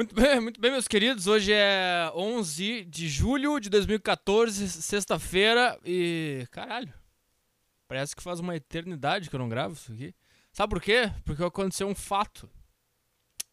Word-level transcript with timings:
Muito 0.00 0.14
bem, 0.14 0.40
muito 0.40 0.58
bem, 0.58 0.70
meus 0.70 0.88
queridos. 0.88 1.26
Hoje 1.26 1.52
é 1.52 2.10
11 2.14 2.86
de 2.86 3.06
julho 3.06 3.60
de 3.60 3.68
2014, 3.68 4.66
sexta-feira 4.66 5.78
e. 5.84 6.46
Caralho. 6.50 6.90
Parece 7.86 8.16
que 8.16 8.22
faz 8.22 8.40
uma 8.40 8.56
eternidade 8.56 9.28
que 9.28 9.36
eu 9.36 9.38
não 9.38 9.46
gravo 9.46 9.74
isso 9.74 9.92
aqui. 9.92 10.14
Sabe 10.54 10.70
por 10.70 10.80
quê? 10.80 11.12
Porque 11.22 11.44
aconteceu 11.44 11.86
um 11.86 11.94
fato. 11.94 12.48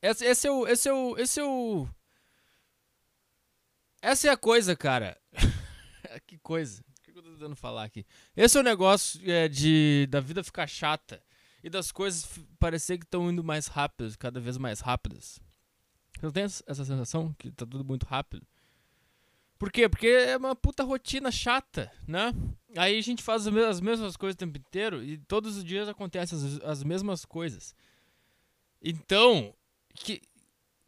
Esse, 0.01 0.23
esse 0.23 0.47
é 0.47 0.51
o. 0.51 0.65
Esse 0.65 0.87
é 0.87 0.93
o. 0.93 1.17
Esse 1.17 1.39
é 1.41 1.43
o. 1.43 1.85
Essa 4.01 4.29
é 4.29 4.31
a 4.31 4.37
coisa, 4.37 4.73
cara. 4.73 5.19
que 6.25 6.37
coisa. 6.37 6.81
O 6.81 7.01
que 7.03 7.11
eu 7.11 7.23
tô 7.23 7.29
tentando 7.29 7.57
falar 7.57 7.83
aqui? 7.83 8.05
Esse 8.37 8.57
é 8.57 8.61
o 8.61 8.63
negócio 8.63 9.19
é, 9.29 9.49
de 9.49 10.07
da 10.09 10.21
vida 10.21 10.41
ficar 10.45 10.65
chata 10.65 11.21
e 11.61 11.69
das 11.69 11.91
coisas 11.91 12.25
parecer 12.57 12.97
que 12.97 13.03
estão 13.03 13.29
indo 13.29 13.43
mais 13.43 13.67
rápidas, 13.67 14.15
cada 14.15 14.39
vez 14.39 14.57
mais 14.57 14.79
rápidas. 14.79 15.45
Você 16.17 16.25
não 16.25 16.31
tem 16.31 16.43
essa 16.43 16.83
sensação 16.83 17.31
que 17.37 17.51
tá 17.51 17.63
tudo 17.63 17.85
muito 17.85 18.07
rápido? 18.07 18.45
Por 19.59 19.71
quê? 19.71 19.87
Porque 19.87 20.07
é 20.07 20.35
uma 20.35 20.55
puta 20.55 20.83
rotina 20.83 21.31
chata, 21.31 21.91
né? 22.07 22.33
Aí 22.75 22.97
a 22.97 23.01
gente 23.01 23.21
faz 23.21 23.45
as 23.47 23.79
mesmas 23.79 24.17
coisas 24.17 24.33
o 24.33 24.37
tempo 24.37 24.57
inteiro 24.57 25.03
e 25.03 25.19
todos 25.19 25.57
os 25.57 25.63
dias 25.63 25.87
acontecem 25.87 26.37
as, 26.37 26.61
as 26.61 26.83
mesmas 26.83 27.23
coisas. 27.23 27.75
Então, 28.81 29.53
que 29.93 30.21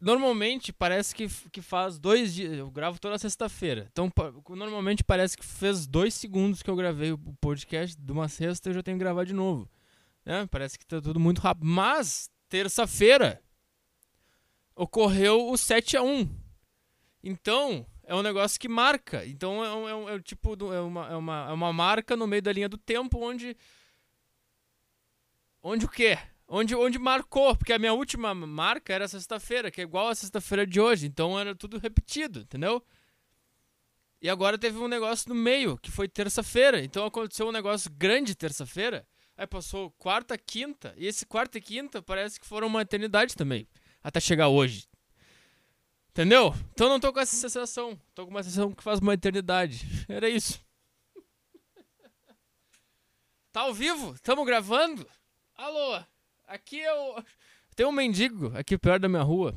normalmente 0.00 0.72
parece 0.72 1.14
que, 1.14 1.28
que 1.52 1.62
faz 1.62 1.96
dois 1.96 2.34
dias. 2.34 2.52
Eu 2.52 2.68
gravo 2.68 2.98
toda 2.98 3.16
sexta-feira. 3.16 3.88
Então, 3.92 4.10
normalmente 4.48 5.04
parece 5.04 5.36
que 5.36 5.44
fez 5.44 5.86
dois 5.86 6.12
segundos 6.14 6.60
que 6.60 6.70
eu 6.70 6.76
gravei 6.76 7.12
o 7.12 7.18
podcast 7.40 7.96
de 7.96 8.12
uma 8.12 8.28
sexta 8.28 8.68
e 8.68 8.70
eu 8.70 8.74
já 8.74 8.82
tenho 8.82 8.96
que 8.96 9.04
gravar 9.04 9.24
de 9.24 9.32
novo. 9.32 9.70
Né? 10.24 10.44
Parece 10.50 10.76
que 10.76 10.84
tá 10.84 11.00
tudo 11.00 11.20
muito 11.20 11.40
rápido. 11.40 11.66
Mas, 11.66 12.28
terça-feira, 12.48 13.40
ocorreu 14.80 15.50
o 15.50 15.58
7 15.58 15.98
a 15.98 16.02
1 16.02 16.26
Então, 17.22 17.86
é 18.02 18.14
um 18.14 18.22
negócio 18.22 18.58
que 18.58 18.66
marca. 18.68 19.26
Então, 19.26 19.62
é, 19.62 19.74
um, 19.74 19.88
é, 19.88 19.94
um, 19.94 20.08
é 20.08 20.20
tipo 20.20 20.56
é 20.72 20.80
uma, 20.80 21.08
é, 21.08 21.16
uma, 21.16 21.48
é 21.50 21.52
uma 21.52 21.72
marca 21.72 22.16
no 22.16 22.26
meio 22.26 22.40
da 22.40 22.50
linha 22.50 22.68
do 22.68 22.78
tempo 22.78 23.18
onde. 23.18 23.54
Onde 25.62 25.84
o 25.84 25.88
quê? 25.88 26.18
Onde, 26.48 26.74
onde 26.74 26.98
marcou, 26.98 27.54
porque 27.54 27.74
a 27.74 27.78
minha 27.78 27.92
última 27.92 28.34
marca 28.34 28.94
era 28.94 29.06
sexta-feira, 29.06 29.70
que 29.70 29.82
é 29.82 29.84
igual 29.84 30.08
a 30.08 30.14
sexta-feira 30.14 30.66
de 30.66 30.80
hoje, 30.80 31.06
então 31.06 31.38
era 31.38 31.54
tudo 31.54 31.78
repetido, 31.78 32.40
entendeu? 32.40 32.82
E 34.20 34.28
agora 34.28 34.58
teve 34.58 34.78
um 34.78 34.88
negócio 34.88 35.28
no 35.28 35.34
meio, 35.34 35.78
que 35.78 35.90
foi 35.90 36.08
terça-feira, 36.08 36.82
então 36.82 37.04
aconteceu 37.04 37.46
um 37.46 37.52
negócio 37.52 37.90
grande 37.92 38.34
terça-feira, 38.34 39.06
aí 39.36 39.46
passou 39.46 39.92
quarta, 39.92 40.36
quinta, 40.36 40.92
e 40.96 41.06
esse 41.06 41.24
quarta 41.24 41.58
e 41.58 41.60
quinta 41.60 42.02
parece 42.02 42.40
que 42.40 42.46
foram 42.46 42.66
uma 42.66 42.82
eternidade 42.82 43.36
também 43.36 43.68
até 44.02 44.20
chegar 44.20 44.48
hoje. 44.48 44.88
Entendeu? 46.10 46.54
Então 46.72 46.88
não 46.88 46.98
tô 47.00 47.12
com 47.12 47.20
essa 47.20 47.36
sensação. 47.36 47.98
Tô 48.14 48.24
com 48.24 48.30
uma 48.30 48.42
sensação 48.42 48.72
que 48.72 48.82
faz 48.82 48.98
uma 48.98 49.14
eternidade. 49.14 49.86
Era 50.08 50.28
isso. 50.28 50.60
Tá 53.52 53.62
ao 53.62 53.74
vivo? 53.74 54.16
Tamo 54.22 54.44
gravando? 54.44 55.04
Alô? 55.56 56.00
Aqui 56.46 56.78
eu. 56.78 57.18
É 57.18 57.24
tem 57.74 57.86
um 57.86 57.92
mendigo 57.92 58.52
aqui 58.56 58.76
perto 58.76 59.02
da 59.02 59.08
minha 59.08 59.22
rua. 59.22 59.54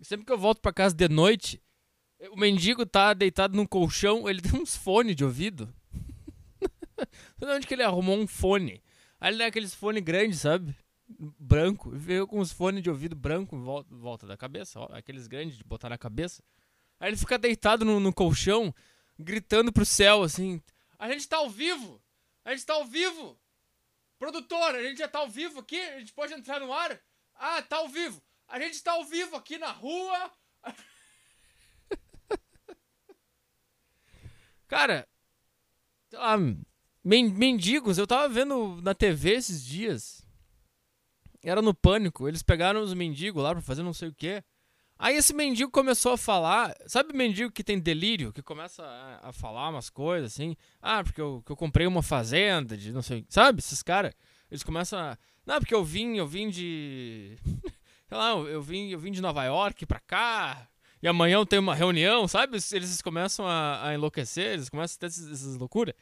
Sempre 0.00 0.24
que 0.24 0.32
eu 0.32 0.38
volto 0.38 0.60
pra 0.60 0.72
casa 0.72 0.94
de 0.94 1.08
noite, 1.08 1.62
o 2.30 2.36
mendigo 2.36 2.86
tá 2.86 3.12
deitado 3.12 3.56
num 3.56 3.66
colchão, 3.66 4.28
ele 4.28 4.40
tem 4.42 4.58
uns 4.58 4.74
fones 4.74 5.14
de 5.14 5.24
ouvido. 5.24 5.72
Não 7.38 7.48
sei 7.48 7.56
onde 7.56 7.66
que 7.66 7.74
ele 7.74 7.82
arrumou 7.82 8.16
um 8.18 8.26
fone. 8.26 8.82
Aí 9.20 9.30
ele 9.30 9.38
tem 9.38 9.46
aqueles 9.46 9.74
fones 9.74 10.02
grandes, 10.02 10.40
sabe? 10.40 10.74
Branco, 11.08 11.90
veio 11.90 12.26
com 12.26 12.38
os 12.40 12.52
fones 12.52 12.82
de 12.82 12.90
ouvido 12.90 13.14
branco 13.14 13.54
em 13.56 13.60
volta, 13.60 13.94
volta 13.94 14.26
da 14.26 14.36
cabeça, 14.36 14.80
ó, 14.80 14.88
aqueles 14.92 15.26
grandes 15.26 15.56
de 15.56 15.64
botar 15.64 15.88
na 15.88 15.98
cabeça. 15.98 16.42
Aí 16.98 17.10
ele 17.10 17.16
fica 17.16 17.38
deitado 17.38 17.84
no, 17.84 18.00
no, 18.00 18.12
colchão, 18.12 18.74
gritando 19.18 19.72
pro 19.72 19.84
céu 19.84 20.22
assim: 20.22 20.60
A 20.98 21.10
gente 21.10 21.28
tá 21.28 21.36
ao 21.38 21.50
vivo! 21.50 22.02
A 22.44 22.50
gente 22.52 22.66
tá 22.66 22.74
ao 22.74 22.84
vivo! 22.84 23.38
Produtor, 24.18 24.74
a 24.74 24.82
gente 24.82 24.98
já 24.98 25.08
tá 25.08 25.18
ao 25.18 25.28
vivo 25.28 25.60
aqui? 25.60 25.78
A 25.78 25.98
gente 25.98 26.12
pode 26.12 26.32
entrar 26.32 26.58
no 26.60 26.72
ar? 26.72 26.98
Ah, 27.34 27.62
tá 27.62 27.76
ao 27.76 27.88
vivo! 27.88 28.22
A 28.48 28.58
gente 28.58 28.82
tá 28.82 28.92
ao 28.92 29.04
vivo 29.04 29.36
aqui 29.36 29.58
na 29.58 29.70
rua! 29.70 30.32
Cara, 34.66 35.06
sei 36.08 36.18
lá, 36.18 36.36
mendigos, 37.04 37.98
eu 37.98 38.06
tava 38.06 38.28
vendo 38.28 38.80
na 38.82 38.94
TV 38.94 39.32
esses 39.32 39.64
dias 39.64 40.15
era 41.42 41.62
no 41.62 41.74
pânico. 41.74 42.28
Eles 42.28 42.42
pegaram 42.42 42.82
os 42.82 42.94
mendigos 42.94 43.42
lá 43.42 43.52
pra 43.52 43.62
fazer 43.62 43.82
não 43.82 43.92
sei 43.92 44.08
o 44.08 44.14
quê. 44.14 44.42
Aí 44.98 45.16
esse 45.16 45.34
mendigo 45.34 45.70
começou 45.70 46.12
a 46.12 46.18
falar. 46.18 46.74
Sabe 46.86 47.12
mendigo 47.12 47.50
que 47.50 47.62
tem 47.62 47.78
delírio? 47.78 48.32
Que 48.32 48.42
começa 48.42 48.82
a, 48.82 49.28
a 49.28 49.32
falar 49.32 49.68
umas 49.68 49.90
coisas 49.90 50.32
assim. 50.32 50.56
Ah, 50.80 51.04
porque 51.04 51.20
eu, 51.20 51.42
eu 51.48 51.56
comprei 51.56 51.86
uma 51.86 52.02
fazenda 52.02 52.76
de 52.76 52.92
não 52.92 53.02
sei. 53.02 53.24
Sabe? 53.28 53.58
Esses 53.58 53.82
caras. 53.82 54.14
Eles 54.50 54.62
começam 54.62 54.98
a. 54.98 55.18
Não, 55.44 55.58
porque 55.58 55.74
eu 55.74 55.84
vim, 55.84 56.16
eu 56.16 56.26
vim 56.26 56.48
de. 56.48 57.36
sei 58.08 58.16
lá, 58.16 58.30
eu 58.30 58.62
vim, 58.62 58.88
eu 58.88 58.98
vim 58.98 59.12
de 59.12 59.20
Nova 59.20 59.44
York 59.44 59.84
pra 59.84 60.00
cá. 60.00 60.66
E 61.02 61.06
amanhã 61.06 61.34
eu 61.34 61.46
tenho 61.46 61.62
uma 61.62 61.74
reunião, 61.74 62.26
sabe? 62.26 62.56
Eles 62.72 63.02
começam 63.02 63.46
a, 63.46 63.88
a 63.88 63.94
enlouquecer, 63.94 64.54
eles 64.54 64.68
começam 64.70 64.96
a 64.96 64.98
ter 65.00 65.06
essas, 65.06 65.30
essas 65.30 65.56
loucuras. 65.56 65.94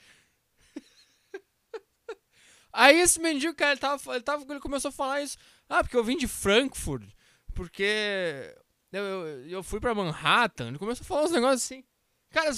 Aí 2.76 2.98
esse 2.98 3.20
mendigo, 3.20 3.54
cara, 3.54 3.70
ele, 3.70 3.80
tava, 3.80 4.14
ele, 4.14 4.24
tava, 4.24 4.44
ele 4.52 4.58
começou 4.58 4.88
a 4.88 4.92
falar 4.92 5.22
isso. 5.22 5.38
Ah, 5.68 5.84
porque 5.84 5.96
eu 5.96 6.02
vim 6.02 6.16
de 6.16 6.26
Frankfurt. 6.26 7.08
Porque 7.54 8.52
eu, 8.90 9.04
eu, 9.04 9.48
eu 9.48 9.62
fui 9.62 9.78
pra 9.78 9.94
Manhattan. 9.94 10.68
Ele 10.68 10.78
começou 10.78 11.04
a 11.04 11.06
falar 11.06 11.22
uns 11.22 11.30
negócios 11.30 11.62
assim. 11.62 11.84
Cara, 12.30 12.50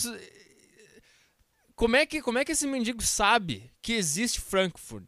como 1.74 1.96
é, 1.96 2.06
que, 2.06 2.22
como 2.22 2.38
é 2.38 2.46
que 2.46 2.52
esse 2.52 2.66
mendigo 2.66 3.02
sabe 3.02 3.70
que 3.82 3.92
existe 3.92 4.40
Frankfurt? 4.40 5.04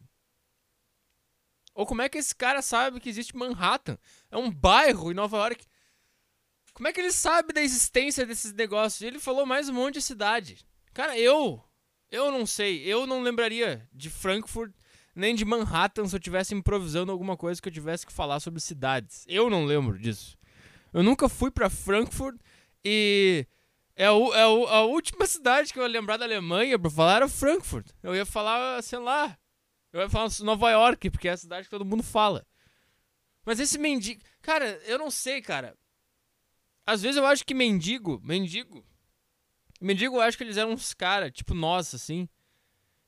Ou 1.73 1.87
como 1.87 2.03
é 2.03 2.09
que 2.09 2.19
esse 2.19 2.35
cara 2.35 2.61
sabe 2.61 2.99
que 2.99 3.09
existe 3.09 3.35
Manhattan? 3.35 3.97
É 4.29 4.37
um 4.37 4.51
bairro 4.51 5.11
em 5.11 5.15
Nova 5.15 5.37
York. 5.37 5.65
Como 6.71 6.87
é 6.87 6.93
que 6.93 6.99
ele 6.99 7.11
sabe 7.11 7.51
da 7.51 7.63
existência 7.63 8.27
desses 8.27 8.53
negócios? 8.53 9.01
Ele 9.01 9.17
falou 9.17 9.43
mais 9.43 9.69
um 9.69 9.73
monte 9.73 9.95
de 9.95 10.03
cidade. 10.03 10.63
Cara, 10.93 11.17
eu. 11.17 11.63
Eu 12.11 12.31
não 12.31 12.45
sei. 12.45 12.83
Eu 12.83 13.07
não 13.07 13.23
lembraria 13.23 13.89
de 13.91 14.11
Frankfurt 14.11 14.71
nem 15.19 15.35
de 15.35 15.45
Manhattan 15.45 16.07
se 16.07 16.15
eu 16.15 16.19
tivesse 16.19 16.55
improvisando 16.55 17.11
alguma 17.11 17.37
coisa 17.37 17.61
que 17.61 17.67
eu 17.67 17.73
tivesse 17.73 18.07
que 18.07 18.13
falar 18.13 18.39
sobre 18.39 18.59
cidades. 18.59 19.25
Eu 19.27 19.49
não 19.49 19.65
lembro 19.65 19.99
disso. 19.99 20.37
Eu 20.93 21.03
nunca 21.03 21.29
fui 21.29 21.51
para 21.51 21.69
Frankfurt 21.69 22.39
e 22.83 23.45
é, 23.95 24.05
a, 24.05 24.11
é 24.11 24.41
a, 24.41 24.77
a, 24.77 24.85
última 24.85 25.25
cidade 25.27 25.73
que 25.73 25.79
eu 25.79 25.83
ia 25.83 25.89
lembrar 25.89 26.17
da 26.17 26.25
Alemanha 26.25 26.79
pra 26.79 26.89
falar 26.89 27.17
era 27.17 27.29
Frankfurt. 27.29 27.87
Eu 28.01 28.15
ia 28.15 28.25
falar, 28.25 28.81
sei 28.81 28.97
lá, 28.97 29.37
eu 29.91 29.99
ia 29.99 30.09
falar 30.09 30.29
Nova 30.41 30.71
York, 30.71 31.09
porque 31.09 31.27
é 31.27 31.31
a 31.31 31.37
cidade 31.37 31.65
que 31.65 31.69
todo 31.69 31.85
mundo 31.85 32.01
fala. 32.01 32.45
Mas 33.45 33.59
esse 33.59 33.77
mendigo. 33.77 34.21
Cara, 34.41 34.65
eu 34.85 34.97
não 34.97 35.11
sei, 35.11 35.41
cara. 35.41 35.75
Às 36.85 37.01
vezes 37.01 37.17
eu 37.17 37.25
acho 37.25 37.45
que 37.45 37.53
mendigo. 37.53 38.21
Mendigo. 38.23 38.85
Mendigo, 39.81 40.15
eu 40.15 40.21
acho 40.21 40.37
que 40.37 40.43
eles 40.43 40.57
eram 40.57 40.71
uns 40.71 40.93
caras, 40.93 41.31
tipo 41.31 41.53
nós, 41.53 41.93
assim. 41.93 42.27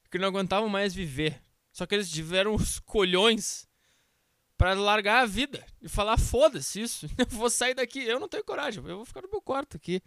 Que 0.10 0.18
não 0.18 0.28
aguentavam 0.28 0.68
mais 0.68 0.94
viver. 0.94 1.42
Só 1.82 1.88
que 1.88 1.96
eles 1.96 2.12
tiveram 2.12 2.54
os 2.54 2.78
colhões 2.78 3.68
para 4.56 4.76
largar 4.76 5.24
a 5.24 5.26
vida 5.26 5.66
e 5.82 5.90
falar: 5.90 6.16
foda-se 6.16 6.80
isso, 6.80 7.08
eu 7.18 7.26
vou 7.30 7.50
sair 7.50 7.74
daqui. 7.74 8.04
Eu 8.04 8.20
não 8.20 8.30
tenho 8.30 8.44
coragem, 8.44 8.88
eu 8.88 8.98
vou 8.98 9.06
ficar 9.06 9.24
no 9.24 9.30
meu 9.32 9.42
quarto 9.42 9.78
aqui, 9.78 10.00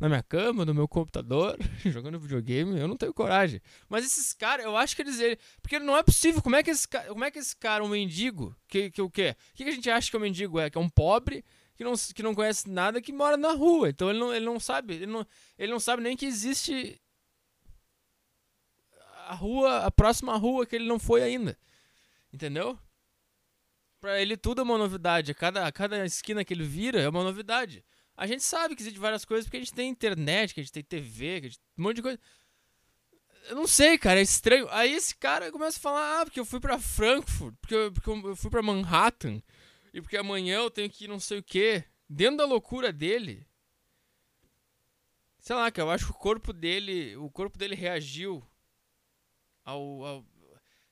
na 0.00 0.08
minha 0.08 0.22
cama, 0.24 0.64
no 0.64 0.74
meu 0.74 0.88
computador, 0.88 1.56
jogando 1.86 2.18
videogame. 2.18 2.76
Eu 2.76 2.88
não 2.88 2.96
tenho 2.96 3.14
coragem. 3.14 3.62
Mas 3.88 4.04
esses 4.04 4.32
caras, 4.32 4.64
eu 4.66 4.76
acho 4.76 4.96
que 4.96 5.02
eles. 5.02 5.16
Porque 5.62 5.78
não 5.78 5.96
é 5.96 6.02
possível. 6.02 6.42
Como 6.42 6.56
é 6.56 6.62
que 6.64 6.70
esse 6.70 6.88
como 6.88 7.22
é 7.22 7.30
que 7.30 7.38
esse 7.38 7.56
cara 7.56 7.84
um 7.84 7.88
mendigo, 7.88 8.52
que, 8.66 8.90
que 8.90 9.00
o 9.00 9.08
quê? 9.08 9.36
O 9.52 9.54
que 9.54 9.62
a 9.62 9.70
gente 9.70 9.88
acha 9.88 10.10
que 10.10 10.16
o 10.16 10.18
um 10.18 10.22
mendigo 10.22 10.58
é? 10.58 10.68
Que 10.68 10.76
é 10.76 10.80
um 10.80 10.88
pobre 10.88 11.44
que 11.76 11.84
não, 11.84 11.94
que 11.94 12.22
não 12.24 12.34
conhece 12.34 12.68
nada 12.68 13.00
que 13.00 13.12
mora 13.12 13.36
na 13.36 13.52
rua. 13.52 13.90
Então 13.90 14.10
ele 14.10 14.18
não, 14.18 14.34
ele 14.34 14.44
não 14.44 14.58
sabe, 14.58 14.94
ele 14.94 15.06
não, 15.06 15.26
ele 15.56 15.70
não 15.70 15.80
sabe 15.80 16.02
nem 16.02 16.16
que 16.16 16.26
existe 16.26 17.00
a 19.32 19.34
rua, 19.34 19.78
a 19.78 19.90
próxima 19.90 20.36
rua 20.36 20.66
que 20.66 20.76
ele 20.76 20.86
não 20.86 20.98
foi 20.98 21.22
ainda. 21.22 21.58
Entendeu? 22.30 22.78
Pra 23.98 24.20
ele 24.20 24.36
tudo 24.36 24.60
é 24.60 24.64
uma 24.64 24.76
novidade. 24.76 25.32
Cada, 25.32 25.72
cada 25.72 26.04
esquina 26.04 26.44
que 26.44 26.52
ele 26.52 26.64
vira 26.64 27.00
é 27.00 27.08
uma 27.08 27.24
novidade. 27.24 27.82
A 28.14 28.26
gente 28.26 28.42
sabe 28.42 28.76
que 28.76 28.82
existe 28.82 28.98
várias 28.98 29.24
coisas 29.24 29.46
porque 29.46 29.56
a 29.56 29.60
gente 29.60 29.72
tem 29.72 29.88
internet, 29.88 30.52
que 30.52 30.60
a 30.60 30.62
gente 30.62 30.72
tem 30.72 30.84
TV, 30.84 31.40
que 31.40 31.46
a 31.46 31.48
gente 31.48 31.60
um 31.78 31.82
monte 31.82 31.96
de 31.96 32.02
coisa. 32.02 32.20
Eu 33.48 33.56
não 33.56 33.66
sei, 33.66 33.96
cara, 33.96 34.20
é 34.20 34.22
estranho. 34.22 34.68
Aí 34.70 34.92
esse 34.92 35.16
cara 35.16 35.50
começa 35.50 35.78
a 35.78 35.80
falar: 35.80 36.20
ah, 36.20 36.24
porque 36.26 36.38
eu 36.38 36.44
fui 36.44 36.60
pra 36.60 36.78
Frankfurt, 36.78 37.54
porque 37.60 37.74
eu, 37.74 37.92
porque 37.92 38.10
eu 38.10 38.36
fui 38.36 38.50
pra 38.50 38.62
Manhattan, 38.62 39.42
e 39.94 40.02
porque 40.02 40.16
amanhã 40.16 40.58
eu 40.58 40.70
tenho 40.70 40.90
que 40.90 41.04
ir 41.04 41.08
não 41.08 41.18
sei 41.18 41.38
o 41.38 41.42
que. 41.42 41.82
Dentro 42.08 42.36
da 42.38 42.44
loucura 42.44 42.92
dele. 42.92 43.46
Sei 45.38 45.56
lá, 45.56 45.70
que 45.70 45.80
eu 45.80 45.90
acho 45.90 46.04
que 46.04 46.10
o 46.10 46.14
corpo 46.14 46.52
dele. 46.52 47.16
O 47.16 47.30
corpo 47.30 47.56
dele 47.56 47.74
reagiu 47.74 48.46
ao, 49.64 50.04
ao... 50.04 50.26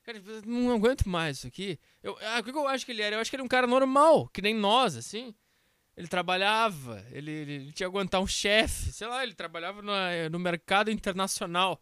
Cara, 0.03 0.21
não 0.45 0.71
aguento 0.71 1.07
mais 1.07 1.37
isso 1.37 1.47
aqui. 1.47 1.79
Eu, 2.01 2.17
ah, 2.21 2.39
o 2.39 2.43
que 2.43 2.49
eu 2.49 2.67
acho 2.67 2.85
que 2.85 2.91
ele 2.91 3.01
era? 3.01 3.15
Eu 3.15 3.19
acho 3.19 3.29
que 3.29 3.35
ele 3.35 3.41
é 3.41 3.45
um 3.45 3.49
cara 3.49 3.67
normal, 3.67 4.27
que 4.29 4.41
nem 4.41 4.53
nós, 4.53 4.95
assim. 4.95 5.33
Ele 5.95 6.07
trabalhava, 6.07 7.05
ele, 7.11 7.31
ele, 7.31 7.51
ele 7.53 7.63
tinha 7.65 7.73
que 7.73 7.83
aguentar 7.83 8.21
um 8.21 8.27
chefe, 8.27 8.91
sei 8.91 9.07
lá, 9.07 9.23
ele 9.23 9.35
trabalhava 9.35 9.81
no, 9.81 9.91
no 10.31 10.39
mercado 10.39 10.89
internacional. 10.89 11.81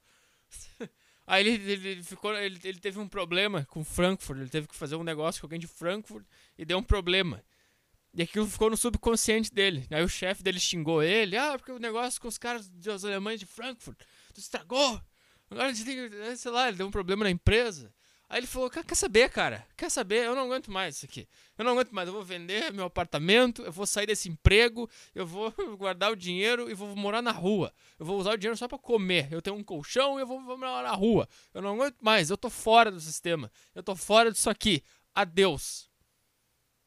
Aí 1.28 1.48
ele, 1.48 1.72
ele, 1.72 2.04
ficou, 2.04 2.36
ele, 2.36 2.60
ele 2.64 2.80
teve 2.80 3.00
um 3.00 3.08
problema 3.08 3.64
com 3.66 3.84
Frankfurt, 3.84 4.40
ele 4.40 4.50
teve 4.50 4.68
que 4.68 4.76
fazer 4.76 4.96
um 4.96 5.04
negócio 5.04 5.40
com 5.40 5.46
alguém 5.46 5.60
de 5.60 5.68
Frankfurt 5.68 6.26
e 6.58 6.66
deu 6.66 6.80
um 6.80 6.84
problema. 6.84 7.44
E 8.16 8.24
aquilo 8.24 8.48
ficou 8.48 8.72
no 8.72 8.76
subconsciente 8.76 9.54
dele. 9.54 9.86
Aí 9.92 10.04
o 10.04 10.10
chefe 10.10 10.42
dele 10.42 10.60
xingou 10.60 11.04
ele, 11.04 11.38
ah, 11.38 11.56
porque 11.56 11.72
o 11.72 11.78
negócio 11.78 12.20
com 12.20 12.28
os 12.28 12.40
caras 12.40 12.68
dos 12.68 13.06
alemães 13.06 13.40
de 13.40 13.46
Frankfurt, 13.46 14.00
tu 14.34 14.40
estragou. 14.40 15.00
Agora 15.50 15.68
a 15.68 15.74
gente 15.74 15.86
tem 15.86 16.10
que, 16.10 16.38
sei 16.38 16.52
lá, 16.52 16.68
ele 16.68 16.78
deu 16.78 16.88
um 16.88 16.92
problema 16.92 17.24
na 17.24 17.30
empresa. 17.30 17.94
Aí 18.30 18.40
ele 18.40 18.48
falou: 18.48 18.70
Quer 18.70 18.96
saber, 18.96 19.30
cara? 19.32 19.66
Quer 19.76 19.90
saber? 19.90 20.26
Eu 20.26 20.36
não 20.36 20.44
aguento 20.44 20.72
mais 20.72 20.98
isso 20.98 21.06
aqui. 21.06 21.28
Eu 21.58 21.66
não 21.66 21.72
aguento 21.72 21.90
mais. 21.92 22.08
Eu 22.08 22.14
vou 22.14 22.24
vender 22.24 22.72
meu 22.72 22.86
apartamento, 22.86 23.64
eu 23.64 23.72
vou 23.72 23.88
sair 23.88 24.06
desse 24.06 24.30
emprego, 24.30 24.88
eu 25.16 25.26
vou 25.26 25.52
guardar 25.76 26.12
o 26.12 26.16
dinheiro 26.16 26.70
e 26.70 26.76
vou 26.76 26.96
morar 26.96 27.24
na 27.24 27.32
rua. 27.32 27.74
Eu 27.98 28.06
vou 28.06 28.20
usar 28.20 28.34
o 28.34 28.38
dinheiro 28.38 28.56
só 28.56 28.68
para 28.68 28.78
comer. 28.78 29.28
Eu 29.32 29.42
tenho 29.42 29.56
um 29.56 29.64
colchão 29.64 30.20
e 30.20 30.22
eu 30.22 30.28
vou, 30.28 30.40
vou 30.44 30.58
morar 30.58 30.84
na 30.84 30.92
rua. 30.92 31.28
Eu 31.54 31.62
não 31.64 31.74
aguento 31.74 31.98
mais. 32.02 32.30
Eu 32.30 32.38
tô 32.38 32.52
fora 32.52 32.92
do 32.92 33.00
sistema. 33.00 33.52
Eu 33.74 33.82
tô 33.82 33.96
fora 33.96 34.32
disso 34.32 34.50
aqui. 34.50 34.84
Adeus. 35.16 35.90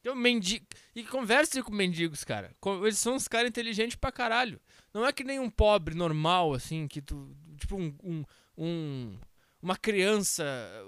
Eu 0.01 0.15
mendigo. 0.15 0.65
E 0.95 1.03
converse 1.03 1.61
com 1.61 1.73
mendigos, 1.73 2.23
cara. 2.23 2.55
Eles 2.81 2.99
são 2.99 3.15
uns 3.15 3.27
caras 3.27 3.49
inteligentes 3.49 3.95
pra 3.97 4.11
caralho. 4.11 4.61
Não 4.93 5.05
é 5.05 5.11
que 5.11 5.23
nem 5.23 5.39
um 5.39 5.49
pobre 5.49 5.93
normal, 5.93 6.53
assim, 6.53 6.87
que 6.87 7.01
tu. 7.01 7.35
Tipo 7.57 7.77
um, 7.77 7.95
um, 8.03 8.25
um 8.57 9.17
uma 9.61 9.77
criança, 9.77 10.43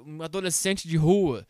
um 0.06 0.22
adolescente 0.22 0.86
de 0.86 0.98
rua, 0.98 1.48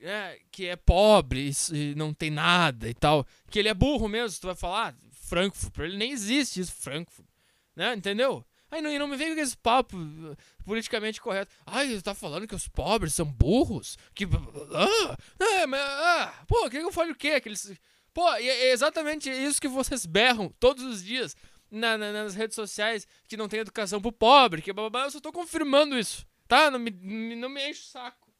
é, 0.00 0.38
que 0.50 0.66
é 0.66 0.74
pobre 0.74 1.50
e 1.70 1.94
não 1.94 2.14
tem 2.14 2.30
nada 2.30 2.88
e 2.88 2.94
tal, 2.94 3.26
que 3.50 3.58
ele 3.58 3.68
é 3.68 3.74
burro 3.74 4.08
mesmo, 4.08 4.40
tu 4.40 4.46
vai 4.46 4.56
falar, 4.56 4.88
ah, 4.88 4.94
Frankfurt, 5.12 5.72
pra 5.72 5.84
ele 5.84 5.98
nem 5.98 6.12
existe 6.12 6.60
isso, 6.60 6.72
Frankfurt, 6.72 7.28
né, 7.76 7.94
entendeu? 7.94 8.44
Aí 8.70 8.80
não, 8.80 8.90
não 8.98 9.06
me 9.06 9.18
vem 9.18 9.34
com 9.34 9.40
esse 9.40 9.54
papo 9.54 9.98
uh, 9.98 10.34
politicamente 10.64 11.20
correto. 11.20 11.54
Ai, 11.66 11.88
você 11.88 12.00
tá 12.00 12.14
falando 12.14 12.48
que 12.48 12.54
os 12.54 12.66
pobres 12.66 13.12
são 13.12 13.26
burros? 13.26 13.98
Que. 14.14 14.24
Ah, 14.24 15.16
é, 15.38 15.66
mas, 15.66 15.78
ah, 15.78 16.32
pô, 16.48 16.70
que 16.70 16.78
eu 16.78 16.90
falo 16.90 17.12
o 17.12 17.14
quê? 17.14 17.32
Aqueles, 17.32 17.70
pô, 18.14 18.26
é 18.32 18.70
exatamente 18.70 19.28
isso 19.28 19.60
que 19.60 19.68
vocês 19.68 20.06
berram 20.06 20.48
todos 20.58 20.84
os 20.84 21.04
dias 21.04 21.36
na, 21.72 21.96
na, 21.96 22.12
nas 22.12 22.34
redes 22.34 22.54
sociais 22.54 23.08
que 23.26 23.36
não 23.36 23.48
tem 23.48 23.60
educação 23.60 24.00
pro 24.00 24.12
pobre, 24.12 24.60
que 24.60 24.72
blá, 24.72 24.84
blá, 24.84 24.90
blá, 24.90 25.04
eu 25.06 25.10
só 25.10 25.20
tô 25.20 25.32
confirmando 25.32 25.98
isso. 25.98 26.26
Tá? 26.46 26.70
Não 26.70 26.78
me, 26.78 26.90
não 26.90 27.48
me 27.48 27.68
enche 27.68 27.80
o 27.80 27.84
saco. 27.84 28.30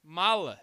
Mala. 0.00 0.60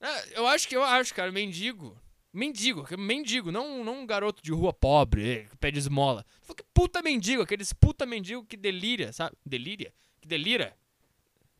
é, 0.00 0.34
eu 0.36 0.48
acho 0.48 0.66
que 0.66 0.76
eu 0.76 0.82
acho, 0.82 1.14
cara, 1.14 1.30
mendigo. 1.30 1.96
Mendigo, 2.32 2.86
mendigo, 2.96 3.50
não, 3.50 3.82
não 3.82 4.02
um 4.02 4.06
garoto 4.06 4.40
de 4.40 4.52
rua 4.52 4.72
pobre, 4.72 5.48
que 5.50 5.56
pede 5.56 5.78
esmola. 5.78 6.24
Que 6.56 6.62
puta 6.72 7.02
mendigo, 7.02 7.42
aqueles 7.42 7.72
puta 7.72 8.06
mendigo 8.06 8.44
que 8.44 8.56
delira, 8.56 9.12
sabe? 9.12 9.36
Delíria? 9.44 9.92
Que 10.20 10.28
delira. 10.28 10.76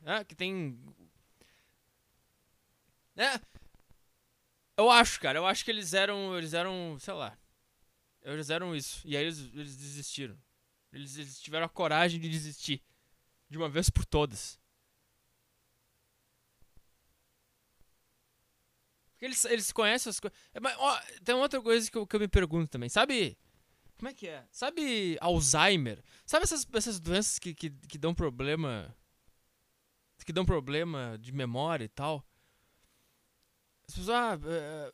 É, 0.04 0.24
que 0.24 0.34
tem. 0.34 0.78
É. 3.16 3.40
Eu 4.80 4.90
acho, 4.90 5.20
cara, 5.20 5.38
eu 5.38 5.44
acho 5.44 5.62
que 5.62 5.70
eles 5.70 5.92
eram. 5.92 6.38
Eles 6.38 6.54
eram, 6.54 6.96
sei 6.98 7.12
lá. 7.12 7.36
Eles 8.22 8.48
eram 8.48 8.74
isso. 8.74 9.06
E 9.06 9.14
aí 9.14 9.24
eles, 9.24 9.38
eles 9.52 9.76
desistiram. 9.76 10.38
Eles, 10.90 11.18
eles 11.18 11.38
tiveram 11.38 11.66
a 11.66 11.68
coragem 11.68 12.18
de 12.18 12.30
desistir. 12.30 12.82
De 13.50 13.58
uma 13.58 13.68
vez 13.68 13.90
por 13.90 14.06
todas. 14.06 14.58
Porque 19.10 19.26
eles, 19.26 19.44
eles 19.44 19.70
conhecem 19.70 20.08
as 20.08 20.18
coisas. 20.18 20.38
É, 20.54 20.60
mas, 20.60 20.74
ó, 20.78 20.98
tem 21.22 21.34
outra 21.34 21.60
coisa 21.60 21.90
que 21.90 21.98
eu, 21.98 22.06
que 22.06 22.16
eu 22.16 22.20
me 22.20 22.28
pergunto 22.28 22.70
também. 22.70 22.88
Sabe. 22.88 23.36
Como 23.98 24.08
é 24.08 24.14
que 24.14 24.28
é? 24.28 24.46
Sabe 24.50 25.18
Alzheimer? 25.20 26.02
Sabe 26.24 26.44
essas, 26.44 26.66
essas 26.72 26.98
doenças 26.98 27.38
que, 27.38 27.52
que, 27.54 27.68
que 27.68 27.98
dão 27.98 28.14
problema. 28.14 28.96
Que 30.24 30.32
dão 30.32 30.46
problema 30.46 31.18
de 31.20 31.32
memória 31.32 31.84
e 31.84 31.88
tal? 31.88 32.26
As 33.90 33.96
pessoas, 33.96 34.16
ah, 34.16 34.38
é, 34.46 34.92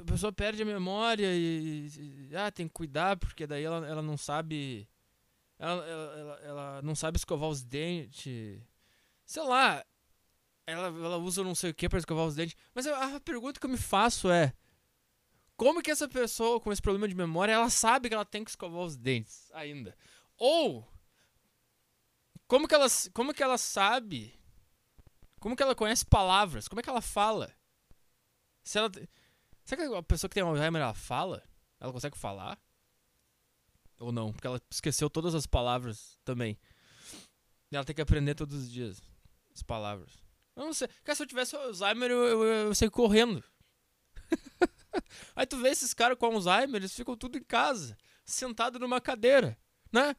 a 0.00 0.04
pessoa 0.04 0.32
perde 0.32 0.62
a 0.62 0.66
memória 0.66 1.32
e, 1.32 1.88
e, 2.30 2.36
ah, 2.36 2.50
tem 2.50 2.66
que 2.66 2.74
cuidar 2.74 3.16
porque 3.16 3.46
daí 3.46 3.62
ela, 3.62 3.86
ela 3.86 4.02
não 4.02 4.16
sabe 4.16 4.88
ela, 5.56 5.86
ela, 5.86 6.18
ela, 6.18 6.40
ela 6.40 6.82
não 6.82 6.96
sabe 6.96 7.16
escovar 7.16 7.48
os 7.48 7.62
dentes. 7.62 8.60
Sei 9.24 9.42
lá. 9.42 9.84
Ela, 10.66 10.86
ela 10.86 11.18
usa 11.18 11.44
não 11.44 11.54
sei 11.54 11.70
o 11.70 11.74
que 11.74 11.88
para 11.88 11.98
escovar 11.98 12.26
os 12.26 12.34
dentes. 12.34 12.56
Mas 12.74 12.86
a, 12.86 13.16
a 13.16 13.20
pergunta 13.20 13.60
que 13.60 13.66
eu 13.66 13.70
me 13.70 13.76
faço 13.76 14.30
é: 14.30 14.52
Como 15.56 15.80
que 15.80 15.90
essa 15.90 16.08
pessoa 16.08 16.60
com 16.60 16.72
esse 16.72 16.82
problema 16.82 17.06
de 17.06 17.14
memória 17.14 17.52
ela 17.52 17.70
sabe 17.70 18.08
que 18.08 18.14
ela 18.14 18.24
tem 18.24 18.42
que 18.42 18.50
escovar 18.50 18.82
os 18.82 18.96
dentes 18.96 19.48
ainda? 19.52 19.96
Ou 20.36 20.88
como 22.48 22.66
que 22.66 22.74
ela, 22.74 22.86
como 23.12 23.32
que 23.32 23.42
ela 23.42 23.58
sabe? 23.58 24.34
Como 25.38 25.54
que 25.54 25.62
ela 25.62 25.74
conhece 25.74 26.04
palavras? 26.04 26.66
Como 26.66 26.80
é 26.80 26.82
que 26.82 26.90
ela 26.90 27.02
fala? 27.02 27.54
Se 28.64 28.78
ela, 28.78 28.90
será 29.64 29.86
que 29.86 29.94
a 29.94 30.02
pessoa 30.02 30.28
que 30.28 30.34
tem 30.34 30.42
Alzheimer 30.42 30.82
ela 30.82 30.94
fala? 30.94 31.42
Ela 31.78 31.92
consegue 31.92 32.16
falar? 32.16 32.58
Ou 33.98 34.10
não, 34.10 34.32
porque 34.32 34.46
ela 34.46 34.60
esqueceu 34.70 35.08
todas 35.08 35.34
as 35.34 35.46
palavras 35.46 36.18
também. 36.24 36.58
Ela 37.70 37.84
tem 37.84 37.94
que 37.94 38.02
aprender 38.02 38.34
todos 38.34 38.56
os 38.56 38.70
dias 38.70 39.02
as 39.54 39.62
palavras. 39.62 40.12
Eu 40.56 40.64
não 40.64 40.72
sei. 40.72 40.88
Cara, 41.02 41.16
se 41.16 41.22
eu 41.22 41.26
tivesse 41.26 41.56
Alzheimer, 41.56 42.10
eu, 42.10 42.24
eu, 42.24 42.44
eu 42.44 42.74
saio 42.74 42.90
correndo. 42.90 43.42
Aí 45.36 45.46
tu 45.46 45.56
vê 45.58 45.70
esses 45.70 45.92
caras 45.92 46.18
com 46.18 46.26
Alzheimer, 46.26 46.76
eles 46.76 46.94
ficam 46.94 47.16
tudo 47.16 47.36
em 47.38 47.42
casa, 47.42 47.96
sentado 48.24 48.78
numa 48.78 49.00
cadeira, 49.00 49.58
né? 49.92 50.14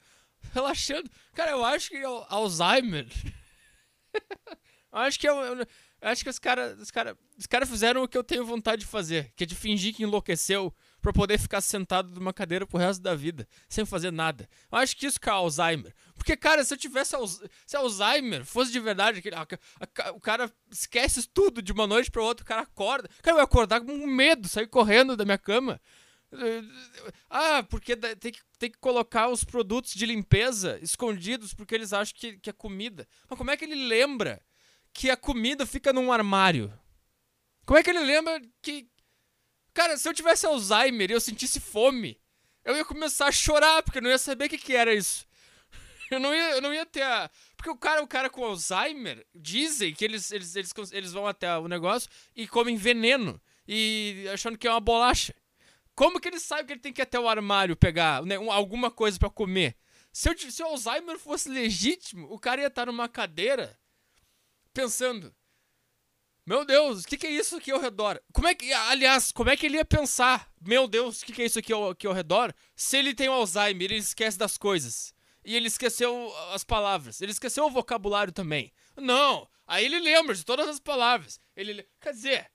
Relaxando. 0.53 1.09
Cara, 1.33 1.51
eu 1.51 1.63
acho 1.63 1.89
que 1.89 2.01
Alzheimer. 2.03 3.07
eu 4.91 4.99
acho 4.99 5.19
que 5.19 5.27
eu, 5.27 5.35
eu, 6.01 6.09
acho 6.09 6.23
que 6.23 6.29
os 6.29 6.39
caras 6.39 6.79
os 6.79 6.91
cara, 6.91 7.17
os 7.37 7.45
cara 7.45 7.65
fizeram 7.65 8.03
o 8.03 8.07
que 8.07 8.17
eu 8.17 8.23
tenho 8.23 8.45
vontade 8.45 8.81
de 8.81 8.85
fazer, 8.85 9.31
que 9.35 9.43
é 9.43 9.47
de 9.47 9.55
fingir 9.55 9.93
que 9.93 10.03
enlouqueceu 10.03 10.73
para 11.01 11.13
poder 11.13 11.39
ficar 11.39 11.61
sentado 11.61 12.09
numa 12.19 12.33
cadeira 12.33 12.65
pro 12.65 12.79
resto 12.79 13.01
da 13.01 13.13
vida, 13.13 13.47
sem 13.69 13.85
fazer 13.85 14.11
nada. 14.11 14.49
Eu 14.71 14.77
acho 14.77 14.97
que 14.97 15.05
isso 15.05 15.19
que 15.19 15.29
é 15.29 15.31
Alzheimer. 15.31 15.93
Porque, 16.15 16.35
cara, 16.35 16.63
se 16.63 16.73
eu 16.73 16.77
tivesse 16.77 17.15
se 17.65 17.77
Alzheimer 17.77 18.43
fosse 18.43 18.71
de 18.71 18.79
verdade, 18.79 19.19
aquele, 19.19 19.35
a, 19.35 19.41
a, 19.43 20.11
o 20.11 20.19
cara 20.19 20.51
esquece 20.71 21.27
tudo 21.27 21.61
de 21.61 21.71
uma 21.71 21.85
noite 21.85 22.09
para 22.09 22.23
outra, 22.23 22.43
o 22.43 22.47
cara 22.47 22.61
acorda. 22.61 23.09
Cara, 23.21 23.37
eu 23.37 23.39
ia 23.39 23.43
acordar 23.43 23.81
com 23.81 24.07
medo, 24.07 24.47
sair 24.47 24.67
correndo 24.67 25.15
da 25.15 25.25
minha 25.25 25.37
cama. 25.37 25.79
Ah, 27.29 27.63
porque 27.63 27.95
tem 27.95 28.31
que, 28.31 28.39
tem 28.57 28.71
que 28.71 28.77
colocar 28.79 29.29
os 29.29 29.43
produtos 29.43 29.93
de 29.93 30.05
limpeza 30.05 30.79
escondidos 30.81 31.53
porque 31.53 31.75
eles 31.75 31.93
acham 31.93 32.15
que, 32.17 32.37
que 32.37 32.49
é 32.49 32.53
comida. 32.53 33.07
Mas 33.29 33.37
como 33.37 33.51
é 33.51 33.57
que 33.57 33.65
ele 33.65 33.87
lembra 33.87 34.41
que 34.95 35.09
a 35.09 35.17
comida 35.17 35.65
fica 35.65 35.91
num 35.91 36.09
armário? 36.09 36.73
Como 37.65 37.77
é 37.77 37.83
que 37.83 37.89
ele 37.89 37.99
lembra 37.99 38.41
que, 38.61 38.89
Cara, 39.73 39.97
se 39.97 40.07
eu 40.07 40.13
tivesse 40.13 40.45
Alzheimer 40.45 41.11
e 41.11 41.13
eu 41.13 41.19
sentisse 41.19 41.59
fome, 41.59 42.17
eu 42.63 42.77
ia 42.77 42.85
começar 42.85 43.27
a 43.27 43.31
chorar, 43.31 43.83
porque 43.83 43.97
eu 43.97 44.01
não 44.01 44.09
ia 44.09 44.17
saber 44.17 44.45
o 44.45 44.49
que, 44.49 44.57
que 44.57 44.73
era 44.73 44.93
isso. 44.93 45.27
Eu 46.11 46.19
não 46.19 46.35
ia, 46.35 46.51
eu 46.51 46.61
não 46.61 46.71
ia 46.71 46.85
ter 46.85 47.01
a. 47.01 47.31
Porque 47.57 47.69
o 47.69 47.75
cara, 47.75 48.03
o 48.03 48.07
cara 48.07 48.29
com 48.29 48.45
Alzheimer, 48.45 49.25
dizem 49.33 49.91
que 49.91 50.05
eles, 50.05 50.31
eles, 50.31 50.55
eles, 50.55 50.71
eles 50.91 51.11
vão 51.11 51.25
até 51.25 51.57
o 51.57 51.67
negócio 51.67 52.07
e 52.35 52.47
comem 52.47 52.75
veneno. 52.77 53.41
E 53.67 54.27
achando 54.31 54.55
que 54.55 54.67
é 54.67 54.71
uma 54.71 54.79
bolacha. 54.79 55.33
Como 55.95 56.19
que 56.19 56.27
ele 56.27 56.39
sabe 56.39 56.65
que 56.65 56.73
ele 56.73 56.79
tem 56.79 56.93
que 56.93 57.01
ir 57.01 57.03
até 57.03 57.19
o 57.19 57.27
armário 57.27 57.75
pegar 57.75 58.21
né, 58.21 58.35
alguma 58.35 58.91
coisa 58.91 59.17
para 59.17 59.31
comer? 59.31 59.75
Se, 60.13 60.29
eu, 60.29 60.37
se 60.37 60.61
o 60.61 60.67
Alzheimer 60.67 61.17
fosse 61.17 61.49
legítimo, 61.49 62.31
o 62.31 62.37
cara 62.37 62.61
ia 62.61 62.67
estar 62.67 62.85
numa 62.85 63.09
cadeira 63.09 63.75
pensando: 64.75 65.33
meu 66.45 66.63
Deus, 66.63 67.03
o 67.03 67.07
que, 67.07 67.17
que, 67.17 67.25
é 67.25 67.31
isso 67.31 67.55
aqui 67.55 67.71
ao 67.71 67.79
redor? 67.79 68.21
Como 68.31 68.47
é 68.47 68.53
que, 68.53 68.71
aliás, 68.71 69.31
como 69.31 69.49
é 69.49 69.57
que 69.57 69.65
ele 69.65 69.77
ia 69.77 69.85
pensar? 69.85 70.51
Meu 70.61 70.87
Deus, 70.87 71.21
o 71.21 71.25
que, 71.25 71.33
que, 71.33 71.41
é 71.41 71.45
isso 71.45 71.57
aqui 71.57 71.73
ao, 71.73 71.89
aqui 71.89 72.05
ao 72.05 72.13
redor? 72.13 72.53
Se 72.75 72.97
ele 72.97 73.15
tem 73.15 73.27
o 73.27 73.33
Alzheimer, 73.33 73.85
ele 73.85 73.95
esquece 73.95 74.37
das 74.37 74.55
coisas. 74.55 75.11
E 75.43 75.55
ele 75.55 75.67
esqueceu 75.67 76.31
as 76.53 76.63
palavras. 76.63 77.19
Ele 77.19 77.31
esqueceu 77.31 77.65
o 77.65 77.71
vocabulário 77.71 78.31
também. 78.31 78.71
Não, 78.95 79.49
aí 79.65 79.85
ele 79.85 79.99
lembra 79.99 80.35
de 80.35 80.45
todas 80.45 80.67
as 80.67 80.79
palavras. 80.79 81.39
Ele, 81.55 81.87
quer 81.99 82.11
dizer, 82.11 82.51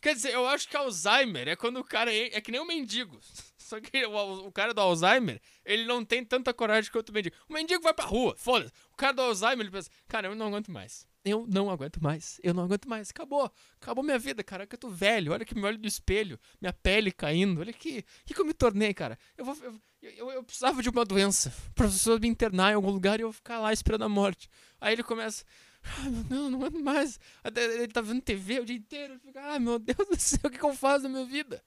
quer 0.00 0.14
dizer, 0.14 0.32
eu 0.32 0.46
acho 0.46 0.66
que 0.66 0.76
Alzheimer 0.76 1.48
é 1.48 1.56
quando 1.56 1.78
o 1.78 1.84
cara 1.84 2.12
é, 2.14 2.36
é 2.36 2.40
que 2.40 2.50
nem 2.50 2.60
um 2.62 2.66
mendigo. 2.66 3.20
Só 3.58 3.78
que 3.78 4.06
o, 4.06 4.46
o, 4.46 4.52
cara 4.52 4.72
do 4.72 4.80
Alzheimer, 4.80 5.40
ele 5.66 5.84
não 5.84 6.02
tem 6.02 6.24
tanta 6.24 6.54
coragem 6.54 6.90
quanto 6.90 7.10
o 7.10 7.12
mendigo. 7.12 7.36
O 7.48 7.52
mendigo 7.52 7.82
vai 7.82 7.92
pra 7.92 8.06
rua, 8.06 8.34
foda-se. 8.38 8.72
O 8.90 8.96
cara 8.96 9.12
do 9.12 9.22
Alzheimer, 9.22 9.60
ele 9.60 9.70
pensa, 9.70 9.90
cara, 10.08 10.28
eu 10.28 10.34
não 10.34 10.46
aguento 10.46 10.70
mais 10.70 11.06
eu 11.24 11.46
não 11.48 11.70
aguento 11.70 12.02
mais, 12.02 12.38
eu 12.42 12.52
não 12.52 12.64
aguento 12.64 12.88
mais, 12.88 13.10
acabou, 13.10 13.50
acabou 13.80 14.04
minha 14.04 14.18
vida, 14.18 14.44
cara, 14.44 14.66
que 14.66 14.74
eu 14.74 14.78
tô 14.78 14.90
velho, 14.90 15.32
olha 15.32 15.44
que 15.44 15.54
me 15.54 15.62
olho 15.62 15.78
no 15.78 15.86
espelho, 15.86 16.38
minha 16.60 16.72
pele 16.72 17.10
caindo, 17.10 17.60
olha 17.60 17.72
que, 17.72 18.04
que, 18.24 18.34
que 18.34 18.40
eu 18.40 18.44
me 18.44 18.52
tornei, 18.52 18.92
cara, 18.92 19.18
eu, 19.36 19.44
vou, 19.44 19.56
eu, 20.02 20.10
eu, 20.10 20.30
eu 20.32 20.44
precisava 20.44 20.82
de 20.82 20.88
uma 20.90 21.04
doença, 21.04 21.52
pra 21.74 21.86
pessoa 21.86 22.18
me 22.18 22.28
internar 22.28 22.72
em 22.72 22.74
algum 22.74 22.90
lugar 22.90 23.18
e 23.18 23.22
eu 23.22 23.32
ficar 23.32 23.58
lá 23.58 23.72
esperando 23.72 24.04
a 24.04 24.08
morte, 24.08 24.50
aí 24.80 24.92
ele 24.92 25.02
começa, 25.02 25.44
meu 26.02 26.24
Deus, 26.24 26.50
não 26.50 26.58
aguento 26.60 26.82
mais. 26.82 27.20
Ele 27.44 27.88
tá 27.88 28.00
vendo 28.00 28.22
TV 28.22 28.60
o 28.60 28.64
dia 28.64 28.76
inteiro. 28.76 29.18
Fica, 29.20 29.40
ai, 29.40 29.58
meu 29.58 29.78
Deus 29.78 30.08
do 30.08 30.18
céu, 30.18 30.40
o 30.44 30.50
que, 30.50 30.58
que 30.58 30.64
eu 30.64 30.74
faço 30.74 31.04
na 31.04 31.10
minha 31.10 31.26
vida? 31.26 31.62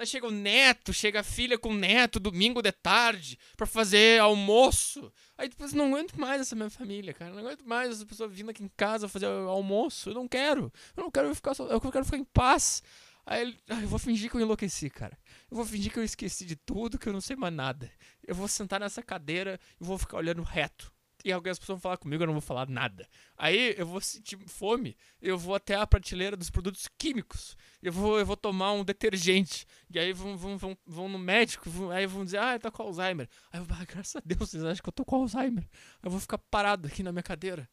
Aí 0.00 0.06
chega 0.06 0.26
o 0.26 0.30
neto, 0.30 0.94
chega 0.94 1.20
a 1.20 1.22
filha 1.22 1.58
com 1.58 1.68
o 1.68 1.76
neto 1.76 2.18
domingo 2.18 2.62
de 2.62 2.72
tarde 2.72 3.38
pra 3.54 3.66
fazer 3.66 4.18
almoço. 4.18 5.12
Aí 5.36 5.46
depois 5.46 5.74
não 5.74 5.88
aguento 5.88 6.18
mais 6.18 6.40
essa 6.40 6.56
minha 6.56 6.70
família, 6.70 7.12
cara. 7.12 7.34
Não 7.34 7.40
aguento 7.40 7.68
mais 7.68 7.90
essa 7.90 8.06
pessoa 8.06 8.26
vindo 8.26 8.50
aqui 8.50 8.64
em 8.64 8.70
casa 8.78 9.10
fazer 9.10 9.26
almoço. 9.26 10.08
Eu 10.08 10.14
não 10.14 10.26
quero. 10.26 10.72
Eu 10.96 11.02
não 11.02 11.10
quero 11.10 11.34
ficar 11.34 11.52
só. 11.52 11.66
Eu 11.66 11.78
quero 11.82 12.06
ficar 12.06 12.16
em 12.16 12.24
paz. 12.24 12.82
Aí 13.26 13.54
ah, 13.68 13.82
eu 13.82 13.88
vou 13.88 13.98
fingir 13.98 14.30
que 14.30 14.38
eu 14.38 14.40
enlouqueci, 14.40 14.88
cara. 14.88 15.18
Eu 15.50 15.58
vou 15.58 15.66
fingir 15.66 15.92
que 15.92 15.98
eu 15.98 16.04
esqueci 16.04 16.46
de 16.46 16.56
tudo, 16.56 16.98
que 16.98 17.06
eu 17.06 17.12
não 17.12 17.20
sei 17.20 17.36
mais 17.36 17.52
nada. 17.52 17.92
Eu 18.26 18.34
vou 18.34 18.48
sentar 18.48 18.80
nessa 18.80 19.02
cadeira 19.02 19.60
e 19.78 19.84
vou 19.84 19.98
ficar 19.98 20.16
olhando 20.16 20.40
reto 20.40 20.90
e 21.24 21.32
algumas 21.32 21.58
pessoas 21.58 21.76
vão 21.76 21.82
falar 21.82 21.96
comigo, 21.96 22.22
eu 22.22 22.26
não 22.26 22.34
vou 22.34 22.40
falar 22.40 22.68
nada. 22.68 23.08
Aí 23.36 23.74
eu 23.76 23.86
vou 23.86 24.00
sentir 24.00 24.38
fome, 24.46 24.96
eu 25.20 25.38
vou 25.38 25.54
até 25.54 25.74
a 25.74 25.86
prateleira 25.86 26.36
dos 26.36 26.50
produtos 26.50 26.88
químicos, 26.98 27.56
eu 27.82 27.92
vou, 27.92 28.18
eu 28.18 28.26
vou 28.26 28.36
tomar 28.36 28.72
um 28.72 28.84
detergente, 28.84 29.66
e 29.90 29.98
aí 29.98 30.12
vão, 30.12 30.36
vão, 30.36 30.58
vão, 30.58 30.78
vão 30.86 31.08
no 31.08 31.18
médico, 31.18 31.70
vão, 31.70 31.90
aí 31.90 32.06
vão 32.06 32.24
dizer, 32.24 32.38
ah, 32.38 32.58
tá 32.58 32.70
com 32.70 32.82
Alzheimer. 32.82 33.28
Aí 33.52 33.60
eu 33.60 33.64
vou, 33.64 33.76
ah, 33.80 33.84
graças 33.84 34.16
a 34.16 34.22
Deus, 34.24 34.50
vocês 34.50 34.64
acham 34.64 34.82
que 34.82 34.88
eu 34.88 34.92
tô 34.92 35.04
com 35.04 35.16
Alzheimer. 35.16 35.66
Eu 36.02 36.10
vou 36.10 36.20
ficar 36.20 36.38
parado 36.38 36.88
aqui 36.88 37.02
na 37.02 37.12
minha 37.12 37.22
cadeira, 37.22 37.68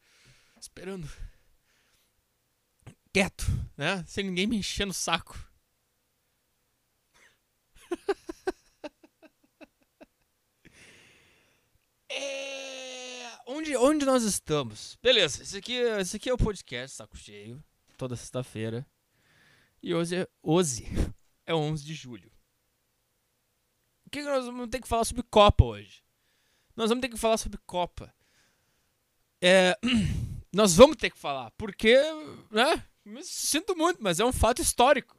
esperando. 0.59 1.09
Quieto, 3.13 3.45
né? 3.75 4.03
Sem 4.05 4.25
ninguém 4.25 4.45
me 4.45 4.57
enchendo 4.57 4.91
o 4.91 4.93
saco. 4.93 5.39
onde, 13.47 13.75
onde 13.77 14.05
nós 14.05 14.23
estamos? 14.23 14.97
Beleza, 15.01 15.41
esse 15.41 15.57
aqui, 15.57 15.73
esse 15.73 16.17
aqui 16.17 16.29
é 16.29 16.33
o 16.33 16.37
podcast 16.37 16.97
Saco 16.97 17.17
Cheio, 17.17 17.63
toda 17.97 18.15
sexta-feira. 18.15 18.85
E 19.81 19.95
hoje 19.95 20.17
é, 20.17 20.27
hoje 20.43 20.85
é 21.45 21.55
11 21.55 21.83
de 21.83 21.93
julho. 21.93 22.29
O 24.05 24.09
que, 24.09 24.19
que 24.19 24.29
nós 24.29 24.45
vamos 24.45 24.69
ter 24.69 24.81
que 24.81 24.87
falar 24.87 25.05
sobre 25.05 25.23
Copa 25.23 25.63
hoje? 25.63 26.03
Nós 26.75 26.89
vamos 26.89 27.01
ter 27.01 27.09
que 27.09 27.17
falar 27.17 27.37
sobre 27.37 27.57
Copa. 27.65 28.13
É, 29.41 29.77
nós 30.53 30.75
vamos 30.75 30.97
ter 30.97 31.09
que 31.09 31.17
falar, 31.17 31.51
porque, 31.51 31.95
né? 32.51 32.85
Me 33.05 33.23
sinto 33.23 33.75
muito, 33.75 34.03
mas 34.03 34.19
é 34.19 34.25
um 34.25 34.33
fato 34.33 34.61
histórico. 34.61 35.17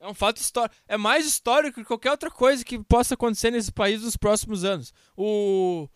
É 0.00 0.08
um 0.08 0.14
fato 0.14 0.38
histórico. 0.38 0.74
É 0.88 0.96
mais 0.96 1.24
histórico 1.24 1.80
que 1.80 1.86
qualquer 1.86 2.10
outra 2.10 2.28
coisa 2.30 2.64
que 2.64 2.82
possa 2.82 3.14
acontecer 3.14 3.52
nesse 3.52 3.70
país 3.70 4.02
nos 4.02 4.16
próximos 4.16 4.64
anos. 4.64 4.92
O, 5.16 5.88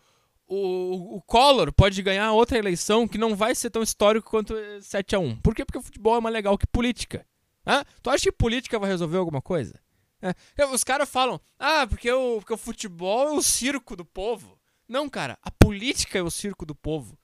o, 0.47 1.17
o 1.17 1.21
Collor 1.21 1.73
pode 1.73 2.01
ganhar 2.01 2.31
outra 2.31 2.57
eleição 2.57 3.07
que 3.07 3.17
não 3.17 3.35
vai 3.35 3.53
ser 3.53 3.69
tão 3.69 3.83
histórico 3.83 4.29
quanto 4.29 4.55
7 4.81 5.15
a 5.15 5.19
1 5.19 5.41
Por 5.41 5.53
quê? 5.53 5.65
Porque 5.65 5.77
o 5.77 5.83
futebol 5.83 6.17
é 6.17 6.21
mais 6.21 6.33
legal 6.33 6.57
que 6.57 6.65
política. 6.65 7.25
Ah, 7.65 7.85
tu 8.01 8.09
acha 8.09 8.23
que 8.23 8.31
política 8.31 8.79
vai 8.79 8.89
resolver 8.89 9.17
alguma 9.17 9.41
coisa? 9.41 9.79
É. 10.21 10.65
Os 10.65 10.83
caras 10.83 11.09
falam, 11.09 11.39
ah, 11.59 11.85
porque 11.85 12.09
o, 12.11 12.37
porque 12.37 12.53
o 12.53 12.57
futebol 12.57 13.27
é 13.27 13.31
o 13.31 13.41
circo 13.41 13.95
do 13.95 14.05
povo. 14.05 14.57
Não, 14.87 15.09
cara, 15.09 15.37
a 15.41 15.51
política 15.51 16.17
é 16.17 16.23
o 16.23 16.31
circo 16.31 16.65
do 16.65 16.73
povo. 16.73 17.19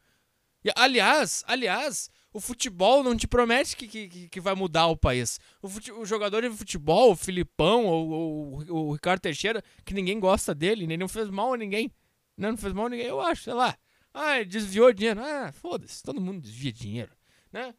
E, 0.65 0.69
aliás, 0.75 1.43
aliás, 1.47 2.09
o 2.33 2.39
futebol 2.39 3.03
não 3.03 3.15
te 3.15 3.27
promete 3.27 3.75
que, 3.75 3.87
que, 3.87 4.29
que 4.29 4.41
vai 4.41 4.53
mudar 4.53 4.87
o 4.87 4.97
país. 4.97 5.39
O, 5.61 5.69
fute, 5.69 5.91
o 5.91 6.05
jogador 6.05 6.41
de 6.41 6.49
futebol, 6.49 7.11
o 7.11 7.15
Filipão 7.15 7.85
ou, 7.85 8.63
o 8.69 8.93
Ricardo 8.93 9.21
Teixeira, 9.21 9.63
que 9.85 9.93
ninguém 9.93 10.19
gosta 10.19 10.53
dele, 10.53 10.87
nem 10.87 10.97
não 10.97 11.07
fez 11.07 11.29
mal 11.29 11.53
a 11.53 11.57
ninguém. 11.57 11.91
Não, 12.37 12.51
não 12.51 12.57
fez 12.57 12.73
mal 12.73 12.87
a 12.87 12.89
ninguém, 12.89 13.05
eu 13.05 13.21
acho, 13.21 13.43
sei 13.43 13.53
lá. 13.53 13.77
Ah, 14.13 14.43
desviou 14.43 14.91
dinheiro. 14.93 15.21
Ah, 15.21 15.51
foda-se, 15.51 16.03
todo 16.03 16.21
mundo 16.21 16.41
desvia 16.41 16.71
dinheiro, 16.71 17.11
né? 17.51 17.73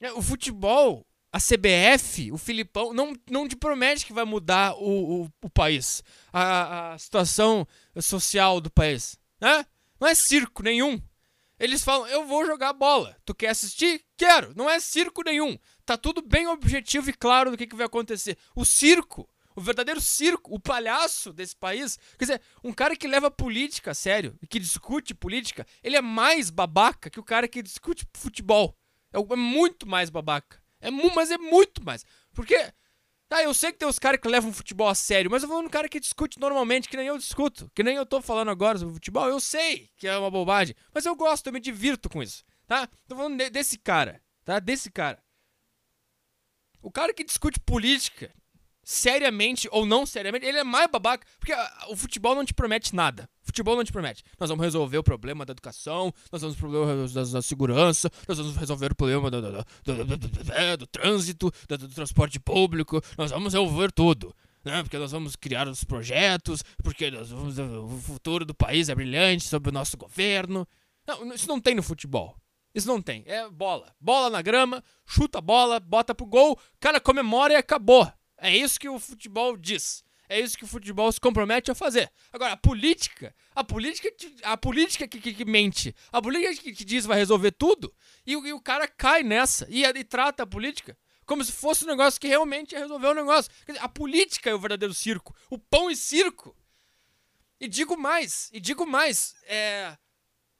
É, 0.00 0.12
o 0.12 0.20
futebol, 0.20 1.06
a 1.32 1.38
CBF, 1.38 2.32
o 2.32 2.38
Filipão, 2.38 2.92
não, 2.92 3.12
não 3.30 3.48
te 3.48 3.56
promete 3.56 4.04
que 4.04 4.12
vai 4.12 4.24
mudar 4.24 4.74
o, 4.74 5.22
o, 5.22 5.32
o 5.42 5.50
país, 5.50 6.02
a, 6.32 6.92
a 6.92 6.98
situação 6.98 7.66
social 8.00 8.60
do 8.60 8.70
país, 8.70 9.18
né? 9.40 9.64
Não 10.00 10.08
é 10.08 10.14
circo 10.14 10.62
nenhum. 10.62 11.00
Eles 11.58 11.84
falam, 11.84 12.06
eu 12.08 12.26
vou 12.26 12.44
jogar 12.44 12.72
bola. 12.72 13.16
Tu 13.24 13.34
quer 13.34 13.48
assistir? 13.48 14.04
Quero. 14.16 14.52
Não 14.56 14.68
é 14.68 14.80
circo 14.80 15.22
nenhum. 15.22 15.56
Tá 15.86 15.96
tudo 15.96 16.20
bem 16.20 16.48
objetivo 16.48 17.10
e 17.10 17.12
claro 17.12 17.50
do 17.50 17.56
que, 17.56 17.66
que 17.66 17.76
vai 17.76 17.86
acontecer. 17.86 18.36
O 18.56 18.64
circo 18.64 19.28
o 19.54 19.60
verdadeiro 19.60 20.00
circo, 20.00 20.54
o 20.54 20.58
palhaço 20.58 21.32
desse 21.32 21.54
país. 21.56 21.98
Quer 22.18 22.24
dizer, 22.24 22.42
um 22.62 22.72
cara 22.72 22.96
que 22.96 23.06
leva 23.06 23.30
política 23.30 23.92
a 23.92 23.94
sério 23.94 24.36
e 24.42 24.46
que 24.46 24.58
discute 24.58 25.14
política, 25.14 25.66
ele 25.82 25.96
é 25.96 26.00
mais 26.00 26.50
babaca 26.50 27.08
que 27.08 27.20
o 27.20 27.24
cara 27.24 27.46
que 27.46 27.62
discute 27.62 28.06
futebol. 28.14 28.76
É, 29.12 29.18
é 29.18 29.36
muito 29.36 29.86
mais 29.86 30.10
babaca. 30.10 30.62
É 30.80 30.90
mas 30.90 31.30
é 31.30 31.38
muito 31.38 31.82
mais. 31.82 32.04
Porque, 32.32 32.72
tá, 33.28 33.42
eu 33.42 33.54
sei 33.54 33.72
que 33.72 33.78
tem 33.78 33.88
os 33.88 33.98
caras 33.98 34.20
que 34.20 34.28
levam 34.28 34.52
futebol 34.52 34.88
a 34.88 34.94
sério, 34.94 35.30
mas 35.30 35.42
eu 35.42 35.48
vou 35.48 35.62
no 35.62 35.70
cara 35.70 35.88
que 35.88 36.00
discute 36.00 36.38
normalmente, 36.38 36.88
que 36.88 36.96
nem 36.96 37.06
eu 37.06 37.16
discuto, 37.16 37.70
que 37.74 37.82
nem 37.82 37.96
eu 37.96 38.04
tô 38.04 38.20
falando 38.20 38.50
agora 38.50 38.78
sobre 38.78 38.94
futebol. 38.94 39.26
Eu 39.28 39.40
sei 39.40 39.90
que 39.96 40.06
é 40.06 40.18
uma 40.18 40.30
bobagem, 40.30 40.74
mas 40.92 41.06
eu 41.06 41.16
gosto, 41.16 41.46
eu 41.46 41.52
me 41.52 41.60
divirto 41.60 42.10
com 42.10 42.22
isso, 42.22 42.44
tá? 42.66 42.86
Tô 43.08 43.16
falando 43.16 43.38
de, 43.38 43.48
desse 43.48 43.78
cara, 43.78 44.20
tá? 44.44 44.58
Desse 44.58 44.90
cara. 44.90 45.22
O 46.82 46.90
cara 46.90 47.14
que 47.14 47.24
discute 47.24 47.58
política, 47.60 48.30
seriamente 48.84 49.68
ou 49.72 49.86
não 49.86 50.04
seriamente, 50.06 50.46
ele 50.46 50.58
é 50.58 50.64
mais 50.64 50.88
babaca. 50.90 51.26
Porque 51.38 51.52
uh, 51.52 51.58
o 51.90 51.96
futebol 51.96 52.34
não 52.34 52.44
te 52.44 52.54
promete 52.54 52.94
nada. 52.94 53.28
O 53.42 53.46
futebol 53.46 53.76
não 53.76 53.84
te 53.84 53.92
promete. 53.92 54.22
Nós 54.38 54.48
vamos 54.48 54.64
resolver 54.64 54.98
o 54.98 55.02
problema 55.02 55.44
da 55.44 55.52
educação, 55.52 56.12
nós 56.30 56.42
vamos 56.42 56.56
resolver 56.56 56.78
o 56.78 56.86
problema 56.86 57.32
da, 57.32 57.42
segurança, 57.42 58.10
nós 58.28 58.38
vamos 58.38 58.56
resolver 58.56 58.92
o 58.92 58.94
problema 58.94 59.30
do, 59.30 59.40
do, 59.42 59.64
do, 59.84 60.16
do 60.78 60.86
trânsito, 60.86 61.50
do, 61.68 61.88
transporte 61.88 62.38
público, 62.38 63.00
nós 63.18 63.30
vamos 63.30 63.52
resolver 63.52 63.92
tudo. 63.92 64.34
Né? 64.64 64.82
Porque 64.82 64.98
nós 64.98 65.12
vamos 65.12 65.36
criar 65.36 65.68
os 65.68 65.84
projetos, 65.84 66.62
porque 66.82 67.10
vamos, 67.10 67.58
o 67.58 67.98
futuro 67.98 68.46
do 68.46 68.54
país 68.54 68.88
é 68.88 68.94
brilhante 68.94 69.46
sob 69.46 69.68
o 69.68 69.72
nosso 69.72 69.96
governo. 69.96 70.66
Não, 71.06 71.34
isso 71.34 71.46
não 71.46 71.60
tem 71.60 71.74
no 71.74 71.82
futebol. 71.82 72.34
Isso 72.74 72.88
não 72.88 73.00
tem. 73.00 73.22
É 73.26 73.48
bola. 73.48 73.94
Bola 74.00 74.30
na 74.30 74.42
grama, 74.42 74.82
chuta 75.06 75.38
a 75.38 75.40
bola, 75.40 75.78
bota 75.78 76.14
pro 76.14 76.26
gol, 76.26 76.58
cara 76.80 76.98
comemora 77.00 77.52
e 77.52 77.56
acabou. 77.56 78.10
É 78.44 78.54
isso 78.54 78.78
que 78.78 78.86
o 78.90 78.98
futebol 78.98 79.56
diz. 79.56 80.04
É 80.28 80.38
isso 80.38 80.58
que 80.58 80.64
o 80.64 80.66
futebol 80.66 81.10
se 81.10 81.18
compromete 81.18 81.70
a 81.70 81.74
fazer. 81.74 82.12
Agora, 82.30 82.52
a 82.52 82.56
política, 82.58 83.34
a 83.54 83.64
política, 83.64 84.10
a 84.42 84.54
política 84.54 85.08
que, 85.08 85.18
que, 85.18 85.32
que 85.32 85.44
mente, 85.46 85.96
a 86.12 86.20
política 86.20 86.62
que, 86.62 86.74
que, 86.74 86.84
diz 86.84 87.06
vai 87.06 87.16
resolver 87.16 87.52
tudo, 87.52 87.90
e, 88.26 88.32
e 88.32 88.52
o 88.52 88.60
cara 88.60 88.86
cai 88.86 89.22
nessa 89.22 89.66
e, 89.70 89.82
e, 89.82 90.04
trata 90.04 90.42
a 90.42 90.46
política 90.46 90.94
como 91.24 91.42
se 91.42 91.52
fosse 91.52 91.84
um 91.84 91.88
negócio 91.88 92.20
que 92.20 92.28
realmente 92.28 92.72
ia 92.72 92.80
resolver 92.80 93.06
o 93.06 93.14
negócio. 93.14 93.50
Dizer, 93.66 93.80
a 93.80 93.88
política 93.88 94.50
é 94.50 94.54
o 94.54 94.58
verdadeiro 94.58 94.92
circo, 94.92 95.34
o 95.48 95.58
pão 95.58 95.90
e 95.90 95.96
circo. 95.96 96.54
E 97.58 97.66
digo 97.66 97.96
mais, 97.96 98.50
e 98.52 98.60
digo 98.60 98.84
mais, 98.84 99.34
é, 99.44 99.96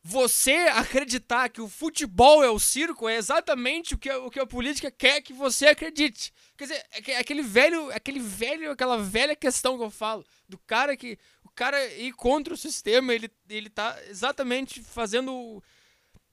você 0.06 0.52
acreditar 0.75 1.49
que 1.49 1.62
o 1.62 1.68
futebol 1.68 2.44
é 2.44 2.50
o 2.50 2.58
circo 2.58 3.08
é 3.08 3.16
exatamente 3.16 3.94
o 3.94 3.99
que, 3.99 4.11
a, 4.11 4.18
o 4.18 4.30
que 4.30 4.38
a 4.38 4.46
política 4.46 4.90
quer 4.90 5.23
que 5.23 5.32
você 5.32 5.68
acredite. 5.68 6.30
Quer 6.58 6.64
dizer, 6.64 6.87
é, 6.92 7.12
é 7.12 7.18
aquele 7.18 7.42
velho, 7.42 7.90
aquele 7.90 8.20
velho, 8.20 8.70
aquela 8.70 8.99
velha 8.99 9.34
questão 9.34 9.78
que 9.78 9.82
eu 9.82 9.90
falo, 9.90 10.23
do 10.46 10.58
cara 10.58 10.94
que 10.94 11.18
o 11.42 11.49
cara 11.49 11.82
ir 11.94 12.12
contra 12.12 12.52
o 12.52 12.56
sistema, 12.56 13.14
ele, 13.14 13.30
ele 13.49 13.70
tá 13.70 13.99
exatamente 14.06 14.82
fazendo 14.82 15.62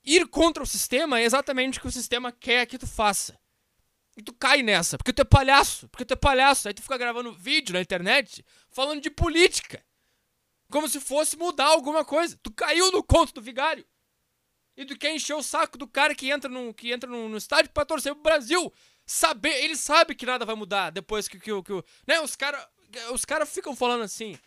ir 0.03 0.27
contra 0.27 0.61
o 0.61 0.67
sistema 0.67 1.19
é 1.19 1.23
exatamente 1.23 1.77
o 1.77 1.81
que 1.81 1.87
o 1.87 1.91
sistema 1.91 2.29
quer 2.29 2.65
que 2.65 2.77
tu 2.77 2.87
faça. 2.87 3.39
E 4.17 4.21
tu 4.21 4.33
cai 4.33 4.61
nessa, 4.61 4.97
porque 4.97 5.13
tu 5.13 5.21
é 5.21 5.25
palhaço, 5.25 5.87
porque 5.87 6.03
tu 6.03 6.13
é 6.13 6.17
palhaço, 6.17 6.67
aí 6.67 6.73
tu 6.73 6.81
fica 6.81 6.97
gravando 6.97 7.31
vídeo 7.31 7.73
na 7.73 7.79
internet 7.79 8.43
falando 8.69 8.99
de 8.99 9.09
política. 9.09 9.81
Como 10.71 10.87
se 10.87 10.99
fosse 10.99 11.37
mudar 11.37 11.65
alguma 11.65 12.03
coisa. 12.03 12.39
Tu 12.41 12.51
caiu 12.51 12.91
no 12.91 13.03
conto 13.03 13.33
do 13.33 13.41
vigário. 13.41 13.85
E 14.75 14.85
tu 14.85 14.97
quer 14.97 15.13
encher 15.13 15.35
o 15.35 15.43
saco 15.43 15.77
do 15.77 15.87
cara 15.87 16.15
que 16.15 16.31
entra 16.31 16.49
no, 16.49 16.73
que 16.73 16.91
entra 16.91 17.09
no, 17.09 17.29
no 17.29 17.37
estádio 17.37 17.71
pra 17.71 17.85
torcer 17.85 18.13
pro 18.13 18.23
Brasil. 18.23 18.73
Saber, 19.05 19.63
ele 19.63 19.75
sabe 19.75 20.15
que 20.15 20.25
nada 20.25 20.45
vai 20.45 20.55
mudar 20.55 20.89
depois 20.89 21.27
que, 21.27 21.37
que, 21.37 21.51
que, 21.61 21.83
né, 22.07 22.21
os 22.21 22.35
caras 22.35 22.65
os 23.11 23.25
cara 23.25 23.45
ficam 23.45 23.75
falando 23.75 24.03
assim. 24.03 24.37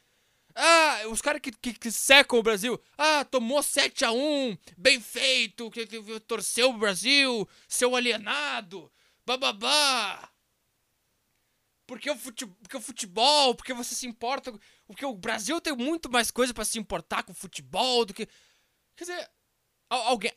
Ah, 0.54 1.02
os 1.08 1.20
caras 1.20 1.40
que, 1.40 1.50
que, 1.50 1.72
que, 1.74 1.90
secam 1.90 2.38
o 2.38 2.42
Brasil. 2.42 2.80
Ah, 2.96 3.24
tomou 3.24 3.62
7 3.62 4.04
a 4.04 4.12
1 4.12 4.56
bem 4.76 5.00
feito, 5.00 5.70
que, 5.70 5.86
que 5.86 6.20
torceu 6.20 6.70
o 6.70 6.78
Brasil, 6.78 7.48
seu 7.66 7.96
alienado, 7.96 8.90
bababá. 9.26 10.30
Porque 11.86 12.10
o, 12.10 12.16
futebol, 12.16 12.56
porque 12.62 12.76
o 12.76 12.80
futebol, 12.80 13.54
porque 13.54 13.74
você 13.74 13.94
se 13.94 14.06
importa. 14.06 14.52
Porque 14.86 15.04
o 15.04 15.14
Brasil 15.14 15.60
tem 15.60 15.74
muito 15.76 16.10
mais 16.10 16.30
coisa 16.30 16.54
para 16.54 16.64
se 16.64 16.78
importar 16.78 17.22
com 17.22 17.32
o 17.32 17.36
futebol 17.36 18.04
do 18.04 18.14
que. 18.14 18.26
Quer 18.96 19.04
dizer, 19.04 19.30
alguém. 19.88 20.32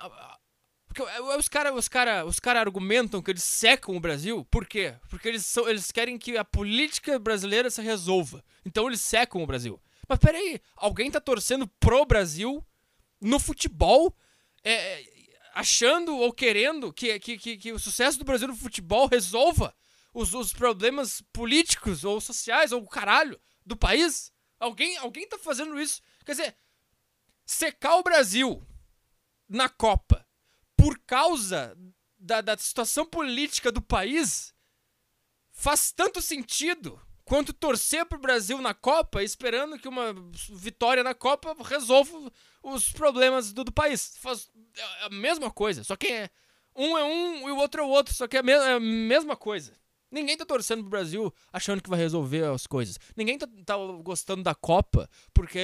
Porque 0.87 1.01
os 1.37 1.47
caras 1.47 1.75
os 1.75 1.87
cara, 1.87 2.25
os 2.25 2.39
cara 2.39 2.59
argumentam 2.59 3.21
que 3.21 3.31
eles 3.31 3.43
secam 3.43 3.95
o 3.95 3.99
Brasil. 3.99 4.45
Por 4.49 4.65
quê? 4.65 4.95
Porque 5.09 5.27
eles, 5.27 5.45
são, 5.45 5.67
eles 5.69 5.91
querem 5.91 6.17
que 6.17 6.37
a 6.37 6.43
política 6.43 7.19
brasileira 7.19 7.69
se 7.69 7.81
resolva. 7.81 8.43
Então 8.65 8.87
eles 8.87 9.01
secam 9.01 9.41
o 9.41 9.47
Brasil. 9.47 9.79
Mas 10.07 10.19
peraí, 10.19 10.59
alguém 10.75 11.11
tá 11.11 11.19
torcendo 11.19 11.67
pro 11.79 12.05
Brasil 12.05 12.65
no 13.21 13.39
futebol? 13.39 14.15
É, 14.63 15.03
achando 15.53 16.15
ou 16.15 16.31
querendo 16.33 16.91
que, 16.93 17.19
que, 17.19 17.37
que, 17.37 17.57
que 17.57 17.71
o 17.73 17.79
sucesso 17.79 18.19
do 18.19 18.25
Brasil 18.25 18.47
no 18.47 18.55
futebol 18.55 19.07
resolva 19.07 19.73
os, 20.17 20.33
os 20.33 20.51
problemas 20.51 21.21
políticos 21.31 22.03
ou 22.03 22.19
sociais 22.19 22.71
ou 22.71 22.81
o 22.81 22.89
caralho 22.89 23.39
do 23.63 23.77
país? 23.77 24.33
Alguém, 24.59 24.97
alguém 24.97 25.27
tá 25.27 25.37
fazendo 25.37 25.79
isso? 25.79 26.01
Quer 26.25 26.31
dizer, 26.31 26.57
secar 27.45 27.97
o 27.97 28.03
Brasil 28.03 28.65
na 29.47 29.69
Copa 29.69 30.27
por 30.75 30.97
causa 31.05 31.77
da, 32.17 32.41
da 32.41 32.57
situação 32.57 33.05
política 33.05 33.71
do 33.71 33.81
país 33.81 34.55
faz 35.51 35.91
tanto 35.91 36.19
sentido 36.19 36.99
quanto 37.23 37.53
torcer 37.53 38.03
pro 38.05 38.17
Brasil 38.17 38.59
na 38.59 38.73
Copa 38.73 39.21
esperando 39.21 39.77
que 39.77 39.87
uma 39.87 40.15
vitória 40.49 41.03
na 41.03 41.13
Copa 41.13 41.55
resolva 41.63 42.31
os 42.63 42.91
problemas 42.91 43.53
do, 43.53 43.63
do 43.63 43.71
país. 43.71 44.17
Faz 44.17 44.49
é 44.75 45.05
a 45.05 45.09
mesma 45.09 45.51
coisa, 45.51 45.83
só 45.83 45.95
que 45.95 46.07
é 46.07 46.29
um 46.75 46.97
é 46.97 47.03
um 47.03 47.49
e 47.49 47.51
o 47.51 47.57
outro 47.57 47.81
é 47.81 47.85
o 47.85 47.89
outro, 47.89 48.15
só 48.15 48.27
que 48.27 48.37
é 48.37 48.39
a, 48.39 48.69
é 48.69 48.73
a 48.73 48.79
mesma 48.79 49.35
coisa. 49.35 49.77
Ninguém 50.09 50.37
tá 50.37 50.45
torcendo 50.45 50.81
pro 50.81 50.89
Brasil 50.89 51.33
achando 51.51 51.81
que 51.81 51.89
vai 51.89 51.99
resolver 51.99 52.45
as 52.45 52.65
coisas. 52.65 52.97
Ninguém 53.15 53.37
tá, 53.37 53.47
tá, 53.65 53.75
gostando 54.03 54.41
da 54.41 54.55
Copa 54.55 55.09
porque 55.33 55.59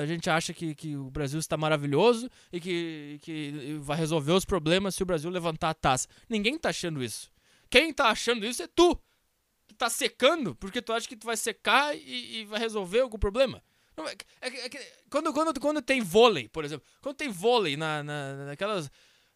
a 0.00 0.04
gente 0.04 0.28
acha 0.28 0.52
que, 0.52 0.74
que 0.74 0.96
o 0.96 1.10
Brasil 1.10 1.38
está 1.38 1.56
maravilhoso 1.56 2.28
e 2.52 2.60
que, 2.60 3.18
que 3.22 3.78
vai 3.80 3.96
resolver 3.96 4.32
os 4.32 4.44
problemas 4.44 4.96
se 4.96 5.02
o 5.02 5.06
Brasil 5.06 5.30
levantar 5.30 5.70
a 5.70 5.74
taça. 5.74 6.08
Ninguém 6.28 6.58
tá 6.58 6.70
achando 6.70 7.02
isso. 7.02 7.30
Quem 7.70 7.92
tá 7.92 8.08
achando 8.08 8.44
isso 8.44 8.62
é 8.62 8.66
tu. 8.66 8.98
Tá 9.78 9.88
secando 9.88 10.54
porque 10.56 10.82
tu 10.82 10.92
acha 10.92 11.08
que 11.08 11.16
tu 11.16 11.26
vai 11.26 11.36
secar 11.36 11.96
e, 11.96 12.40
e 12.40 12.44
vai 12.44 12.58
resolver 12.58 13.00
algum 13.00 13.18
problema. 13.18 13.62
Não, 13.96 14.08
é, 14.08 14.16
é, 14.40 14.66
é, 14.66 14.92
quando, 15.08 15.32
quando, 15.32 15.60
quando 15.60 15.80
tem 15.80 16.00
vôlei, 16.00 16.48
por 16.48 16.64
exemplo, 16.64 16.84
quando 17.00 17.16
tem 17.16 17.28
vôlei 17.28 17.76
na, 17.76 18.02
na, 18.02 18.46
naquelas 18.46 18.90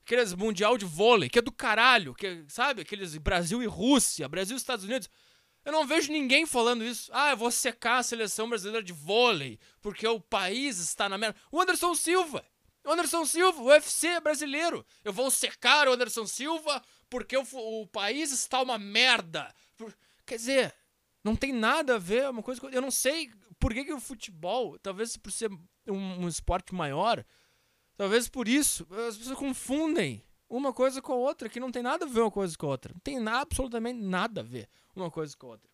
aqueles 0.08 0.32
mundial 0.32 0.78
de 0.78 0.86
vôlei, 0.86 1.28
que 1.28 1.38
é 1.38 1.42
do 1.42 1.52
caralho, 1.52 2.14
que 2.14 2.42
sabe, 2.48 2.80
aqueles 2.80 3.14
Brasil 3.18 3.62
e 3.62 3.66
Rússia, 3.66 4.26
Brasil 4.26 4.56
e 4.56 4.58
Estados 4.58 4.86
Unidos. 4.86 5.10
Eu 5.62 5.70
não 5.70 5.86
vejo 5.86 6.10
ninguém 6.10 6.46
falando 6.46 6.82
isso. 6.82 7.10
Ah, 7.12 7.32
eu 7.32 7.36
vou 7.36 7.50
secar 7.50 7.98
a 7.98 8.02
seleção 8.02 8.48
brasileira 8.48 8.82
de 8.82 8.92
vôlei, 8.92 9.58
porque 9.82 10.08
o 10.08 10.18
país 10.18 10.78
está 10.78 11.10
na 11.10 11.18
merda. 11.18 11.38
O 11.52 11.60
Anderson 11.60 11.94
Silva. 11.94 12.42
O 12.86 12.90
Anderson 12.90 13.26
Silva, 13.26 13.60
o 13.60 13.66
UFC 13.66 14.06
é 14.06 14.20
brasileiro. 14.20 14.86
Eu 15.04 15.12
vou 15.12 15.30
secar 15.30 15.86
o 15.86 15.92
Anderson 15.92 16.26
Silva 16.26 16.82
porque 17.10 17.36
o, 17.36 17.44
o 17.52 17.86
país 17.86 18.32
está 18.32 18.62
uma 18.62 18.78
merda. 18.78 19.54
Quer 20.24 20.36
dizer, 20.36 20.74
não 21.22 21.36
tem 21.36 21.52
nada 21.52 21.96
a 21.96 21.98
ver 21.98 22.30
uma 22.30 22.42
coisa. 22.42 22.62
Eu 22.72 22.80
não 22.80 22.90
sei 22.90 23.30
por 23.58 23.74
que, 23.74 23.84
que 23.84 23.92
o 23.92 24.00
futebol, 24.00 24.78
talvez 24.78 25.18
por 25.18 25.30
ser 25.30 25.50
um, 25.86 26.24
um 26.24 26.28
esporte 26.28 26.74
maior, 26.74 27.22
Talvez 27.98 28.28
por 28.28 28.46
isso 28.46 28.86
as 29.08 29.16
pessoas 29.16 29.36
confundem 29.36 30.22
uma 30.48 30.72
coisa 30.72 31.02
com 31.02 31.12
a 31.12 31.16
outra, 31.16 31.48
que 31.48 31.58
não 31.58 31.72
tem 31.72 31.82
nada 31.82 32.04
a 32.04 32.08
ver 32.08 32.20
uma 32.20 32.30
coisa 32.30 32.56
com 32.56 32.66
a 32.66 32.70
outra. 32.70 32.92
Não 32.94 33.00
tem 33.00 33.18
absolutamente 33.26 34.00
nada 34.00 34.40
a 34.40 34.44
ver 34.44 34.68
uma 34.94 35.10
coisa 35.10 35.36
com 35.36 35.48
a 35.48 35.50
outra. 35.50 35.68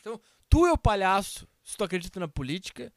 Então, 0.00 0.20
tu 0.48 0.66
é 0.66 0.72
o 0.72 0.76
palhaço 0.76 1.48
se 1.62 1.76
tu 1.76 1.84
acredita 1.84 2.18
na 2.18 2.26
política, 2.26 2.92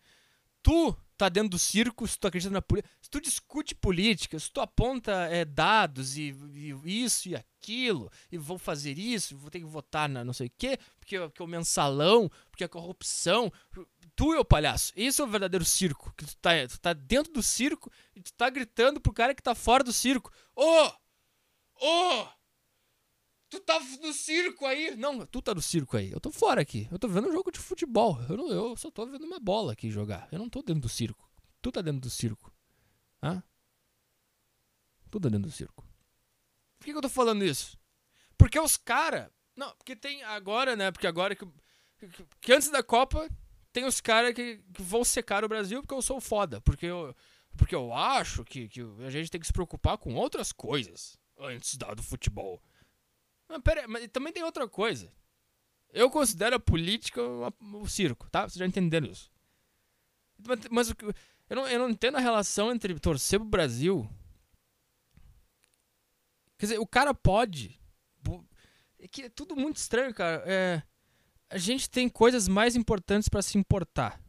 tu 0.63 0.98
tá 1.15 1.29
dentro 1.29 1.50
do 1.50 1.60
circo 1.60 2.08
se 2.08 2.18
tu 2.18 2.27
acredita 2.27 2.51
na 2.51 2.62
política, 2.62 2.91
se 3.00 3.10
tu 3.10 3.22
discute 3.22 3.75
política, 3.75 4.39
se 4.39 4.51
tu 4.51 4.62
aponta 4.62 5.12
é, 5.29 5.46
dados 5.46 6.18
e, 6.18 6.36
e, 6.53 7.03
isso 7.03 7.29
e 7.29 7.36
aquilo, 7.36 8.12
e 8.32 8.38
vou 8.38 8.58
fazer 8.58 8.98
isso, 8.98 9.38
vou 9.38 9.51
ter 9.51 9.60
que 9.60 9.65
votar 9.65 10.10
na 10.10 10.25
não 10.25 10.34
sei 10.34 10.48
o 10.48 10.51
quê, 10.58 10.79
porque, 11.00 11.20
porque 11.20 11.41
é 11.41 11.46
o 11.46 11.48
mensalão, 11.48 12.32
porque 12.50 12.63
a 12.63 12.70
corrupção, 12.70 13.51
tu 14.19 14.33
é 14.33 14.39
o 14.39 14.43
palhaço. 14.43 14.91
Esse 14.97 15.21
é 15.21 15.23
o 15.23 15.27
verdadeiro 15.27 15.63
circo. 15.63 16.13
Que 16.17 16.25
tu 16.25 16.35
tá, 16.35 16.49
tu 16.67 16.77
tá 16.77 16.91
dentro 16.91 17.31
do 17.31 17.41
circo 17.41 17.89
e 18.13 18.21
tu 18.21 18.33
tá 18.33 18.49
gritando 18.49 18.99
pro 18.99 19.13
cara 19.13 19.33
que 19.33 19.41
tá 19.41 19.55
fora 19.55 19.81
do 19.81 19.93
circo. 19.93 20.29
Ô! 20.53 20.65
Oh! 20.65 20.88
Ô! 21.81 22.21
Oh! 22.21 22.27
Tu 23.49 23.61
tá 23.61 23.79
no 23.79 24.11
circo 24.11 24.65
aí? 24.65 24.93
Não, 24.97 25.25
tu 25.25 25.41
tá 25.41 25.55
no 25.55 25.61
circo 25.61 25.95
aí. 25.95 26.11
Eu 26.11 26.19
tô 26.19 26.31
fora 26.31 26.61
aqui. 26.61 26.85
Eu 26.91 27.00
tô 27.00 27.07
vendo 27.07 27.29
um 27.29 27.31
jogo 27.31 27.50
de 27.50 27.59
futebol. 27.59 28.20
Eu, 28.27 28.35
não, 28.35 28.50
eu 28.50 28.75
só 28.75 28.91
tô 28.91 29.05
vendo 29.05 29.24
uma 29.25 29.39
bola 29.39 29.72
aqui 29.72 29.89
jogar. 29.89 30.27
Eu 30.33 30.37
não 30.37 30.50
tô 30.50 30.61
dentro 30.61 30.81
do 30.81 30.89
circo. 30.89 31.31
Tu 31.61 31.72
tá 31.72 31.81
dentro 31.81 32.01
do 32.01 32.09
circo. 32.09 32.53
Hã? 33.24 33.41
Tu 35.09 35.17
tá 35.17 35.29
dentro 35.29 35.48
do 35.48 35.51
circo. 35.51 35.81
Por 36.77 36.85
que, 36.85 36.91
que 36.91 36.98
eu 36.98 37.01
tô 37.01 37.09
falando 37.09 37.46
isso? 37.46 37.79
Porque 38.37 38.59
os 38.59 38.75
caras. 38.75 39.31
Não, 39.55 39.74
porque 39.77 39.96
tem 39.96 40.22
agora, 40.24 40.75
né? 40.75 40.91
Porque 40.91 41.07
agora 41.07 41.33
que, 41.35 41.48
que 42.41 42.51
antes 42.51 42.70
da 42.70 42.83
Copa 42.83 43.29
tem 43.72 43.86
os 43.86 44.01
caras 44.01 44.34
que, 44.34 44.58
que, 44.74 44.82
vão 44.82 45.03
secar 45.03 45.44
o 45.44 45.50
Brasil 45.50 45.82
porque 45.82 45.94
eu 45.94 46.01
sou 46.01 46.20
foda. 46.20 46.60
Porque 46.62 46.86
eu, 46.86 47.16
porque 47.58 47.75
eu 47.75 47.94
acho 47.94 48.44
que, 48.44 48.68
que 48.68 48.82
a 49.05 49.10
gente 49.10 49.29
tem 49.29 49.40
que 49.40 49.48
se 49.48 49.53
preocupar 49.53 49.98
com 49.98 50.16
outras 50.16 50.51
coisas 50.51 51.18
antes 51.38 51.77
do 51.77 52.03
futebol. 52.03 52.62
Mas, 53.48 53.62
pera, 53.62 53.88
mas 53.88 54.08
também 54.10 54.34
tem 54.34 54.44
outra 54.44 54.68
coisa. 54.68 55.12
Eu 55.92 56.10
considero 56.10 56.55
a 56.55 56.60
política 56.60 57.22
o 57.22 57.88
circo, 57.88 58.29
tá? 58.29 58.42
Vocês 58.42 58.55
já 58.60 58.66
entenderam 58.66 59.08
isso. 59.08 59.32
Mas, 60.38 60.60
mas 60.70 60.90
eu, 61.50 61.55
não, 61.55 61.68
eu 61.68 61.79
não 61.79 61.90
entendo 61.90 62.18
a 62.18 62.22
relação 62.22 62.72
entre 62.72 63.00
torcer 63.00 63.40
pro 63.40 63.50
Brasil. 63.50 64.08
Quer 66.58 66.66
dizer, 66.68 66.79
o 66.79 66.88
cara 66.88 67.14
pode. 67.14 67.79
É 69.00 69.08
que 69.08 69.24
é 69.24 69.29
tudo 69.29 69.55
muito 69.55 69.77
estranho, 69.77 70.14
cara. 70.14 70.44
É 70.46 70.84
a 71.50 71.57
gente 71.57 71.90
tem 71.90 72.07
coisas 72.07 72.48
mais 72.48 72.75
importantes 72.75 73.27
para 73.27 73.42
se 73.42 73.57
importar. 73.57 74.22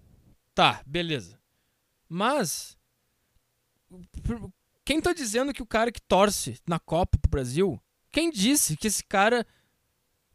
Tá, 0.54 0.82
beleza. 0.86 1.38
Mas 2.08 2.76
quem 4.84 5.00
tá 5.00 5.12
dizendo 5.12 5.52
que 5.52 5.62
o 5.62 5.66
cara 5.66 5.92
que 5.92 6.00
torce 6.00 6.58
na 6.66 6.78
Copa 6.78 7.18
pro 7.18 7.30
Brasil, 7.30 7.80
quem 8.10 8.30
disse 8.30 8.76
que 8.76 8.86
esse 8.86 9.04
cara 9.04 9.46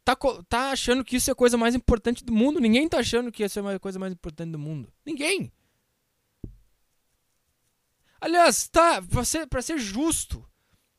tá, 0.04 0.16
tá 0.48 0.72
achando 0.72 1.04
que 1.04 1.16
isso 1.16 1.30
é 1.30 1.34
a 1.34 1.36
coisa 1.36 1.58
mais 1.58 1.76
importante 1.76 2.24
do 2.24 2.34
mundo? 2.34 2.60
Ninguém 2.60 2.88
tá 2.88 3.00
achando 3.00 3.32
que 3.32 3.44
isso 3.44 3.60
é 3.60 3.76
a 3.76 3.80
coisa 3.80 4.00
mais 4.00 4.14
importante 4.14 4.52
do 4.52 4.60
mundo. 4.60 4.94
Ninguém. 5.06 5.52
Aliás, 8.22 8.68
tá, 8.68 9.02
pra 9.02 9.26
ser, 9.26 9.48
pra 9.48 9.62
ser 9.62 9.78
justo, 9.78 10.48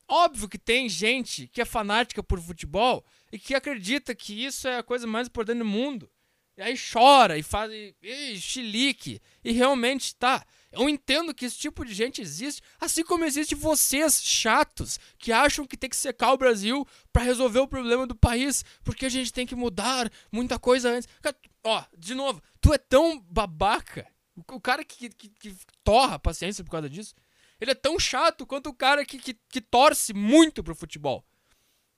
Óbvio 0.07 0.47
que 0.47 0.57
tem 0.57 0.87
gente 0.87 1.47
que 1.49 1.59
é 1.59 1.65
fanática 1.65 2.23
por 2.23 2.39
futebol 2.39 3.03
e 3.31 3.39
que 3.39 3.55
acredita 3.55 4.15
que 4.15 4.45
isso 4.45 4.67
é 4.67 4.77
a 4.77 4.83
coisa 4.83 5.07
mais 5.07 5.27
importante 5.27 5.59
do 5.59 5.65
mundo. 5.65 6.09
E 6.57 6.61
aí 6.61 6.75
chora 6.75 7.37
e 7.37 7.43
faz 7.43 7.71
e, 7.71 7.95
e 8.01 8.37
chilique. 8.39 9.21
E 9.43 9.51
realmente 9.51 10.15
tá. 10.15 10.43
Eu 10.71 10.89
entendo 10.89 11.33
que 11.33 11.45
esse 11.45 11.57
tipo 11.57 11.85
de 11.85 11.93
gente 11.93 12.21
existe, 12.21 12.61
assim 12.79 13.03
como 13.03 13.23
existe 13.23 13.55
vocês 13.55 14.21
chatos 14.21 14.99
que 15.17 15.31
acham 15.31 15.65
que 15.65 15.77
tem 15.77 15.89
que 15.89 15.95
secar 15.95 16.33
o 16.33 16.37
Brasil 16.37 16.85
para 17.13 17.23
resolver 17.23 17.59
o 17.59 17.67
problema 17.67 18.07
do 18.07 18.15
país, 18.15 18.65
porque 18.83 19.05
a 19.05 19.09
gente 19.09 19.31
tem 19.31 19.45
que 19.45 19.55
mudar 19.55 20.11
muita 20.31 20.57
coisa 20.57 20.89
antes. 20.89 21.07
Ó, 21.63 21.83
de 21.97 22.15
novo, 22.15 22.41
tu 22.59 22.73
é 22.73 22.77
tão 22.77 23.19
babaca. 23.19 24.07
O 24.51 24.59
cara 24.59 24.83
que, 24.83 25.09
que, 25.09 25.29
que 25.29 25.55
torra 25.83 26.15
a 26.15 26.19
paciência 26.19 26.63
por 26.63 26.71
causa 26.71 26.89
disso 26.89 27.13
ele 27.59 27.71
é 27.71 27.75
tão 27.75 27.99
chato 27.99 28.45
quanto 28.45 28.69
o 28.69 28.73
cara 28.73 29.03
que, 29.05 29.17
que, 29.17 29.33
que 29.33 29.61
torce 29.61 30.13
muito 30.13 30.63
pro 30.63 30.75
futebol. 30.75 31.25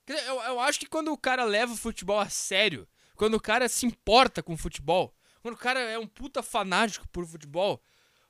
Eu, 0.10 0.41
eu 0.41 0.60
acho 0.60 0.80
que 0.80 0.88
quando 0.88 1.12
o 1.12 1.17
cara 1.17 1.43
leva 1.43 1.74
o 1.74 1.78
futebol 1.78 2.19
a 2.19 2.30
sério, 2.30 2.88
quando 3.15 3.36
o 3.36 3.39
cara 3.39 3.69
se 3.69 3.86
importa 3.86 4.41
com 4.41 4.54
o 4.54 4.58
futebol, 4.58 5.13
quando 5.41 5.54
o 5.54 5.58
cara 5.58 5.80
é 5.80 6.00
um 6.00 6.08
puta 6.08 6.41
fanático 6.41 7.08
por 7.10 7.26
futebol, 7.28 7.82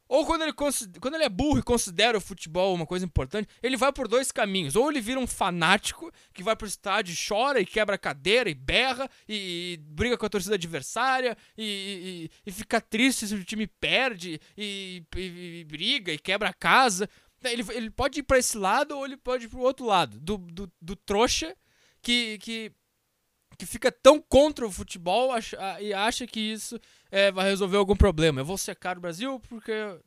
ou 0.09 0.25
quando 0.25 0.41
ele, 0.41 0.53
quando 0.53 1.13
ele 1.13 1.23
é 1.23 1.29
burro 1.29 1.59
e 1.59 1.63
considera 1.63 2.17
o 2.17 2.21
futebol 2.21 2.73
uma 2.73 2.87
coisa 2.87 3.05
importante, 3.05 3.47
ele 3.61 3.77
vai 3.77 3.93
por 3.93 4.07
dois 4.07 4.31
caminhos. 4.31 4.75
Ou 4.75 4.89
ele 4.89 4.99
vira 4.99 5.19
um 5.19 5.27
fanático 5.27 6.11
que 6.33 6.41
vai 6.41 6.55
pro 6.55 6.67
estádio, 6.67 7.15
chora 7.15 7.61
e 7.61 7.65
quebra 7.65 7.93
a 7.93 7.99
cadeira 7.99 8.49
e 8.49 8.55
berra 8.55 9.07
e, 9.27 9.73
e 9.73 9.77
briga 9.77 10.17
com 10.17 10.25
a 10.25 10.29
torcida 10.29 10.55
adversária 10.55 11.37
e, 11.55 12.29
e, 12.43 12.49
e, 12.49 12.51
fica 12.51 12.81
triste 12.81 13.27
se 13.27 13.35
o 13.35 13.45
time 13.45 13.67
perde 13.67 14.41
e, 14.57 15.03
briga 15.67 16.11
e 16.11 16.17
quebra 16.17 16.49
a 16.49 16.53
casa. 16.53 17.07
Ele, 17.43 17.63
ele 17.69 17.91
pode 17.91 18.21
ir 18.21 18.23
para 18.23 18.39
esse 18.39 18.57
lado 18.57 18.97
ou 18.97 19.05
ele 19.05 19.15
pode 19.15 19.45
ir 19.45 19.49
pro 19.49 19.61
outro 19.61 19.85
lado. 19.85 20.19
Do, 20.19 20.39
do, 20.39 20.71
do 20.81 20.95
trouxa 20.95 21.55
que, 22.09 22.39
que, 22.39 22.71
que 23.55 23.65
fica 23.67 23.91
tão 23.91 24.19
contra 24.19 24.65
o 24.65 24.71
futebol 24.71 25.29
e 25.79 25.93
acha 25.93 26.25
que 26.25 26.39
isso 26.39 26.79
é, 27.11 27.31
vai 27.31 27.47
resolver 27.47 27.77
algum 27.77 27.95
problema. 27.95 28.41
Eu 28.41 28.45
vou 28.45 28.57
secar 28.57 28.97
o 28.97 29.01
Brasil 29.01 29.39
porque. 29.41 29.71
Eu, 29.71 29.99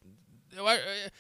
eu, 0.53 0.69
é, 0.69 1.11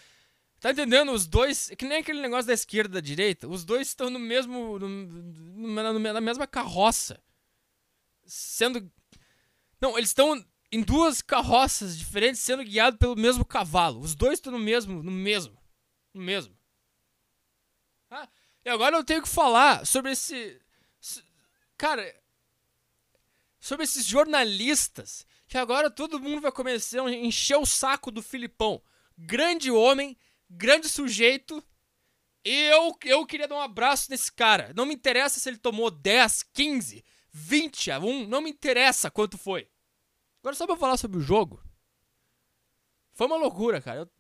tá 0.59 0.73
entendendo? 0.73 1.13
Os 1.13 1.29
dois. 1.29 1.71
Que 1.79 1.87
nem 1.87 1.99
aquele 1.99 2.21
negócio 2.21 2.49
da 2.49 2.53
esquerda 2.53 2.99
e 2.99 3.01
da 3.01 3.07
direita. 3.07 3.47
Os 3.47 3.65
dois 3.65 3.87
estão 3.87 4.11
no 4.11 4.19
mesmo. 4.19 4.77
No, 4.81 5.69
na 5.69 6.21
mesma 6.21 6.49
carroça. 6.49 7.23
Sendo. 8.27 8.91
Não, 9.81 9.97
eles 9.97 10.11
estão 10.11 10.45
em 10.73 10.83
duas 10.83 11.23
carroças 11.23 11.97
diferentes 11.97 12.41
sendo 12.41 12.65
guiados 12.65 12.99
pelo 12.99 13.15
mesmo 13.15 13.45
cavalo. 13.45 14.01
Os 14.01 14.17
dois 14.17 14.35
estão 14.35 14.53
no 14.53 14.59
mesmo. 14.59 15.01
No 15.01 15.13
mesmo. 15.13 15.57
No 16.13 16.21
mesmo. 16.21 16.57
Ah, 18.11 18.29
e 18.65 18.69
agora 18.69 18.97
eu 18.97 19.05
tenho 19.05 19.23
que 19.23 19.29
falar 19.29 19.87
sobre 19.87 20.13
esse. 20.13 20.61
Cara. 21.83 22.15
Sobre 23.59 23.83
esses 23.83 24.07
jornalistas 24.07 25.27
que 25.49 25.59
agora 25.59 25.91
todo 25.91 26.21
mundo 26.21 26.41
vai 26.41 26.53
começar 26.53 27.05
a 27.05 27.13
encher 27.13 27.57
o 27.57 27.67
saco 27.67 28.13
do 28.13 28.23
Filipão. 28.23 28.81
Grande 29.19 29.69
homem, 29.69 30.17
grande 30.49 30.89
sujeito, 30.89 31.61
Eu, 32.45 32.97
eu 33.05 33.27
queria 33.27 33.49
dar 33.49 33.57
um 33.57 33.61
abraço 33.61 34.13
nesse 34.13 34.31
cara. 34.31 34.73
Não 34.77 34.87
me 34.87 34.95
interessa 34.95 35.41
se 35.41 35.49
ele 35.49 35.59
tomou 35.59 35.91
10, 35.91 36.45
15, 36.53 37.05
20 37.33 37.91
a 37.91 37.99
1. 37.99 38.29
Não 38.29 38.41
me 38.41 38.51
interessa 38.51 39.11
quanto 39.11 39.37
foi. 39.37 39.69
Agora, 40.41 40.55
só 40.55 40.67
pra 40.67 40.77
falar 40.77 40.97
sobre 40.97 41.19
o 41.19 41.21
jogo. 41.21 41.61
Foi 43.13 43.27
uma 43.27 43.37
loucura, 43.37 43.83
cara. 43.83 44.01
Eu, 44.01 44.11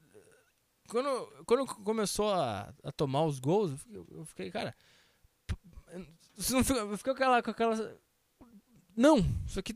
quando, 0.88 1.44
quando 1.46 1.66
começou 1.84 2.28
a, 2.32 2.74
a 2.82 2.90
tomar 2.90 3.24
os 3.24 3.38
gols, 3.38 3.86
eu, 3.88 4.04
eu 4.10 4.24
fiquei, 4.24 4.50
cara. 4.50 4.74
Você 6.42 6.52
não 6.52 6.64
fica, 6.64 6.96
fiquei 6.96 7.12
com 7.12 7.16
aquela, 7.16 7.42
com 7.42 7.50
aquela. 7.50 7.96
Não, 8.96 9.18
isso 9.46 9.58
aqui 9.58 9.74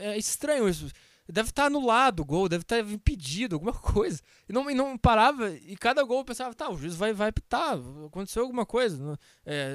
é, 0.00 0.12
é 0.12 0.18
estranho 0.18 0.68
isso. 0.68 0.90
Deve 1.26 1.48
estar 1.48 1.62
tá 1.62 1.66
anulado 1.68 2.20
o 2.20 2.24
gol, 2.24 2.50
deve 2.50 2.62
estar 2.62 2.84
tá 2.84 2.90
impedido, 2.90 3.56
alguma 3.56 3.72
coisa. 3.80 4.20
E 4.46 4.52
não, 4.52 4.70
e 4.70 4.74
não 4.74 4.96
parava, 4.98 5.50
e 5.50 5.74
cada 5.76 6.02
gol 6.02 6.18
eu 6.18 6.24
pensava, 6.24 6.54
tá, 6.54 6.68
o 6.68 6.76
juiz 6.76 6.94
vai, 6.94 7.14
vai 7.14 7.32
pitar, 7.32 7.78
aconteceu 8.06 8.42
alguma 8.42 8.66
coisa, 8.66 9.18
é, 9.46 9.74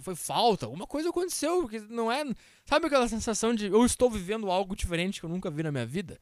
foi 0.00 0.16
falta, 0.16 0.64
alguma 0.64 0.86
coisa 0.86 1.10
aconteceu, 1.10 1.60
porque 1.62 1.80
não 1.80 2.10
é. 2.10 2.24
Sabe 2.64 2.86
aquela 2.86 3.06
sensação 3.06 3.54
de 3.54 3.66
eu 3.66 3.84
estou 3.84 4.10
vivendo 4.10 4.50
algo 4.50 4.74
diferente 4.74 5.20
que 5.20 5.26
eu 5.26 5.30
nunca 5.30 5.50
vi 5.50 5.62
na 5.62 5.72
minha 5.72 5.86
vida? 5.86 6.18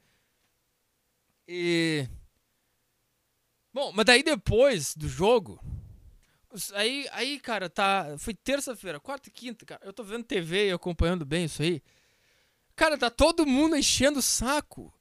E. 1.47 2.09
Bom, 3.73 3.93
mas 3.93 4.05
daí 4.05 4.23
depois 4.23 4.97
do 4.97 5.09
jogo. 5.09 5.61
Aí, 6.75 7.07
aí 7.13 7.41
cara, 7.41 7.69
tá. 7.69 8.17
Foi 8.19 8.35
terça-feira, 8.35 9.01
quarta 9.01 9.29
e 9.29 9.33
quinta, 9.33 9.65
cara. 9.65 9.81
Eu 9.85 9.93
tô 9.93 10.03
vendo 10.03 10.25
TV 10.25 10.69
e 10.69 10.73
acompanhando 10.73 11.25
bem 11.25 11.45
isso 11.45 11.63
aí. 11.63 11.83
Cara, 12.75 12.99
tá 12.99 13.11
todo 13.11 13.47
mundo 13.47 13.77
enchendo 13.77 14.19
o 14.19 14.23
saco. 14.23 14.93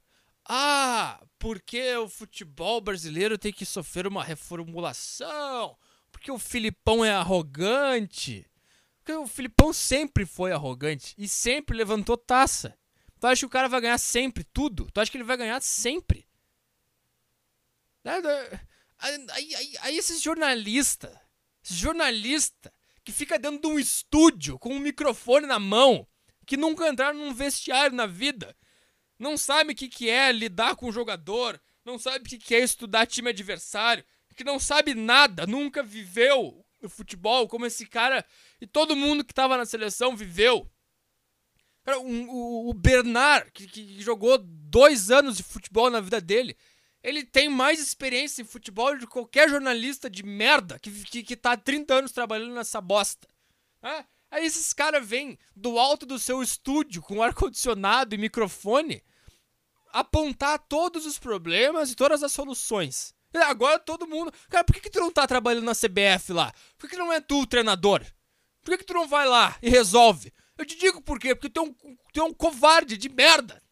Ah, 0.48 1.20
porque 1.38 1.96
o 1.96 2.08
futebol 2.08 2.80
brasileiro 2.80 3.36
tem 3.36 3.52
que 3.52 3.66
sofrer 3.66 4.06
uma 4.06 4.22
reformulação. 4.22 5.76
Porque 6.10 6.30
o 6.30 6.38
Filipão 6.38 7.04
é 7.04 7.10
arrogante. 7.10 8.46
Porque 8.98 9.12
o 9.12 9.26
Filipão 9.26 9.72
sempre 9.72 10.24
foi 10.24 10.52
arrogante 10.52 11.14
e 11.18 11.28
sempre 11.28 11.76
levantou 11.76 12.16
taça. 12.16 12.76
Tu 13.20 13.26
acha 13.26 13.40
que 13.40 13.46
o 13.46 13.50
cara 13.50 13.68
vai 13.68 13.80
ganhar 13.80 13.98
sempre 13.98 14.44
tudo? 14.44 14.88
Tu 14.92 15.00
acha 15.00 15.10
que 15.10 15.16
ele 15.16 15.24
vai 15.24 15.36
ganhar 15.36 15.60
sempre? 15.60 16.26
Aí, 18.98 19.26
aí, 19.30 19.76
aí 19.80 19.96
esses 19.96 20.22
jornalistas, 20.22 21.16
jornalista 21.74 22.72
que 23.04 23.12
fica 23.12 23.38
dentro 23.38 23.60
de 23.60 23.66
um 23.66 23.78
estúdio 23.78 24.58
com 24.58 24.74
um 24.74 24.80
microfone 24.80 25.46
na 25.46 25.58
mão 25.58 26.06
que 26.46 26.56
nunca 26.56 26.88
entraram 26.88 27.18
num 27.18 27.34
vestiário 27.34 27.94
na 27.94 28.06
vida, 28.06 28.56
não 29.18 29.36
sabe 29.36 29.72
o 29.72 29.76
que, 29.76 29.88
que 29.88 30.08
é 30.08 30.30
lidar 30.30 30.76
com 30.76 30.86
o 30.86 30.92
jogador, 30.92 31.60
não 31.84 31.98
sabe 31.98 32.26
o 32.26 32.28
que, 32.28 32.38
que 32.38 32.54
é 32.54 32.60
estudar 32.60 33.06
time 33.06 33.30
adversário, 33.30 34.04
que 34.36 34.44
não 34.44 34.58
sabe 34.58 34.94
nada, 34.94 35.46
nunca 35.46 35.82
viveu 35.82 36.64
o 36.82 36.88
futebol 36.88 37.48
como 37.48 37.64
esse 37.64 37.86
cara 37.86 38.24
e 38.60 38.66
todo 38.66 38.94
mundo 38.94 39.24
que 39.24 39.32
estava 39.32 39.56
na 39.56 39.64
seleção 39.64 40.14
viveu. 40.14 40.70
Cara, 41.82 41.98
um, 42.00 42.28
o, 42.28 42.70
o, 42.70 42.74
Bernard, 42.74 43.50
que, 43.52 43.66
que 43.66 44.02
jogou 44.02 44.38
dois 44.38 45.10
anos 45.10 45.36
de 45.36 45.42
futebol 45.42 45.88
na 45.88 46.00
vida 46.00 46.20
dele, 46.20 46.56
ele 47.06 47.24
tem 47.24 47.48
mais 47.48 47.78
experiência 47.78 48.42
em 48.42 48.44
futebol 48.44 48.98
que 48.98 49.06
qualquer 49.06 49.48
jornalista 49.48 50.10
de 50.10 50.24
merda 50.24 50.76
que, 50.76 50.90
que, 51.04 51.22
que 51.22 51.36
tá 51.36 51.52
há 51.52 51.56
30 51.56 51.94
anos 51.94 52.10
trabalhando 52.10 52.52
nessa 52.52 52.80
bosta. 52.80 53.28
É? 53.80 54.04
Aí 54.28 54.44
esses 54.44 54.72
caras 54.72 55.06
vêm 55.06 55.38
do 55.54 55.78
alto 55.78 56.04
do 56.04 56.18
seu 56.18 56.42
estúdio 56.42 57.00
com 57.00 57.22
ar-condicionado 57.22 58.12
e 58.12 58.18
microfone 58.18 59.04
apontar 59.92 60.58
todos 60.58 61.06
os 61.06 61.16
problemas 61.16 61.92
e 61.92 61.94
todas 61.94 62.24
as 62.24 62.32
soluções. 62.32 63.14
Agora 63.32 63.78
todo 63.78 64.08
mundo. 64.08 64.32
Cara, 64.48 64.64
por 64.64 64.74
que, 64.74 64.80
que 64.80 64.90
tu 64.90 64.98
não 64.98 65.12
tá 65.12 65.28
trabalhando 65.28 65.64
na 65.64 65.76
CBF 65.76 66.32
lá? 66.32 66.52
Por 66.76 66.88
que, 66.88 66.96
que 66.96 67.00
não 67.00 67.12
é 67.12 67.20
tu 67.20 67.42
o 67.42 67.46
treinador? 67.46 68.04
Por 68.64 68.72
que, 68.72 68.78
que 68.78 68.84
tu 68.84 68.94
não 68.94 69.06
vai 69.06 69.28
lá 69.28 69.56
e 69.62 69.70
resolve? 69.70 70.34
Eu 70.58 70.66
te 70.66 70.76
digo 70.76 71.00
por 71.00 71.20
quê, 71.20 71.36
porque 71.36 71.50
tu 71.50 71.60
é 71.60 71.62
um, 71.62 71.72
tu 72.12 72.20
é 72.20 72.24
um 72.24 72.34
covarde 72.34 72.96
de 72.96 73.08
merda. 73.08 73.62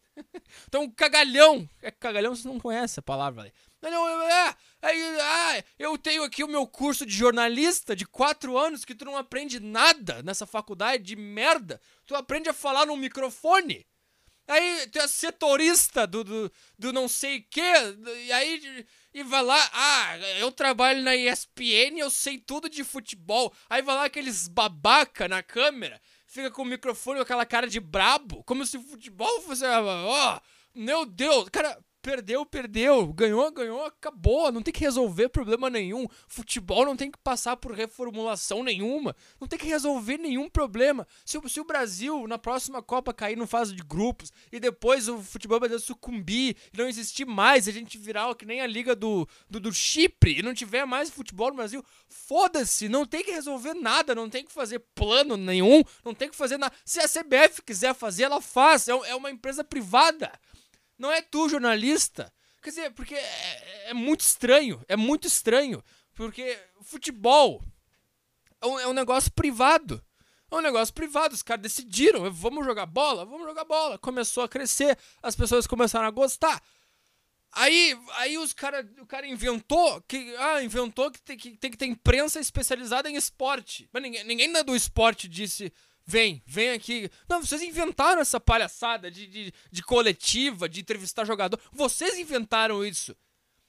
Um 0.75 0.89
cagalhão. 0.95 1.69
É 1.81 1.91
cagalhão 1.91 2.35
você 2.35 2.47
não 2.47 2.59
conhece 2.59 2.99
a 2.99 3.03
palavra 3.03 3.51
é, 3.83 4.49
é, 4.81 5.21
ah, 5.21 5.63
eu 5.77 5.97
tenho 5.97 6.23
aqui 6.23 6.43
o 6.43 6.47
meu 6.47 6.65
curso 6.65 7.05
de 7.05 7.15
jornalista 7.15 7.95
de 7.95 8.05
quatro 8.05 8.57
anos 8.57 8.83
que 8.83 8.95
tu 8.95 9.05
não 9.05 9.15
aprende 9.15 9.59
nada 9.59 10.23
nessa 10.23 10.45
faculdade 10.45 11.03
de 11.03 11.15
merda. 11.15 11.79
Tu 12.05 12.15
aprende 12.15 12.49
a 12.49 12.53
falar 12.53 12.85
no 12.85 12.97
microfone. 12.97 13.85
Aí 14.47 14.87
tu 14.87 14.99
é 14.99 15.07
setorista 15.07 16.05
do, 16.05 16.23
do, 16.23 16.51
do 16.77 16.93
não 16.93 17.07
sei 17.07 17.39
o 17.39 17.43
que, 17.49 17.61
e 18.25 18.31
aí 18.31 18.85
e 19.11 19.23
vai 19.23 19.41
lá, 19.41 19.69
ah, 19.73 20.17
eu 20.39 20.51
trabalho 20.51 21.01
na 21.01 21.15
ESPN, 21.15 21.97
eu 21.97 22.11
sei 22.11 22.37
tudo 22.37 22.69
de 22.69 22.83
futebol. 22.83 23.51
Aí 23.69 23.81
vai 23.81 23.95
lá 23.95 24.05
aqueles 24.05 24.47
babaca 24.47 25.27
na 25.27 25.41
câmera, 25.41 26.01
fica 26.35 26.51
com 26.51 26.63
o 26.63 26.65
microfone 26.65 27.17
com 27.17 27.23
aquela 27.23 27.45
cara 27.45 27.65
de 27.65 27.79
brabo, 27.79 28.43
como 28.43 28.65
se 28.65 28.77
futebol 28.77 29.41
fosse, 29.41 29.63
ó, 29.65 30.35
oh, 30.35 30.39
meu 30.77 31.05
Deus, 31.05 31.47
cara, 31.47 31.79
Perdeu, 32.05 32.45
perdeu. 32.45 33.11
Ganhou, 33.11 33.51
ganhou, 33.51 33.83
acabou. 33.83 34.51
Não 34.51 34.61
tem 34.61 34.71
que 34.71 34.81
resolver 34.81 35.27
problema 35.27 35.71
nenhum. 35.71 36.05
Futebol 36.27 36.85
não 36.85 36.95
tem 36.95 37.09
que 37.09 37.17
passar 37.17 37.57
por 37.57 37.71
reformulação 37.71 38.63
nenhuma. 38.63 39.15
Não 39.41 39.47
tem 39.47 39.57
que 39.57 39.65
resolver 39.65 40.19
nenhum 40.19 40.47
problema. 40.47 41.07
Se, 41.25 41.41
se 41.49 41.59
o 41.59 41.65
Brasil, 41.65 42.27
na 42.27 42.37
próxima 42.37 42.79
Copa, 42.83 43.11
cair 43.11 43.35
no 43.35 43.47
fase 43.47 43.73
de 43.73 43.81
grupos 43.81 44.31
e 44.51 44.59
depois 44.59 45.09
o 45.09 45.17
futebol 45.17 45.59
brasileiro 45.59 45.83
sucumbir 45.83 46.55
e 46.71 46.77
não 46.77 46.87
existir 46.87 47.25
mais, 47.25 47.67
a 47.67 47.71
gente 47.71 47.97
virar 47.97 48.35
que 48.35 48.45
nem 48.45 48.61
a 48.61 48.67
liga 48.67 48.95
do, 48.95 49.27
do, 49.49 49.59
do 49.59 49.73
Chipre 49.73 50.37
e 50.37 50.43
não 50.43 50.53
tiver 50.53 50.85
mais 50.85 51.09
futebol 51.09 51.49
no 51.49 51.55
Brasil, 51.55 51.83
foda-se. 52.07 52.87
Não 52.87 53.07
tem 53.07 53.23
que 53.23 53.31
resolver 53.31 53.73
nada. 53.73 54.13
Não 54.13 54.29
tem 54.29 54.45
que 54.45 54.53
fazer 54.53 54.77
plano 54.93 55.35
nenhum. 55.35 55.81
Não 56.03 56.13
tem 56.13 56.29
que 56.29 56.35
fazer 56.35 56.59
nada. 56.59 56.75
Se 56.85 56.99
a 56.99 57.07
CBF 57.07 57.63
quiser 57.63 57.95
fazer, 57.95 58.25
ela 58.25 58.41
faz. 58.41 58.87
É, 58.87 58.91
é 58.91 59.15
uma 59.15 59.31
empresa 59.31 59.63
privada. 59.63 60.31
Não 60.97 61.11
é 61.11 61.21
tu, 61.21 61.49
jornalista. 61.49 62.31
Quer 62.61 62.69
dizer, 62.69 62.91
porque 62.91 63.15
é, 63.15 63.89
é 63.89 63.93
muito 63.93 64.21
estranho. 64.21 64.83
É 64.87 64.95
muito 64.95 65.27
estranho. 65.27 65.83
Porque 66.13 66.57
futebol 66.81 67.61
é 68.61 68.65
um, 68.65 68.79
é 68.79 68.87
um 68.87 68.93
negócio 68.93 69.31
privado. 69.31 70.03
É 70.49 70.55
um 70.55 70.61
negócio 70.61 70.93
privado. 70.93 71.35
Os 71.35 71.43
caras 71.43 71.61
decidiram. 71.61 72.31
Vamos 72.31 72.65
jogar 72.65 72.85
bola? 72.85 73.25
Vamos 73.25 73.45
jogar 73.45 73.65
bola. 73.65 73.97
Começou 73.97 74.43
a 74.43 74.49
crescer. 74.49 74.97
As 75.21 75.35
pessoas 75.35 75.67
começaram 75.67 76.07
a 76.07 76.11
gostar. 76.11 76.61
Aí, 77.51 77.97
aí 78.17 78.37
os 78.37 78.51
cara, 78.51 78.85
o 78.99 79.05
cara 79.05 79.25
inventou 79.25 80.01
que 80.01 80.35
ah, 80.37 80.61
inventou 80.61 81.09
que 81.09 81.21
tem, 81.21 81.37
que 81.37 81.51
tem 81.51 81.71
que 81.71 81.77
ter 81.77 81.85
imprensa 81.85 82.39
especializada 82.39 83.09
em 83.09 83.15
esporte. 83.15 83.87
Mas 83.93 84.03
ninguém, 84.03 84.23
ninguém 84.25 84.51
do 84.63 84.75
esporte 84.75 85.27
disse 85.27 85.71
Vem, 86.05 86.43
vem 86.45 86.69
aqui. 86.69 87.09
Não, 87.27 87.41
vocês 87.41 87.61
inventaram 87.61 88.21
essa 88.21 88.39
palhaçada 88.39 89.09
de, 89.09 89.25
de, 89.25 89.53
de 89.71 89.83
coletiva, 89.83 90.69
de 90.69 90.81
entrevistar 90.81 91.25
jogador. 91.25 91.59
Vocês 91.71 92.17
inventaram 92.17 92.85
isso. 92.85 93.15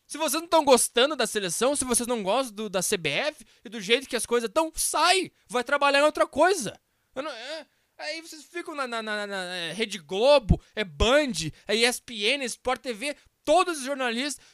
Se 0.07 0.19
vocês 0.19 0.35
não 0.35 0.45
estão 0.45 0.65
gostando 0.65 1.17
da 1.17 1.27
seleção, 1.27 1.75
se 1.75 1.85
vocês 1.85 2.07
não 2.07 2.23
gostam 2.23 2.55
do, 2.55 2.69
da 2.69 2.81
CBF 2.81 3.45
e 3.65 3.69
do 3.69 3.81
jeito 3.81 4.09
que 4.09 4.15
as 4.15 4.27
coisas 4.27 4.49
estão, 4.49 4.71
sai! 4.77 5.33
Vai 5.49 5.65
trabalhar 5.65 6.01
em 6.01 6.05
outra 6.05 6.27
coisa. 6.27 6.79
Não, 7.15 7.31
é, 7.31 7.67
aí 7.99 8.21
vocês 8.21 8.45
ficam 8.45 8.75
na, 8.75 8.87
na, 8.87 9.03
na, 9.03 9.27
na, 9.27 9.45
é 9.55 9.73
Rede 9.73 9.99
Globo, 9.99 10.61
é 10.75 10.85
Band, 10.85 11.51
é 11.67 11.75
ESPN, 11.75 12.45
Sport 12.45 12.83
TV, 12.83 13.17
todos 13.45 13.79
os 13.79 13.85
jornalistas 13.85 14.45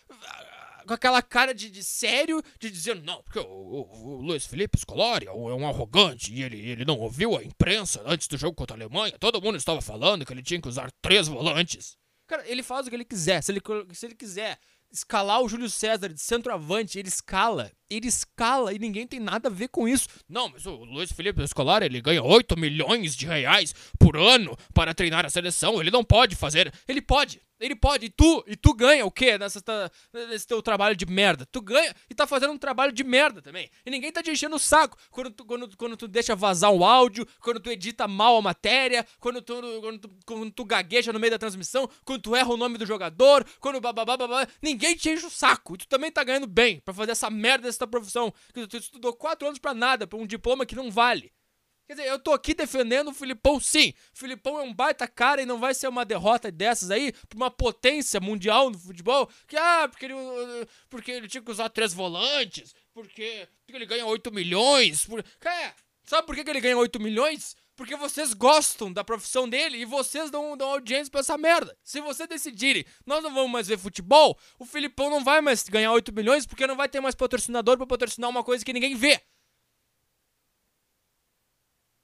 com 0.87 0.95
aquela 0.95 1.23
cara 1.23 1.55
de, 1.55 1.71
de 1.71 1.83
sério, 1.83 2.43
de 2.59 2.71
dizer, 2.71 3.01
não, 3.03 3.23
porque 3.23 3.39
o, 3.39 3.43
o, 3.43 4.17
o 4.17 4.21
Luiz 4.21 4.47
Felipe 4.47 4.79
Scolari 4.79 5.27
é 5.27 5.33
um 5.33 5.67
arrogante 5.67 6.33
e 6.33 6.43
ele, 6.43 6.59
ele 6.59 6.85
não 6.85 6.99
ouviu 6.99 7.37
a 7.37 7.43
imprensa 7.43 8.03
antes 8.07 8.29
do 8.29 8.37
jogo 8.37 8.55
contra 8.55 8.77
a 8.77 8.79
Alemanha. 8.79 9.17
Todo 9.19 9.41
mundo 9.41 9.57
estava 9.57 9.81
falando 9.81 10.25
que 10.25 10.33
ele 10.33 10.43
tinha 10.43 10.61
que 10.61 10.69
usar 10.69 10.91
três 11.01 11.29
volantes. 11.29 11.97
Cara, 12.27 12.49
ele 12.49 12.63
faz 12.63 12.87
o 12.87 12.91
que 12.91 12.97
ele 12.97 13.05
quiser. 13.05 13.43
Se 13.43 13.53
ele, 13.53 13.61
se 13.93 14.07
ele 14.07 14.15
quiser 14.15 14.59
escalar 14.93 15.41
o 15.41 15.49
Júlio 15.49 15.71
César 15.71 16.09
de 16.09 16.21
centroavante, 16.21 16.99
ele 16.99 17.09
escala. 17.09 17.73
Ele 17.91 18.07
escala 18.07 18.73
e 18.73 18.79
ninguém 18.79 19.07
tem 19.07 19.19
nada 19.19 19.49
a 19.49 19.53
ver 19.53 19.69
com 19.69 19.89
isso. 19.89 20.07
Não, 20.29 20.49
mas 20.49 20.67
o 20.67 20.85
Luiz 20.85 21.11
Felipe 21.11 21.43
Escolar, 21.43 21.83
ele 21.83 22.01
ganha 22.01 22.23
8 22.23 22.59
milhões 22.59 23.17
de 23.17 23.27
reais 23.27 23.75
por 23.99 24.17
ano 24.17 24.57
para 24.75 24.95
treinar 24.95 25.25
a 25.25 25.31
seleção. 25.31 25.81
Ele 25.81 25.91
não 25.91 26.05
pode 26.05 26.37
fazer. 26.37 26.73
Ele 26.87 27.01
pode. 27.01 27.41
Ele 27.63 27.77
pode. 27.77 28.07
E 28.07 28.11
tu, 28.11 28.45
e 28.47 28.57
tu 28.57 28.75
ganha 28.75 29.07
o 29.07 29.11
quê 29.11 29.39
nessa, 29.39 29.63
nesse 30.29 30.47
teu 30.47 30.61
trabalho 30.61 30.97
de 30.97 31.07
merda? 31.07 31.47
Tu 31.47 31.61
ganha 31.61 31.95
e 32.11 32.15
tá 32.15 32.27
fazendo 32.27 32.53
um 32.53 32.59
trabalho 32.59 32.93
de 32.93 33.05
merda 33.05 33.41
também. 33.41 33.71
E 33.87 33.91
ninguém 33.91 34.11
tá 34.11 34.21
te 34.21 34.33
enchendo 34.33 34.57
o 34.57 34.59
saco 34.59 34.99
quando 35.11 35.31
tu, 35.31 35.45
quando, 35.45 35.77
quando 35.77 35.97
tu 35.97 36.09
deixa 36.09 36.35
vazar 36.35 36.73
um 36.73 36.85
áudio, 36.85 37.27
quando 37.41 37.61
tu 37.61 37.71
edita 37.71 38.09
mal 38.09 38.37
a 38.37 38.43
matéria, 38.43 39.07
quando 39.21 39.41
tu, 39.41 39.55
quando 39.81 39.99
tu, 40.01 40.11
quando 40.27 40.51
tu 40.51 40.65
gagueja 40.65 41.13
no 41.13 41.21
meio 41.21 41.31
da 41.31 41.39
transmissão, 41.39 41.89
quando 42.05 42.23
tu 42.23 42.35
erra 42.35 42.53
o 42.53 42.57
nome 42.57 42.77
do 42.77 42.85
jogador, 42.85 43.47
quando 43.61 43.81
bababá, 43.81 44.17
babá. 44.17 44.47
Ninguém 44.61 44.97
te 44.97 45.11
enche 45.11 45.25
o 45.25 45.31
saco. 45.31 45.77
E 45.77 45.79
tu 45.79 45.87
também 45.87 46.11
tá 46.11 46.25
ganhando 46.25 46.49
bem 46.49 46.81
para 46.81 46.93
fazer 46.93 47.13
essa 47.13 47.31
merda 47.31 47.69
dessa 47.69 47.87
profissão. 47.87 48.35
Que 48.53 48.67
tu 48.67 48.77
estudou 48.77 49.13
quatro 49.13 49.47
anos 49.47 49.61
para 49.61 49.73
nada, 49.73 50.07
pra 50.07 50.19
um 50.19 50.27
diploma 50.27 50.67
que 50.67 50.75
não 50.75 50.91
vale. 50.91 51.33
Quer 51.87 51.95
dizer, 51.95 52.09
eu 52.09 52.19
tô 52.19 52.33
aqui 52.33 52.55
defendendo 52.55 53.09
o 53.09 53.15
Filipão, 53.15 53.59
sim. 53.61 53.93
O 54.15 54.19
Filipão 54.19 54.59
é 54.59 54.63
um 54.63 54.73
baita 54.73 55.07
cara 55.09 55.43
e 55.43 55.47
não 55.47 55.59
vai 55.59 55.75
ser 55.75 55.89
uma 55.89 56.05
derrota 56.05 56.51
dessas 56.51 56.91
aí 56.91 57.13
pra 57.13 57.37
uma 57.37 57.51
potência 57.51 58.21
mundial 58.21 58.71
no 58.71 58.79
futebol. 58.79 59.29
Que, 59.47 59.57
ah, 59.57 59.89
porque 59.89 60.07
ele, 60.07 60.15
porque 60.89 61.11
ele 61.11 61.29
tinha 61.29 61.43
que 61.43 61.51
usar 61.51 61.69
três 61.69 61.93
volantes, 61.93 62.75
porque, 62.95 63.49
porque 63.67 63.77
ele 63.77 63.87
ganha 63.87 64.07
8 64.07 64.33
milhões. 64.33 65.05
Por... 65.05 65.21
É, 65.21 65.75
sabe 66.05 66.27
por 66.27 66.35
que, 66.35 66.45
que 66.45 66.51
ele 66.51 66.61
ganha 66.61 66.79
8 66.79 67.01
milhões? 67.01 67.57
Porque 67.75 67.97
vocês 67.97 68.35
gostam 68.35 68.93
da 68.93 69.03
profissão 69.03 69.49
dele 69.49 69.79
e 69.79 69.85
vocês 69.85 70.31
dão, 70.31 70.57
dão 70.57 70.71
audiência 70.71 71.11
pra 71.11 71.21
essa 71.21 71.39
merda. 71.39 71.77
Se 71.83 72.01
vocês 72.01 72.29
decidirem, 72.29 72.85
nós 73.07 73.23
não 73.23 73.33
vamos 73.33 73.51
mais 73.51 73.67
ver 73.67 73.79
futebol, 73.79 74.39
o 74.59 74.65
Filipão 74.65 75.11
não 75.11 75.25
vai 75.25 75.41
mais 75.41 75.63
ganhar 75.65 75.91
8 75.93 76.13
milhões 76.13 76.47
porque 76.47 76.67
não 76.67 76.77
vai 76.77 76.89
ter 76.89 77.01
mais 77.01 77.15
patrocinador 77.15 77.77
pra 77.77 77.87
patrocinar 77.87 78.31
uma 78.31 78.45
coisa 78.45 78.65
que 78.65 78.73
ninguém 78.73 78.95
vê. 78.95 79.21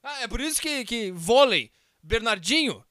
Ah, 0.03 0.23
é 0.23 0.29
por 0.29 0.41
isso 0.41 0.61
que, 0.61 0.85
que 0.85 1.11
vôlei, 1.13 1.71
Bernardinho, 2.03 2.85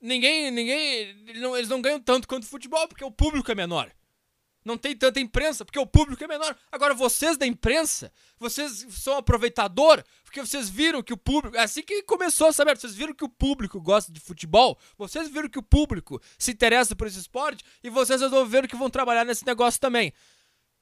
ninguém, 0.00 0.50
ninguém, 0.50 0.78
eles 1.26 1.68
não, 1.68 1.82
ganham 1.82 2.00
tanto 2.00 2.28
quanto 2.28 2.46
futebol 2.46 2.86
porque 2.88 3.04
o 3.04 3.10
público 3.10 3.50
é 3.50 3.54
menor 3.54 3.92
não 4.66 4.76
tem 4.76 4.96
tanta 4.96 5.20
imprensa, 5.20 5.64
porque 5.64 5.78
o 5.78 5.86
público 5.86 6.22
é 6.24 6.26
menor. 6.26 6.54
Agora, 6.72 6.92
vocês 6.92 7.36
da 7.36 7.46
imprensa, 7.46 8.12
vocês 8.36 8.84
são 8.90 9.16
aproveitador, 9.16 10.02
porque 10.24 10.40
vocês 10.40 10.68
viram 10.68 11.04
que 11.04 11.12
o 11.12 11.16
público. 11.16 11.56
É 11.56 11.60
assim 11.60 11.82
que 11.82 12.02
começou, 12.02 12.52
sabe? 12.52 12.74
Vocês 12.74 12.92
viram 12.92 13.14
que 13.14 13.24
o 13.24 13.28
público 13.28 13.80
gosta 13.80 14.10
de 14.10 14.18
futebol, 14.18 14.76
vocês 14.98 15.28
viram 15.28 15.48
que 15.48 15.58
o 15.58 15.62
público 15.62 16.20
se 16.36 16.50
interessa 16.50 16.96
por 16.96 17.06
esse 17.06 17.20
esporte, 17.20 17.64
e 17.80 17.88
vocês 17.88 18.20
resolveram 18.20 18.66
que 18.66 18.74
vão 18.74 18.90
trabalhar 18.90 19.24
nesse 19.24 19.46
negócio 19.46 19.80
também. 19.80 20.12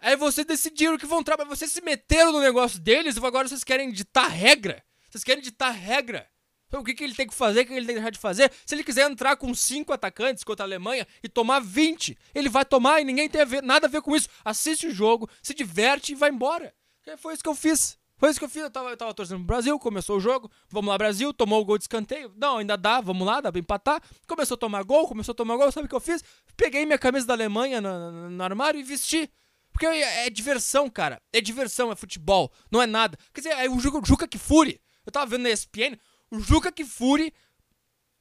Aí 0.00 0.16
vocês 0.16 0.46
decidiram 0.46 0.96
que 0.96 1.06
vão 1.06 1.22
trabalhar. 1.22 1.50
Vocês 1.50 1.70
se 1.70 1.82
meteram 1.82 2.32
no 2.32 2.40
negócio 2.40 2.80
deles 2.80 3.16
e 3.16 3.24
agora 3.24 3.46
vocês 3.46 3.62
querem 3.62 3.92
ditar 3.92 4.28
regra. 4.28 4.82
Vocês 5.14 5.22
querem 5.22 5.40
ditar 5.40 5.70
regra. 5.70 6.28
Então, 6.66 6.80
o 6.80 6.84
que, 6.84 6.92
que 6.92 7.04
ele 7.04 7.14
tem 7.14 7.24
que 7.24 7.34
fazer, 7.34 7.60
o 7.60 7.66
que 7.66 7.72
ele 7.72 7.86
tem 7.86 7.94
que 7.94 8.00
deixar 8.00 8.10
de 8.10 8.18
fazer. 8.18 8.50
Se 8.66 8.74
ele 8.74 8.82
quiser 8.82 9.08
entrar 9.08 9.36
com 9.36 9.54
cinco 9.54 9.92
atacantes 9.92 10.42
contra 10.42 10.64
a 10.64 10.66
Alemanha 10.66 11.06
e 11.22 11.28
tomar 11.28 11.60
20, 11.60 12.18
ele 12.34 12.48
vai 12.48 12.64
tomar 12.64 13.00
e 13.00 13.04
ninguém 13.04 13.28
tem 13.28 13.42
a 13.42 13.44
ver, 13.44 13.62
nada 13.62 13.86
a 13.86 13.88
ver 13.88 14.02
com 14.02 14.16
isso. 14.16 14.28
Assiste 14.44 14.88
o 14.88 14.90
jogo, 14.90 15.30
se 15.40 15.54
diverte 15.54 16.10
e 16.10 16.14
vai 16.16 16.30
embora. 16.30 16.74
Foi 17.18 17.32
isso 17.32 17.44
que 17.44 17.48
eu 17.48 17.54
fiz. 17.54 17.96
Foi 18.16 18.28
isso 18.28 18.40
que 18.40 18.44
eu 18.44 18.48
fiz. 18.48 18.64
Eu 18.64 18.72
tava, 18.72 18.90
eu 18.90 18.96
tava 18.96 19.14
torcendo 19.14 19.36
pro 19.36 19.46
Brasil, 19.46 19.78
começou 19.78 20.16
o 20.16 20.20
jogo. 20.20 20.50
Vamos 20.68 20.88
lá, 20.88 20.98
Brasil. 20.98 21.32
Tomou 21.32 21.62
o 21.62 21.64
gol 21.64 21.78
de 21.78 21.84
escanteio. 21.84 22.32
Não, 22.36 22.58
ainda 22.58 22.76
dá, 22.76 23.00
vamos 23.00 23.24
lá, 23.24 23.40
dá 23.40 23.52
pra 23.52 23.60
empatar. 23.60 24.02
Começou 24.26 24.56
a 24.56 24.58
tomar 24.58 24.82
gol, 24.82 25.06
começou 25.06 25.30
a 25.30 25.36
tomar 25.36 25.56
gol. 25.56 25.70
Sabe 25.70 25.86
o 25.86 25.88
que 25.88 25.94
eu 25.94 26.00
fiz? 26.00 26.24
Peguei 26.56 26.84
minha 26.84 26.98
camisa 26.98 27.24
da 27.24 27.34
Alemanha 27.34 27.80
no, 27.80 28.10
no, 28.10 28.30
no 28.30 28.42
armário 28.42 28.80
e 28.80 28.82
vesti. 28.82 29.30
Porque 29.74 29.86
é, 29.86 30.26
é, 30.26 30.30
diversão, 30.30 30.88
cara. 30.88 31.20
É 31.32 31.40
diversão, 31.40 31.90
é 31.90 31.96
futebol. 31.96 32.50
Não 32.70 32.80
é 32.80 32.86
nada. 32.86 33.18
Quer 33.32 33.40
dizer, 33.40 33.54
é 33.58 33.68
o 33.68 33.78
Juca 33.78 34.26
Kifuri. 34.26 34.80
Eu 35.04 35.12
tava 35.12 35.26
vendo 35.26 35.42
na 35.42 35.50
ESPN 35.50 35.98
o 36.30 36.40
Juca 36.40 36.72
Kifuri 36.72 37.32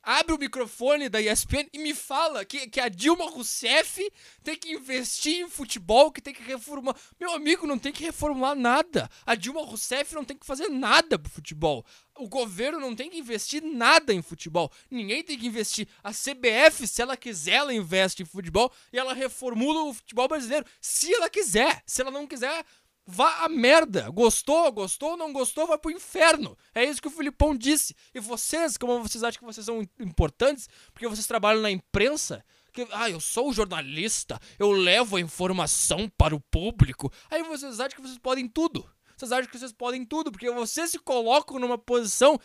abre 0.04 0.36
o 0.36 0.38
microfone 0.38 1.08
da 1.08 1.22
ESPN 1.22 1.69
e 1.72 1.80
me 1.80 1.96
fala 1.96 2.43
que, 2.43 2.67
que 2.67 2.80
a 2.80 2.89
Dilma 2.89 3.30
Rousseff 3.30 4.12
tem 4.43 4.56
que 4.58 4.74
investir 4.74 5.39
em 5.39 5.50
futebol, 5.50 6.12
que 6.12 6.22
tem 6.22 6.34
que 6.34 6.43
reformar. 6.43 6.93
Meu 7.17 7.34
amigo, 7.34 7.65
não 7.65 7.80
tem 7.80 7.93
que 7.93 8.04
reformular 8.04 8.54
nada. 8.54 9.10
A 9.26 9.34
Dilma 9.34 9.63
Rousseff 9.63 10.13
não 10.13 10.26
tem 10.26 10.38
que 10.38 10.46
fazer 10.46 10.67
nada 10.67 11.17
pro 11.17 11.32
futebol. 11.32 11.86
O 12.15 12.28
governo 12.28 12.80
não 12.80 12.93
tem 12.93 13.10
que 13.10 13.17
investir 13.17 13.63
nada 13.63 14.13
em 14.13 14.22
futebol. 14.22 14.69
Ninguém 14.91 15.24
tem 15.24 15.39
que 15.39 15.48
investir. 15.48 15.88
A 16.04 16.12
CBF, 16.12 16.86
se 16.86 17.02
ela 17.02 17.15
quiser, 17.15 17.54
ela 17.54 17.74
investe 17.74 18.22
em 18.22 18.26
futebol 18.26 18.72
e 18.91 19.00
ela 19.00 19.13
reformula 19.13 19.84
o 19.84 19.93
futebol 19.93 20.28
brasileiro. 20.28 20.65
Se 20.82 21.13
ela 21.13 21.30
quiser. 21.30 21.82
Se 21.88 22.02
ela 22.02 22.12
não 22.12 22.28
quiser, 22.28 22.65
Vá 23.06 23.44
a 23.44 23.50
merda. 23.50 24.10
Gostou, 24.10 24.72
gostou, 24.72 25.18
não 25.18 25.34
gostou, 25.34 25.68
vai 25.68 25.78
pro 25.78 25.92
inferno. 25.92 26.58
É 26.74 26.84
isso 26.84 27.02
que 27.02 27.08
o 27.08 27.12
Filipão 27.12 27.56
disse. 27.56 27.96
E 28.13 28.20
vocês, 28.20 28.78
como 28.78 29.02
vocês 29.02 29.24
acham 29.24 29.39
que 29.39 29.46
vocês 29.46 29.66
são 29.66 29.82
importantes, 30.00 30.70
porque 30.94 31.08
vocês 31.08 31.28
trabalham 31.28 31.62
na 31.62 31.72
imprensa, 31.72 32.44
que, 32.72 32.88
ah, 32.92 33.10
eu 33.10 33.20
sou 33.20 33.54
jornalista, 33.54 34.39
eu 34.58 34.72
levo 34.72 35.18
a 35.18 35.22
informação 35.22 36.10
para 36.18 36.36
o 36.36 36.39
público. 36.39 37.12
Aí 37.30 37.44
vocês 37.44 37.80
acham 37.80 37.96
que 37.98 38.02
vocês 38.02 38.18
podem 38.18 38.48
tudo. 38.48 38.89
Vocês 39.16 39.32
acham 39.32 39.50
que 39.50 39.58
vocês 39.58 39.72
podem 39.72 40.04
tudo, 40.06 40.32
porque 40.32 40.50
vocês 40.50 40.89
se 40.89 41.00
colocam 41.00 41.60
numa 41.60 41.78
posição 41.78 42.39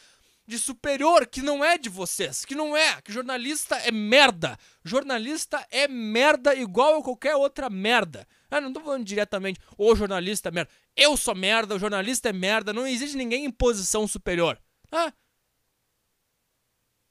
de 0.48 0.58
superior 0.58 1.26
que 1.26 1.42
não 1.42 1.62
é 1.62 1.76
de 1.76 1.90
vocês, 1.90 2.42
que 2.42 2.54
não 2.54 2.74
é, 2.74 3.02
que 3.02 3.12
jornalista 3.12 3.76
é 3.76 3.90
merda. 3.90 4.58
Jornalista 4.82 5.64
é 5.70 5.86
merda 5.86 6.54
igual 6.54 6.98
a 6.98 7.02
qualquer 7.02 7.36
outra 7.36 7.68
merda. 7.68 8.26
Eu 8.50 8.62
não 8.62 8.72
tô 8.72 8.80
falando 8.80 9.04
diretamente, 9.04 9.60
o 9.76 9.94
jornalista 9.94 10.48
é 10.48 10.52
merda. 10.52 10.70
Eu 10.96 11.18
sou 11.18 11.34
merda, 11.34 11.74
o 11.74 11.78
jornalista 11.78 12.30
é 12.30 12.32
merda, 12.32 12.72
não 12.72 12.86
existe 12.86 13.14
ninguém 13.14 13.44
em 13.44 13.50
posição 13.50 14.08
superior. 14.08 14.58
Ah. 14.90 15.12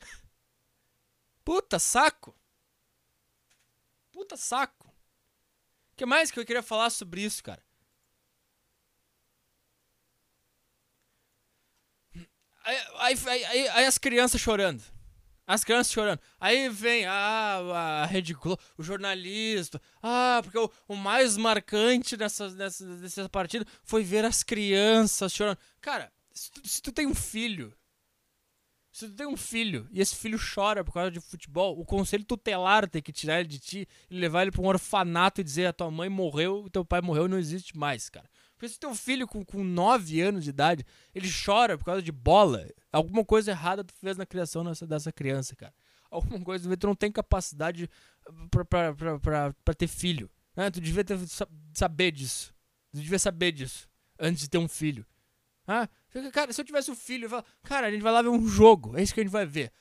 Puta 1.45 1.77
saco. 1.77 2.35
Puta 4.11 4.35
saco. 4.35 4.87
O 5.93 5.95
que 5.95 6.07
mais 6.07 6.31
que 6.31 6.39
eu 6.39 6.45
queria 6.45 6.63
falar 6.63 6.89
sobre 6.89 7.21
isso, 7.21 7.43
cara? 7.43 7.63
Aí, 12.67 12.77
aí, 12.99 13.45
aí, 13.45 13.67
aí, 13.69 13.85
as 13.85 13.97
crianças 13.97 14.41
chorando. 14.41 14.83
As 15.47 15.63
crianças 15.63 15.93
chorando. 15.93 16.19
Aí 16.37 16.67
vem 16.67 17.05
ah, 17.05 18.01
a 18.03 18.05
Rede 18.05 18.33
Globo, 18.33 18.61
o 18.77 18.83
jornalista. 18.83 19.81
Ah, 20.03 20.41
porque 20.43 20.57
o, 20.57 20.69
o 20.85 20.93
mais 20.93 21.37
marcante 21.37 22.17
dessa, 22.17 22.49
dessa, 22.49 22.85
dessa 22.97 23.29
partida 23.29 23.65
foi 23.85 24.03
ver 24.03 24.25
as 24.25 24.43
crianças 24.43 25.31
chorando. 25.31 25.57
Cara, 25.79 26.11
se 26.33 26.51
tu, 26.51 26.67
se 26.67 26.81
tu 26.81 26.91
tem 26.91 27.07
um 27.07 27.15
filho. 27.15 27.73
Se 28.91 29.07
tu 29.07 29.15
tem 29.15 29.27
um 29.27 29.37
filho 29.37 29.87
e 29.89 30.01
esse 30.01 30.15
filho 30.15 30.37
chora 30.37 30.83
por 30.83 30.91
causa 30.91 31.11
de 31.11 31.21
futebol, 31.21 31.79
o 31.79 31.85
conselho 31.85 32.25
tutelar 32.25 32.89
tem 32.89 33.01
que 33.01 33.13
tirar 33.13 33.39
ele 33.39 33.47
de 33.47 33.59
ti 33.59 33.87
e 34.09 34.19
levar 34.19 34.41
ele 34.41 34.51
pra 34.51 34.61
um 34.61 34.67
orfanato 34.67 35.39
e 35.39 35.43
dizer: 35.43 35.67
a 35.67 35.73
tua 35.73 35.89
mãe 35.89 36.09
morreu, 36.09 36.67
teu 36.69 36.83
pai 36.83 36.99
morreu 36.99 37.27
e 37.27 37.29
não 37.29 37.37
existe 37.37 37.77
mais, 37.77 38.09
cara. 38.09 38.29
Porque 38.57 38.69
se 38.69 38.79
teu 38.79 38.95
filho 38.95 39.27
com, 39.27 39.45
com 39.45 39.63
9 39.63 40.19
anos 40.19 40.43
de 40.43 40.49
idade, 40.49 40.83
ele 41.13 41.29
chora 41.31 41.77
por 41.77 41.85
causa 41.85 42.01
de 42.01 42.11
bola, 42.11 42.67
alguma 42.91 43.23
coisa 43.23 43.51
errada 43.51 43.83
tu 43.83 43.93
fez 43.93 44.17
na 44.17 44.25
criação 44.25 44.65
dessa, 44.65 44.87
dessa 44.87 45.11
criança, 45.11 45.55
cara. 45.55 45.73
Alguma 46.09 46.43
coisa, 46.43 46.75
tu 46.75 46.87
não 46.87 46.95
tem 46.95 47.11
capacidade 47.11 47.87
pra, 48.49 48.65
pra, 48.65 48.95
pra, 48.95 49.19
pra, 49.19 49.53
pra 49.63 49.73
ter 49.75 49.87
filho. 49.87 50.27
Né? 50.55 50.71
Tu 50.71 50.81
devia 50.81 51.03
ter, 51.03 51.19
saber 51.71 52.11
disso. 52.11 52.51
Tu 52.91 52.99
devia 52.99 53.19
saber 53.19 53.51
disso 53.51 53.87
antes 54.17 54.41
de 54.41 54.49
ter 54.49 54.57
um 54.57 54.67
filho. 54.67 55.05
Ah, 55.67 55.87
cara, 56.33 56.51
se 56.51 56.59
eu 56.59 56.65
tivesse 56.65 56.89
um 56.89 56.95
filho, 56.95 57.25
eu 57.25 57.29
falo, 57.29 57.45
cara, 57.61 57.87
a 57.87 57.91
gente 57.91 58.01
vai 58.01 58.11
lá 58.11 58.23
ver 58.23 58.29
um 58.29 58.47
jogo, 58.47 58.97
é 58.97 59.03
isso 59.03 59.13
que 59.13 59.19
a 59.19 59.23
gente 59.23 59.31
vai 59.31 59.45
ver. 59.45 59.71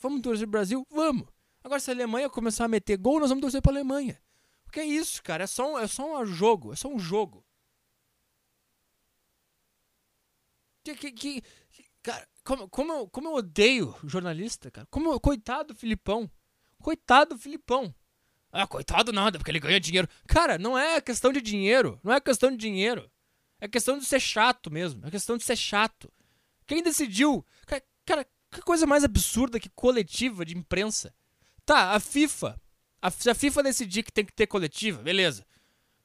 Vamos 0.00 0.22
torcer 0.22 0.46
pro 0.46 0.52
Brasil? 0.52 0.86
Vamos. 0.90 1.26
Agora, 1.62 1.80
se 1.80 1.90
a 1.90 1.94
Alemanha 1.94 2.30
começar 2.30 2.64
a 2.64 2.68
meter 2.68 2.96
gol, 2.96 3.20
nós 3.20 3.28
vamos 3.28 3.42
torcer 3.42 3.60
pra 3.60 3.72
Alemanha. 3.72 4.18
Porque 4.64 4.80
é 4.80 4.86
isso, 4.86 5.22
cara, 5.22 5.44
é 5.44 5.46
só 5.46 5.74
um, 5.74 5.78
é 5.78 5.86
só 5.86 6.22
um 6.22 6.24
jogo, 6.24 6.72
é 6.72 6.76
só 6.76 6.88
um 6.88 6.98
jogo. 6.98 7.44
Que, 10.84 10.94
que, 10.94 11.12
que, 11.12 11.42
cara, 12.02 12.26
como, 12.44 12.68
como, 12.68 12.92
eu, 12.92 13.08
como 13.08 13.28
eu 13.28 13.34
odeio 13.34 13.94
jornalista, 14.04 14.70
cara. 14.70 14.86
Como, 14.90 15.18
coitado 15.20 15.72
do 15.72 15.78
Filipão. 15.78 16.30
Coitado 16.80 17.34
do 17.34 17.40
Filipão. 17.40 17.94
Ah, 18.50 18.66
coitado 18.66 19.12
nada, 19.12 19.38
porque 19.38 19.50
ele 19.50 19.60
ganha 19.60 19.80
dinheiro. 19.80 20.08
Cara, 20.26 20.58
não 20.58 20.76
é 20.78 21.00
questão 21.00 21.32
de 21.32 21.40
dinheiro. 21.40 21.98
Não 22.02 22.12
é 22.12 22.20
questão 22.20 22.50
de 22.50 22.56
dinheiro. 22.56 23.10
É 23.60 23.68
questão 23.68 23.96
de 23.96 24.04
ser 24.04 24.20
chato 24.20 24.70
mesmo. 24.70 25.06
É 25.06 25.10
questão 25.10 25.36
de 25.36 25.44
ser 25.44 25.56
chato. 25.56 26.12
Quem 26.66 26.82
decidiu? 26.82 27.46
Cara, 27.64 27.82
cara 28.04 28.26
que 28.50 28.60
coisa 28.60 28.86
mais 28.86 29.04
absurda 29.04 29.58
que 29.58 29.70
coletiva 29.70 30.44
de 30.44 30.56
imprensa. 30.56 31.14
Tá, 31.64 31.92
a 31.92 32.00
FIFA. 32.00 32.60
A, 33.00 33.10
se 33.10 33.30
a 33.30 33.34
FIFA 33.34 33.62
decidir 33.62 34.02
que 34.02 34.12
tem 34.12 34.24
que 34.24 34.32
ter 34.32 34.46
coletiva, 34.46 35.00
beleza. 35.02 35.46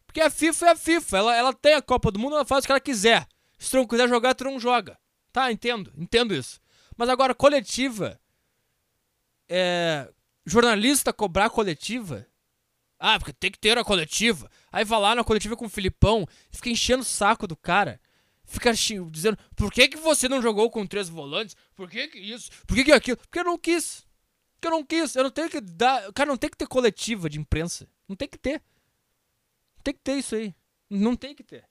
Porque 0.06 0.22
a 0.22 0.30
FIFA 0.30 0.68
é 0.68 0.70
a 0.70 0.76
FIFA. 0.76 1.18
Ela, 1.18 1.36
ela 1.36 1.54
tem 1.54 1.74
a 1.74 1.82
Copa 1.82 2.12
do 2.12 2.20
Mundo, 2.20 2.36
ela 2.36 2.46
faz 2.46 2.64
o 2.64 2.68
que 2.68 2.72
ela 2.72 2.80
quiser. 2.80 3.28
Se 3.58 3.72
tu 3.72 3.78
não 3.78 3.88
quiser 3.88 4.08
jogar, 4.08 4.36
tu 4.36 4.44
não 4.44 4.60
joga. 4.60 4.98
Tá, 5.32 5.52
entendo, 5.52 5.92
entendo 5.98 6.34
isso. 6.34 6.60
Mas 6.96 7.10
agora, 7.10 7.34
coletiva. 7.36 8.20
É, 9.50 10.12
jornalista 10.46 11.14
cobrar 11.14 11.50
coletiva. 11.50 12.26
Ah, 13.00 13.20
porque 13.20 13.34
tem 13.34 13.52
que 13.52 13.60
ter 13.60 13.78
a 13.78 13.84
coletiva. 13.84 14.50
Aí 14.72 14.84
vai 14.84 15.00
lá 15.00 15.16
na 15.16 15.24
coletiva 15.24 15.56
com 15.56 15.66
o 15.66 15.70
Filipão 15.70 16.28
fica 16.52 16.70
enchendo 16.70 17.04
o 17.04 17.06
saco 17.06 17.48
do 17.48 17.56
cara. 17.56 18.00
Fica 18.44 18.74
dizendo, 18.74 19.38
por 19.56 19.72
que, 19.72 19.90
que 19.90 19.98
você 19.98 20.30
não 20.30 20.42
jogou 20.42 20.72
com 20.72 20.88
três 20.88 21.10
volantes? 21.10 21.56
Por 21.76 21.90
que, 21.90 22.08
que 22.08 22.18
isso? 22.18 22.50
Por 22.66 22.76
que, 22.76 22.86
que 22.86 22.92
aquilo? 22.94 23.18
Porque 23.18 23.40
eu 23.40 23.44
não 23.44 23.58
quis. 23.58 24.06
Porque 24.54 24.68
eu 24.68 24.72
não 24.72 24.84
quis. 24.86 25.16
Eu 25.16 25.24
não 25.24 25.32
tenho 25.32 25.50
que 25.50 25.60
dar. 25.60 26.12
Cara, 26.14 26.30
não 26.30 26.38
tem 26.38 26.50
que 26.50 26.58
ter 26.58 26.68
coletiva 26.68 27.30
de 27.30 27.40
imprensa. 27.40 27.88
Não 28.08 28.16
tem 28.16 28.28
que 28.28 28.38
ter. 28.38 28.64
Não 29.76 29.84
tem 29.84 29.94
que 29.94 30.00
ter 30.00 30.18
isso 30.18 30.36
aí. 30.36 30.56
Não 30.90 31.16
tem 31.16 31.36
que 31.36 31.44
ter. 31.44 31.68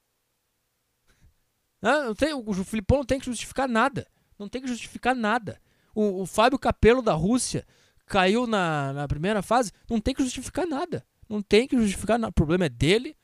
Não 1.80 2.14
tem, 2.14 2.32
o 2.32 2.64
Filipão 2.64 2.98
não 2.98 3.04
tem 3.04 3.18
que 3.18 3.26
justificar 3.26 3.68
nada. 3.68 4.06
Não 4.38 4.48
tem 4.48 4.60
que 4.62 4.68
justificar 4.68 5.14
nada. 5.14 5.60
O, 5.94 6.22
o 6.22 6.26
Fábio 6.26 6.58
Capello 6.58 7.02
da 7.02 7.12
Rússia 7.12 7.66
caiu 8.06 8.46
na, 8.46 8.92
na 8.92 9.08
primeira 9.08 9.42
fase. 9.42 9.72
Não 9.88 10.00
tem 10.00 10.14
que 10.14 10.22
justificar 10.22 10.66
nada. 10.66 11.06
Não 11.28 11.42
tem 11.42 11.66
que 11.66 11.76
justificar 11.76 12.18
nada. 12.18 12.30
O 12.30 12.34
problema 12.34 12.66
é 12.66 12.68
dele, 12.68 13.16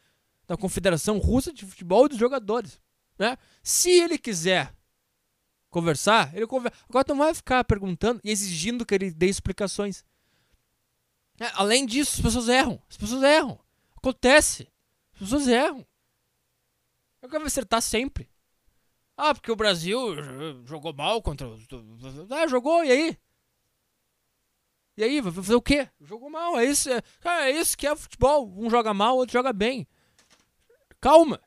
da 0.46 0.56
Confederação 0.56 1.18
Russa 1.18 1.52
de 1.52 1.64
Futebol 1.64 2.06
e 2.06 2.10
dos 2.10 2.18
jogadores. 2.18 2.80
Né? 3.18 3.36
Se 3.62 3.90
ele 3.90 4.18
quiser, 4.18 4.74
conversar, 5.70 6.34
ele 6.36 6.46
conversa. 6.46 6.76
Agora 6.88 7.04
não 7.08 7.18
vai 7.18 7.34
ficar 7.34 7.64
perguntando 7.64 8.20
e 8.22 8.30
exigindo 8.30 8.84
que 8.86 8.94
ele 8.94 9.10
dê 9.10 9.26
explicações. 9.26 10.04
É, 11.40 11.50
além 11.54 11.86
disso, 11.86 12.16
as 12.16 12.20
pessoas 12.20 12.48
erram. 12.48 12.80
As 12.88 12.96
pessoas 12.96 13.22
erram. 13.22 13.58
Acontece. 13.96 14.68
As 15.14 15.20
pessoas 15.20 15.48
erram. 15.48 15.86
Eu 17.22 17.28
quero 17.28 17.44
acertar 17.44 17.80
sempre. 17.80 18.28
Ah, 19.16 19.34
porque 19.34 19.50
o 19.52 19.56
Brasil 19.56 20.14
jogou 20.64 20.92
mal 20.94 21.22
contra 21.22 21.46
os. 21.48 21.66
Ah, 22.30 22.46
jogou, 22.46 22.84
e 22.84 22.90
aí? 22.90 23.18
E 24.96 25.04
aí, 25.04 25.20
vai 25.20 25.32
fazer 25.32 25.54
o 25.54 25.62
quê? 25.62 25.88
Jogou 26.00 26.28
mal, 26.28 26.58
é 26.58 26.64
isso. 26.66 26.90
É, 26.90 27.00
cara, 27.20 27.48
é 27.48 27.52
isso 27.52 27.76
que 27.76 27.86
é 27.86 27.96
futebol. 27.96 28.52
Um 28.56 28.68
joga 28.68 28.92
mal, 28.92 29.16
outro 29.16 29.32
joga 29.32 29.52
bem. 29.52 29.86
Calma. 31.00 31.40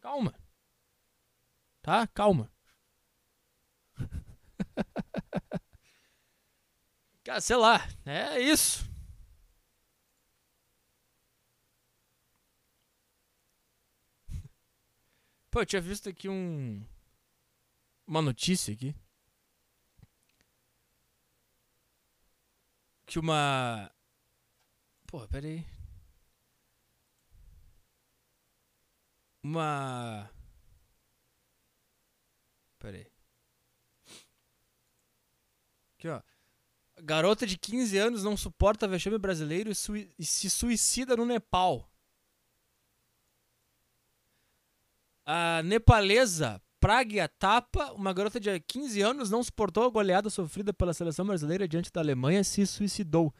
Calma. 0.00 0.34
Tá? 1.82 2.06
Calma. 2.08 2.50
Cara, 7.24 7.40
sei 7.40 7.56
lá. 7.56 7.86
É 8.06 8.40
isso. 8.40 8.87
Pô, 15.58 15.62
eu 15.62 15.66
tinha 15.66 15.82
visto 15.82 16.08
aqui 16.08 16.28
um. 16.28 16.86
Uma 18.06 18.22
notícia 18.22 18.72
aqui. 18.72 18.94
Que 23.04 23.18
uma. 23.18 23.90
Porra, 25.04 25.26
pera 25.26 25.48
aí. 25.48 25.66
Uma. 29.42 30.30
Pera 32.78 32.98
aí. 32.98 33.06
Aqui, 35.98 36.06
ó. 36.06 36.22
Garota 37.02 37.44
de 37.44 37.58
15 37.58 37.98
anos 37.98 38.22
não 38.22 38.36
suporta 38.36 38.86
vexame 38.86 39.18
brasileiro 39.18 39.72
e, 39.72 39.74
sui 39.74 40.08
e 40.16 40.24
se 40.24 40.48
suicida 40.48 41.16
no 41.16 41.26
Nepal. 41.26 41.90
A 45.30 45.62
nepalesa 45.62 46.58
Pragya 46.80 47.28
Tapa, 47.28 47.92
uma 47.92 48.14
garota 48.14 48.40
de 48.40 48.58
15 48.58 49.02
anos, 49.02 49.28
não 49.28 49.44
suportou 49.44 49.84
a 49.84 49.90
goleada 49.90 50.30
sofrida 50.30 50.72
pela 50.72 50.94
seleção 50.94 51.26
brasileira 51.26 51.68
diante 51.68 51.92
da 51.92 52.00
Alemanha 52.00 52.40
e 52.40 52.44
se 52.46 52.66
suicidou. 52.66 53.30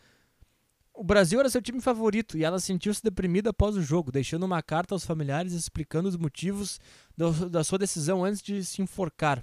O 0.93 1.03
Brasil 1.03 1.41
era 1.41 1.49
seu 1.49 1.63
time 1.63 1.81
favorito 1.81 2.37
e 2.37 2.45
ela 2.45 2.61
sentiu-se 2.61 3.03
deprimida 3.03 3.49
após 3.49 3.75
o 3.75 3.81
jogo, 3.81 4.13
deixando 4.13 4.43
uma 4.43 4.63
carta 4.63 4.95
aos 4.95 5.07
familiares 5.07 5.55
explicando 5.55 6.11
os 6.11 6.17
motivos 6.19 6.79
do, 7.17 7.49
da 7.49 7.65
sua 7.65 7.79
decisão 7.79 8.23
antes 8.23 8.43
de 8.43 8.63
se 8.63 8.83
enforcar. 8.83 9.43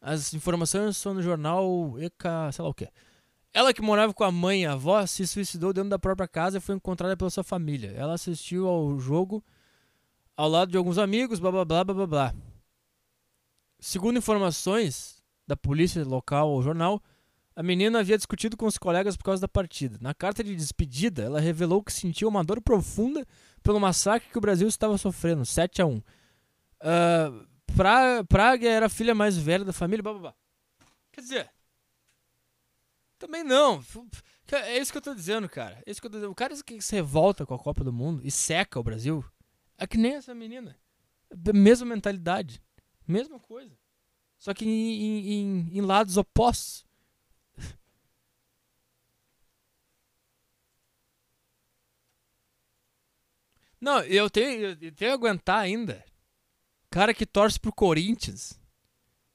As 0.00 0.32
informações 0.32 0.96
são 0.96 1.12
no 1.12 1.22
jornal 1.22 1.98
ECA, 1.98 2.52
sei 2.52 2.62
lá 2.62 2.68
o 2.68 2.74
que. 2.74 2.88
Ela 3.52 3.74
que 3.74 3.82
morava 3.82 4.14
com 4.14 4.22
a 4.22 4.30
mãe 4.30 4.62
e 4.62 4.66
a 4.66 4.74
avó 4.74 5.04
se 5.06 5.26
suicidou 5.26 5.72
dentro 5.72 5.90
da 5.90 5.98
própria 5.98 6.28
casa 6.28 6.58
e 6.58 6.60
foi 6.60 6.76
encontrada 6.76 7.16
pela 7.16 7.30
sua 7.30 7.42
família. 7.42 7.90
Ela 7.96 8.14
assistiu 8.14 8.68
ao 8.68 8.96
jogo 9.00 9.42
ao 10.38 10.48
lado 10.48 10.70
de 10.70 10.78
alguns 10.78 10.98
amigos, 10.98 11.40
blá 11.40 11.50
blá 11.50 11.64
blá 11.64 11.84
blá 11.84 12.06
blá. 12.06 12.34
Segundo 13.80 14.18
informações 14.18 15.20
da 15.48 15.56
polícia 15.56 16.04
local 16.04 16.50
ao 16.50 16.62
jornal, 16.62 17.02
a 17.56 17.62
menina 17.62 17.98
havia 17.98 18.16
discutido 18.16 18.56
com 18.56 18.64
os 18.64 18.78
colegas 18.78 19.16
por 19.16 19.24
causa 19.24 19.40
da 19.40 19.48
partida. 19.48 19.98
Na 20.00 20.14
carta 20.14 20.44
de 20.44 20.54
despedida, 20.54 21.24
ela 21.24 21.40
revelou 21.40 21.82
que 21.82 21.92
sentia 21.92 22.28
uma 22.28 22.44
dor 22.44 22.62
profunda 22.62 23.26
pelo 23.64 23.80
massacre 23.80 24.30
que 24.30 24.38
o 24.38 24.40
Brasil 24.40 24.68
estava 24.68 24.96
sofrendo, 24.96 25.44
7 25.44 25.82
a 25.82 25.86
1. 25.86 25.96
Uh, 25.96 26.02
pra, 27.74 28.22
Praga 28.28 28.68
era 28.68 28.86
a 28.86 28.88
filha 28.88 29.16
mais 29.16 29.36
velha 29.36 29.64
da 29.64 29.72
família, 29.72 30.04
blá 30.04 30.12
blá 30.12 30.20
blá. 30.20 30.34
Quer 31.10 31.20
dizer, 31.20 31.50
também 33.18 33.42
não. 33.42 33.82
É 34.52 34.78
isso 34.78 34.92
que 34.92 34.98
eu 34.98 35.02
tô 35.02 35.16
dizendo, 35.16 35.48
cara. 35.48 35.82
É 35.84 35.90
isso 35.90 36.00
que 36.00 36.06
eu 36.06 36.10
tô 36.12 36.16
dizendo. 36.18 36.30
O 36.30 36.36
cara 36.36 36.54
que 36.62 36.80
se 36.80 36.94
revolta 36.94 37.44
com 37.44 37.54
a 37.54 37.58
Copa 37.58 37.82
do 37.82 37.92
Mundo 37.92 38.20
e 38.24 38.30
seca 38.30 38.78
o 38.78 38.84
Brasil 38.84 39.24
é 39.78 39.86
que 39.86 39.96
nem 39.96 40.14
essa 40.14 40.34
menina. 40.34 40.76
Mesma 41.54 41.86
mentalidade. 41.86 42.60
Mesma 43.06 43.38
coisa. 43.38 43.78
Só 44.38 44.52
que 44.52 44.66
em, 44.66 45.32
em, 45.32 45.70
em 45.78 45.80
lados 45.80 46.16
opostos. 46.16 46.84
Não, 53.80 54.00
eu 54.02 54.28
tenho, 54.28 54.66
eu 54.66 54.76
tenho 54.76 54.94
que 54.94 55.04
aguentar 55.04 55.60
ainda. 55.60 56.04
Cara 56.90 57.14
que 57.14 57.24
torce 57.24 57.60
pro 57.60 57.72
Corinthians. 57.72 58.60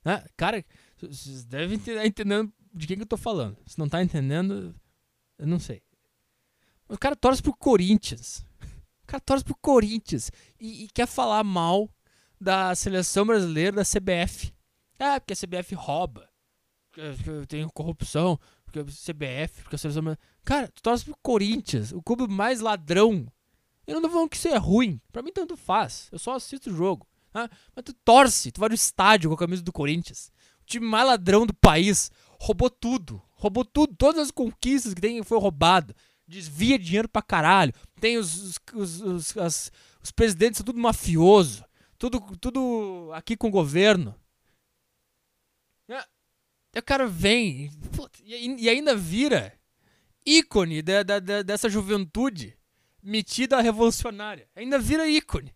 Né? 0.03 0.25
Cara, 0.35 0.65
vocês 0.97 1.45
devem 1.45 1.77
estar 1.77 2.05
entendendo 2.05 2.51
de 2.73 2.85
quem 2.87 2.97
que 2.97 3.03
eu 3.03 3.07
tô 3.07 3.15
falando. 3.17 3.57
Se 3.65 3.79
não 3.79 3.87
tá 3.87 4.03
entendendo, 4.03 4.75
eu 5.37 5.47
não 5.47 5.59
sei. 5.59 5.81
O 6.89 6.97
cara 6.97 7.15
torce 7.15 7.41
pro 7.41 7.55
Corinthians. 7.55 8.45
O 9.03 9.07
cara 9.07 9.21
torce 9.21 9.43
pro 9.43 9.55
Corinthians 9.55 10.31
e, 10.59 10.85
e 10.85 10.87
quer 10.87 11.07
falar 11.07 11.43
mal 11.43 11.89
da 12.39 12.73
seleção 12.75 13.25
brasileira, 13.25 13.77
da 13.77 13.83
CBF. 13.83 14.53
Ah, 14.99 15.19
porque 15.19 15.33
a 15.33 15.35
CBF 15.35 15.75
rouba. 15.75 16.29
Porque 16.91 17.47
tem 17.47 17.67
corrupção. 17.69 18.39
Porque 18.65 18.79
a 18.79 18.83
CBF, 18.83 19.61
porque 19.63 19.75
a 19.75 19.79
seleção. 19.79 20.17
Cara, 20.43 20.67
tu 20.67 20.81
torce 20.81 21.05
pro 21.05 21.15
Corinthians, 21.21 21.91
o 21.91 22.01
clube 22.01 22.27
mais 22.27 22.59
ladrão. 22.59 23.27
Eu 23.85 23.95
não 23.95 24.01
tô 24.01 24.09
falando 24.09 24.29
que 24.29 24.37
isso 24.37 24.47
é 24.47 24.57
ruim. 24.57 24.99
Pra 25.11 25.21
mim, 25.21 25.31
tanto 25.31 25.57
faz. 25.57 26.07
Eu 26.11 26.19
só 26.19 26.35
assisto 26.35 26.69
o 26.69 26.75
jogo. 26.75 27.07
Tá? 27.31 27.49
Mas 27.75 27.83
tu 27.83 27.93
torce, 28.05 28.51
tu 28.51 28.59
vai 28.59 28.69
no 28.69 28.75
estádio 28.75 29.29
com 29.29 29.35
a 29.35 29.39
camisa 29.39 29.61
do 29.61 29.73
Corinthians. 29.73 30.31
O 30.61 30.65
time 30.65 30.85
mais 30.85 31.05
ladrão 31.05 31.45
do 31.45 31.53
país. 31.53 32.11
Roubou 32.39 32.69
tudo. 32.69 33.21
Roubou 33.31 33.65
tudo. 33.65 33.95
Todas 33.95 34.21
as 34.21 34.31
conquistas 34.31 34.93
que 34.93 35.01
tem 35.01 35.21
foi 35.23 35.39
roubado 35.39 35.93
desvia 36.27 36.79
dinheiro 36.79 37.07
pra 37.07 37.21
caralho. 37.21 37.73
Tem 37.99 38.17
os, 38.17 38.59
os, 38.73 39.01
os, 39.01 39.37
as, 39.37 39.71
os 40.01 40.11
presidentes, 40.11 40.57
são 40.57 40.65
tudo 40.65 40.79
mafioso. 40.79 41.65
Tudo, 41.97 42.19
tudo 42.37 43.11
aqui 43.13 43.37
com 43.37 43.47
o 43.47 43.51
governo. 43.51 44.15
E 46.75 46.79
o 46.79 46.83
cara 46.83 47.05
vem 47.05 47.71
e, 48.23 48.67
ainda 48.67 48.95
vira 48.95 49.53
ícone 50.25 50.81
da, 50.81 51.03
dessa 51.43 51.69
juventude 51.69 52.57
metida 53.01 53.61
revolucionária. 53.61 54.49
Ainda 54.55 54.79
vira 54.79 55.07
ícone. 55.07 55.55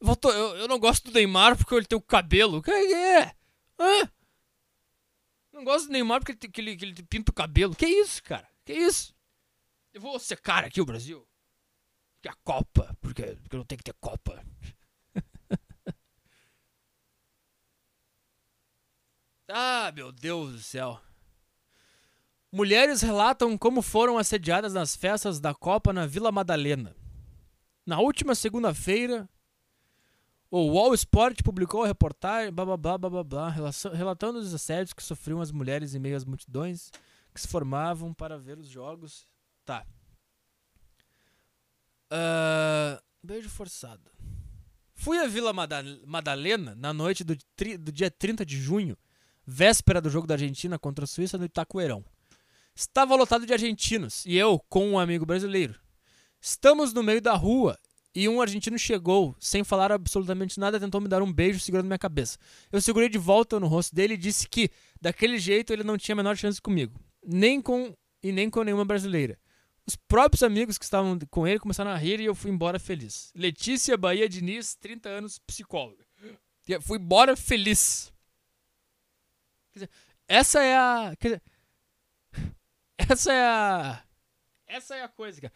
Voltou, 0.00 0.32
eu, 0.32 0.56
eu 0.56 0.68
não 0.68 0.78
gosto 0.78 1.04
do 1.04 1.12
Neymar 1.12 1.56
porque 1.56 1.74
ele 1.74 1.86
tem 1.86 1.96
o 1.96 2.02
cabelo. 2.02 2.60
É? 2.68 3.34
Hã? 3.78 4.10
Gosto 5.66 5.88
do 5.88 5.92
Neymar 5.94 6.20
porque 6.20 6.30
ele, 6.30 6.52
que 6.52 6.60
ele, 6.60 6.76
que 6.76 6.84
ele 6.84 7.02
pinta 7.02 7.32
o 7.32 7.34
cabelo. 7.34 7.74
Que 7.74 7.88
isso, 7.88 8.22
cara? 8.22 8.48
Que 8.64 8.72
isso? 8.72 9.12
Eu 9.92 10.00
vou 10.00 10.16
secar 10.20 10.62
aqui 10.62 10.80
o 10.80 10.86
Brasil. 10.86 11.26
Que 12.22 12.28
a 12.28 12.34
Copa. 12.44 12.96
Porque, 13.00 13.24
porque 13.42 13.56
não 13.56 13.64
tem 13.64 13.76
que 13.76 13.82
ter 13.82 13.92
Copa. 13.94 14.46
ah, 19.50 19.90
meu 19.92 20.12
Deus 20.12 20.52
do 20.52 20.60
céu. 20.60 21.00
Mulheres 22.52 23.02
relatam 23.02 23.58
como 23.58 23.82
foram 23.82 24.18
assediadas 24.18 24.72
nas 24.72 24.94
festas 24.94 25.40
da 25.40 25.52
Copa 25.52 25.92
na 25.92 26.06
Vila 26.06 26.30
Madalena. 26.30 26.94
Na 27.84 27.98
última 27.98 28.36
segunda-feira, 28.36 29.28
o 30.56 30.72
Wall 30.72 30.94
Sport 30.94 31.42
publicou 31.42 31.84
a 31.84 31.86
reportagem, 31.86 32.50
blá 32.50 32.64
blá 32.64 32.76
blá 32.76 33.10
blá 33.10 33.24
blá, 33.24 33.54
relatando 33.92 34.38
os 34.38 34.54
assédios 34.54 34.94
que 34.94 35.02
sofriam 35.02 35.40
as 35.42 35.52
mulheres 35.52 35.94
em 35.94 35.98
meio 35.98 36.16
às 36.16 36.24
multidões 36.24 36.90
que 37.34 37.40
se 37.40 37.46
formavam 37.46 38.14
para 38.14 38.38
ver 38.38 38.58
os 38.58 38.66
jogos. 38.66 39.26
Tá. 39.66 39.86
Uh, 42.10 43.02
beijo 43.22 43.50
forçado. 43.50 44.10
Fui 44.94 45.18
à 45.18 45.26
Vila 45.26 45.52
Madalena 45.52 46.74
na 46.74 46.94
noite 46.94 47.22
do, 47.22 47.36
do 47.78 47.92
dia 47.92 48.10
30 48.10 48.46
de 48.46 48.58
junho, 48.58 48.96
véspera 49.44 50.00
do 50.00 50.08
jogo 50.08 50.26
da 50.26 50.34
Argentina 50.34 50.78
contra 50.78 51.04
a 51.04 51.08
Suíça 51.08 51.36
no 51.36 51.44
Itacoeirão. 51.44 52.02
Estava 52.74 53.14
lotado 53.14 53.44
de 53.44 53.52
argentinos 53.52 54.24
e 54.24 54.36
eu 54.38 54.58
com 54.70 54.88
um 54.88 54.98
amigo 54.98 55.26
brasileiro. 55.26 55.78
Estamos 56.40 56.94
no 56.94 57.02
meio 57.02 57.20
da 57.20 57.34
rua 57.34 57.78
e 58.16 58.30
um 58.30 58.40
argentino 58.40 58.78
chegou, 58.78 59.36
sem 59.38 59.62
falar 59.62 59.92
absolutamente 59.92 60.58
nada, 60.58 60.80
tentou 60.80 61.02
me 61.02 61.06
dar 61.06 61.20
um 61.20 61.30
beijo 61.30 61.60
segurando 61.60 61.84
minha 61.84 61.98
cabeça. 61.98 62.38
Eu 62.72 62.80
segurei 62.80 63.10
de 63.10 63.18
volta 63.18 63.60
no 63.60 63.66
rosto 63.66 63.94
dele 63.94 64.14
e 64.14 64.16
disse 64.16 64.48
que, 64.48 64.70
daquele 64.98 65.38
jeito, 65.38 65.70
ele 65.70 65.84
não 65.84 65.98
tinha 65.98 66.14
a 66.14 66.16
menor 66.16 66.34
chance 66.34 66.58
comigo. 66.58 66.98
Nem 67.22 67.60
com 67.60 67.94
e 68.22 68.32
nem 68.32 68.48
com 68.48 68.62
nenhuma 68.62 68.86
brasileira. 68.86 69.38
Os 69.86 69.96
próprios 69.96 70.42
amigos 70.42 70.78
que 70.78 70.84
estavam 70.84 71.18
com 71.30 71.46
ele 71.46 71.58
começaram 71.58 71.90
a 71.90 71.96
rir 71.96 72.18
e 72.18 72.24
eu 72.24 72.34
fui 72.34 72.50
embora 72.50 72.78
feliz. 72.78 73.30
Letícia 73.34 73.98
Bahia 73.98 74.26
Diniz, 74.26 74.74
30 74.76 75.10
anos, 75.10 75.38
psicóloga. 75.38 76.06
E 76.66 76.80
fui 76.80 76.96
embora 76.96 77.36
feliz. 77.36 78.10
Dizer, 79.74 79.90
essa 80.26 80.62
é 80.62 80.74
a. 80.74 81.12
Dizer, 81.20 81.42
essa 82.96 83.30
é 83.30 83.44
a. 83.46 84.02
Essa 84.66 84.96
é 84.96 85.02
a 85.02 85.08
coisa, 85.08 85.38
cara. 85.38 85.52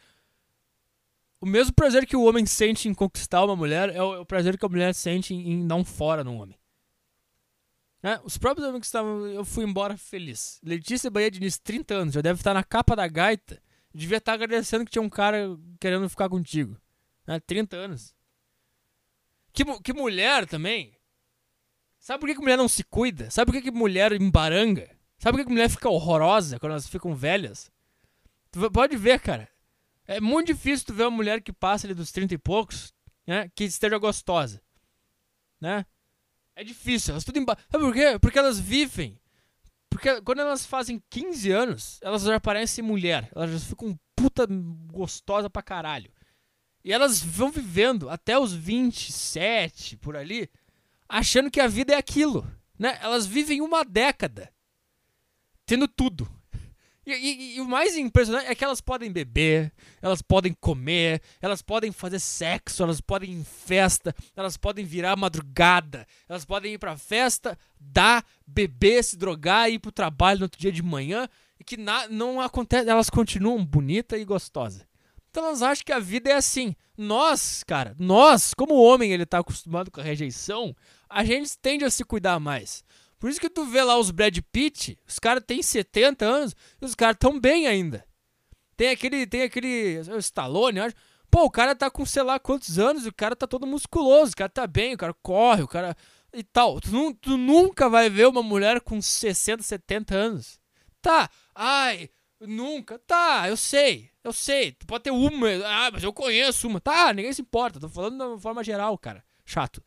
O 1.41 1.47
mesmo 1.47 1.73
prazer 1.73 2.07
que 2.07 2.17
o 2.17 2.25
homem 2.25 2.45
sente 2.45 2.89
em 2.89 2.95
conquistar 2.95 3.45
uma 3.45 3.57
mulher 3.57 3.89
é 3.95 4.03
o, 4.03 4.15
é 4.15 4.19
o 4.21 4.27
prazer 4.27 4.59
que 4.59 4.65
a 4.65 4.69
mulher 4.69 4.95
sente 4.95 5.35
em, 5.35 5.53
em 5.53 5.67
dar 5.67 5.77
um 5.77 5.85
fora 5.85 6.23
num 6.23 6.39
homem. 6.39 6.59
Né? 8.03 8.21
Os 8.25 8.37
próprios 8.39 8.67
amigos 8.67 8.83
que 8.83 8.87
estavam. 8.87 9.27
Eu 9.27 9.45
fui 9.45 9.65
embora 9.65 9.97
feliz. 9.97 10.61
Letícia 10.63 11.11
Bahia 11.11 11.31
Diniz, 11.31 11.59
30 11.59 11.95
anos, 11.95 12.15
já 12.15 12.21
deve 12.21 12.41
estar 12.41 12.55
na 12.55 12.65
capa 12.65 12.95
da 12.95 13.07
gaita. 13.07 13.63
Devia 13.93 14.19
estar 14.19 14.35
agradecendo 14.35 14.85
que 14.85 14.91
tinha 14.91 15.03
um 15.03 15.11
cara 15.11 15.59
querendo 15.81 16.09
ficar 16.09 16.29
contigo. 16.29 16.77
Né? 17.27 17.41
30 17.41 17.77
anos. 17.77 18.15
Que, 19.53 19.65
que 19.81 19.93
mulher 19.93 20.47
também. 20.47 20.97
Sabe 21.99 22.21
por 22.21 22.29
que, 22.29 22.35
que 22.35 22.41
mulher 22.41 22.57
não 22.57 22.69
se 22.69 22.85
cuida? 22.85 23.31
Sabe 23.31 23.51
por 23.51 23.59
que, 23.59 23.71
que 23.71 23.77
mulher 23.77 24.13
embaranga? 24.13 24.91
Sabe 25.19 25.33
por 25.33 25.39
que, 25.39 25.45
que 25.45 25.53
mulher 25.53 25.69
fica 25.69 25.89
horrorosa 25.89 26.59
quando 26.59 26.73
elas 26.73 26.89
ficam 26.89 27.15
velhas? 27.15 27.71
Tu 28.51 28.71
pode 28.71 28.97
ver, 28.97 29.21
cara. 29.21 29.49
É 30.11 30.21
muito 30.21 30.49
difícil 30.49 30.87
tu 30.87 30.93
ver 30.93 31.05
uma 31.05 31.17
mulher 31.17 31.41
que 31.41 31.53
passa 31.53 31.87
ali 31.87 31.95
dos 31.95 32.11
30 32.11 32.35
e 32.35 32.39
poucos, 32.39 32.93
né? 33.25 33.49
Que 33.55 33.63
esteja 33.63 33.97
gostosa. 33.97 34.61
Né? 35.61 35.87
É 36.57 36.65
difícil, 36.65 37.13
elas 37.13 37.23
tudo 37.23 37.39
emba... 37.39 37.57
Sabe 37.71 37.85
por 37.85 37.95
quê? 37.95 38.19
Porque 38.19 38.37
elas 38.37 38.59
vivem. 38.59 39.21
Porque 39.89 40.21
quando 40.23 40.41
elas 40.41 40.67
fazem 40.67 41.01
15 41.11 41.53
anos, 41.53 42.01
elas 42.03 42.25
já 42.25 42.41
parecem 42.41 42.83
mulher. 42.83 43.31
Elas 43.37 43.53
já 43.53 43.61
ficam 43.61 43.97
puta 44.17 44.49
gostosa 44.91 45.49
pra 45.49 45.63
caralho. 45.63 46.11
E 46.83 46.93
elas 46.93 47.23
vão 47.23 47.53
vivendo 47.53 48.11
até 48.11 48.37
os 48.37 48.53
27, 48.53 49.97
por 49.97 50.17
ali, 50.17 50.51
achando 51.09 51.53
que 51.53 51.61
a 51.61 51.69
vida 51.69 51.95
é 51.95 51.97
aquilo. 51.97 52.45
Né? 52.77 52.99
Elas 53.01 53.27
vivem 53.27 53.61
uma 53.61 53.85
década 53.85 54.53
tendo 55.65 55.87
tudo. 55.87 56.29
E, 57.15 57.15
e, 57.15 57.57
e, 57.57 57.61
o 57.61 57.65
mais 57.65 57.97
impressionante 57.97 58.47
é 58.47 58.55
que 58.55 58.65
elas 58.65 58.81
podem 58.81 59.11
beber, 59.11 59.73
elas 60.01 60.23
podem 60.23 60.53
comer, 60.53 61.21
elas 61.41 61.63
podem 61.63 61.93
fazer 61.93 62.19
sexo, 62.19 62.83
elas 62.83 63.01
podem 63.01 63.31
ir 63.31 63.37
em 63.37 63.45
festa, 63.45 64.15
elas 64.37 64.57
podem 64.57 64.85
virar 64.85 65.17
madrugada, 65.17 66.07
elas 66.29 66.45
podem 66.45 66.75
ir 66.75 66.79
pra 66.79 66.97
festa, 66.97 67.59
dar, 67.79 68.25
beber, 68.47 69.03
se 69.03 69.17
drogar, 69.17 69.71
ir 69.71 69.79
pro 69.79 69.93
trabalho 69.93 70.41
no 70.41 70.45
outro 70.45 70.61
dia 70.61 70.73
de 70.73 70.83
manhã, 70.83 71.29
e 71.59 71.65
que 71.65 71.77
na, 71.77 72.09
não 72.09 72.41
acontece, 72.41 72.89
elas 72.89 73.11
continuam 73.11 73.65
bonita 73.65 74.17
e 74.17 74.25
gostosa. 74.25 74.89
Então 75.31 75.47
elas 75.47 75.63
acham 75.63 75.85
que 75.85 75.93
a 75.93 76.01
vida 76.01 76.31
é 76.31 76.35
assim. 76.35 76.75
Nós, 76.99 77.63
cara, 77.65 77.95
nós, 77.99 78.53
como 78.53 78.75
homem 78.75 79.13
ele 79.13 79.25
tá 79.25 79.39
acostumado 79.39 79.91
com 79.91 80.01
a 80.01 80.05
rejeição, 80.05 80.75
a 81.09 81.25
gente 81.25 81.57
tende 81.59 81.85
a 81.85 81.91
se 81.91 82.05
cuidar 82.05 82.39
mais. 82.41 82.85
Por 83.21 83.29
isso 83.29 83.39
que 83.39 83.51
tu 83.51 83.67
vê 83.67 83.83
lá 83.85 83.99
os 83.99 84.11
Brad 84.11 84.37
Pitt, 84.51 84.99
os 85.07 85.19
caras 85.19 85.45
têm 85.47 85.63
70 85.63 86.25
anos 86.25 86.57
e 86.81 86.85
os 86.87 86.95
caras 86.95 87.19
tão 87.21 87.39
bem 87.39 87.67
ainda. 87.67 88.05
Tem 88.79 88.89
aquele, 88.89 89.27
tem 89.27 89.43
aquele, 89.43 90.01
o 90.11 90.17
Stallone, 90.17 90.81
acho. 90.81 90.97
Pô, 91.31 91.45
o 91.45 91.51
cara 91.51 91.77
tá 91.77 91.91
com 91.91 92.05
sei 92.07 92.23
lá 92.23 92.41
quantos 92.41 92.79
anos, 92.79 93.05
o 93.05 93.13
cara 93.13 93.37
tá 93.37 93.47
todo 93.47 93.67
musculoso, 93.67 94.33
o 94.33 94.37
cara 94.37 94.49
tá 94.49 94.67
bem, 94.67 94.95
o 94.95 94.99
cara 94.99 95.15
corre, 95.23 95.63
o 95.63 95.69
cara 95.69 95.95
e 96.33 96.43
tal. 96.43 96.81
Tu, 96.81 97.15
tu 97.21 97.37
nunca 97.37 97.91
vai 97.91 98.09
ver 98.09 98.27
uma 98.27 98.43
mulher 98.43 98.81
com 98.81 99.03
60, 99.03 99.63
70 99.63 100.15
anos. 100.15 100.59
Tá, 101.03 101.29
ai, 101.55 102.09
nunca. 102.41 102.99
Tá, 103.01 103.49
eu 103.51 103.57
sei, 103.57 104.11
eu 104.25 104.33
sei. 104.33 104.73
Tu 104.73 104.87
pode 104.87 105.05
ter 105.05 105.11
uma, 105.11 105.47
ah, 105.67 105.91
mas 105.93 106.03
eu 106.03 106.13
conheço 106.13 106.67
uma. 106.67 106.81
Tá, 106.81 107.13
ninguém 107.13 107.35
se 107.35 107.43
importa. 107.43 107.79
Tô 107.79 107.89
falando 107.89 108.17
de 108.17 108.25
uma 108.25 108.41
forma 108.41 108.65
geral, 108.65 108.97
cara. 108.97 109.23
Chato. 109.45 109.83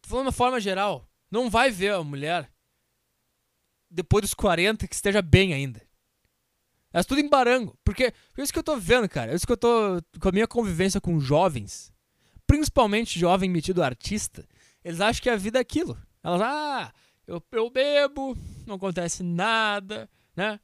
Tô 0.00 0.08
falando 0.08 0.24
de 0.24 0.28
uma 0.28 0.32
forma 0.32 0.58
geral. 0.58 1.06
Não 1.32 1.48
vai 1.48 1.70
ver 1.70 1.94
a 1.94 2.04
mulher 2.04 2.52
depois 3.90 4.20
dos 4.20 4.34
40 4.34 4.86
que 4.86 4.94
esteja 4.94 5.22
bem 5.22 5.54
ainda. 5.54 5.80
Elas 6.92 7.06
tudo 7.06 7.22
em 7.22 7.28
barango. 7.28 7.74
Porque 7.82 8.04
é 8.04 8.12
isso 8.42 8.52
que 8.52 8.58
eu 8.58 8.62
tô 8.62 8.76
vendo, 8.76 9.08
cara. 9.08 9.32
É 9.32 9.34
isso 9.34 9.46
que 9.46 9.52
eu 9.52 9.56
tô. 9.56 9.98
Com 10.20 10.28
a 10.28 10.32
minha 10.32 10.46
convivência 10.46 11.00
com 11.00 11.18
jovens, 11.18 11.90
principalmente 12.46 13.18
jovem 13.18 13.48
metido 13.48 13.82
artista, 13.82 14.46
eles 14.84 15.00
acham 15.00 15.22
que 15.22 15.30
a 15.30 15.36
vida 15.36 15.58
é 15.58 15.62
aquilo. 15.62 15.96
Elas, 16.22 16.42
ah, 16.42 16.92
eu, 17.26 17.42
eu 17.50 17.70
bebo, 17.70 18.36
não 18.66 18.74
acontece 18.74 19.22
nada, 19.22 20.10
né? 20.36 20.60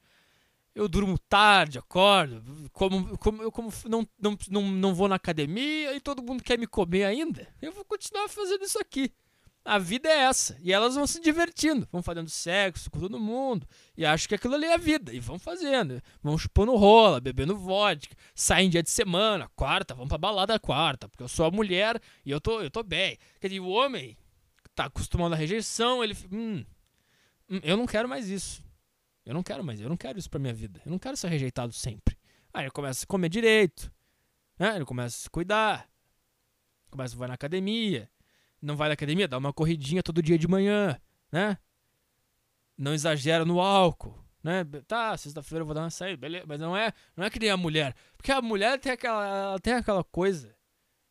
Eu 0.75 0.87
durmo 0.87 1.19
tarde, 1.19 1.79
acordo, 1.79 2.43
como, 2.73 3.17
como, 3.17 3.43
eu 3.43 3.51
como 3.51 3.73
não, 3.87 4.07
não, 4.21 4.39
não, 4.51 4.63
não 4.71 4.95
vou 4.95 5.09
na 5.09 5.17
academia 5.17 5.97
e 5.97 6.01
todo 6.01 6.23
mundo 6.23 6.45
quer 6.45 6.59
me 6.59 6.67
comer 6.67 7.05
ainda. 7.05 7.49
Eu 7.61 7.73
vou 7.73 7.87
continuar 7.87 8.29
fazendo 8.29 8.65
isso 8.65 8.79
aqui. 8.79 9.11
A 9.65 9.79
vida 9.79 10.09
é 10.09 10.21
essa. 10.21 10.57
E 10.63 10.73
elas 10.73 10.95
vão 10.95 11.07
se 11.07 11.21
divertindo, 11.21 11.87
vão 11.93 12.03
fazendo 12.03 12.31
sexo 12.31 12.91
com 12.91 12.99
todo 12.99 13.21
mundo. 13.21 13.69
E 13.97 14.05
acham 14.05 14.29
que 14.29 14.35
aquilo 14.35 14.55
ali 14.55 14.65
é 14.65 14.75
a 14.75 14.79
vida. 14.79 15.13
E 15.13 15.21
vão 15.21 15.39
fazendo. 15.39 16.03
Vão 16.23 16.39
chupando 16.39 16.75
rola, 16.75 17.21
bebendo 17.21 17.57
vodka. 17.57 18.17
Saem 18.35 18.71
dia 18.71 18.83
de 18.83 18.91
semana, 18.91 19.51
quarta, 19.55 19.95
vão 19.95 20.09
pra 20.09 20.17
balada 20.17 20.59
quarta. 20.59 21.09
Porque 21.09 21.23
eu 21.23 21.29
sou 21.29 21.45
a 21.45 21.51
mulher 21.51 22.01
e 22.25 22.31
eu 22.31 22.41
tô, 22.41 22.63
eu 22.63 22.71
tô 22.71 22.83
bem. 22.83 23.19
Quer 23.41 23.49
dizer, 23.49 23.61
o 23.61 23.69
homem 23.69 24.17
tá 24.75 24.87
acostumado 24.87 25.35
à 25.35 25.37
rejeição, 25.37 26.03
ele. 26.03 26.17
Hum, 26.33 26.65
hum, 27.51 27.61
eu 27.63 27.77
não 27.77 27.87
quero 27.87 28.09
mais 28.09 28.29
isso. 28.31 28.65
Eu 29.27 29.35
não 29.35 29.43
quero 29.43 29.63
mais, 29.63 29.79
eu 29.79 29.89
não 29.91 29.97
quero 29.97 30.19
isso 30.19 30.31
pra 30.31 30.41
minha 30.41 30.55
vida. 30.55 30.81
Eu 30.87 30.91
não 30.91 30.99
quero 30.99 31.15
ser 31.15 31.29
rejeitado 31.29 31.75
sempre. 31.75 32.17
Aí 32.55 32.65
ele 32.65 32.71
começa 32.71 33.05
a 33.05 33.07
comer 33.07 33.29
direito. 33.29 33.93
Né? 34.59 34.77
Ele 34.77 34.87
começa 34.87 35.15
a 35.17 35.21
se 35.21 35.29
cuidar. 35.29 35.87
Começa 36.91 37.15
a 37.15 37.25
ir 37.27 37.29
na 37.29 37.35
academia 37.35 38.09
não 38.61 38.77
vai 38.77 38.89
na 38.89 38.95
academia, 38.95 39.29
dá 39.29 39.39
uma 39.39 39.53
corridinha 39.53 40.03
todo 40.03 40.23
dia 40.23 40.39
de 40.39 40.49
manhã, 40.49 40.99
né? 41.31 41.59
Não 42.77 42.95
exagera 42.95 43.45
no 43.45 43.61
álcool, 43.61 44.19
né? 44.43 44.65
Tá, 44.87 45.17
sexta-feira 45.17 45.63
eu 45.63 45.67
vou 45.67 45.75
dar 45.75 45.83
uma 45.83 45.91
saída, 45.91 46.17
beleza, 46.17 46.45
mas 46.47 46.61
não 46.61 46.77
é, 46.77 46.93
não 47.17 47.25
é 47.25 47.31
que 47.31 47.39
nem 47.39 47.51
a 47.51 47.57
mulher, 47.57 47.95
porque 48.17 48.33
a 48.33 48.41
mulher 48.41 48.79
tem 48.79 48.93
aquela, 48.93 49.59
tem 49.61 49.75
aquela 49.75 50.05
coisa 50.05 50.55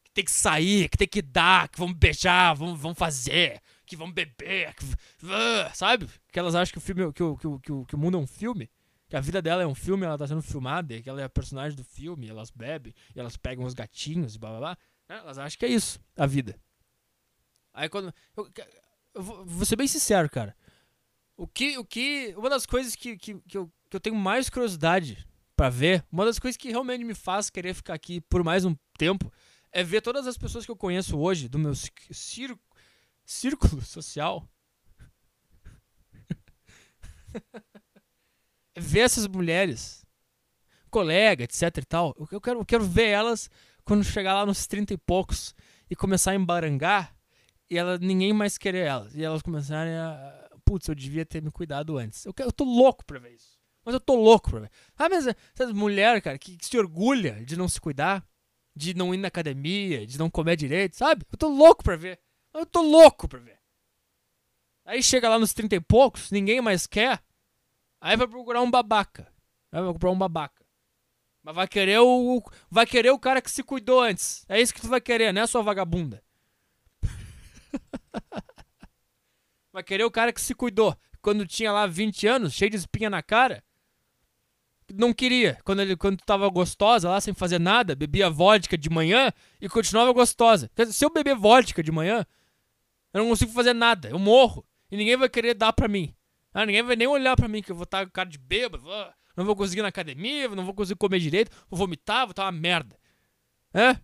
que 0.04 0.12
tem 0.12 0.24
que 0.24 0.32
sair, 0.32 0.90
que 0.90 0.98
tem 0.98 1.08
que 1.08 1.22
dar, 1.22 1.68
que 1.70 1.80
vamos 1.80 1.98
beijar, 1.98 2.54
vamos, 2.56 2.80
vamos 2.80 2.98
fazer, 2.98 3.62
que 3.86 3.96
vamos 3.96 4.14
beber, 4.14 4.74
que, 4.76 4.86
uh, 4.86 5.74
sabe? 5.74 6.08
Que 6.32 6.40
elas 6.40 6.56
acham 6.56 6.72
que 6.72 6.78
o 6.78 6.82
filme, 6.82 7.14
que 7.14 7.24
o, 7.24 7.38
que 7.38 7.48
o, 7.48 7.60
que 7.60 7.72
o, 7.72 7.86
que 7.86 7.96
o 7.96 7.98
mundo 7.98 8.18
é 8.18 8.22
um 8.22 8.28
filme. 8.28 8.70
Que 9.10 9.16
a 9.16 9.22
vida 9.22 9.42
dela 9.42 9.64
é 9.64 9.66
um 9.66 9.74
filme, 9.74 10.06
ela 10.06 10.18
tá 10.18 10.28
sendo 10.28 10.42
filmada, 10.42 10.94
e 10.94 11.02
que 11.02 11.10
ela 11.10 11.22
é 11.22 11.24
a 11.24 11.30
personagem 11.30 11.78
do 11.78 11.84
filme, 11.84 12.28
elas 12.28 12.52
bebem, 12.52 12.94
elas 13.16 13.38
pegam 13.38 13.64
os 13.66 13.74
gatinhos 13.74 14.36
e 14.36 14.40
blá 14.40 14.50
blá 14.50 14.60
blá. 14.60 14.78
Né? 15.08 15.18
Elas 15.20 15.38
acham 15.38 15.58
que 15.58 15.66
é 15.66 15.70
isso, 15.70 15.98
a 16.18 16.26
vida. 16.26 16.60
Aí 17.78 17.88
quando. 17.88 18.12
Eu, 18.36 18.52
eu 19.14 19.24
vou 19.24 19.66
ser 19.66 19.76
bem 19.76 19.88
sincero, 19.88 20.28
cara. 20.30 20.58
O 21.38 21.48
que. 21.48 21.78
O 21.78 21.86
que 21.86 22.34
uma 22.36 22.50
das 22.50 22.66
coisas 22.66 22.96
que, 22.96 23.16
que, 23.16 23.36
que, 23.42 23.58
eu, 23.58 23.72
que 23.90 23.96
eu 23.96 24.00
tenho 24.00 24.16
mais 24.16 24.50
curiosidade 24.50 25.26
para 25.56 25.70
ver, 25.70 26.04
uma 26.12 26.26
das 26.26 26.40
coisas 26.40 26.58
que 26.58 26.70
realmente 26.70 27.04
me 27.04 27.14
faz 27.14 27.50
querer 27.50 27.74
ficar 27.76 27.94
aqui 27.94 28.20
por 28.22 28.44
mais 28.44 28.66
um 28.66 28.76
tempo, 28.98 29.32
é 29.72 29.84
ver 29.84 30.02
todas 30.02 30.28
as 30.28 30.38
pessoas 30.38 30.66
que 30.66 30.72
eu 30.72 30.76
conheço 30.76 31.18
hoje, 31.18 31.48
do 31.48 31.60
meu 31.60 31.74
círculo, 31.76 32.60
círculo 33.26 33.82
social. 33.86 34.48
é 38.76 38.80
ver 38.80 39.02
essas 39.02 39.28
mulheres, 39.28 40.04
colega, 40.90 41.44
etc 41.44 41.78
e 41.78 41.86
tal. 41.86 42.16
Eu 42.32 42.42
quero, 42.42 42.60
eu 42.60 42.66
quero 42.66 42.84
ver 42.84 43.10
elas 43.10 43.50
quando 43.84 44.04
chegar 44.04 44.34
lá 44.34 44.46
nos 44.46 44.66
30 44.66 44.96
e 44.96 44.98
poucos 44.98 45.54
e 45.90 45.96
começar 45.96 46.32
a 46.32 46.36
embarangar 46.36 47.17
e 47.70 47.78
ela, 47.78 47.98
ninguém 47.98 48.34
mais 48.34 48.58
querer 48.58 48.86
elas. 48.86 49.16
E 49.16 49.24
elas 49.24 49.42
começarem 49.42 49.94
a. 49.94 50.50
Putz, 50.66 50.88
eu 50.88 50.96
devia 50.96 51.26
ter 51.26 51.42
me 51.42 51.52
cuidado 51.52 51.98
antes. 51.98 52.26
Eu, 52.26 52.34
eu 52.40 52.52
tô 52.52 52.64
louco 52.64 53.06
pra 53.06 53.20
ver 53.20 53.34
isso. 53.34 53.58
Mas 53.86 53.94
eu 53.94 54.00
tô 54.00 54.16
louco 54.16 54.50
pra 54.50 54.60
ver. 54.62 54.72
Ah, 54.98 55.08
mas 55.10 55.28
essas 55.28 55.72
mulheres, 55.72 56.22
cara, 56.22 56.38
que, 56.38 56.58
que 56.58 56.66
se 56.66 56.78
orgulha 56.78 57.44
de 57.46 57.56
não 57.56 57.70
se 57.70 57.80
cuidar, 57.80 58.26
de 58.76 58.94
não 58.94 59.14
ir 59.14 59.18
na 59.18 59.30
academia, 59.30 60.06
de 60.06 60.18
não 60.18 60.30
comer 60.30 60.58
direito, 60.58 60.98
sabe? 60.98 61.26
Eu 61.32 61.38
tô 61.38 61.48
louco 61.48 61.84
pra 61.84 61.96
ver. 61.96 62.20
Eu 62.54 62.66
tô 62.66 62.82
louco 62.82 63.28
pra 63.28 63.40
ver. 63.40 63.58
Aí 64.86 65.02
chega 65.02 65.30
lá 65.30 65.40
nos 65.40 65.54
30 65.54 65.76
e 65.76 65.82
poucos, 65.82 66.32
ninguém 66.32 66.62
mais 66.62 66.86
quer. 66.86 67.22
Aí 68.00 68.16
vai 68.16 68.28
procurar 68.28 68.62
um 68.62 68.72
babaca. 68.72 69.32
Vai 69.72 69.82
procurar 69.84 70.12
um 70.12 70.18
babaca. 70.18 70.66
Mas 71.44 71.56
vai 71.56 71.68
querer 71.68 72.00
o. 72.00 72.44
Vai 72.70 72.86
querer 72.86 73.12
o 73.12 73.20
cara 73.20 73.42
que 73.42 73.52
se 73.52 73.64
cuidou 73.64 74.02
antes. 74.02 74.46
É 74.50 74.60
isso 74.60 74.74
que 74.74 74.82
tu 74.82 74.88
vai 74.90 75.00
querer, 75.00 75.34
né, 75.34 75.48
sua 75.48 75.62
vagabunda? 75.62 76.22
Vai 79.72 79.84
querer 79.84 80.04
o 80.04 80.12
cara 80.12 80.34
que 80.34 80.42
se 80.42 80.56
cuidou 80.56 80.96
quando 81.22 81.46
tinha 81.46 81.72
lá 81.72 81.86
20 81.86 82.28
anos, 82.28 82.54
cheio 82.54 82.72
de 82.72 82.78
espinha 82.78 83.10
na 83.10 83.22
cara. 83.22 83.64
Não 84.94 85.14
queria. 85.14 85.58
Quando 85.64 85.82
ele 85.82 85.98
quando 85.98 86.18
tava 86.22 86.48
gostosa 86.50 87.10
lá, 87.10 87.20
sem 87.20 87.34
fazer 87.34 87.60
nada, 87.60 87.96
bebia 87.96 88.30
vodka 88.30 88.78
de 88.78 88.90
manhã 88.90 89.32
e 89.60 89.68
continuava 89.68 90.12
gostosa. 90.14 90.72
Se 90.90 91.04
eu 91.04 91.10
beber 91.10 91.36
vodka 91.36 91.84
de 91.84 91.92
manhã, 91.92 92.26
eu 93.14 93.22
não 93.22 93.30
consigo 93.30 93.52
fazer 93.52 93.74
nada. 93.74 94.10
Eu 94.10 94.18
morro. 94.18 94.66
E 94.90 94.96
ninguém 94.96 95.18
vai 95.18 95.28
querer 95.28 95.54
dar 95.54 95.74
pra 95.74 95.88
mim. 95.88 96.16
Ah, 96.54 96.66
ninguém 96.66 96.82
vai 96.82 96.96
nem 96.96 97.08
olhar 97.08 97.36
pra 97.36 97.48
mim, 97.48 97.62
que 97.62 97.72
eu 97.72 97.76
vou 97.76 97.84
estar 97.84 98.06
com 98.06 98.12
cara 98.12 98.30
de 98.30 98.38
bêbado. 98.38 98.86
Não 99.36 99.46
vou 99.46 99.56
conseguir 99.56 99.82
ir 99.82 99.84
na 99.84 99.90
academia, 99.90 100.48
não 100.50 100.66
vou 100.66 100.74
conseguir 100.74 100.98
comer 100.98 101.20
direito, 101.20 101.52
vou 101.70 101.78
vomitar, 101.78 102.26
vou 102.26 102.32
estar 102.32 102.46
uma 102.46 102.52
merda. 102.52 102.98
É? 103.74 103.98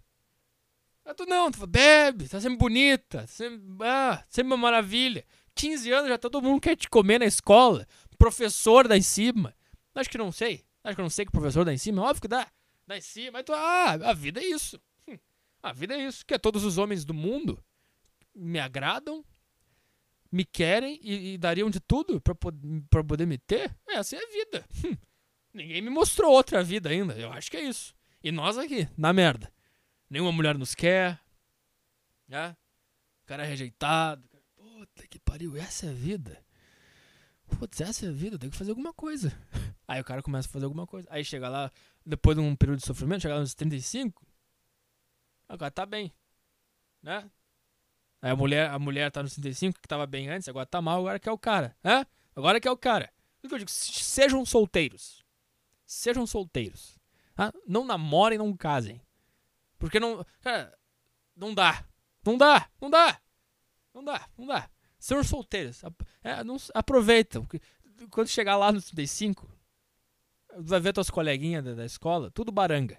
Ah, 1.05 1.13
tu 1.13 1.25
não, 1.25 1.51
tu 1.51 1.65
bebe, 1.67 2.29
tá 2.29 2.39
sempre 2.39 2.57
bonita, 2.57 3.19
tá 3.21 3.27
sempre, 3.27 3.61
ah, 3.81 4.23
sempre 4.29 4.47
uma 4.53 4.57
maravilha. 4.57 5.25
15 5.55 5.91
anos 5.91 6.09
já 6.09 6.17
todo 6.17 6.41
mundo 6.41 6.61
quer 6.61 6.75
te 6.75 6.89
comer 6.89 7.19
na 7.19 7.25
escola. 7.25 7.85
Professor 8.17 8.87
dá 8.87 8.97
em 8.97 9.01
cima. 9.01 9.53
Acho 9.93 10.09
que 10.09 10.17
não 10.17 10.31
sei. 10.31 10.63
Acho 10.83 10.95
que 10.95 11.01
não 11.01 11.09
sei 11.09 11.25
que 11.25 11.31
professor 11.31 11.63
dá 11.65 11.73
em 11.73 11.77
cima. 11.77 12.01
Óbvio 12.01 12.21
que 12.21 12.27
dá. 12.27 12.47
Nasci, 12.87 13.29
mas 13.31 13.43
tu. 13.43 13.53
Ah, 13.53 13.91
a 13.93 14.13
vida 14.13 14.41
é 14.41 14.45
isso. 14.45 14.79
Hum, 15.07 15.17
A 15.61 15.71
vida 15.73 15.93
é 15.93 16.07
isso. 16.07 16.25
Que 16.25 16.33
é 16.33 16.37
todos 16.37 16.63
os 16.63 16.77
homens 16.77 17.05
do 17.05 17.13
mundo 17.13 17.63
me 18.35 18.59
agradam, 18.59 19.23
me 20.31 20.43
querem 20.43 20.99
e, 21.03 21.33
e 21.33 21.37
dariam 21.37 21.69
de 21.69 21.79
tudo 21.79 22.19
pra, 22.19 22.33
pra 22.89 23.03
poder 23.03 23.27
me 23.27 23.37
ter. 23.37 23.75
Essa 23.87 24.15
é 24.15 24.19
a 24.19 24.27
vida. 24.31 24.65
Hum, 24.85 24.97
Ninguém 25.53 25.81
me 25.81 25.89
mostrou 25.89 26.31
outra 26.31 26.63
vida 26.63 26.89
ainda. 26.89 27.13
Eu 27.13 27.31
acho 27.31 27.51
que 27.51 27.57
é 27.57 27.61
isso. 27.63 27.93
E 28.23 28.31
nós 28.31 28.57
aqui, 28.57 28.87
na 28.97 29.13
merda. 29.13 29.51
Nenhuma 30.13 30.31
mulher 30.31 30.55
nos 30.55 30.75
quer. 30.75 31.19
Né? 32.27 32.55
O 33.23 33.25
cara 33.25 33.43
é 33.43 33.47
rejeitado. 33.47 34.29
Puta 34.55 35.07
que 35.07 35.17
pariu, 35.17 35.57
essa 35.57 35.87
é 35.87 35.89
a 35.89 35.93
vida. 35.93 36.39
Putz, 37.57 37.81
essa 37.81 38.05
é 38.05 38.09
a 38.09 38.11
vida, 38.11 38.37
tem 38.37 38.47
que 38.51 38.55
fazer 38.55 38.69
alguma 38.69 38.93
coisa. 38.93 39.31
Aí 39.87 39.99
o 39.99 40.03
cara 40.03 40.21
começa 40.21 40.47
a 40.47 40.51
fazer 40.51 40.65
alguma 40.65 40.85
coisa. 40.85 41.07
Aí 41.09 41.25
chega 41.25 41.49
lá, 41.49 41.71
depois 42.05 42.37
de 42.37 42.43
um 42.43 42.55
período 42.55 42.77
de 42.81 42.85
sofrimento, 42.85 43.23
chega 43.23 43.33
lá 43.33 43.39
nos 43.41 43.55
35, 43.55 44.23
o 45.49 45.57
cara 45.57 45.71
tá 45.71 45.83
bem. 45.83 46.13
Né? 47.01 47.27
Aí 48.21 48.29
a 48.29 48.35
mulher, 48.35 48.69
a 48.69 48.77
mulher 48.77 49.11
tá 49.11 49.23
nos 49.23 49.33
35, 49.33 49.81
que 49.81 49.87
tava 49.87 50.05
bem 50.05 50.29
antes, 50.29 50.47
agora 50.47 50.65
tá 50.67 50.79
mal, 50.79 50.99
agora 50.99 51.19
que 51.19 51.27
é 51.27 51.31
o 51.31 51.39
cara. 51.39 51.75
Né? 51.83 52.05
Agora 52.35 52.61
que 52.61 52.67
é 52.67 52.71
o 52.71 52.77
cara. 52.77 53.11
O 53.43 53.47
que 53.47 53.55
eu 53.55 53.57
digo? 53.57 53.71
Se- 53.71 53.91
Sejam 54.03 54.45
solteiros. 54.45 55.25
Sejam 55.87 56.27
solteiros. 56.27 56.99
tá? 57.33 57.51
Não 57.67 57.83
namorem, 57.83 58.37
não 58.37 58.55
casem. 58.55 59.01
Porque 59.83 59.99
não. 59.99 60.25
Cara, 60.39 60.73
não 61.35 61.53
dá. 61.53 61.85
Não 62.25 62.37
dá, 62.37 62.69
não 62.79 62.89
dá. 62.89 63.19
Não 63.93 64.01
dá, 64.01 64.29
não 64.37 64.45
dá. 64.47 64.69
Sejam 64.97 65.25
solteiros. 65.25 65.81
É, 66.23 66.41
não, 66.41 66.55
aproveita. 66.73 67.41
porque 67.41 67.59
Quando 68.09 68.29
chegar 68.29 68.55
lá 68.55 68.71
nos 68.71 68.85
35, 68.85 69.45
vai 70.57 70.79
ver 70.79 70.93
tuas 70.93 71.09
coleguinhas 71.09 71.65
da, 71.65 71.73
da 71.73 71.85
escola, 71.85 72.31
tudo 72.31 72.49
baranga. 72.49 72.97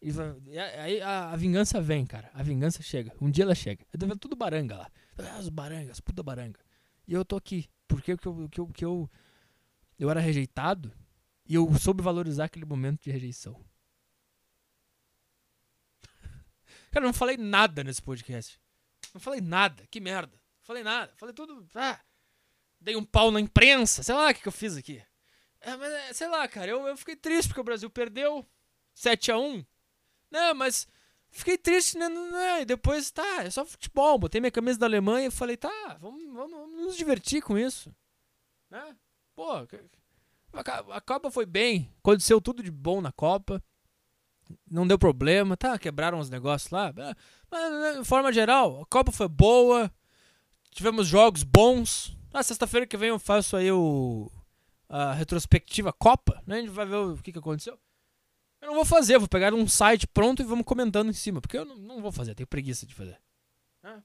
E 0.00 0.56
aí 0.56 1.00
a, 1.00 1.32
a 1.32 1.36
vingança 1.36 1.80
vem, 1.80 2.06
cara. 2.06 2.30
A 2.32 2.42
vingança 2.44 2.80
chega. 2.80 3.12
Um 3.20 3.28
dia 3.28 3.42
ela 3.42 3.54
chega. 3.56 3.84
Eu 3.92 3.98
tô 3.98 4.06
vendo 4.06 4.18
tudo 4.20 4.36
baranga 4.36 4.76
lá. 4.76 4.90
Ah, 5.18 5.38
As 5.38 5.48
barangas, 5.48 5.98
puta 5.98 6.22
baranga. 6.22 6.60
E 7.04 7.14
eu 7.14 7.24
tô 7.24 7.34
aqui. 7.34 7.68
Porque 7.88 8.16
que 8.16 8.28
eu, 8.28 8.48
que 8.48 8.60
eu, 8.60 8.66
que 8.68 8.84
eu, 8.84 9.10
eu 9.98 10.08
era 10.08 10.20
rejeitado 10.20 10.92
e 11.44 11.56
eu 11.56 11.68
soube 11.80 12.00
valorizar 12.00 12.44
aquele 12.44 12.64
momento 12.64 13.02
de 13.02 13.10
rejeição. 13.10 13.60
Cara, 16.94 17.06
eu 17.06 17.08
não 17.08 17.12
falei 17.12 17.36
nada 17.36 17.82
nesse 17.82 18.00
podcast. 18.00 18.56
Não 19.12 19.20
falei 19.20 19.40
nada. 19.40 19.84
Que 19.90 19.98
merda. 19.98 20.36
Não 20.36 20.62
falei 20.64 20.84
nada. 20.84 21.12
Falei 21.16 21.34
tudo. 21.34 21.66
Ah, 21.74 21.98
dei 22.80 22.94
um 22.94 23.04
pau 23.04 23.32
na 23.32 23.40
imprensa. 23.40 24.04
Sei 24.04 24.14
lá 24.14 24.30
o 24.30 24.32
que, 24.32 24.42
que 24.42 24.46
eu 24.46 24.52
fiz 24.52 24.76
aqui. 24.76 25.02
É, 25.60 25.76
mas, 25.76 25.92
é, 25.92 26.12
sei 26.12 26.28
lá, 26.28 26.46
cara. 26.46 26.70
Eu, 26.70 26.86
eu 26.86 26.96
fiquei 26.96 27.16
triste 27.16 27.48
porque 27.48 27.60
o 27.60 27.64
Brasil 27.64 27.90
perdeu 27.90 28.46
7x1. 28.96 29.66
Não, 30.30 30.54
mas 30.54 30.86
fiquei 31.32 31.58
triste, 31.58 31.98
né? 31.98 32.62
E 32.62 32.64
depois, 32.64 33.10
tá, 33.10 33.42
é 33.42 33.50
só 33.50 33.66
futebol. 33.66 34.16
Botei 34.16 34.40
minha 34.40 34.52
camisa 34.52 34.78
da 34.78 34.86
Alemanha 34.86 35.26
e 35.26 35.32
falei, 35.32 35.56
tá, 35.56 35.98
vamos, 36.00 36.22
vamos, 36.32 36.52
vamos 36.52 36.80
nos 36.80 36.96
divertir 36.96 37.42
com 37.42 37.58
isso. 37.58 37.92
Né? 38.70 38.96
Pô, 39.34 39.50
a, 39.50 39.66
a 40.96 41.00
Copa 41.00 41.28
foi 41.28 41.44
bem. 41.44 41.92
Aconteceu 41.98 42.40
tudo 42.40 42.62
de 42.62 42.70
bom 42.70 43.00
na 43.00 43.10
Copa. 43.10 43.60
Não 44.70 44.86
deu 44.86 44.98
problema, 44.98 45.56
tá? 45.56 45.78
Quebraram 45.78 46.18
os 46.18 46.28
negócios 46.30 46.70
lá. 46.70 46.92
Ah, 46.98 47.16
Mas, 47.50 47.72
né, 47.72 47.98
de 48.00 48.04
forma 48.04 48.32
geral, 48.32 48.82
a 48.82 48.86
Copa 48.86 49.10
foi 49.12 49.28
boa. 49.28 49.90
Tivemos 50.70 51.06
jogos 51.06 51.42
bons. 51.44 52.16
Na 52.32 52.42
sexta-feira 52.42 52.86
que 52.86 52.96
vem 52.96 53.08
eu 53.10 53.18
faço 53.18 53.56
aí 53.56 53.70
o 53.70 54.30
a 54.88 55.12
retrospectiva 55.12 55.92
Copa, 55.92 56.42
né? 56.46 56.56
A 56.56 56.60
gente 56.60 56.70
vai 56.70 56.84
ver 56.86 56.96
o 56.96 57.16
que, 57.16 57.32
que 57.32 57.38
aconteceu. 57.38 57.78
Eu 58.60 58.68
não 58.68 58.74
vou 58.74 58.84
fazer, 58.84 59.18
vou 59.18 59.28
pegar 59.28 59.52
um 59.54 59.66
site 59.66 60.06
pronto 60.06 60.40
e 60.40 60.44
vamos 60.44 60.64
comentando 60.64 61.10
em 61.10 61.14
cima, 61.14 61.40
porque 61.40 61.58
eu 61.58 61.64
não, 61.64 61.76
não 61.76 62.00
vou 62.02 62.12
fazer, 62.12 62.34
tenho 62.34 62.46
preguiça 62.46 62.86
de 62.86 62.94
fazer. 62.94 63.18
né? 63.82 64.02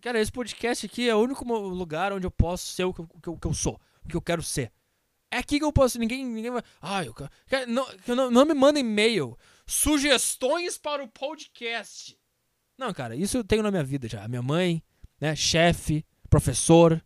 Cara, 0.00 0.20
esse 0.20 0.32
podcast 0.32 0.86
aqui 0.86 1.08
é 1.08 1.14
o 1.14 1.18
único 1.20 1.44
lugar 1.68 2.12
onde 2.12 2.26
eu 2.26 2.30
posso 2.30 2.66
ser 2.68 2.84
o 2.84 2.94
que 2.94 3.00
eu, 3.00 3.08
o 3.26 3.38
que 3.38 3.46
eu, 3.46 3.52
sou, 3.54 3.78
o 4.04 4.08
que 4.08 4.16
eu 4.16 4.22
quero 4.22 4.42
ser. 4.42 4.72
É 5.30 5.38
aqui 5.38 5.58
que 5.58 5.64
eu 5.64 5.72
posso, 5.72 5.98
ninguém, 5.98 6.24
ninguém 6.24 6.50
vai. 6.50 6.62
Ah, 6.80 7.04
eu, 7.04 7.14
quero- 7.14 7.70
não, 7.70 7.86
não, 8.06 8.30
não 8.30 8.44
me 8.46 8.54
mandem 8.54 8.82
e-mail. 8.84 9.36
Sugestões 9.70 10.76
para 10.76 11.00
o 11.00 11.06
podcast. 11.06 12.18
Não, 12.76 12.92
cara, 12.92 13.14
isso 13.14 13.36
eu 13.36 13.44
tenho 13.44 13.62
na 13.62 13.70
minha 13.70 13.84
vida 13.84 14.08
já. 14.08 14.26
Minha 14.26 14.42
mãe, 14.42 14.82
né, 15.20 15.36
chefe, 15.36 16.04
professor. 16.28 17.00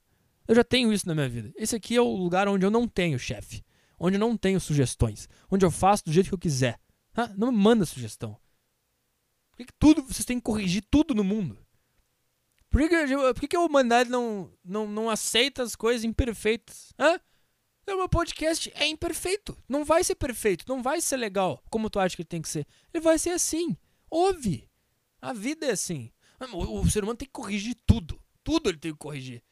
Eu 0.49 0.55
já 0.55 0.65
tenho 0.65 0.91
isso 0.91 1.07
na 1.07 1.15
minha 1.15 1.29
vida. 1.29 1.53
Esse 1.57 1.77
aqui 1.77 1.95
é 1.95 2.01
o 2.01 2.17
lugar 2.17 2.49
onde 2.49 2.65
eu 2.65 2.71
não 2.71 2.89
tenho 2.89 3.19
chefe. 3.19 3.63
Onde 4.01 4.17
eu 4.17 4.21
não 4.21 4.35
tenho 4.35 4.59
sugestões. 4.59 5.29
Onde 5.51 5.63
eu 5.63 5.71
faço 5.71 6.07
do 6.07 6.13
jeito 6.13 6.29
que 6.29 6.35
eu 6.35 6.39
quiser. 6.39 6.81
Ah, 7.15 7.29
não 7.37 7.53
me 7.53 7.59
manda 7.59 7.85
sugestão. 7.85 8.33
Por 9.51 9.59
que, 9.59 9.67
que 9.67 9.75
tudo, 9.79 10.01
vocês 10.03 10.25
têm 10.25 10.39
que 10.39 10.45
corrigir 10.45 10.87
tudo 10.91 11.15
no 11.15 11.23
mundo? 11.23 11.59
Por 12.71 12.81
que, 12.81 12.89
que, 12.89 13.15
por 13.15 13.41
que, 13.41 13.49
que 13.49 13.57
a 13.57 13.61
humanidade 13.61 14.09
não, 14.09 14.51
não, 14.65 14.89
não 14.89 15.11
aceita 15.11 15.63
as 15.63 15.77
coisas 15.77 16.03
imperfeitas? 16.03 16.95
Hã? 16.99 17.21
O 17.87 17.97
meu 17.97 18.09
podcast 18.09 18.73
é 18.75 18.87
imperfeito. 18.87 19.57
Não 19.69 19.85
vai 19.85 20.03
ser 20.03 20.15
perfeito. 20.15 20.65
Não 20.67 20.83
vai 20.83 21.01
ser 21.01 21.17
legal 21.17 21.63
como 21.71 21.91
tu 21.91 21.99
acha 22.01 22.17
que 22.17 22.23
ele 22.23 22.29
tem 22.29 22.43
que 22.43 22.49
ser. 22.49 22.67
Ele 22.93 23.03
vai 23.03 23.19
ser 23.19 23.31
assim. 23.31 23.77
Ouve. 24.11 24.69
A 25.21 25.33
vida 25.33 25.67
é 25.67 25.71
assim. 25.73 26.11
O, 26.53 26.81
o 26.81 26.91
ser 26.91 27.03
humano 27.03 27.19
tem 27.19 27.27
que 27.27 27.33
corrigir 27.33 27.77
tudo. 27.87 28.21
Tudo 28.43 28.71
ele 28.71 28.79
tem 28.79 28.93
que 28.93 28.99
corrigir. 28.99 29.43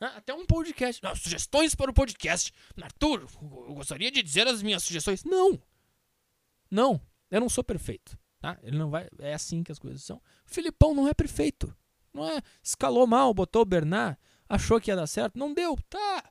Hã? 0.00 0.08
Até 0.08 0.34
um 0.34 0.46
podcast. 0.46 1.02
Não, 1.02 1.14
sugestões 1.14 1.74
para 1.74 1.90
o 1.90 1.94
podcast. 1.94 2.52
Arthur, 2.80 3.26
eu 3.40 3.74
gostaria 3.74 4.10
de 4.10 4.22
dizer 4.22 4.46
as 4.46 4.62
minhas 4.62 4.82
sugestões. 4.82 5.24
Não. 5.24 5.60
Não. 6.70 7.00
Eu 7.30 7.40
não 7.40 7.48
sou 7.48 7.64
perfeito. 7.64 8.18
Tá? 8.40 8.58
Ele 8.62 8.76
não 8.76 8.90
vai. 8.90 9.08
É 9.18 9.34
assim 9.34 9.62
que 9.62 9.72
as 9.72 9.78
coisas 9.78 10.02
são. 10.02 10.16
O 10.16 10.20
Filipão 10.46 10.94
não 10.94 11.08
é 11.08 11.14
perfeito. 11.14 11.74
Não 12.12 12.26
é. 12.28 12.40
Escalou 12.62 13.06
mal, 13.06 13.32
botou 13.34 13.62
o 13.62 13.66
Bernard, 13.66 14.18
achou 14.48 14.80
que 14.80 14.90
ia 14.90 14.96
dar 14.96 15.06
certo. 15.06 15.38
Não 15.38 15.52
deu. 15.52 15.76
Tá. 15.88 16.30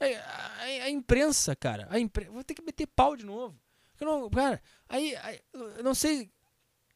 A, 0.00 0.04
a- 0.04 0.62
a 0.84 0.90
imprensa, 0.90 1.54
cara. 1.56 1.86
A 1.90 1.98
impre... 1.98 2.26
Vou 2.26 2.42
ter 2.44 2.54
que 2.54 2.62
meter 2.62 2.86
pau 2.86 3.16
de 3.16 3.24
novo. 3.24 3.58
Eu 4.00 4.06
não, 4.06 4.28
cara, 4.30 4.60
aí, 4.88 5.14
aí, 5.16 5.40
eu 5.52 5.82
não 5.84 5.94
sei. 5.94 6.30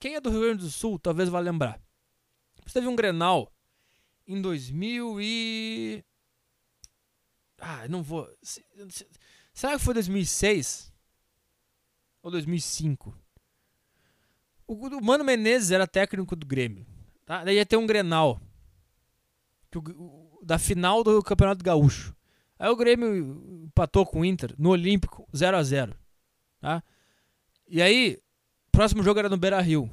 Quem 0.00 0.14
é 0.16 0.20
do 0.20 0.30
Rio 0.30 0.40
Grande 0.40 0.64
do 0.64 0.70
Sul 0.70 0.98
talvez 0.98 1.28
vá 1.28 1.38
lembrar. 1.38 1.80
Você 2.66 2.74
teve 2.74 2.88
um 2.88 2.96
Grenal 2.96 3.52
em 4.26 4.42
2000 4.42 5.20
e. 5.20 6.04
Ah, 7.60 7.86
não 7.88 8.02
vou. 8.02 8.28
se- 8.42 8.64
se- 8.90 9.06
Será 9.52 9.72
que 9.76 9.84
foi 9.84 9.94
2006? 9.94 10.92
Ou 12.22 12.30
2005? 12.30 13.16
O, 14.66 14.74
o 14.74 15.02
Mano 15.04 15.24
Menezes 15.24 15.70
era 15.70 15.86
técnico 15.86 16.36
do 16.36 16.46
Grêmio. 16.46 16.86
Tá? 17.24 17.44
Daí 17.44 17.56
ia 17.56 17.66
ter 17.66 17.76
um 17.76 17.86
Grenal. 17.86 18.40
O- 19.74 19.78
o- 20.40 20.44
da 20.44 20.58
final 20.58 21.02
do 21.04 21.22
Campeonato 21.22 21.64
Gaúcho. 21.64 22.14
Aí 22.58 22.68
o 22.68 22.76
Grêmio 22.76 23.64
empatou 23.66 24.04
com 24.04 24.20
o 24.20 24.24
Inter 24.24 24.54
no 24.58 24.70
Olímpico 24.70 25.28
0 25.36 25.56
a 25.56 25.62
0 25.62 25.96
tá? 26.60 26.82
E 27.68 27.80
aí, 27.80 28.18
próximo 28.72 29.02
jogo 29.02 29.18
era 29.20 29.28
no 29.28 29.36
Beira 29.36 29.60
Rio. 29.60 29.90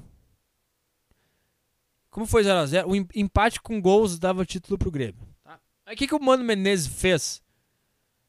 Como 2.09 2.25
foi 2.25 2.43
0 2.43 2.59
a 2.59 2.65
0 2.65 2.89
O 2.89 2.95
em- 2.95 3.07
empate 3.15 3.59
com 3.61 3.81
gols 3.81 4.17
dava 4.17 4.45
título 4.45 4.77
pro 4.77 4.91
Grêmio. 4.91 5.27
Tá? 5.43 5.59
Aí 5.85 5.95
o 5.95 5.97
que, 5.97 6.07
que 6.07 6.15
o 6.15 6.19
Mano 6.19 6.43
Menezes 6.43 6.87
fez? 6.87 7.41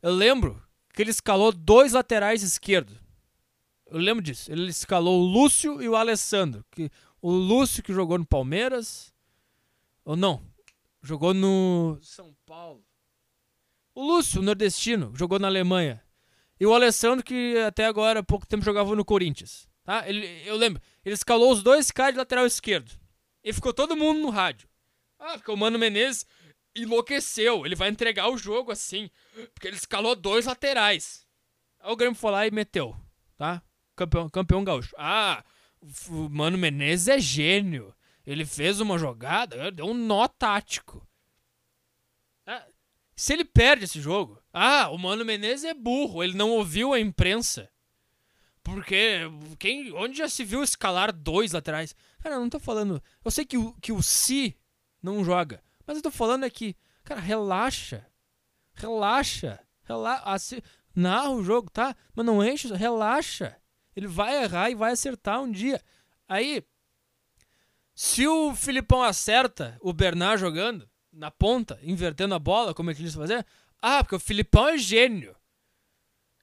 Eu 0.02 0.12
lembro 0.12 0.62
que 0.92 1.02
ele 1.02 1.10
escalou 1.10 1.52
dois 1.52 1.92
laterais 1.92 2.42
esquerdos. 2.42 2.96
Eu 3.86 3.98
lembro 3.98 4.22
disso. 4.22 4.50
Ele 4.50 4.68
escalou 4.68 5.20
o 5.22 5.24
Lúcio 5.26 5.80
e 5.80 5.88
o 5.88 5.94
Alessandro. 5.96 6.64
Que, 6.72 6.90
o 7.22 7.30
Lúcio 7.30 7.82
que 7.82 7.92
jogou 7.92 8.18
no 8.18 8.26
Palmeiras. 8.26 9.12
Ou 10.04 10.16
não? 10.16 10.42
Jogou 11.02 11.32
no 11.32 11.98
São 12.02 12.34
Paulo. 12.44 12.84
O 13.96 14.04
Lúcio, 14.04 14.42
nordestino, 14.42 15.10
jogou 15.16 15.38
na 15.38 15.48
Alemanha. 15.48 16.02
E 16.60 16.66
o 16.66 16.74
Alessandro, 16.74 17.24
que 17.24 17.56
até 17.66 17.86
agora, 17.86 18.20
há 18.20 18.22
pouco 18.22 18.46
tempo, 18.46 18.62
jogava 18.62 18.94
no 18.94 19.06
Corinthians. 19.06 19.66
Tá? 19.82 20.06
Ele, 20.06 20.26
eu 20.44 20.54
lembro. 20.54 20.82
Ele 21.02 21.14
escalou 21.14 21.50
os 21.50 21.62
dois 21.62 21.90
caras 21.90 22.12
de 22.12 22.18
lateral 22.18 22.44
esquerdo. 22.44 22.92
E 23.42 23.54
ficou 23.54 23.72
todo 23.72 23.96
mundo 23.96 24.20
no 24.20 24.28
rádio. 24.28 24.68
Ah, 25.18 25.38
porque 25.38 25.50
o 25.50 25.56
Mano 25.56 25.78
Menezes 25.78 26.26
enlouqueceu. 26.74 27.64
Ele 27.64 27.74
vai 27.74 27.88
entregar 27.88 28.28
o 28.28 28.36
jogo 28.36 28.70
assim. 28.70 29.08
Porque 29.54 29.66
ele 29.66 29.76
escalou 29.76 30.14
dois 30.14 30.44
laterais. 30.44 31.26
Aí 31.80 31.90
o 31.90 31.96
Grêmio 31.96 32.18
foi 32.18 32.30
lá 32.32 32.46
e 32.46 32.50
meteu. 32.50 32.94
Tá? 33.38 33.62
Campeão, 33.96 34.28
campeão 34.28 34.62
gaúcho. 34.62 34.94
Ah, 34.98 35.42
o 36.10 36.28
Mano 36.28 36.58
Menezes 36.58 37.08
é 37.08 37.18
gênio. 37.18 37.94
Ele 38.26 38.44
fez 38.44 38.78
uma 38.78 38.98
jogada, 38.98 39.70
deu 39.72 39.86
um 39.86 39.94
nó 39.94 40.28
tático. 40.28 41.05
Se 43.16 43.32
ele 43.32 43.46
perde 43.46 43.84
esse 43.84 43.98
jogo, 43.98 44.38
ah, 44.52 44.90
o 44.90 44.98
Mano 44.98 45.24
Menezes 45.24 45.64
é 45.64 45.72
burro, 45.72 46.22
ele 46.22 46.36
não 46.36 46.50
ouviu 46.50 46.92
a 46.92 47.00
imprensa. 47.00 47.70
Porque 48.62 49.20
quem, 49.58 49.90
onde 49.92 50.18
já 50.18 50.28
se 50.28 50.44
viu 50.44 50.62
escalar 50.62 51.12
dois 51.12 51.52
laterais? 51.52 51.94
Cara, 52.18 52.34
eu 52.34 52.40
não 52.40 52.50
tô 52.50 52.60
falando. 52.60 53.02
Eu 53.24 53.30
sei 53.30 53.46
que 53.46 53.56
o, 53.56 53.72
que 53.80 53.90
o 53.90 54.02
Si 54.02 54.54
não 55.02 55.24
joga, 55.24 55.62
mas 55.86 55.96
eu 55.96 56.02
tô 56.02 56.10
falando 56.10 56.44
é 56.44 56.50
que, 56.50 56.76
cara, 57.04 57.20
relaxa. 57.20 58.04
Relaxa. 58.74 59.60
Relaxa. 59.84 60.62
narra 60.94 61.30
o 61.30 61.42
jogo, 61.42 61.70
tá? 61.70 61.96
Mas 62.14 62.26
não 62.26 62.44
enche, 62.44 62.70
relaxa. 62.74 63.56
Ele 63.94 64.08
vai 64.08 64.42
errar 64.42 64.68
e 64.68 64.74
vai 64.74 64.92
acertar 64.92 65.40
um 65.40 65.50
dia. 65.50 65.80
Aí, 66.28 66.62
se 67.94 68.26
o 68.26 68.54
Filipão 68.54 69.02
acerta 69.02 69.78
o 69.80 69.92
Bernard 69.92 70.38
jogando 70.38 70.90
na 71.16 71.30
ponta, 71.30 71.78
invertendo 71.82 72.34
a 72.34 72.38
bola, 72.38 72.74
como 72.74 72.90
ele 72.90 72.98
quis 72.98 73.14
fazer, 73.14 73.44
ah, 73.80 74.02
porque 74.02 74.16
o 74.16 74.20
Filipão 74.20 74.68
é 74.68 74.78
gênio. 74.78 75.34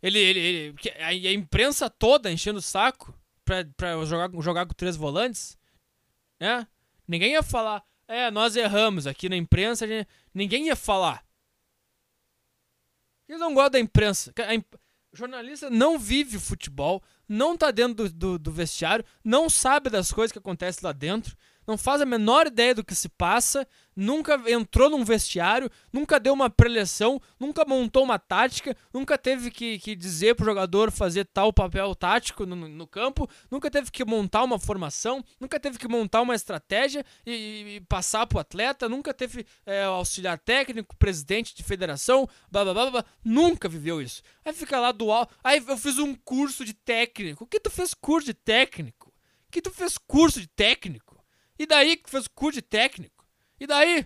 Ele, 0.01 0.19
ele, 0.19 0.39
ele 0.39 1.27
a, 1.27 1.33
imprensa 1.33 1.89
toda 1.89 2.31
enchendo 2.31 2.59
o 2.59 2.61
saco 2.61 3.17
pra, 3.45 3.65
pra 3.77 4.03
jogar, 4.05 4.29
jogar 4.41 4.65
com 4.65 4.73
três 4.73 4.95
volantes, 4.95 5.57
né? 6.39 6.67
Ninguém 7.07 7.33
ia 7.33 7.43
falar, 7.43 7.83
é, 8.07 8.29
nós 8.29 8.55
erramos 8.55 9.07
aqui 9.07 9.29
na 9.29 9.35
imprensa, 9.35 9.87
gente, 9.87 10.07
ninguém 10.33 10.67
ia 10.67 10.75
falar. 10.75 11.25
Eles 13.27 13.39
não 13.39 13.53
gostam 13.53 13.71
da 13.71 13.79
imprensa. 13.79 14.33
A 14.45 14.53
imp... 14.53 14.65
jornalista 15.13 15.69
não 15.69 15.97
vive 15.97 16.37
futebol, 16.39 17.01
não 17.27 17.57
tá 17.57 17.71
dentro 17.71 18.09
do, 18.09 18.09
do, 18.09 18.39
do, 18.39 18.51
vestiário, 18.51 19.05
não 19.23 19.49
sabe 19.49 19.89
das 19.89 20.11
coisas 20.11 20.31
que 20.31 20.39
acontecem 20.39 20.81
lá 20.83 20.91
dentro, 20.91 21.35
não 21.67 21.77
faz 21.77 22.01
a 22.01 22.05
menor 22.05 22.47
ideia 22.47 22.75
do 22.75 22.83
que 22.83 22.95
se 22.95 23.09
passa, 23.09 23.67
nunca 23.95 24.41
entrou 24.47 24.89
num 24.89 25.03
vestiário, 25.03 25.69
nunca 25.91 26.19
deu 26.19 26.33
uma 26.33 26.49
preleção, 26.49 27.21
nunca 27.39 27.63
montou 27.65 28.03
uma 28.03 28.19
tática, 28.19 28.75
nunca 28.93 29.17
teve 29.17 29.51
que, 29.51 29.79
que 29.79 29.95
dizer 29.95 30.35
pro 30.35 30.45
jogador 30.45 30.91
fazer 30.91 31.25
tal 31.25 31.53
papel 31.53 31.93
tático 31.95 32.45
no, 32.45 32.55
no 32.55 32.87
campo, 32.87 33.29
nunca 33.49 33.69
teve 33.69 33.91
que 33.91 34.03
montar 34.03 34.43
uma 34.43 34.59
formação, 34.59 35.23
nunca 35.39 35.59
teve 35.59 35.77
que 35.77 35.87
montar 35.87 36.21
uma 36.21 36.35
estratégia 36.35 37.05
e, 37.25 37.75
e 37.75 37.81
passar 37.81 38.25
pro 38.27 38.39
atleta, 38.39 38.89
nunca 38.89 39.13
teve 39.13 39.45
é, 39.65 39.83
auxiliar 39.83 40.37
técnico, 40.39 40.95
presidente 40.97 41.55
de 41.55 41.63
federação, 41.63 42.27
blá, 42.51 42.63
blá 42.63 42.73
blá 42.73 42.91
blá, 42.91 43.05
nunca 43.23 43.69
viveu 43.69 44.01
isso. 44.01 44.21
Aí 44.43 44.53
fica 44.53 44.79
lá 44.79 44.91
do 44.91 45.11
alto, 45.11 45.35
aí 45.43 45.63
eu 45.65 45.77
fiz 45.77 45.97
um 45.97 46.15
curso 46.15 46.65
de 46.65 46.73
técnico. 46.73 47.43
O 47.43 47.47
que 47.47 47.59
tu 47.59 47.69
fez 47.69 47.93
curso 47.93 48.27
de 48.27 48.33
técnico? 48.33 49.13
O 49.47 49.51
que 49.51 49.61
tu 49.61 49.71
fez 49.71 49.97
curso 49.97 50.41
de 50.41 50.47
técnico? 50.47 51.12
E 51.63 51.65
daí 51.65 51.95
que 51.95 52.09
fez 52.09 52.27
curso 52.27 52.55
de 52.55 52.61
técnico? 52.61 53.25
E 53.57 53.65
daí? 53.65 54.05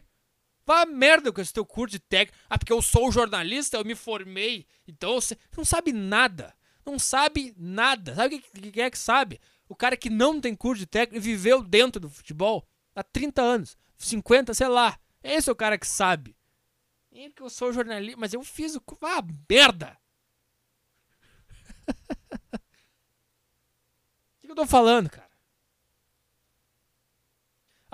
Vá 0.64 0.86
merda 0.86 1.34
com 1.34 1.42
esse 1.42 1.52
teu 1.52 1.66
curso 1.66 1.94
de 1.94 2.00
técnico. 2.00 2.38
Ah, 2.48 2.56
porque 2.56 2.72
eu 2.72 2.84
sou 2.84 3.12
jornalista, 3.12 3.78
eu 3.78 3.84
me 3.84 3.96
formei. 3.96 4.68
Então 4.88 5.16
você 5.16 5.36
não 5.58 5.66
sabe 5.66 5.92
nada. 5.92 6.56
Não 6.86 7.00
sabe 7.00 7.56
nada. 7.58 8.14
Sabe 8.14 8.36
o 8.36 8.72
que, 8.72 8.80
é 8.80 8.92
que 8.92 8.98
sabe? 9.00 9.42
O 9.68 9.76
cara 9.76 9.98
que 9.98 10.08
não 10.08 10.40
tem 10.40 10.56
curso 10.56 10.82
de 10.82 10.86
técnico 10.86 11.18
e 11.18 11.20
viveu 11.20 11.64
dentro 11.64 12.00
do 12.00 12.12
futebol 12.12 12.64
há 12.96 13.02
30 13.02 13.42
anos, 13.42 13.76
50, 13.98 14.54
sei 14.54 14.68
lá. 14.68 15.00
Esse 15.24 15.50
é 15.50 15.52
o 15.52 15.56
cara 15.56 15.80
que 15.80 15.88
sabe. 15.88 16.38
É 17.12 17.28
porque 17.28 17.42
eu 17.42 17.50
sou 17.50 17.74
jornalista, 17.74 18.20
mas 18.20 18.34
eu 18.36 18.44
fiz 18.44 18.76
o. 18.76 18.84
Ah, 19.02 19.24
merda! 19.50 19.98
O 24.38 24.42
que, 24.42 24.46
que 24.46 24.52
eu 24.52 24.56
tô 24.56 24.68
falando, 24.68 25.10
cara? 25.10 25.27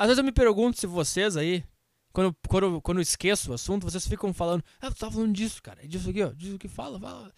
Às 0.03 0.07
vezes 0.07 0.17
eu 0.17 0.25
me 0.25 0.33
pergunto 0.33 0.77
se 0.77 0.85
vocês 0.85 1.37
aí, 1.37 1.63
quando, 2.11 2.35
quando, 2.49 2.81
quando 2.81 2.97
eu 2.97 3.01
esqueço 3.01 3.51
o 3.51 3.53
assunto, 3.53 3.89
vocês 3.89 4.05
ficam 4.05 4.33
falando, 4.33 4.61
ah, 4.81 4.91
tu 4.91 4.97
tava 4.97 5.13
falando 5.13 5.31
disso, 5.31 5.63
cara, 5.63 5.81
é 5.81 5.87
disso 5.87 6.09
aqui, 6.09 6.21
ó, 6.21 6.33
disso 6.33 6.59
que 6.59 6.67
fala, 6.67 6.99
fala. 6.99 7.31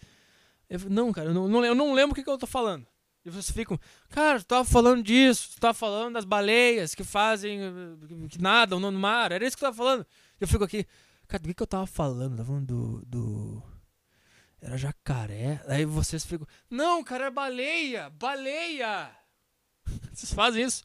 Eu, 0.68 0.80
não, 0.90 1.12
cara, 1.12 1.28
eu 1.28 1.34
não, 1.34 1.46
não, 1.46 1.64
eu 1.64 1.76
não 1.76 1.94
lembro 1.94 2.10
o 2.10 2.14
que, 2.16 2.24
que 2.24 2.28
eu 2.28 2.36
tô 2.36 2.44
falando. 2.44 2.84
E 3.24 3.30
vocês 3.30 3.52
ficam, 3.52 3.78
cara, 4.08 4.40
tu 4.40 4.46
tava 4.46 4.64
falando 4.64 5.00
disso, 5.00 5.50
tu 5.54 5.60
tava 5.60 5.74
falando 5.74 6.14
das 6.14 6.24
baleias 6.24 6.92
que 6.92 7.04
fazem, 7.04 7.60
que 8.28 8.42
nadam 8.42 8.80
no 8.80 8.90
mar, 8.90 9.30
era 9.30 9.46
isso 9.46 9.56
que 9.56 9.60
tu 9.60 9.66
tava 9.66 9.76
falando. 9.76 10.04
Eu 10.40 10.48
fico 10.48 10.64
aqui, 10.64 10.84
cara, 11.28 11.44
do 11.44 11.46
que, 11.46 11.54
que 11.54 11.62
eu 11.62 11.68
tava 11.68 11.86
falando? 11.86 12.36
Tava 12.36 12.48
falando 12.48 12.66
do, 12.66 13.06
do. 13.06 13.62
Era 14.60 14.76
jacaré. 14.76 15.62
Aí 15.68 15.84
vocês 15.84 16.24
ficam, 16.24 16.48
não, 16.68 17.04
cara, 17.04 17.26
é 17.26 17.30
baleia, 17.30 18.10
baleia. 18.10 19.08
vocês 20.12 20.34
fazem 20.34 20.64
isso. 20.64 20.82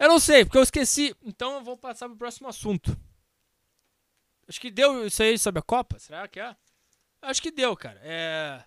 Eu 0.00 0.08
não 0.08 0.18
sei, 0.18 0.46
porque 0.46 0.56
eu 0.56 0.62
esqueci. 0.62 1.14
Então 1.22 1.56
eu 1.56 1.62
vou 1.62 1.76
passar 1.76 2.08
pro 2.08 2.16
próximo 2.16 2.48
assunto. 2.48 2.98
Acho 4.48 4.58
que 4.58 4.70
deu 4.70 5.06
isso 5.06 5.22
aí 5.22 5.38
sobre 5.38 5.58
a 5.58 5.62
Copa? 5.62 5.98
Será 5.98 6.26
que 6.26 6.40
é? 6.40 6.56
Acho 7.20 7.42
que 7.42 7.50
deu, 7.50 7.76
cara. 7.76 8.00
É. 8.02 8.64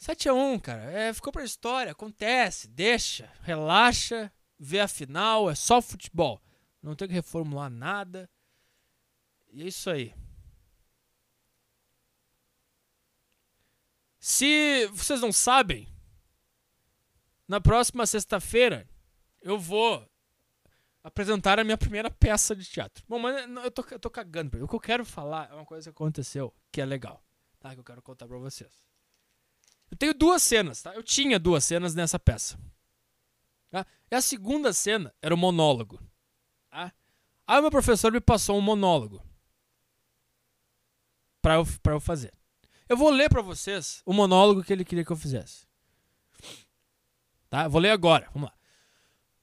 7x1, 0.00 0.58
cara. 0.62 0.90
É, 0.90 1.12
ficou 1.12 1.30
pra 1.30 1.44
história. 1.44 1.92
Acontece. 1.92 2.66
Deixa. 2.66 3.30
Relaxa. 3.42 4.32
Vê 4.58 4.80
a 4.80 4.88
final. 4.88 5.50
É 5.50 5.54
só 5.54 5.82
futebol. 5.82 6.40
Não 6.82 6.96
tem 6.96 7.06
que 7.06 7.12
reformular 7.12 7.68
nada. 7.68 8.28
E 9.52 9.62
é 9.62 9.66
isso 9.66 9.90
aí. 9.90 10.14
Se 14.18 14.86
vocês 14.86 15.20
não 15.20 15.30
sabem, 15.30 15.86
na 17.46 17.60
próxima 17.60 18.06
sexta-feira 18.06 18.88
eu 19.40 19.58
vou 19.58 20.06
apresentar 21.02 21.58
a 21.58 21.64
minha 21.64 21.78
primeira 21.78 22.10
peça 22.10 22.54
de 22.54 22.64
teatro. 22.64 23.04
Bom, 23.08 23.18
mas 23.18 23.48
eu 23.64 23.70
tô, 23.70 23.84
eu 23.90 23.98
tô 23.98 24.10
cagando. 24.10 24.62
O 24.62 24.68
que 24.68 24.74
eu 24.74 24.80
quero 24.80 25.04
falar 25.04 25.50
é 25.50 25.54
uma 25.54 25.64
coisa 25.64 25.90
que 25.90 25.94
aconteceu 25.94 26.54
que 26.70 26.80
é 26.80 26.84
legal, 26.84 27.22
tá? 27.58 27.72
Que 27.74 27.80
eu 27.80 27.84
quero 27.84 28.02
contar 28.02 28.26
pra 28.26 28.38
vocês. 28.38 28.80
Eu 29.90 29.96
tenho 29.96 30.14
duas 30.14 30.42
cenas, 30.42 30.82
tá? 30.82 30.94
Eu 30.94 31.02
tinha 31.02 31.38
duas 31.38 31.64
cenas 31.64 31.94
nessa 31.94 32.18
peça. 32.18 32.58
Tá? 33.70 33.86
E 34.10 34.14
a 34.14 34.20
segunda 34.20 34.72
cena 34.72 35.14
era 35.20 35.34
o 35.34 35.38
monólogo. 35.38 36.00
Tá? 36.70 36.92
Aí 37.46 37.60
meu 37.60 37.70
professor 37.70 38.12
me 38.12 38.20
passou 38.20 38.56
um 38.56 38.60
monólogo 38.60 39.22
pra 41.42 41.54
eu, 41.54 41.66
pra 41.82 41.94
eu 41.94 42.00
fazer. 42.00 42.32
Eu 42.88 42.96
vou 42.96 43.10
ler 43.10 43.28
pra 43.28 43.42
vocês 43.42 44.02
o 44.04 44.12
monólogo 44.12 44.62
que 44.62 44.72
ele 44.72 44.84
queria 44.84 45.04
que 45.04 45.12
eu 45.12 45.16
fizesse. 45.16 45.66
Tá? 47.48 47.66
Vou 47.66 47.80
ler 47.80 47.90
agora. 47.90 48.28
Vamos 48.32 48.48
lá. 48.50 48.59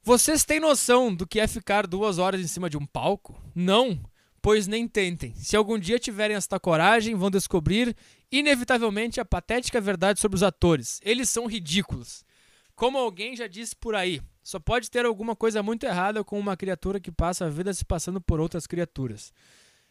Vocês 0.08 0.46
têm 0.46 0.62
noção 0.62 1.14
do 1.14 1.28
que 1.28 1.38
é 1.38 1.46
ficar 1.50 1.86
duas 1.86 2.18
horas 2.18 2.40
em 2.40 2.48
cima 2.48 2.70
de 2.70 2.78
um 2.78 2.86
palco? 2.86 3.38
Não, 3.54 4.00
pois 4.42 4.66
nem 4.66 4.88
tentem. 4.88 5.36
Se 5.36 5.54
algum 5.54 5.78
dia 5.78 6.00
tiverem 6.00 6.38
esta 6.38 6.58
coragem, 6.58 7.14
vão 7.14 7.30
descobrir 7.30 7.94
inevitavelmente 8.32 9.20
a 9.20 9.26
patética 9.26 9.82
verdade 9.82 10.22
sobre 10.22 10.38
os 10.38 10.44
atores. 10.44 11.02
Eles 11.04 11.30
são 11.30 11.46
ridículos. 11.46 12.24
Como 12.74 12.98
alguém 12.98 13.36
já 13.36 13.48
disse 13.48 13.76
por 13.76 13.96
aí, 13.96 14.22
só 14.42 14.62
pode 14.62 14.90
ter 14.90 15.06
alguma 15.06 15.36
coisa 15.36 15.62
muito 15.62 15.86
errada 15.86 16.24
com 16.24 16.40
uma 16.40 16.56
criatura 16.56 17.02
que 17.02 17.12
passa 17.12 17.44
a 17.44 17.50
vida 17.50 17.74
se 17.74 17.84
passando 17.84 18.22
por 18.22 18.40
outras 18.40 18.66
criaturas. 18.66 19.34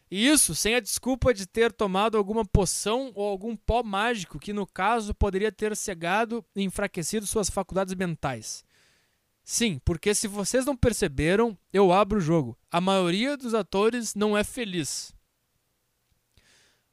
E 0.09 0.27
isso 0.27 0.55
sem 0.55 0.73
a 0.73 0.79
desculpa 0.79 1.31
de 1.31 1.45
ter 1.45 1.71
tomado 1.71 2.17
alguma 2.17 2.43
poção 2.43 3.11
ou 3.13 3.29
algum 3.29 3.55
pó 3.55 3.83
mágico 3.83 4.39
que, 4.39 4.51
no 4.51 4.65
caso, 4.65 5.13
poderia 5.13 5.51
ter 5.51 5.77
cegado 5.77 6.43
e 6.55 6.63
enfraquecido 6.63 7.27
suas 7.27 7.51
faculdades 7.51 7.93
mentais. 7.93 8.65
Sim, 9.49 9.79
porque 9.85 10.13
se 10.13 10.27
vocês 10.27 10.65
não 10.65 10.75
perceberam, 10.75 11.57
eu 11.71 11.93
abro 11.93 12.17
o 12.17 12.21
jogo. 12.21 12.57
A 12.69 12.81
maioria 12.81 13.37
dos 13.37 13.53
atores 13.53 14.13
não 14.13 14.37
é 14.37 14.43
feliz. 14.43 15.15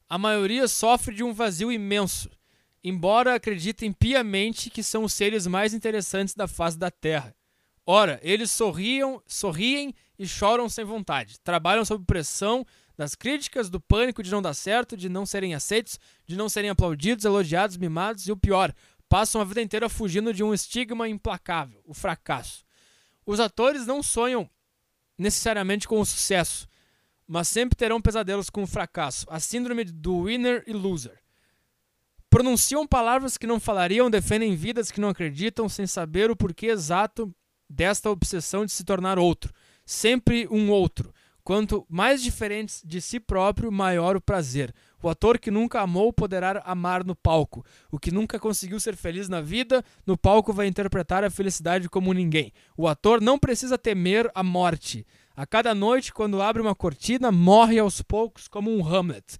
A 0.08 0.16
maioria 0.16 0.68
sofre 0.68 1.16
de 1.16 1.24
um 1.24 1.32
vazio 1.32 1.72
imenso, 1.72 2.30
embora 2.82 3.34
acreditem 3.34 3.92
piamente 3.92 4.70
que 4.70 4.84
são 4.84 5.02
os 5.02 5.12
seres 5.12 5.48
mais 5.48 5.74
interessantes 5.74 6.32
da 6.32 6.46
face 6.46 6.78
da 6.78 6.92
Terra. 6.92 7.34
Ora, 7.84 8.20
eles 8.22 8.52
sorriam, 8.52 9.20
sorriem 9.26 9.92
e 10.16 10.24
choram 10.24 10.68
sem 10.68 10.84
vontade. 10.84 11.40
Trabalham 11.40 11.84
sob 11.84 12.04
pressão 12.04 12.64
das 12.96 13.16
críticas, 13.16 13.68
do 13.68 13.80
pânico 13.80 14.22
de 14.22 14.30
não 14.30 14.40
dar 14.40 14.54
certo, 14.54 14.96
de 14.96 15.08
não 15.08 15.26
serem 15.26 15.56
aceitos, 15.56 15.98
de 16.24 16.36
não 16.36 16.48
serem 16.48 16.70
aplaudidos, 16.70 17.24
elogiados, 17.24 17.76
mimados 17.76 18.28
e 18.28 18.32
o 18.32 18.36
pior, 18.36 18.72
passam 19.08 19.40
a 19.40 19.44
vida 19.44 19.62
inteira 19.62 19.88
fugindo 19.88 20.32
de 20.32 20.42
um 20.42 20.52
estigma 20.52 21.08
implacável, 21.08 21.82
o 21.84 21.94
fracasso. 21.94 22.64
Os 23.26 23.40
atores 23.40 23.86
não 23.86 24.02
sonham 24.02 24.48
necessariamente 25.16 25.86
com 25.86 26.00
o 26.00 26.06
sucesso, 26.06 26.68
mas 27.26 27.48
sempre 27.48 27.76
terão 27.76 28.00
pesadelos 28.00 28.50
com 28.50 28.62
o 28.62 28.66
fracasso, 28.66 29.26
a 29.28 29.40
síndrome 29.40 29.84
do 29.84 30.24
winner 30.24 30.62
e 30.66 30.72
loser. 30.72 31.22
Pronunciam 32.28 32.86
palavras 32.86 33.38
que 33.38 33.46
não 33.46 33.60
falariam, 33.60 34.10
defendem 34.10 34.56
vidas 34.56 34.90
que 34.90 35.00
não 35.00 35.08
acreditam, 35.08 35.68
sem 35.68 35.86
saber 35.86 36.30
o 36.30 36.36
porquê 36.36 36.66
exato 36.66 37.32
desta 37.70 38.10
obsessão 38.10 38.66
de 38.66 38.72
se 38.72 38.84
tornar 38.84 39.18
outro, 39.18 39.52
sempre 39.86 40.46
um 40.50 40.70
outro. 40.70 41.14
Quanto 41.44 41.84
mais 41.90 42.22
diferentes 42.22 42.82
de 42.82 43.02
si 43.02 43.20
próprio, 43.20 43.70
maior 43.70 44.16
o 44.16 44.20
prazer. 44.20 44.74
O 45.02 45.10
ator 45.10 45.38
que 45.38 45.50
nunca 45.50 45.82
amou 45.82 46.10
poderá 46.10 46.62
amar 46.64 47.04
no 47.04 47.14
palco. 47.14 47.62
O 47.92 47.98
que 47.98 48.10
nunca 48.10 48.40
conseguiu 48.40 48.80
ser 48.80 48.96
feliz 48.96 49.28
na 49.28 49.42
vida, 49.42 49.84
no 50.06 50.16
palco 50.16 50.54
vai 50.54 50.66
interpretar 50.66 51.22
a 51.22 51.28
felicidade 51.28 51.86
como 51.86 52.14
ninguém. 52.14 52.50
O 52.74 52.88
ator 52.88 53.20
não 53.20 53.38
precisa 53.38 53.76
temer 53.76 54.30
a 54.34 54.42
morte. 54.42 55.06
A 55.36 55.44
cada 55.44 55.74
noite, 55.74 56.14
quando 56.14 56.40
abre 56.40 56.62
uma 56.62 56.74
cortina, 56.74 57.30
morre 57.30 57.78
aos 57.78 58.00
poucos 58.00 58.48
como 58.48 58.74
um 58.74 58.82
Hamlet. 58.82 59.36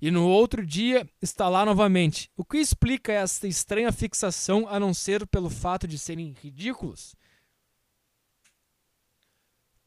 E 0.00 0.12
no 0.12 0.28
outro 0.28 0.64
dia 0.64 1.08
está 1.20 1.48
lá 1.48 1.64
novamente. 1.64 2.30
O 2.36 2.44
que 2.44 2.58
explica 2.58 3.12
esta 3.12 3.48
estranha 3.48 3.90
fixação 3.90 4.68
a 4.68 4.78
não 4.78 4.94
ser 4.94 5.26
pelo 5.26 5.50
fato 5.50 5.88
de 5.88 5.98
serem 5.98 6.36
ridículos? 6.40 7.16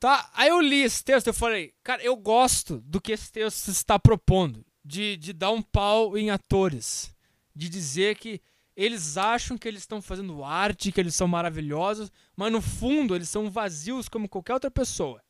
Tá, 0.01 0.31
aí 0.33 0.49
eu 0.49 0.59
li 0.59 0.81
esse 0.81 1.03
texto 1.03 1.27
e 1.27 1.33
falei, 1.33 1.75
cara, 1.83 2.01
eu 2.01 2.15
gosto 2.15 2.81
do 2.81 2.99
que 2.99 3.11
esse 3.11 3.31
texto 3.31 3.67
está 3.67 3.99
propondo 3.99 4.65
de, 4.83 5.15
de 5.15 5.31
dar 5.31 5.51
um 5.51 5.61
pau 5.61 6.17
em 6.17 6.31
atores, 6.31 7.15
de 7.55 7.69
dizer 7.69 8.17
que 8.17 8.41
Eles 8.75 9.17
acham 9.17 9.57
que 9.57 9.67
eles 9.67 9.81
estão 9.81 10.01
fazendo 10.01 10.43
arte, 10.43 10.91
que 10.91 10.99
eles 10.99 11.15
são 11.15 11.27
maravilhosos, 11.27 12.11
mas 12.35 12.51
no 12.51 12.61
fundo 12.61 13.15
eles 13.15 13.29
são 13.29 13.49
vazios 13.51 14.07
como 14.07 14.29
qualquer 14.29 14.53
outra 14.53 14.71
pessoa. 14.71 15.21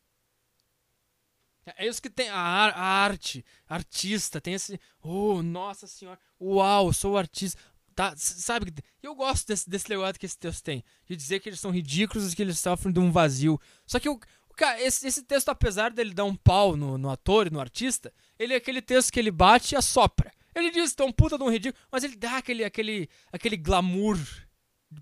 É 1.65 1.85
isso 1.87 2.01
que 2.01 2.09
tem 2.09 2.29
a, 2.29 2.35
a 2.37 2.81
arte, 2.81 3.45
artista, 3.67 4.41
tem 4.41 4.53
esse, 4.53 4.79
oh, 5.01 5.43
nossa 5.43 5.87
senhora, 5.87 6.19
uau, 6.39 6.93
sou 6.93 7.17
artista. 7.17 7.59
Tá, 7.93 8.13
sabe? 8.15 8.73
Eu 9.03 9.13
gosto 9.13 9.47
desse, 9.47 9.69
desse 9.69 9.89
legado 9.89 10.17
que 10.17 10.25
esse 10.25 10.37
texto 10.37 10.63
tem, 10.63 10.83
de 11.05 11.15
dizer 11.15 11.41
que 11.41 11.49
eles 11.49 11.59
são 11.59 11.71
ridículos 11.71 12.31
e 12.31 12.35
que 12.35 12.41
eles 12.41 12.57
sofrem 12.57 12.93
de 12.93 12.99
um 12.99 13.11
vazio. 13.11 13.59
Só 13.85 13.99
que 13.99 14.07
o, 14.07 14.17
cara, 14.61 14.79
esse, 14.79 15.07
esse 15.07 15.23
texto, 15.23 15.49
apesar 15.49 15.91
dele 15.91 16.13
dar 16.13 16.23
um 16.23 16.35
pau 16.35 16.77
no, 16.77 16.95
no 16.95 17.09
ator 17.09 17.47
e 17.47 17.49
no 17.49 17.59
artista, 17.59 18.13
ele 18.37 18.53
é 18.53 18.57
aquele 18.57 18.79
texto 18.79 19.11
que 19.11 19.19
ele 19.19 19.31
bate 19.31 19.73
e 19.73 19.75
assopra. 19.75 20.31
Ele 20.53 20.69
diz 20.69 20.95
um 20.99 21.11
puta 21.11 21.35
de 21.35 21.43
um 21.43 21.49
ridículo, 21.49 21.83
mas 21.91 22.03
ele 22.03 22.15
dá 22.15 22.37
aquele, 22.37 22.63
aquele, 22.63 23.09
aquele 23.31 23.57
glamour 23.57 24.19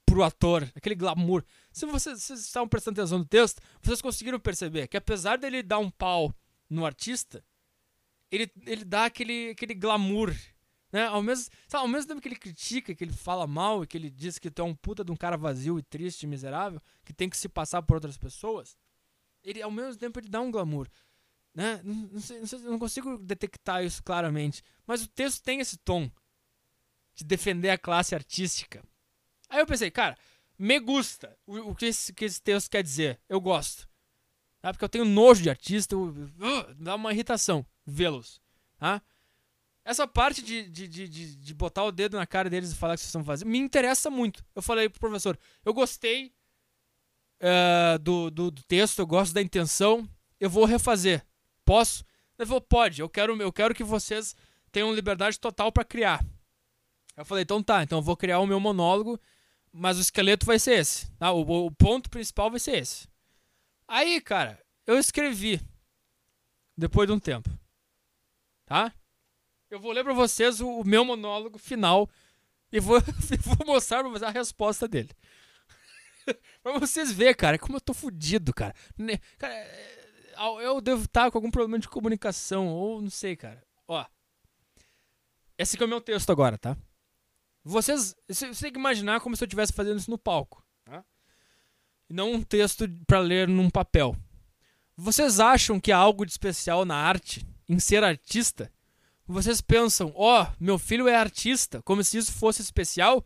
pro 0.06 0.24
ator, 0.24 0.64
aquele 0.74 0.96
glamour. 0.96 1.44
Se 1.74 1.86
vocês, 1.86 2.24
vocês 2.24 2.40
estavam 2.40 2.70
prestando 2.70 3.02
atenção 3.02 3.18
no 3.18 3.26
texto, 3.26 3.62
vocês 3.82 4.02
conseguiram 4.02 4.40
perceber 4.40 4.88
que 4.88 4.96
apesar 4.96 5.38
dele 5.38 5.62
dar 5.62 5.80
um 5.80 5.90
pau 5.90 6.34
no 6.70 6.86
artista, 6.86 7.44
ele, 8.32 8.50
ele 8.66 8.86
dá 8.86 9.06
aquele, 9.06 9.50
aquele 9.50 9.74
glamour. 9.74 10.34
Né? 10.90 11.06
Ao, 11.06 11.22
mesmo, 11.22 11.52
sabe, 11.68 11.82
ao 11.82 11.88
mesmo 11.88 12.08
tempo 12.08 12.22
que 12.22 12.30
ele 12.30 12.36
critica, 12.36 12.96
que 12.96 13.04
ele 13.04 13.12
fala 13.12 13.46
mal 13.46 13.86
que 13.86 13.98
ele 13.98 14.10
diz 14.10 14.40
que 14.40 14.50
tu 14.50 14.62
é 14.62 14.66
um 14.66 14.74
puta 14.76 15.04
de 15.04 15.12
um 15.12 15.18
cara 15.18 15.36
vazio 15.36 15.78
e 15.78 15.84
triste 15.84 16.24
e 16.24 16.28
miserável, 16.28 16.82
que 17.04 17.12
tem 17.12 17.30
que 17.30 17.36
se 17.36 17.50
passar 17.50 17.82
por 17.82 17.96
outras 17.96 18.18
pessoas, 18.18 18.78
ele 19.44 19.62
ao 19.62 19.72
mesmo 19.72 20.00
tempo 20.00 20.20
ele 20.20 20.30
dá 20.30 20.42
um 20.42 20.52
glamour. 20.52 20.88
Né? 21.54 21.82
Não, 21.84 22.20
sei, 22.20 22.40
não, 22.40 22.48
sei, 22.48 22.60
não 22.60 22.80
consigo 22.80 23.18
detectar 23.18 23.84
isso 23.84 24.04
claramente, 24.04 24.64
mas 24.86 25.04
o 25.04 25.08
texto 25.08 25.44
tem 25.44 25.60
esse 25.60 25.78
tom 25.78 26.10
de 27.16 27.24
defender 27.24 27.70
a 27.70 27.78
classe 27.78 28.16
artística. 28.16 28.84
Aí 29.50 29.60
eu 29.60 29.66
pensei, 29.66 29.90
cara, 29.92 30.18
me 30.58 30.80
gusta 30.80 31.38
o, 31.46 31.72
o 31.72 31.76
que, 31.76 31.88
esse, 31.88 32.14
que 32.14 32.26
esse 32.26 32.42
texto 32.42 32.70
quer 32.70 32.84
dizer. 32.84 33.20
Eu 33.28 33.42
gosto. 33.42 33.90
Tá? 34.62 34.72
Porque 34.72 34.86
eu 34.86 34.90
tenho 34.90 35.06
nojo 35.06 35.42
de 35.42 35.50
artista, 35.50 35.96
eu, 35.96 36.10
uh, 36.10 36.76
dá 36.76 36.96
uma 36.96 37.12
irritação 37.12 37.66
vê-los. 37.86 38.42
Tá? 38.78 39.02
Essa 39.84 40.08
parte 40.08 40.42
de, 40.42 40.70
de, 40.70 40.88
de, 40.88 41.08
de, 41.08 41.36
de 41.36 41.54
botar 41.54 41.84
o 41.84 41.92
dedo 41.92 42.18
na 42.18 42.28
cara 42.28 42.50
deles 42.50 42.72
e 42.72 42.76
falar 42.76 42.94
que 42.96 43.00
vocês 43.00 43.10
estão 43.10 43.24
fazendo 43.24 43.50
me 43.50 43.58
interessa 43.58 44.10
muito. 44.10 44.46
Eu 44.54 44.62
falei 44.62 44.88
pro 44.88 45.00
professor, 45.00 45.38
eu 45.66 45.74
gostei 45.74 46.34
uh, 47.42 48.00
do, 48.00 48.30
do, 48.30 48.52
do, 48.52 48.64
texto, 48.64 49.00
eu 49.00 49.08
gosto 49.08 49.34
da 49.34 49.42
intenção, 49.42 50.08
eu 50.40 50.50
vou 50.50 50.66
refazer. 50.66 51.26
Posso? 51.66 52.04
Ele 52.38 52.46
falou, 52.46 52.62
pode, 52.62 53.02
eu 53.02 53.10
quero, 53.10 53.40
eu 53.42 53.52
quero 53.52 53.74
que 53.74 53.84
vocês 53.84 54.36
tenham 54.72 54.94
liberdade 54.94 55.40
total 55.40 55.72
para 55.72 55.84
criar. 55.84 56.24
Eu 57.18 57.26
falei, 57.26 57.44
então 57.44 57.62
tá, 57.62 57.84
então 57.84 58.00
eu 58.00 58.04
vou 58.04 58.16
criar 58.16 58.40
o 58.40 58.48
meu 58.48 58.60
monólogo, 58.60 59.20
mas 59.72 59.98
o 59.98 60.02
esqueleto 60.02 60.46
vai 60.46 60.58
ser 60.58 60.80
esse. 60.80 61.12
Tá? 61.18 61.32
O, 61.32 61.66
o 61.66 61.72
ponto 61.72 62.10
principal 62.10 62.50
vai 62.50 62.60
ser 62.60 62.78
esse. 62.78 63.08
Aí, 63.88 64.22
cara, 64.22 64.60
eu 64.88 64.98
escrevi 64.98 65.60
depois 66.78 67.08
de 67.08 67.14
um 67.14 67.20
tempo. 67.20 67.50
Tá? 68.66 68.94
Eu 69.70 69.80
vou 69.80 69.92
ler 69.92 70.04
pra 70.04 70.14
vocês 70.14 70.62
o, 70.62 70.80
o 70.80 70.86
meu 70.86 71.04
monólogo 71.04 71.58
final 71.58 72.10
e 72.72 72.80
vou, 72.80 73.02
vou 73.42 73.68
mostrar 73.68 74.02
pra 74.02 74.10
vocês 74.10 74.24
a 74.24 74.30
resposta 74.30 74.88
dele. 74.88 75.10
pra 76.64 76.80
vocês 76.80 77.12
verem, 77.12 77.36
cara, 77.36 77.60
como 77.60 77.78
eu 77.78 77.82
tô 77.82 77.94
fudido, 77.94 78.54
cara. 78.54 78.74
Cara, 79.38 79.54
é, 79.54 80.36
eu 80.62 80.82
devo 80.82 81.04
estar 81.04 81.32
com 81.32 81.38
algum 81.38 81.52
problema 81.52 81.80
de 81.80 81.88
comunicação, 81.88 82.68
ou 82.68 83.02
não 83.02 83.10
sei, 83.10 83.36
cara. 83.36 83.64
Ó. 83.88 84.06
Esse 85.58 85.76
aqui 85.76 85.84
é 85.84 85.86
o 85.86 85.90
meu 85.90 86.02
texto 86.02 86.32
agora, 86.32 86.58
tá? 86.58 86.78
Vocês, 87.64 88.16
você 88.28 88.48
tem 88.48 88.72
que 88.72 88.80
imaginar 88.80 89.20
como 89.20 89.36
se 89.36 89.44
eu 89.44 89.46
estivesse 89.46 89.74
fazendo 89.74 90.00
isso 90.00 90.10
no 90.10 90.18
palco 90.18 90.64
e 92.10 92.14
não 92.14 92.34
um 92.34 92.42
texto 92.42 92.90
para 93.06 93.20
ler 93.20 93.48
num 93.48 93.70
papel. 93.70 94.16
Vocês 94.98 95.40
acham 95.40 95.80
que 95.80 95.92
há 95.92 95.98
algo 95.98 96.26
de 96.26 96.32
especial 96.32 96.84
na 96.84 96.96
arte, 96.96 97.46
em 97.68 97.80
ser 97.80 98.04
artista? 98.04 98.72
Vocês 99.26 99.62
pensam, 99.62 100.12
ó, 100.16 100.44
oh, 100.44 100.48
meu 100.60 100.80
filho 100.80 101.08
é 101.08 101.16
artista, 101.16 101.82
como 101.84 102.04
se 102.04 102.18
isso 102.18 102.34
fosse 102.34 102.62
especial? 102.62 103.26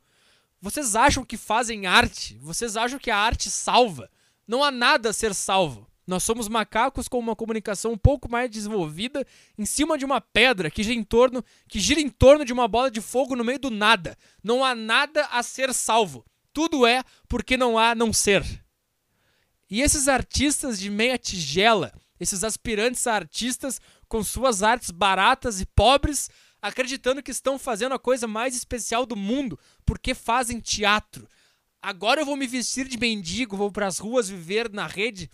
Vocês 0.64 0.96
acham 0.96 1.26
que 1.26 1.36
fazem 1.36 1.88
arte? 1.88 2.38
Vocês 2.42 2.78
acham 2.78 2.98
que 2.98 3.12
a 3.12 3.18
arte 3.18 3.52
salva? 3.52 4.10
Não 4.48 4.64
há 4.64 4.72
nada 4.72 5.10
a 5.10 5.14
ser 5.14 5.36
salvo. 5.36 5.86
Nós 6.08 6.24
somos 6.24 6.48
macacos 6.48 7.10
com 7.10 7.20
uma 7.20 7.36
comunicação 7.36 7.92
um 7.92 7.98
pouco 7.98 8.32
mais 8.32 8.50
desenvolvida 8.50 9.28
em 9.58 9.66
cima 9.66 9.98
de 9.98 10.06
uma 10.06 10.22
pedra 10.22 10.72
que 10.72 10.82
gira 10.82 10.98
em 10.98 11.04
torno, 11.04 11.44
que 11.68 11.82
gira 11.82 12.00
em 12.00 12.08
torno 12.08 12.46
de 12.46 12.54
uma 12.54 12.66
bola 12.66 12.90
de 12.90 13.02
fogo 13.02 13.36
no 13.36 13.44
meio 13.44 13.60
do 13.60 13.70
nada. 13.70 14.18
Não 14.42 14.64
há 14.64 14.74
nada 14.74 15.26
a 15.34 15.44
ser 15.44 15.74
salvo. 15.74 16.26
Tudo 16.54 16.88
é 16.88 17.04
porque 17.28 17.58
não 17.58 17.78
há 17.78 17.94
não 17.94 18.14
ser. 18.14 18.46
E 19.70 19.82
esses 19.82 20.08
artistas 20.08 20.80
de 20.80 20.90
meia 20.90 21.18
tigela, 21.18 21.92
esses 22.22 22.42
aspirantes 22.42 23.06
a 23.06 23.16
artistas 23.16 23.82
com 24.08 24.24
suas 24.24 24.64
artes 24.64 24.92
baratas 24.92 25.60
e 25.60 25.66
pobres, 25.66 26.30
acreditando 26.64 27.22
que 27.22 27.30
estão 27.30 27.60
fazendo 27.60 27.94
a 27.94 28.00
coisa 28.00 28.26
mais 28.26 28.56
especial 28.56 29.06
do 29.06 29.18
mundo, 29.18 29.60
porque 29.86 30.14
fazem 30.16 30.62
teatro. 30.62 31.28
Agora 31.82 32.22
eu 32.22 32.26
vou 32.26 32.38
me 32.38 32.48
vestir 32.48 32.88
de 32.88 32.98
mendigo, 32.98 33.58
vou 33.58 33.70
para 33.70 33.86
as 33.86 34.00
ruas 34.00 34.30
viver 34.30 34.72
na 34.72 34.88
rede, 34.88 35.30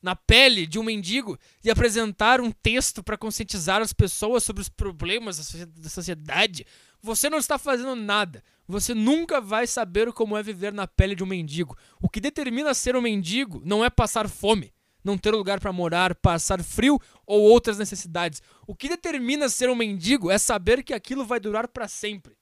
na 0.00 0.14
pele 0.14 0.64
de 0.64 0.78
um 0.78 0.84
mendigo 0.84 1.36
e 1.64 1.68
apresentar 1.68 2.40
um 2.40 2.52
texto 2.52 3.02
para 3.02 3.18
conscientizar 3.18 3.82
as 3.82 3.92
pessoas 3.92 4.44
sobre 4.44 4.62
os 4.62 4.68
problemas 4.68 5.52
da 5.66 5.88
sociedade. 5.88 6.64
Você 7.02 7.28
não 7.28 7.38
está 7.38 7.58
fazendo 7.58 7.96
nada. 7.96 8.44
Você 8.68 8.94
nunca 8.94 9.40
vai 9.40 9.66
saber 9.66 10.12
como 10.12 10.36
é 10.36 10.44
viver 10.44 10.72
na 10.72 10.86
pele 10.86 11.16
de 11.16 11.24
um 11.24 11.26
mendigo. 11.26 11.76
O 12.00 12.08
que 12.08 12.20
determina 12.20 12.72
ser 12.72 12.94
um 12.94 13.02
mendigo 13.02 13.60
não 13.64 13.84
é 13.84 13.90
passar 13.90 14.28
fome, 14.28 14.72
não 15.06 15.16
ter 15.16 15.30
lugar 15.30 15.60
para 15.60 15.72
morar, 15.72 16.16
passar 16.16 16.60
frio 16.64 17.00
ou 17.24 17.40
outras 17.42 17.78
necessidades. 17.78 18.42
O 18.66 18.74
que 18.74 18.88
determina 18.88 19.48
ser 19.48 19.70
um 19.70 19.76
mendigo 19.76 20.32
é 20.32 20.36
saber 20.36 20.82
que 20.82 20.92
aquilo 20.92 21.24
vai 21.24 21.38
durar 21.38 21.68
para 21.68 21.86
sempre. 21.86 22.36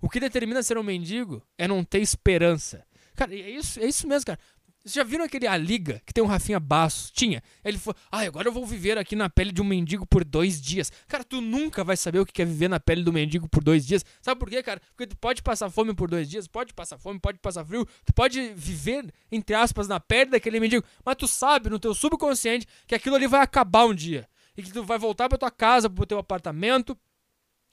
O 0.00 0.08
que 0.08 0.20
determina 0.20 0.62
ser 0.62 0.78
um 0.78 0.82
mendigo 0.82 1.42
é 1.58 1.66
não 1.66 1.82
ter 1.82 2.00
esperança. 2.00 2.86
Cara, 3.16 3.34
é 3.34 3.50
isso, 3.50 3.80
é 3.80 3.86
isso 3.86 4.06
mesmo, 4.06 4.26
cara. 4.26 4.38
Vocês 4.84 4.96
já 4.96 5.02
viram 5.02 5.24
aquele 5.24 5.46
A 5.46 5.56
Liga 5.56 6.02
que 6.04 6.12
tem 6.12 6.22
um 6.22 6.26
Rafinha 6.26 6.60
Basso? 6.60 7.10
Tinha. 7.10 7.42
Ele 7.64 7.78
falou: 7.78 7.96
Ah, 8.12 8.20
agora 8.20 8.48
eu 8.48 8.52
vou 8.52 8.66
viver 8.66 8.98
aqui 8.98 9.16
na 9.16 9.30
pele 9.30 9.50
de 9.50 9.62
um 9.62 9.64
mendigo 9.64 10.06
por 10.06 10.22
dois 10.22 10.60
dias. 10.60 10.92
Cara, 11.08 11.24
tu 11.24 11.40
nunca 11.40 11.82
vai 11.82 11.96
saber 11.96 12.18
o 12.18 12.26
que 12.26 12.42
é 12.42 12.44
viver 12.44 12.68
na 12.68 12.78
pele 12.78 13.02
do 13.02 13.10
mendigo 13.10 13.48
por 13.48 13.64
dois 13.64 13.86
dias. 13.86 14.04
Sabe 14.20 14.38
por 14.38 14.50
quê, 14.50 14.62
cara? 14.62 14.82
Porque 14.90 15.06
tu 15.06 15.16
pode 15.16 15.42
passar 15.42 15.70
fome 15.70 15.94
por 15.94 16.10
dois 16.10 16.28
dias, 16.28 16.46
pode 16.46 16.74
passar 16.74 16.98
fome, 16.98 17.18
pode 17.18 17.38
passar 17.38 17.64
frio, 17.64 17.88
tu 18.04 18.12
pode 18.12 18.52
viver, 18.54 19.10
entre 19.32 19.54
aspas, 19.56 19.88
na 19.88 19.98
pele 19.98 20.32
daquele 20.32 20.60
mendigo. 20.60 20.84
Mas 21.02 21.16
tu 21.16 21.26
sabe 21.26 21.70
no 21.70 21.78
teu 21.78 21.94
subconsciente 21.94 22.66
que 22.86 22.94
aquilo 22.94 23.16
ali 23.16 23.26
vai 23.26 23.40
acabar 23.40 23.86
um 23.86 23.94
dia. 23.94 24.28
E 24.54 24.62
que 24.62 24.70
tu 24.70 24.84
vai 24.84 24.98
voltar 24.98 25.30
pra 25.30 25.38
tua 25.38 25.50
casa, 25.50 25.88
pro 25.88 26.04
teu 26.04 26.18
apartamento, 26.18 26.94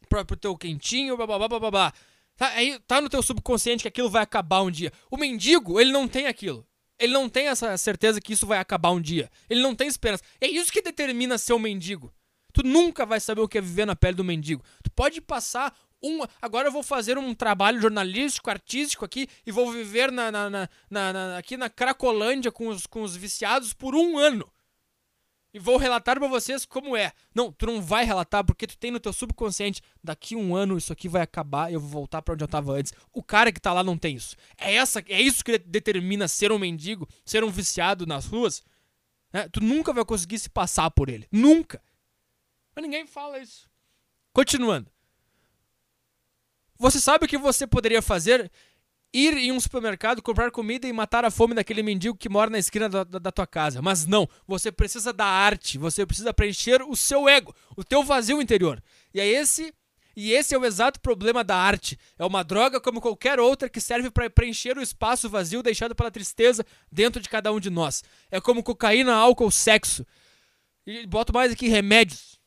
pro, 0.08 0.26
pro 0.26 0.38
teu 0.38 0.58
quentinho, 0.58 1.18
blá 1.18 1.28
blá 1.28 1.60
blá. 1.60 1.94
Tá, 2.38 2.48
aí, 2.52 2.80
tá 2.88 3.02
no 3.02 3.10
teu 3.10 3.22
subconsciente 3.22 3.82
que 3.82 3.90
aquilo 3.90 4.10
vai 4.10 4.24
acabar 4.24 4.62
um 4.62 4.72
dia. 4.72 4.94
O 5.12 5.18
mendigo, 5.18 5.78
ele 5.78 5.92
não 5.92 6.08
tem 6.08 6.28
aquilo. 6.28 6.66
Ele 7.02 7.14
não 7.14 7.28
tem 7.28 7.48
essa 7.48 7.76
certeza 7.78 8.22
que 8.22 8.34
isso 8.34 8.46
vai 8.46 8.60
acabar 8.60 8.92
um 8.92 9.02
dia. 9.02 9.30
Ele 9.50 9.62
não 9.62 9.76
tem 9.76 9.88
esperança. 9.88 10.24
É 10.40 10.48
isso 10.48 10.72
que 10.72 10.82
determina 10.82 11.38
ser 11.38 11.54
um 11.54 11.60
mendigo. 11.60 12.14
Tu 12.54 12.64
nunca 12.64 13.06
vai 13.06 13.20
saber 13.20 13.42
o 13.42 13.48
que 13.48 13.58
é 13.58 13.62
viver 13.62 13.86
na 13.86 13.96
pele 13.96 14.16
do 14.16 14.24
mendigo. 14.24 14.64
Tu 14.84 14.92
pode 14.92 15.20
passar 15.20 15.76
um. 16.04 16.20
Agora 16.42 16.68
eu 16.68 16.72
vou 16.72 16.84
fazer 16.84 17.18
um 17.18 17.34
trabalho 17.34 17.82
jornalístico, 17.82 18.50
artístico 18.50 19.06
aqui 19.06 19.28
e 19.46 19.52
vou 19.52 19.72
viver 19.72 20.12
na, 20.12 20.32
na, 20.32 20.50
na, 20.50 20.70
na 20.90 21.38
aqui 21.38 21.58
na 21.58 21.70
Cracolândia 21.70 22.52
com 22.52 22.68
os, 22.68 22.86
com 22.86 23.02
os 23.02 23.16
viciados 23.16 23.74
por 23.74 23.96
um 23.96 24.18
ano 24.18 24.52
e 25.54 25.60
vou 25.60 25.78
relatar 25.78 26.18
para 26.18 26.28
vocês 26.28 26.66
como 26.66 26.96
é. 26.96 27.12
Não, 27.36 27.52
tu 27.52 27.66
não 27.66 27.82
vai 27.82 28.06
relatar 28.06 28.44
porque 28.44 28.66
tu 28.66 28.78
tem 28.78 28.92
no 28.92 29.00
teu 29.00 29.12
subconsciente, 29.12 29.82
daqui 30.04 30.36
um 30.36 30.56
ano 30.56 30.78
isso 30.78 30.94
aqui 30.94 31.10
vai 31.10 31.22
acabar 31.22 31.70
e 31.70 31.74
eu 31.74 31.80
vou 31.80 31.90
voltar 31.90 32.22
para 32.22 32.34
onde 32.34 32.44
eu 32.44 32.48
tava 32.48 32.74
antes. 32.74 32.94
O 33.12 33.22
cara 33.22 33.52
que 33.52 33.60
tá 33.60 33.74
lá 33.74 33.84
não 33.84 33.98
tem 33.98 34.16
isso. 34.16 34.36
É 34.58 34.76
essa, 34.76 35.04
é 35.08 35.22
isso 35.22 35.44
que 35.44 35.58
determina 35.58 36.28
ser 36.28 36.52
um 36.52 36.60
mendigo, 36.60 37.08
ser 37.26 37.44
um 37.44 37.50
viciado 37.50 38.06
nas 38.06 38.26
ruas. 38.26 38.64
É, 39.34 39.48
tu 39.50 39.62
nunca 39.62 39.94
vai 39.94 40.06
conseguir 40.06 40.40
se 40.40 40.50
passar 40.50 40.90
por 40.92 41.10
ele. 41.10 41.28
Nunca. 41.32 41.82
Mas 42.76 42.84
ninguém 42.84 43.06
fala 43.06 43.40
isso. 43.40 43.70
Continuando. 44.34 44.90
Você 46.78 47.00
sabe 47.00 47.26
o 47.26 47.28
que 47.28 47.38
você 47.38 47.68
poderia 47.68 48.02
fazer 48.02 48.52
ir 49.14 49.36
em 49.38 49.52
um 49.52 49.60
supermercado, 49.60 50.22
comprar 50.22 50.52
comida 50.52 50.88
e 50.88 50.94
matar 50.94 51.26
a 51.26 51.32
fome 51.32 51.54
daquele 51.54 51.84
mendigo 51.84 52.18
que 52.18 52.30
mora 52.30 52.50
na 52.50 52.60
esquina 52.60 52.88
da, 52.88 53.04
da, 53.04 53.20
da, 53.20 53.32
tua 53.32 53.46
casa. 53.46 53.82
Mas 53.82 54.06
não, 54.06 54.28
você 54.48 54.72
precisa 54.72 55.12
da 55.12 55.26
arte, 55.26 55.78
você 55.78 56.06
precisa 56.06 56.34
preencher 56.34 56.82
o 56.82 56.96
seu 56.96 57.28
ego, 57.28 57.54
o 57.76 57.84
teu 57.84 58.04
vazio 58.04 58.42
interior. 58.42 58.82
E 59.14 59.20
é 59.20 59.28
esse 59.28 59.74
e 60.16 60.34
esse 60.34 60.54
é 60.54 60.58
o 60.58 60.66
exato 60.66 61.00
problema 61.00 61.44
da 61.44 61.56
arte. 61.56 61.98
É 62.20 62.26
uma 62.26 62.44
droga 62.44 62.82
como 62.82 63.02
qualquer 63.02 63.40
outra 63.40 63.70
que 63.70 63.80
serve 63.80 64.12
para 64.12 64.30
preencher 64.30 64.78
o 64.78 64.82
espaço 64.82 65.30
vazio 65.30 65.64
deixado 65.64 65.96
pela 65.96 66.12
tristeza 66.12 66.66
dentro 66.92 67.22
de 67.22 67.30
cada 67.30 67.52
um 67.52 67.60
de 67.60 67.70
nós. 67.70 68.04
É 68.30 68.42
como 68.42 68.64
cocaína, 68.64 69.14
álcool, 69.14 69.52
sexo. 69.52 70.06
E 70.86 71.06
boto 71.06 71.34
mais 71.34 71.52
aqui 71.52 71.68
remédios. 71.68 72.41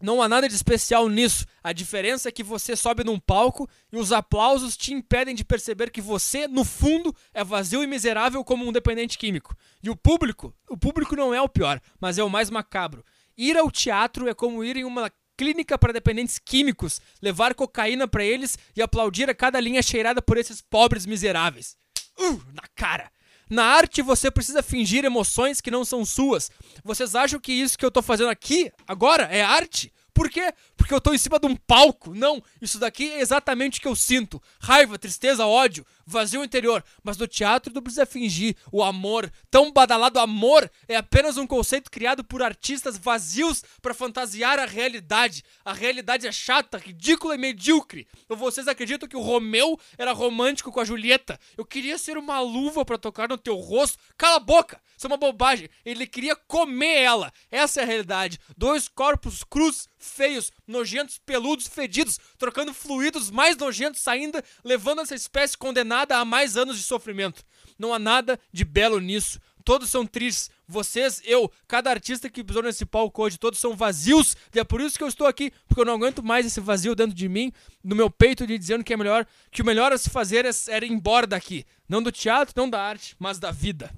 Não 0.00 0.22
há 0.22 0.28
nada 0.28 0.48
de 0.48 0.54
especial 0.54 1.08
nisso. 1.08 1.44
A 1.62 1.72
diferença 1.72 2.28
é 2.28 2.32
que 2.32 2.42
você 2.42 2.74
sobe 2.74 3.04
num 3.04 3.18
palco 3.18 3.68
e 3.92 3.96
os 3.96 4.12
aplausos 4.12 4.76
te 4.76 4.94
impedem 4.94 5.34
de 5.34 5.44
perceber 5.44 5.90
que 5.90 6.00
você, 6.00 6.48
no 6.48 6.64
fundo, 6.64 7.14
é 7.34 7.44
vazio 7.44 7.82
e 7.82 7.86
miserável 7.86 8.42
como 8.42 8.66
um 8.66 8.72
dependente 8.72 9.18
químico. 9.18 9.54
E 9.82 9.90
o 9.90 9.96
público, 9.96 10.54
o 10.68 10.76
público 10.76 11.14
não 11.14 11.34
é 11.34 11.40
o 11.40 11.48
pior, 11.48 11.80
mas 12.00 12.16
é 12.16 12.24
o 12.24 12.30
mais 12.30 12.48
macabro. 12.48 13.04
Ir 13.36 13.56
ao 13.56 13.70
teatro 13.70 14.28
é 14.28 14.34
como 14.34 14.64
ir 14.64 14.76
em 14.76 14.84
uma 14.84 15.12
clínica 15.36 15.78
para 15.78 15.92
dependentes 15.92 16.38
químicos, 16.38 17.00
levar 17.22 17.54
cocaína 17.54 18.06
para 18.06 18.24
eles 18.24 18.58
e 18.76 18.82
aplaudir 18.82 19.28
a 19.30 19.34
cada 19.34 19.58
linha 19.58 19.82
cheirada 19.82 20.20
por 20.20 20.36
esses 20.36 20.60
pobres 20.60 21.06
miseráveis. 21.06 21.76
Uh, 22.18 22.42
na 22.52 22.62
cara. 22.74 23.10
Na 23.50 23.64
arte 23.64 24.00
você 24.00 24.30
precisa 24.30 24.62
fingir 24.62 25.04
emoções 25.04 25.60
que 25.60 25.72
não 25.72 25.84
são 25.84 26.04
suas. 26.04 26.50
Vocês 26.84 27.16
acham 27.16 27.40
que 27.40 27.52
isso 27.52 27.76
que 27.76 27.84
eu 27.84 27.90
tô 27.90 28.00
fazendo 28.00 28.30
aqui, 28.30 28.72
agora, 28.86 29.24
é 29.24 29.42
arte? 29.42 29.92
Por 30.14 30.28
quê? 30.28 30.52
Porque 30.76 30.92
eu 30.94 31.00
tô 31.00 31.12
em 31.12 31.18
cima 31.18 31.38
de 31.38 31.46
um 31.46 31.56
palco. 31.56 32.14
Não, 32.14 32.42
isso 32.60 32.78
daqui 32.78 33.10
é 33.10 33.20
exatamente 33.20 33.78
o 33.78 33.82
que 33.82 33.88
eu 33.88 33.96
sinto. 33.96 34.40
Raiva, 34.60 34.98
tristeza, 34.98 35.46
ódio, 35.46 35.84
vazio 36.06 36.44
interior. 36.44 36.84
Mas 37.02 37.16
no 37.16 37.26
teatro 37.26 37.72
não 37.72 37.82
precisa 37.82 38.06
fingir. 38.06 38.56
O 38.72 38.82
amor, 38.82 39.30
tão 39.50 39.72
badalado 39.72 40.18
amor, 40.18 40.70
é 40.88 40.96
apenas 40.96 41.36
um 41.36 41.46
conceito 41.46 41.90
criado 41.90 42.24
por 42.24 42.42
artistas 42.42 42.98
vazios 42.98 43.62
para 43.80 43.94
fantasiar 43.94 44.58
a 44.58 44.66
realidade. 44.66 45.44
A 45.64 45.72
realidade 45.72 46.26
é 46.26 46.32
chata, 46.32 46.78
ridícula 46.78 47.34
e 47.34 47.38
medíocre. 47.38 48.06
Ou 48.28 48.36
vocês 48.36 48.68
acreditam 48.68 49.08
que 49.08 49.16
o 49.16 49.22
Romeu 49.22 49.78
era 49.96 50.12
romântico 50.12 50.72
com 50.72 50.80
a 50.80 50.84
Julieta? 50.84 51.38
Eu 51.56 51.64
queria 51.64 51.98
ser 51.98 52.16
uma 52.18 52.40
luva 52.40 52.84
para 52.84 52.98
tocar 52.98 53.28
no 53.28 53.38
teu 53.38 53.56
rosto. 53.56 53.98
Cala 54.16 54.36
a 54.36 54.40
boca! 54.40 54.80
Isso 54.96 55.06
é 55.06 55.08
uma 55.08 55.16
bobagem. 55.16 55.68
Ele 55.82 56.06
queria 56.06 56.36
comer 56.36 57.00
ela. 57.00 57.32
Essa 57.50 57.80
é 57.80 57.82
a 57.84 57.86
realidade. 57.86 58.38
Dois 58.54 58.86
corpos 58.86 59.42
crus, 59.42 59.88
feios, 59.98 60.52
nojentos, 60.66 61.18
peludos, 61.18 61.66
fedidos, 61.66 62.18
trocando 62.36 62.74
fluidos 62.74 63.30
mais 63.30 63.56
nojentos 63.56 64.06
ainda, 64.06 64.44
levando 64.62 65.00
essa 65.00 65.14
espécie 65.14 65.56
condenada 65.56 65.99
a 66.08 66.24
mais 66.24 66.56
anos 66.56 66.76
de 66.76 66.82
sofrimento. 66.82 67.44
Não 67.78 67.94
há 67.94 67.98
nada 67.98 68.38
de 68.52 68.64
belo 68.64 69.00
nisso. 69.00 69.40
Todos 69.64 69.90
são 69.90 70.06
tristes. 70.06 70.50
Vocês, 70.66 71.20
eu, 71.24 71.50
cada 71.66 71.90
artista 71.90 72.30
que 72.30 72.44
pisou 72.44 72.62
nesse 72.62 72.86
palco 72.86 73.22
hoje, 73.22 73.38
todos 73.38 73.58
são 73.58 73.76
vazios. 73.76 74.36
E 74.54 74.58
é 74.58 74.64
por 74.64 74.80
isso 74.80 74.96
que 74.96 75.04
eu 75.04 75.08
estou 75.08 75.26
aqui, 75.26 75.50
porque 75.66 75.80
eu 75.80 75.84
não 75.84 75.94
aguento 75.94 76.22
mais 76.22 76.46
esse 76.46 76.60
vazio 76.60 76.94
dentro 76.94 77.14
de 77.14 77.28
mim, 77.28 77.52
no 77.82 77.96
meu 77.96 78.10
peito, 78.10 78.46
de 78.46 78.58
dizendo 78.58 78.84
que 78.84 78.92
é 78.92 78.96
melhor, 78.96 79.26
que 79.50 79.62
o 79.62 79.64
melhor 79.64 79.92
a 79.92 79.98
se 79.98 80.10
fazer 80.10 80.44
é, 80.44 80.50
era 80.68 80.84
ir 80.84 80.92
embora 80.92 81.26
daqui. 81.26 81.64
Não 81.88 82.02
do 82.02 82.12
teatro, 82.12 82.54
não 82.56 82.68
da 82.68 82.82
arte, 82.82 83.16
mas 83.18 83.38
da 83.38 83.50
vida. 83.50 83.94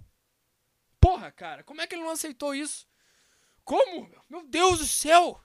Porra, 1.00 1.30
cara, 1.30 1.62
como 1.62 1.80
é 1.80 1.86
que 1.86 1.94
ele 1.94 2.02
não 2.02 2.10
aceitou 2.10 2.54
isso? 2.54 2.86
Como? 3.64 4.10
Meu 4.28 4.46
Deus 4.46 4.78
do 4.78 4.86
céu! 4.86 5.40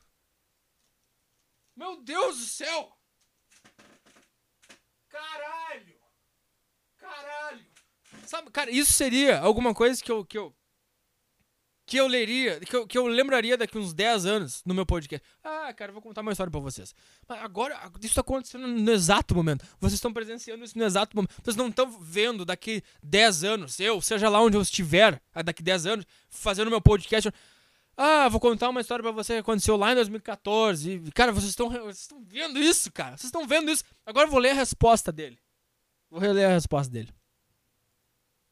Meu 1.75 2.01
Deus 2.01 2.37
do 2.37 2.45
céu! 2.45 2.97
Caralho! 5.09 5.86
Caralho! 7.21 7.65
Sabe, 8.25 8.51
cara, 8.51 8.71
isso 8.71 8.93
seria 8.93 9.39
alguma 9.39 9.73
coisa 9.73 10.01
que 10.03 10.11
eu, 10.11 10.25
que 10.25 10.37
eu 10.37 10.53
que 11.87 11.95
eu 11.95 12.05
leria, 12.05 12.59
que 12.59 12.75
eu, 12.75 12.85
que 12.85 12.97
eu 12.97 13.07
lembraria 13.07 13.57
daqui 13.57 13.77
uns 13.77 13.93
10 13.93 14.25
anos 14.25 14.61
no 14.65 14.73
meu 14.73 14.85
podcast. 14.85 15.25
Ah, 15.41 15.73
cara, 15.73 15.89
vou 15.93 16.01
contar 16.01 16.19
uma 16.19 16.33
história 16.33 16.51
pra 16.51 16.59
vocês. 16.59 16.93
Mas 17.25 17.41
agora, 17.41 17.79
isso 18.03 18.13
tá 18.13 18.19
acontecendo 18.19 18.67
no 18.67 18.91
exato 18.91 19.33
momento. 19.33 19.65
Vocês 19.79 19.93
estão 19.93 20.11
presenciando 20.11 20.65
isso 20.65 20.77
no 20.77 20.83
exato 20.83 21.15
momento. 21.15 21.33
Vocês 21.41 21.55
não 21.55 21.69
estão 21.69 21.89
vendo 22.01 22.43
daqui 22.43 22.83
10 23.01 23.45
anos, 23.45 23.79
eu, 23.79 24.01
seja 24.01 24.27
lá 24.27 24.41
onde 24.41 24.57
eu 24.57 24.61
estiver, 24.61 25.21
daqui 25.45 25.63
10 25.63 25.85
anos, 25.85 26.05
fazendo 26.29 26.69
meu 26.69 26.81
podcast. 26.81 27.31
Ah, 27.95 28.27
vou 28.27 28.41
contar 28.41 28.67
uma 28.67 28.81
história 28.81 29.01
pra 29.01 29.13
você 29.13 29.35
que 29.35 29.39
aconteceu 29.39 29.77
lá 29.77 29.93
em 29.93 29.95
2014. 29.95 30.91
E, 30.91 31.11
cara, 31.13 31.31
vocês 31.31 31.49
estão 31.49 31.71
vendo 32.27 32.59
isso, 32.59 32.91
cara. 32.91 33.11
Vocês 33.15 33.25
estão 33.29 33.47
vendo 33.47 33.71
isso. 33.71 33.85
Agora 34.05 34.27
eu 34.27 34.31
vou 34.31 34.41
ler 34.41 34.49
a 34.49 34.55
resposta 34.55 35.09
dele. 35.09 35.39
Vou 36.09 36.19
reler 36.19 36.49
a 36.49 36.53
resposta 36.53 36.91
dele. 36.91 37.13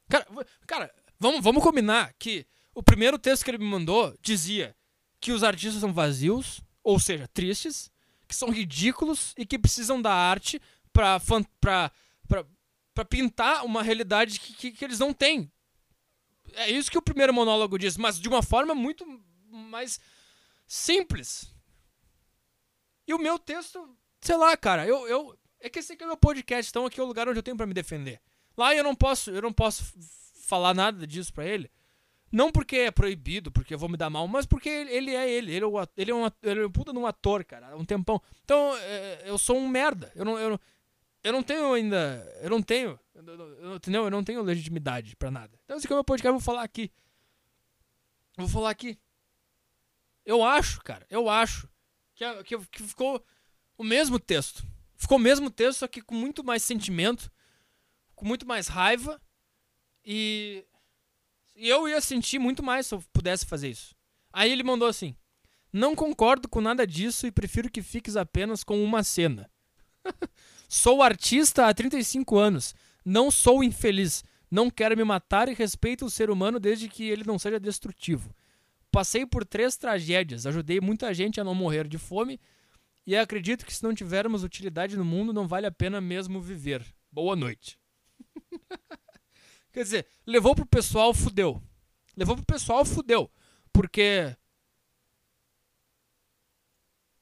Cara, 0.09 0.27
cara 0.67 0.95
vamos, 1.19 1.43
vamos 1.43 1.63
combinar 1.63 2.13
que 2.19 2.45
o 2.73 2.83
primeiro 2.83 3.17
texto 3.17 3.43
que 3.43 3.51
ele 3.51 3.57
me 3.57 3.65
mandou 3.65 4.15
dizia 4.21 4.75
que 5.19 5.31
os 5.31 5.43
artistas 5.43 5.81
são 5.81 5.93
vazios, 5.93 6.61
ou 6.83 6.99
seja, 6.99 7.27
tristes, 7.27 7.89
que 8.27 8.35
são 8.35 8.49
ridículos 8.49 9.33
e 9.37 9.45
que 9.45 9.57
precisam 9.57 10.01
da 10.01 10.13
arte 10.13 10.61
pra, 10.91 11.19
pra, 11.59 11.91
pra, 12.27 12.45
pra 12.93 13.05
pintar 13.05 13.65
uma 13.65 13.81
realidade 13.81 14.39
que, 14.39 14.53
que, 14.53 14.71
que 14.71 14.85
eles 14.85 14.99
não 14.99 15.13
têm. 15.13 15.51
É 16.53 16.69
isso 16.69 16.91
que 16.91 16.97
o 16.97 17.01
primeiro 17.01 17.33
monólogo 17.33 17.77
diz, 17.77 17.97
mas 17.97 18.19
de 18.19 18.27
uma 18.29 18.43
forma 18.43 18.75
muito 18.75 19.05
mais 19.49 19.99
simples. 20.67 21.53
E 23.07 23.13
o 23.13 23.19
meu 23.19 23.37
texto, 23.37 23.97
sei 24.21 24.37
lá, 24.37 24.55
cara, 24.57 24.85
eu, 24.85 25.07
eu 25.07 25.37
é 25.65 25.69
que 25.69 25.79
esse 25.79 25.93
aqui 25.93 26.03
é 26.03 26.07
meu 26.07 26.15
podcast, 26.15 26.69
então 26.69 26.85
aqui 26.85 26.99
é 26.99 27.03
o 27.03 27.07
lugar 27.07 27.27
onde 27.27 27.39
eu 27.39 27.43
tenho 27.43 27.57
para 27.57 27.65
me 27.65 27.73
defender. 27.73 28.21
Lá 28.55 28.75
eu 28.75 28.83
não 28.83 28.95
posso, 28.95 29.31
eu 29.31 29.41
não 29.41 29.51
posso 29.51 29.83
falar 30.43 30.75
nada 30.75 31.07
disso 31.07 31.33
para 31.33 31.45
ele. 31.45 31.71
Não 32.31 32.51
porque 32.51 32.75
é 32.77 32.91
proibido, 32.91 33.51
porque 33.51 33.73
eu 33.73 33.79
vou 33.79 33.89
me 33.89 33.97
dar 33.97 34.09
mal, 34.11 34.27
mas 34.27 34.45
porque 34.45 34.69
ele 34.69 35.15
é 35.15 35.27
ele. 35.27 35.55
Ele 35.55 35.65
é, 35.65 35.67
o, 35.67 35.87
ele 35.97 36.11
é, 36.11 36.15
um, 36.15 36.29
ele 36.43 36.59
é 36.61 36.67
um 36.67 36.71
puta 36.71 36.91
de 36.91 36.99
um 36.99 37.07
ator, 37.07 37.43
cara, 37.43 37.69
há 37.69 37.75
um 37.75 37.83
tempão. 37.83 38.21
Então, 38.43 38.77
é, 38.77 39.23
eu 39.25 39.39
sou 39.39 39.57
um 39.57 39.67
merda. 39.67 40.11
Eu 40.15 40.23
não, 40.23 40.37
eu, 40.37 40.59
eu 41.23 41.33
não 41.33 41.41
tenho 41.41 41.73
ainda. 41.73 42.39
Eu 42.41 42.49
não 42.51 42.61
tenho. 42.61 42.99
Eu, 43.15 43.75
entendeu? 43.75 44.03
Eu 44.03 44.11
não 44.11 44.23
tenho 44.23 44.43
legitimidade 44.43 45.15
pra 45.15 45.31
nada. 45.31 45.57
Então, 45.63 45.77
esse 45.77 45.87
aqui 45.87 45.93
é 45.93 45.95
o 45.95 45.97
meu 45.97 46.03
podcast, 46.03 46.27
eu 46.27 46.33
vou 46.33 46.41
falar 46.41 46.63
aqui. 46.63 46.91
Eu 48.37 48.45
vou 48.45 48.53
falar 48.53 48.69
aqui. 48.69 48.99
Eu 50.23 50.43
acho, 50.43 50.79
cara, 50.81 51.07
eu 51.09 51.27
acho 51.27 51.67
que, 52.13 52.43
que, 52.43 52.57
que 52.67 52.83
ficou 52.83 53.23
o 53.77 53.83
mesmo 53.83 54.19
texto. 54.19 54.74
Ficou 54.97 55.17
o 55.17 55.21
mesmo 55.21 55.49
texto, 55.49 55.79
só 55.79 55.87
que 55.87 56.01
com 56.01 56.15
muito 56.15 56.43
mais 56.43 56.63
sentimento, 56.63 57.31
com 58.15 58.25
muito 58.25 58.47
mais 58.47 58.67
raiva. 58.67 59.21
E 60.03 60.65
eu 61.55 61.87
ia 61.87 61.99
sentir 62.01 62.39
muito 62.39 62.63
mais 62.63 62.87
se 62.87 62.95
eu 62.95 63.03
pudesse 63.13 63.45
fazer 63.45 63.69
isso. 63.69 63.95
Aí 64.31 64.51
ele 64.51 64.63
mandou 64.63 64.87
assim: 64.87 65.15
Não 65.71 65.95
concordo 65.95 66.47
com 66.47 66.61
nada 66.61 66.85
disso 66.85 67.27
e 67.27 67.31
prefiro 67.31 67.69
que 67.69 67.81
fiques 67.81 68.15
apenas 68.15 68.63
com 68.63 68.83
uma 68.83 69.03
cena. 69.03 69.49
sou 70.67 71.01
artista 71.01 71.67
há 71.67 71.73
35 71.73 72.37
anos. 72.37 72.75
Não 73.03 73.29
sou 73.29 73.63
infeliz. 73.63 74.23
Não 74.49 74.69
quero 74.69 74.95
me 74.95 75.03
matar 75.03 75.49
e 75.49 75.53
respeito 75.53 76.05
o 76.05 76.09
ser 76.09 76.29
humano 76.29 76.59
desde 76.59 76.87
que 76.87 77.03
ele 77.03 77.23
não 77.25 77.37
seja 77.37 77.59
destrutivo. 77.59 78.33
Passei 78.91 79.25
por 79.25 79.43
três 79.43 79.75
tragédias, 79.75 80.45
ajudei 80.45 80.79
muita 80.79 81.13
gente 81.13 81.41
a 81.41 81.43
não 81.43 81.53
morrer 81.53 81.87
de 81.87 81.97
fome 81.97 82.39
e 83.05 83.15
acredito 83.15 83.65
que 83.65 83.73
se 83.73 83.83
não 83.83 83.93
tivermos 83.93 84.43
utilidade 84.43 84.97
no 84.97 85.05
mundo, 85.05 85.31
não 85.31 85.47
vale 85.47 85.67
a 85.67 85.71
pena 85.71 86.01
mesmo 86.01 86.41
viver. 86.41 86.85
Boa 87.11 87.35
noite. 87.35 87.79
Quer 89.71 89.83
dizer, 89.83 90.07
levou 90.25 90.55
pro 90.55 90.65
pessoal, 90.65 91.13
fudeu. 91.13 91.61
Levou 92.15 92.35
pro 92.35 92.45
pessoal, 92.45 92.83
fudeu. 92.83 93.29
Porque. 93.71 94.35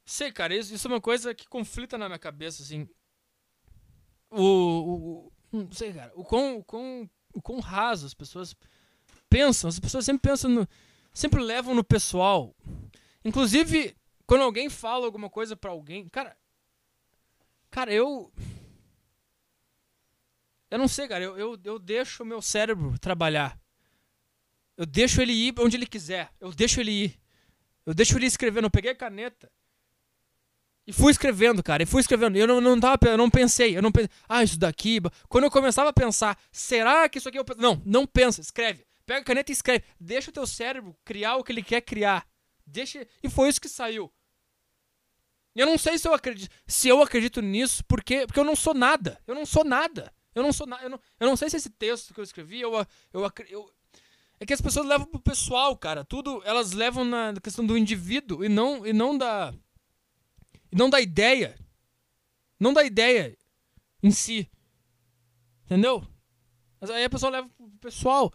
Sei, 0.06 0.32
cara, 0.32 0.56
isso, 0.56 0.74
isso 0.74 0.88
é 0.88 0.92
uma 0.92 1.02
coisa 1.02 1.34
que 1.34 1.48
conflita 1.48 1.98
na 1.98 2.08
minha 2.08 2.20
cabeça, 2.20 2.64
assim. 2.64 2.88
O. 4.30 4.42
o, 4.42 5.34
o 5.52 5.64
não 5.64 5.72
sei, 5.72 5.92
cara. 5.94 6.14
O 6.16 6.24
quão, 6.24 6.58
o, 6.60 6.64
quão, 6.64 7.10
o 7.34 7.42
quão 7.42 7.60
raso 7.60 8.06
as 8.06 8.14
pessoas 8.14 8.56
pensam. 9.30 9.68
As 9.68 9.80
pessoas 9.80 10.06
sempre 10.06 10.30
pensam 10.30 10.50
no. 10.50 10.68
Sempre 11.14 11.42
levam 11.42 11.76
no 11.76 11.84
pessoal. 11.84 12.56
Inclusive, 13.26 13.96
quando 14.26 14.42
alguém 14.42 14.70
fala 14.70 15.06
alguma 15.06 15.30
coisa 15.30 15.56
para 15.56 15.72
alguém. 15.72 16.08
Cara. 16.10 16.38
Cara, 17.70 17.94
eu. 17.94 18.32
Eu 20.70 20.78
não 20.78 20.88
sei, 20.88 21.08
cara. 21.08 21.24
Eu, 21.24 21.38
eu, 21.38 21.60
eu 21.64 21.80
deixo 21.80 22.24
o 22.24 22.26
meu 22.26 22.42
cérebro 22.42 22.98
trabalhar. 23.00 23.60
Eu 24.78 24.86
deixo 24.86 25.22
ele 25.22 25.34
ir 25.34 25.54
onde 25.60 25.78
ele 25.78 25.86
quiser. 25.86 26.32
Eu 26.40 26.52
deixo 26.52 26.80
ele 26.80 26.92
ir. 26.92 27.20
Eu 27.86 27.94
deixo 27.94 28.18
ele 28.18 28.26
escrevendo. 28.26 28.66
Eu 28.66 28.72
peguei 28.72 28.92
a 28.92 28.96
caneta. 28.96 29.52
E 30.86 30.92
fui 30.92 31.12
escrevendo, 31.12 31.64
cara. 31.64 31.84
E 31.84 31.86
fui 31.86 32.02
escrevendo. 32.02 32.36
Eu 32.38 32.48
não, 32.48 32.60
não, 32.60 32.80
tava, 32.80 32.98
eu 33.04 33.18
não 33.18 33.30
pensei. 33.30 33.78
Eu 33.78 33.82
não 33.82 33.92
pensei. 33.92 34.10
Ah, 34.28 34.44
isso 34.44 34.58
daqui. 34.58 35.00
Quando 35.30 35.46
eu 35.46 35.52
começava 35.52 35.90
a 35.90 35.94
pensar, 35.94 36.38
será 36.52 37.08
que 37.08 37.18
isso 37.18 37.30
aqui 37.30 37.38
eu. 37.38 37.46
Não, 37.58 37.82
não 37.86 38.06
pensa. 38.06 38.42
Escreve. 38.42 38.86
Pega 39.06 39.22
a 39.22 39.24
caneta 39.24 39.52
e 39.52 39.54
escreve. 39.54 39.84
Deixa 40.00 40.30
o 40.30 40.34
teu 40.34 40.48
cérebro 40.48 40.96
criar 41.06 41.36
o 41.36 41.44
que 41.44 41.52
ele 41.52 41.64
quer 41.64 41.82
criar. 41.82 42.28
Deixa. 42.66 43.08
E 43.22 43.30
foi 43.30 43.50
isso 43.50 43.62
que 43.62 43.70
saiu. 43.70 44.12
Eu 45.56 45.66
não 45.68 45.78
sei 45.78 45.98
se 45.98 46.08
eu 46.08 46.14
acredito, 46.14 46.54
se 46.66 46.88
eu 46.88 47.02
acredito 47.02 47.42
nisso, 47.42 47.84
porque, 47.86 48.26
porque 48.26 48.40
eu 48.40 48.44
não 48.44 48.56
sou 48.56 48.74
nada. 48.74 49.22
Eu 49.28 49.36
não 49.36 49.46
sou 49.46 49.64
nada. 49.64 50.12
Eu 50.34 50.42
não 50.42 50.52
sou 50.52 50.68
eu 50.82 50.90
não, 50.90 51.00
eu 51.20 51.28
não 51.28 51.36
sei 51.36 51.50
se 51.50 51.58
esse 51.58 51.70
texto 51.70 52.14
que 52.14 52.20
eu 52.20 52.24
escrevi, 52.24 52.60
eu, 52.60 52.74
eu, 53.14 53.32
eu, 53.50 53.74
é 54.40 54.46
que 54.46 54.54
as 54.54 54.62
pessoas 54.62 54.88
levam 54.88 55.06
pro 55.06 55.20
pessoal, 55.20 55.78
cara. 55.78 56.04
Tudo 56.04 56.42
elas 56.44 56.72
levam 56.72 57.06
na 57.06 57.34
questão 57.42 57.66
do 57.66 57.78
indivíduo 57.78 58.44
e 58.44 58.50
não 58.50 58.86
e 58.86 58.92
não 58.92 59.18
da 59.18 59.54
e 60.72 60.76
não 60.76 60.90
da 60.90 61.00
ideia. 61.00 61.56
Não 62.60 62.74
da 62.74 62.84
ideia 62.84 63.38
em 64.02 64.12
si. 64.12 64.50
Entendeu? 65.66 66.06
Mas 66.82 66.90
aí 66.90 67.04
a 67.04 67.10
pessoa 67.10 67.32
leva 67.32 67.48
pro 67.50 67.70
pessoal. 67.80 68.34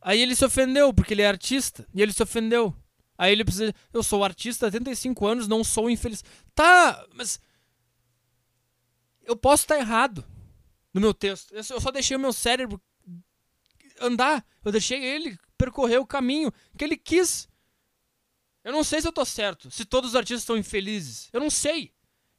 Aí 0.00 0.20
ele 0.20 0.36
se 0.36 0.44
ofendeu 0.44 0.92
porque 0.92 1.14
ele 1.14 1.22
é 1.22 1.28
artista 1.28 1.88
e 1.94 2.02
ele 2.02 2.12
se 2.12 2.22
ofendeu. 2.22 2.74
Aí 3.20 3.32
ele 3.32 3.44
precisa. 3.44 3.74
Eu 3.92 4.02
sou 4.02 4.24
artista 4.24 4.66
há 4.66 4.70
35 4.70 5.26
anos, 5.26 5.46
não 5.46 5.62
sou 5.62 5.90
infeliz. 5.90 6.24
Tá, 6.54 7.06
mas. 7.12 7.38
Eu 9.22 9.36
posso 9.36 9.64
estar 9.64 9.76
errado 9.76 10.26
no 10.90 11.02
meu 11.02 11.12
texto. 11.12 11.52
Eu 11.52 11.62
só 11.62 11.90
deixei 11.90 12.16
o 12.16 12.20
meu 12.20 12.32
cérebro 12.32 12.80
andar. 14.00 14.42
Eu 14.64 14.72
deixei 14.72 15.04
ele 15.04 15.38
percorrer 15.58 15.98
o 15.98 16.06
caminho 16.06 16.50
que 16.78 16.82
ele 16.82 16.96
quis. 16.96 17.46
Eu 18.64 18.72
não 18.72 18.82
sei 18.82 19.02
se 19.02 19.08
eu 19.08 19.12
tô 19.12 19.26
certo, 19.26 19.70
se 19.70 19.84
todos 19.84 20.10
os 20.10 20.16
artistas 20.16 20.40
estão 20.40 20.56
infelizes. 20.56 21.28
Eu 21.30 21.40
não 21.40 21.50
sei. 21.50 21.92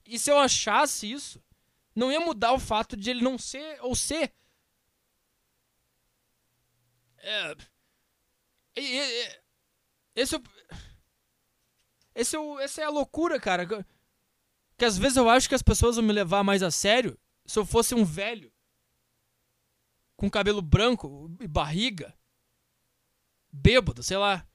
E 0.03 0.17
se 0.17 0.32
eu 0.32 0.39
achasse 0.39 1.11
isso, 1.11 1.39
não 1.95 2.11
ia 2.11 2.19
mudar 2.19 2.53
o 2.53 2.59
fato 2.59 2.97
de 2.97 3.11
ele 3.11 3.23
não 3.23 3.38
ser 3.38 3.77
ou 3.82 3.95
ser. 3.95 4.34
É, 7.17 7.55
esse, 8.75 8.99
é 8.99 9.41
esse, 10.15 10.36
é, 12.14 12.64
essa 12.64 12.82
é 12.82 12.86
a 12.86 12.89
loucura, 12.89 13.39
cara. 13.39 13.66
Que 14.78 14.86
às 14.86 14.97
vezes 14.97 15.18
eu 15.18 15.30
acho 15.30 15.47
que 15.47 15.55
as 15.55 15.62
pessoas 15.62 15.95
vão 15.95 16.05
me 16.05 16.14
levar 16.14 16.43
mais 16.43 16.64
a 16.64 16.72
sério 16.72 17.18
se 17.45 17.57
eu 17.57 17.66
fosse 17.66 17.93
um 17.93 18.03
velho 18.03 18.51
com 20.16 20.30
cabelo 20.30 20.62
branco 20.62 21.32
e 21.39 21.47
barriga, 21.47 22.16
bêbado, 23.51 24.03
sei 24.03 24.18
lá. 24.18 24.45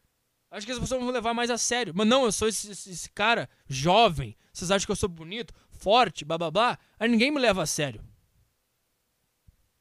Acho 0.50 0.64
que 0.64 0.72
as 0.72 0.78
pessoas 0.78 1.02
vão 1.02 1.10
levar 1.10 1.34
mais 1.34 1.50
a 1.50 1.58
sério. 1.58 1.92
Mas 1.94 2.06
não, 2.06 2.24
eu 2.24 2.32
sou 2.32 2.48
esse, 2.48 2.70
esse, 2.70 2.90
esse 2.90 3.10
cara 3.10 3.48
jovem. 3.66 4.36
Vocês 4.52 4.70
acham 4.70 4.86
que 4.86 4.92
eu 4.92 4.96
sou 4.96 5.08
bonito, 5.08 5.52
forte, 5.70 6.24
blá 6.24 6.38
blá 6.38 6.50
blá. 6.50 6.78
Aí 6.98 7.08
ninguém 7.08 7.30
me 7.30 7.40
leva 7.40 7.62
a 7.62 7.66
sério. 7.66 8.02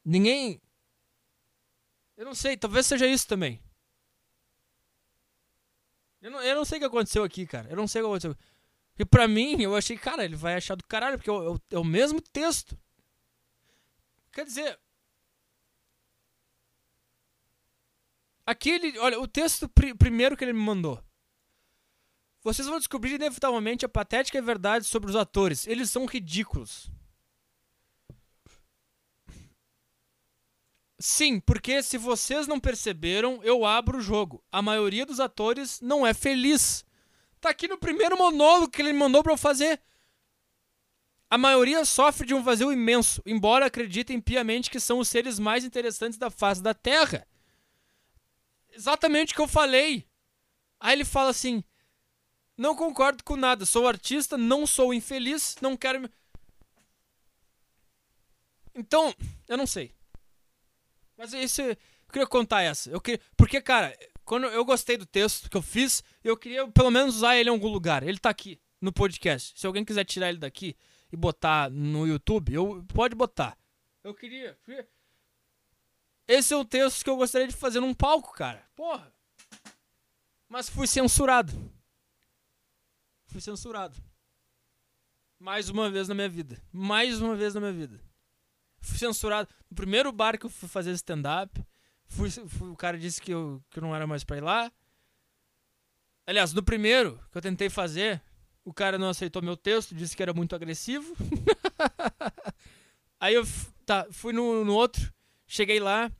Ninguém. 0.04 0.60
Eu 2.16 2.24
não 2.24 2.34
sei, 2.34 2.56
talvez 2.56 2.86
seja 2.86 3.06
isso 3.06 3.26
também. 3.26 3.60
Eu 6.26 6.32
não, 6.32 6.42
eu 6.42 6.56
não 6.56 6.64
sei 6.64 6.78
o 6.78 6.80
que 6.80 6.86
aconteceu 6.86 7.22
aqui, 7.22 7.46
cara. 7.46 7.68
Eu 7.70 7.76
não 7.76 7.86
sei 7.86 8.02
o 8.02 8.04
que 8.04 8.08
aconteceu. 8.08 8.36
Porque 8.90 9.04
pra 9.04 9.28
mim, 9.28 9.62
eu 9.62 9.76
achei, 9.76 9.96
cara, 9.96 10.24
ele 10.24 10.34
vai 10.34 10.56
achar 10.56 10.74
do 10.74 10.84
caralho, 10.84 11.16
porque 11.16 11.30
é 11.30 11.78
o, 11.78 11.84
mesmo 11.84 12.20
texto. 12.20 12.76
Quer 14.32 14.44
dizer. 14.44 14.76
Aquele. 18.44 18.98
Olha, 18.98 19.20
o 19.20 19.28
texto 19.28 19.68
pr 19.68 19.94
primeiro 19.96 20.36
que 20.36 20.42
ele 20.42 20.52
me 20.52 20.58
mandou. 20.58 21.00
Vocês 22.42 22.66
vão 22.66 22.78
descobrir 22.78 23.14
inevitavelmente 23.14 23.86
a 23.86 23.88
patética 23.88 24.42
verdade 24.42 24.84
sobre 24.84 25.08
os 25.08 25.14
atores. 25.14 25.64
Eles 25.64 25.92
são 25.92 26.06
ridículos. 26.06 26.90
Sim, 30.98 31.40
porque 31.40 31.82
se 31.82 31.98
vocês 31.98 32.46
não 32.46 32.58
perceberam, 32.58 33.40
eu 33.42 33.66
abro 33.66 33.98
o 33.98 34.02
jogo. 34.02 34.42
A 34.50 34.62
maioria 34.62 35.04
dos 35.04 35.20
atores 35.20 35.80
não 35.80 36.06
é 36.06 36.14
feliz. 36.14 36.84
Tá 37.40 37.50
aqui 37.50 37.68
no 37.68 37.76
primeiro 37.76 38.16
monólogo 38.16 38.70
que 38.70 38.80
ele 38.80 38.92
mandou 38.92 39.22
para 39.22 39.32
eu 39.32 39.36
fazer. 39.36 39.80
A 41.28 41.36
maioria 41.36 41.84
sofre 41.84 42.26
de 42.26 42.34
um 42.34 42.42
vazio 42.42 42.72
imenso, 42.72 43.20
embora 43.26 43.66
acreditem 43.66 44.20
piamente 44.20 44.70
que 44.70 44.80
são 44.80 45.00
os 45.00 45.08
seres 45.08 45.38
mais 45.38 45.64
interessantes 45.64 46.18
da 46.18 46.30
face 46.30 46.62
da 46.62 46.72
Terra. 46.72 47.26
Exatamente 48.70 49.32
o 49.32 49.36
que 49.36 49.42
eu 49.42 49.48
falei. 49.48 50.06
Aí 50.78 50.94
ele 50.94 51.04
fala 51.04 51.30
assim: 51.30 51.64
Não 52.56 52.76
concordo 52.76 53.24
com 53.24 53.36
nada, 53.36 53.66
sou 53.66 53.88
artista, 53.88 54.38
não 54.38 54.66
sou 54.66 54.94
infeliz, 54.94 55.56
não 55.60 55.76
quero. 55.76 56.08
Então, 58.74 59.12
eu 59.48 59.56
não 59.56 59.66
sei. 59.66 59.95
Mas 61.16 61.32
isso, 61.32 61.62
eu 61.62 61.76
queria 62.12 62.26
contar 62.26 62.62
essa. 62.62 62.90
Eu 62.90 63.00
queria, 63.00 63.20
porque, 63.36 63.60
cara, 63.60 63.96
quando 64.24 64.46
eu 64.46 64.64
gostei 64.64 64.96
do 64.96 65.06
texto 65.06 65.48
que 65.48 65.56
eu 65.56 65.62
fiz, 65.62 66.04
eu 66.22 66.36
queria 66.36 66.68
pelo 66.68 66.90
menos 66.90 67.16
usar 67.16 67.36
ele 67.36 67.48
em 67.48 67.52
algum 67.52 67.68
lugar. 67.68 68.02
Ele 68.02 68.18
tá 68.18 68.30
aqui 68.30 68.60
no 68.80 68.92
podcast. 68.92 69.58
Se 69.58 69.66
alguém 69.66 69.84
quiser 69.84 70.04
tirar 70.04 70.28
ele 70.28 70.38
daqui 70.38 70.76
e 71.10 71.16
botar 71.16 71.70
no 71.70 72.06
YouTube, 72.06 72.52
eu 72.52 72.84
pode 72.92 73.14
botar. 73.14 73.56
Eu 74.04 74.14
queria. 74.14 74.58
Esse 76.28 76.52
é 76.52 76.56
um 76.56 76.64
texto 76.64 77.02
que 77.02 77.10
eu 77.10 77.16
gostaria 77.16 77.48
de 77.48 77.54
fazer 77.54 77.80
num 77.80 77.94
palco, 77.94 78.32
cara. 78.32 78.68
Porra. 78.74 79.12
Mas 80.48 80.68
fui 80.68 80.86
censurado. 80.86 81.52
Fui 83.26 83.40
censurado. 83.40 83.96
Mais 85.38 85.68
uma 85.68 85.90
vez 85.90 86.08
na 86.08 86.14
minha 86.14 86.28
vida. 86.28 86.62
Mais 86.72 87.20
uma 87.20 87.34
vez 87.34 87.54
na 87.54 87.60
minha 87.60 87.72
vida 87.72 88.05
fui 88.80 88.98
censurado. 88.98 89.48
No 89.70 89.76
primeiro 89.76 90.12
bar 90.12 90.38
que 90.38 90.46
eu 90.46 90.50
fui 90.50 90.68
fazer 90.68 90.92
stand-up, 90.92 91.64
fui, 92.06 92.30
fui, 92.30 92.70
o 92.70 92.76
cara 92.76 92.98
disse 92.98 93.20
que 93.20 93.32
eu, 93.32 93.62
que 93.70 93.78
eu 93.78 93.82
não 93.82 93.94
era 93.94 94.06
mais 94.06 94.24
pra 94.24 94.36
ir 94.36 94.42
lá. 94.42 94.70
Aliás, 96.26 96.52
no 96.52 96.62
primeiro 96.62 97.20
que 97.30 97.38
eu 97.38 97.42
tentei 97.42 97.70
fazer, 97.70 98.20
o 98.64 98.72
cara 98.72 98.98
não 98.98 99.08
aceitou 99.08 99.40
meu 99.40 99.56
texto, 99.56 99.94
disse 99.94 100.16
que 100.16 100.22
era 100.22 100.34
muito 100.34 100.54
agressivo. 100.56 101.14
Aí 103.20 103.34
eu 103.34 103.44
tá, 103.84 104.06
fui 104.10 104.32
no, 104.32 104.64
no 104.64 104.74
outro, 104.74 105.12
cheguei 105.46 105.78
lá, 105.78 106.10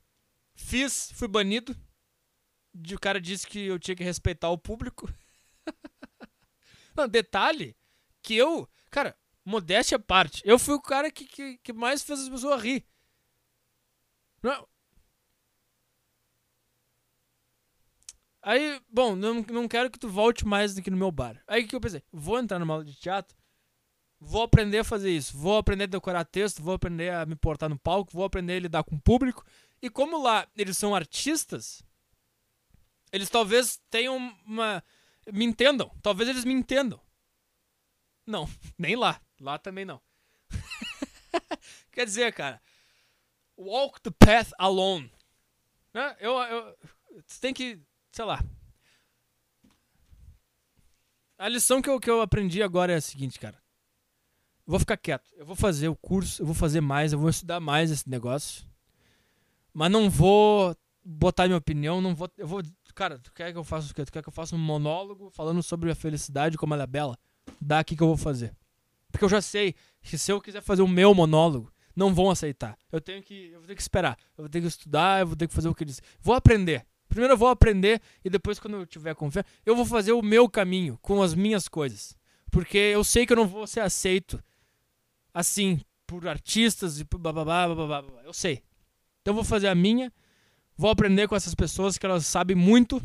fiz, 0.55 1.11
fui 1.13 1.27
banido. 1.27 1.75
O 2.73 2.99
cara 2.99 3.19
disse 3.19 3.45
que 3.45 3.65
eu 3.65 3.77
tinha 3.77 3.95
que 3.95 4.03
respeitar 4.03 4.49
o 4.49 4.57
público. 4.57 5.11
não, 6.95 7.07
detalhe 7.07 7.75
que 8.21 8.35
eu, 8.35 8.69
cara, 8.89 9.15
modéstia 9.47 9.95
à 9.95 9.99
parte, 9.99 10.41
eu 10.43 10.59
fui 10.59 10.73
o 10.73 10.81
cara 10.81 11.09
que, 11.09 11.25
que, 11.25 11.57
que 11.59 11.71
mais 11.71 12.03
fez 12.03 12.19
as 12.19 12.29
pessoas 12.29 12.61
rir. 12.61 12.85
Não. 14.43 14.67
Aí, 18.41 18.81
bom, 18.89 19.15
não, 19.15 19.41
não 19.41 19.67
quero 19.67 19.89
que 19.89 19.97
tu 19.97 20.09
volte 20.09 20.45
mais 20.45 20.77
aqui 20.77 20.91
no 20.91 20.97
meu 20.97 21.11
bar. 21.11 21.41
Aí 21.47 21.63
o 21.63 21.67
que 21.67 21.75
eu 21.75 21.81
pensei? 21.81 22.03
Vou 22.11 22.37
entrar 22.37 22.59
numa 22.59 22.73
aula 22.73 22.85
de 22.85 22.95
teatro, 22.95 23.37
vou 24.19 24.43
aprender 24.43 24.79
a 24.79 24.83
fazer 24.83 25.11
isso, 25.11 25.37
vou 25.37 25.57
aprender 25.57 25.85
a 25.85 25.87
decorar 25.87 26.25
texto, 26.25 26.61
vou 26.61 26.73
aprender 26.73 27.13
a 27.13 27.25
me 27.25 27.35
portar 27.35 27.69
no 27.69 27.79
palco, 27.79 28.11
vou 28.11 28.25
aprender 28.25 28.57
a 28.57 28.59
lidar 28.59 28.83
com 28.83 28.95
o 28.95 29.01
público. 29.01 29.45
E 29.81 29.89
como 29.89 30.21
lá 30.21 30.45
eles 30.57 30.77
são 30.77 30.93
artistas, 30.93 31.81
eles 33.13 33.29
talvez 33.29 33.79
tenham 33.89 34.17
uma. 34.45 34.83
Me 35.31 35.45
entendam, 35.45 35.89
talvez 36.01 36.29
eles 36.29 36.43
me 36.43 36.53
entendam. 36.53 36.99
Não, 38.25 38.49
nem 38.77 38.95
lá. 38.97 39.21
Lá 39.39 39.57
também 39.57 39.85
não. 39.85 40.01
Quer 41.91 42.05
dizer, 42.05 42.33
cara, 42.33 42.61
walk 43.57 44.01
the 44.01 44.11
path 44.11 44.51
alone. 44.57 45.11
Né? 45.93 46.15
Eu, 46.19 46.33
eu, 46.33 46.77
você 47.25 47.39
tem 47.39 47.53
que, 47.53 47.79
sei 48.11 48.25
lá. 48.25 48.43
A 51.37 51.47
lição 51.47 51.81
que 51.81 51.89
eu, 51.89 51.99
que 51.99 52.09
eu 52.09 52.21
aprendi 52.21 52.63
agora 52.63 52.93
é 52.93 52.95
a 52.95 53.01
seguinte, 53.01 53.39
cara. 53.39 53.61
Vou 54.65 54.79
ficar 54.79 54.97
quieto. 54.97 55.31
Eu 55.35 55.45
vou 55.45 55.55
fazer 55.55 55.87
o 55.87 55.95
curso, 55.95 56.41
eu 56.41 56.45
vou 56.45 56.55
fazer 56.55 56.81
mais, 56.81 57.13
eu 57.13 57.19
vou 57.19 57.29
estudar 57.29 57.59
mais 57.59 57.89
esse 57.89 58.09
negócio. 58.09 58.65
Mas 59.73 59.91
não 59.91 60.09
vou 60.09 60.75
botar 61.05 61.45
minha 61.45 61.57
opinião, 61.57 62.01
não 62.01 62.13
vou. 62.13 62.29
Eu 62.37 62.47
vou. 62.47 62.61
Cara, 62.93 63.17
tu 63.19 63.31
quer 63.31 63.51
que 63.51 63.57
eu 63.57 63.63
faça 63.63 63.91
o 63.91 63.95
quê? 63.95 64.03
Tu 64.03 64.11
quer 64.11 64.21
que 64.21 64.27
eu 64.27 64.33
faça 64.33 64.55
um 64.55 64.59
monólogo 64.59 65.29
falando 65.29 65.63
sobre 65.63 65.89
a 65.91 65.95
felicidade 65.95 66.57
como 66.57 66.73
ela 66.73 66.83
é 66.83 66.87
bela? 66.87 67.17
Dá 67.61 67.79
aqui 67.79 67.95
que 67.95 68.03
eu 68.03 68.07
vou 68.07 68.17
fazer. 68.17 68.53
Porque 69.11 69.25
eu 69.25 69.29
já 69.29 69.41
sei 69.41 69.75
que 70.01 70.17
se 70.17 70.31
eu 70.31 70.41
quiser 70.41 70.61
fazer 70.61 70.81
o 70.81 70.87
meu 70.87 71.13
monólogo, 71.13 71.71
não 71.95 72.13
vão 72.13 72.29
aceitar. 72.29 72.77
Eu 72.91 73.01
tenho 73.01 73.23
que, 73.23 73.49
eu 73.51 73.59
vou 73.59 73.67
ter 73.67 73.75
que 73.75 73.81
esperar. 73.81 74.17
Eu 74.37 74.43
vou 74.43 74.49
ter 74.49 74.61
que 74.61 74.67
estudar, 74.67 75.21
eu 75.21 75.27
vou 75.27 75.35
ter 75.35 75.47
que 75.47 75.53
fazer 75.53 75.67
o 75.67 75.73
que 75.73 75.83
eles. 75.83 76.01
Vou 76.21 76.35
aprender. 76.35 76.85
Primeiro 77.09 77.33
eu 77.33 77.37
vou 77.37 77.47
aprender 77.47 78.01
e 78.23 78.29
depois 78.29 78.59
quando 78.59 78.77
eu 78.77 78.85
tiver 78.85 79.15
confiança, 79.15 79.47
eu 79.65 79.75
vou 79.75 79.85
fazer 79.85 80.11
o 80.11 80.21
meu 80.21 80.49
caminho 80.49 80.99
com 81.01 81.21
as 81.21 81.33
minhas 81.33 81.67
coisas. 81.67 82.15
Porque 82.51 82.77
eu 82.77 83.03
sei 83.03 83.25
que 83.25 83.33
eu 83.33 83.37
não 83.37 83.47
vou 83.47 83.65
ser 83.65 83.79
aceito 83.79 84.43
assim 85.33 85.79
por 86.05 86.27
artistas 86.27 86.99
e 86.99 87.03
blá 87.03 87.31
blá 87.31 87.43
blá 87.43 87.75
blá 87.75 87.87
blá. 87.87 88.01
blá. 88.01 88.23
Eu 88.23 88.33
sei. 88.33 88.63
Então 89.21 89.31
eu 89.31 89.35
vou 89.35 89.43
fazer 89.43 89.67
a 89.67 89.75
minha, 89.75 90.13
vou 90.75 90.89
aprender 90.89 91.27
com 91.27 91.35
essas 91.35 91.55
pessoas 91.55 91.97
que 91.97 92.05
elas 92.05 92.25
sabem 92.25 92.55
muito. 92.55 93.01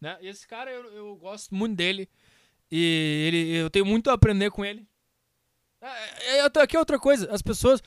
Né? 0.00 0.16
E 0.20 0.28
esse 0.28 0.46
cara 0.46 0.70
eu, 0.70 0.84
eu 0.92 1.16
gosto 1.16 1.54
muito 1.54 1.76
dele. 1.76 2.08
E 2.70 3.26
ele, 3.28 3.56
eu 3.56 3.70
tenho 3.70 3.86
muito 3.86 4.10
a 4.10 4.14
aprender 4.14 4.50
com 4.50 4.64
ele. 4.64 4.86
É, 5.80 6.38
é, 6.38 6.40
aqui 6.40 6.76
é 6.76 6.78
outra 6.78 6.98
coisa. 6.98 7.30
As 7.30 7.42
pessoas. 7.42 7.82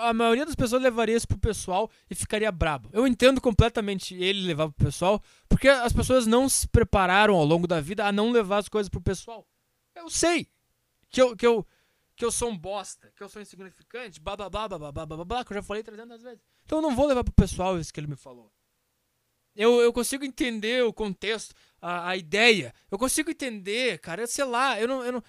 A 0.00 0.12
maioria 0.12 0.46
das 0.46 0.54
pessoas 0.54 0.80
levaria 0.80 1.16
isso 1.16 1.26
pro 1.26 1.36
pessoal 1.36 1.90
e 2.08 2.14
ficaria 2.14 2.52
brabo. 2.52 2.88
Eu 2.92 3.04
entendo 3.04 3.40
completamente 3.40 4.14
ele 4.14 4.46
levar 4.46 4.68
pro 4.70 4.86
pessoal, 4.86 5.20
porque 5.48 5.68
as 5.68 5.92
pessoas 5.92 6.24
não 6.24 6.48
se 6.48 6.68
prepararam 6.68 7.34
ao 7.34 7.44
longo 7.44 7.66
da 7.66 7.80
vida 7.80 8.06
a 8.06 8.12
não 8.12 8.30
levar 8.30 8.58
as 8.58 8.68
coisas 8.68 8.88
pro 8.88 9.00
pessoal. 9.00 9.44
Eu 9.96 10.08
sei 10.08 10.46
que 11.10 11.20
eu, 11.20 11.36
que 11.36 11.44
eu, 11.44 11.66
que 12.14 12.24
eu 12.24 12.30
sou 12.30 12.48
um 12.48 12.56
bosta, 12.56 13.12
que 13.16 13.24
eu 13.24 13.28
sou 13.28 13.42
insignificante, 13.42 14.20
blá 14.20 14.36
blá 14.36 14.48
blá 14.48 14.68
blá 14.68 14.78
blá 14.78 14.92
blá 14.92 15.06
blá, 15.06 15.24
blá 15.24 15.44
que 15.44 15.52
eu 15.52 15.56
já 15.56 15.62
falei 15.64 15.82
300 15.82 16.22
vezes. 16.22 16.40
Então 16.64 16.78
eu 16.78 16.82
não 16.82 16.94
vou 16.94 17.06
levar 17.06 17.24
pro 17.24 17.32
pessoal 17.34 17.76
isso 17.76 17.92
que 17.92 17.98
ele 17.98 18.06
me 18.06 18.16
falou. 18.16 18.52
Eu, 19.54 19.80
eu 19.80 19.92
consigo 19.92 20.24
entender 20.24 20.84
o 20.84 20.92
contexto, 20.92 21.54
a, 21.82 22.10
a 22.10 22.16
ideia. 22.16 22.72
Eu 22.90 22.96
consigo 22.98 23.30
entender, 23.30 23.98
cara. 23.98 24.26
Sei 24.26 24.44
lá, 24.44 24.80
eu 24.80 24.88
não, 24.88 25.04
eu 25.04 25.12
não. 25.12 25.22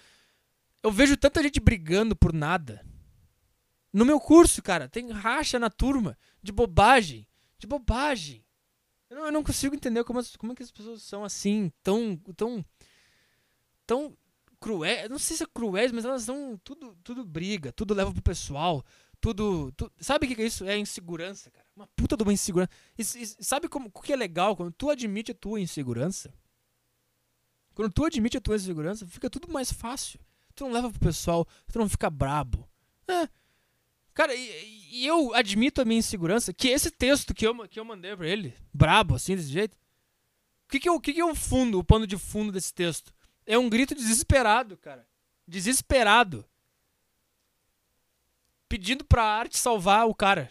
Eu 0.81 0.91
vejo 0.91 1.17
tanta 1.17 1.41
gente 1.43 1.59
brigando 1.59 2.15
por 2.15 2.31
nada. 2.31 2.85
No 3.91 4.05
meu 4.05 4.19
curso, 4.19 4.61
cara, 4.61 4.87
tem 4.87 5.09
racha 5.11 5.59
na 5.59 5.69
turma 5.69 6.17
de 6.41 6.51
bobagem. 6.51 7.27
De 7.59 7.67
bobagem. 7.67 8.43
Eu 9.09 9.17
não, 9.17 9.25
eu 9.25 9.31
não 9.31 9.43
consigo 9.43 9.75
entender 9.75 10.03
como, 10.03 10.19
as- 10.19 10.35
como 10.35 10.51
é 10.53 10.55
que 10.55 10.63
as 10.63 10.71
pessoas 10.71 11.01
são 11.03 11.23
assim, 11.25 11.71
tão. 11.83 12.15
tão. 12.35 12.63
tão 13.85 14.15
cruéis. 14.59 15.09
Não 15.09 15.19
sei 15.19 15.35
se 15.37 15.43
é 15.43 15.47
cruéis, 15.53 15.91
mas 15.91 16.05
elas 16.05 16.23
são 16.23 16.57
tudo, 16.63 16.97
tudo 17.03 17.25
briga, 17.25 17.71
tudo 17.71 17.93
leva 17.93 18.11
pro 18.13 18.21
pessoal. 18.21 18.83
Tudo, 19.19 19.71
tu- 19.73 19.91
Sabe 19.99 20.25
o 20.25 20.29
que 20.29 20.35
que 20.35 20.41
é 20.41 20.45
isso? 20.45 20.65
É 20.65 20.77
insegurança, 20.77 21.49
cara. 21.51 21.65
Uma 21.75 21.87
puta 21.95 22.17
de 22.17 22.23
uma 22.23 22.33
insegurança. 22.33 22.71
E, 22.97 23.01
e 23.01 23.27
sabe 23.43 23.67
como, 23.69 23.89
o 23.93 24.01
que 24.01 24.11
é 24.11 24.15
legal? 24.15 24.55
Quando 24.55 24.71
tu 24.73 24.89
admite 24.89 25.31
a 25.31 25.35
tua 25.35 25.59
insegurança, 25.61 26.33
quando 27.73 27.91
tu 27.91 28.05
admite 28.05 28.37
a 28.37 28.41
tua 28.41 28.55
insegurança, 28.55 29.07
fica 29.07 29.29
tudo 29.29 29.51
mais 29.51 29.71
fácil. 29.71 30.19
Tu 30.55 30.63
não 30.63 30.71
leva 30.71 30.89
pro 30.89 30.99
pessoal, 30.99 31.47
tu 31.71 31.79
não 31.79 31.89
fica 31.89 32.09
brabo. 32.09 32.69
É. 33.07 33.27
Cara, 34.13 34.35
e, 34.35 34.89
e 34.91 35.07
eu 35.07 35.33
admito 35.33 35.81
a 35.81 35.85
minha 35.85 35.99
insegurança, 35.99 36.53
que 36.53 36.67
esse 36.67 36.91
texto 36.91 37.33
que 37.33 37.47
eu, 37.47 37.67
que 37.67 37.79
eu 37.79 37.85
mandei 37.85 38.15
pra 38.15 38.27
ele, 38.27 38.53
brabo, 38.71 39.15
assim, 39.15 39.35
desse 39.35 39.49
jeito, 39.49 39.75
o 40.65 40.69
que 40.69 40.79
que, 40.79 40.99
que 40.99 41.13
que 41.13 41.19
é 41.19 41.25
o 41.25 41.35
fundo, 41.35 41.79
o 41.79 41.83
pano 41.83 42.05
de 42.05 42.17
fundo 42.17 42.51
desse 42.51 42.73
texto? 42.73 43.13
É 43.45 43.57
um 43.57 43.69
grito 43.69 43.95
desesperado, 43.95 44.77
cara. 44.77 45.07
Desesperado. 45.47 46.45
Pedindo 48.69 49.03
pra 49.03 49.23
arte 49.23 49.57
salvar 49.57 50.07
o 50.07 50.15
cara. 50.15 50.49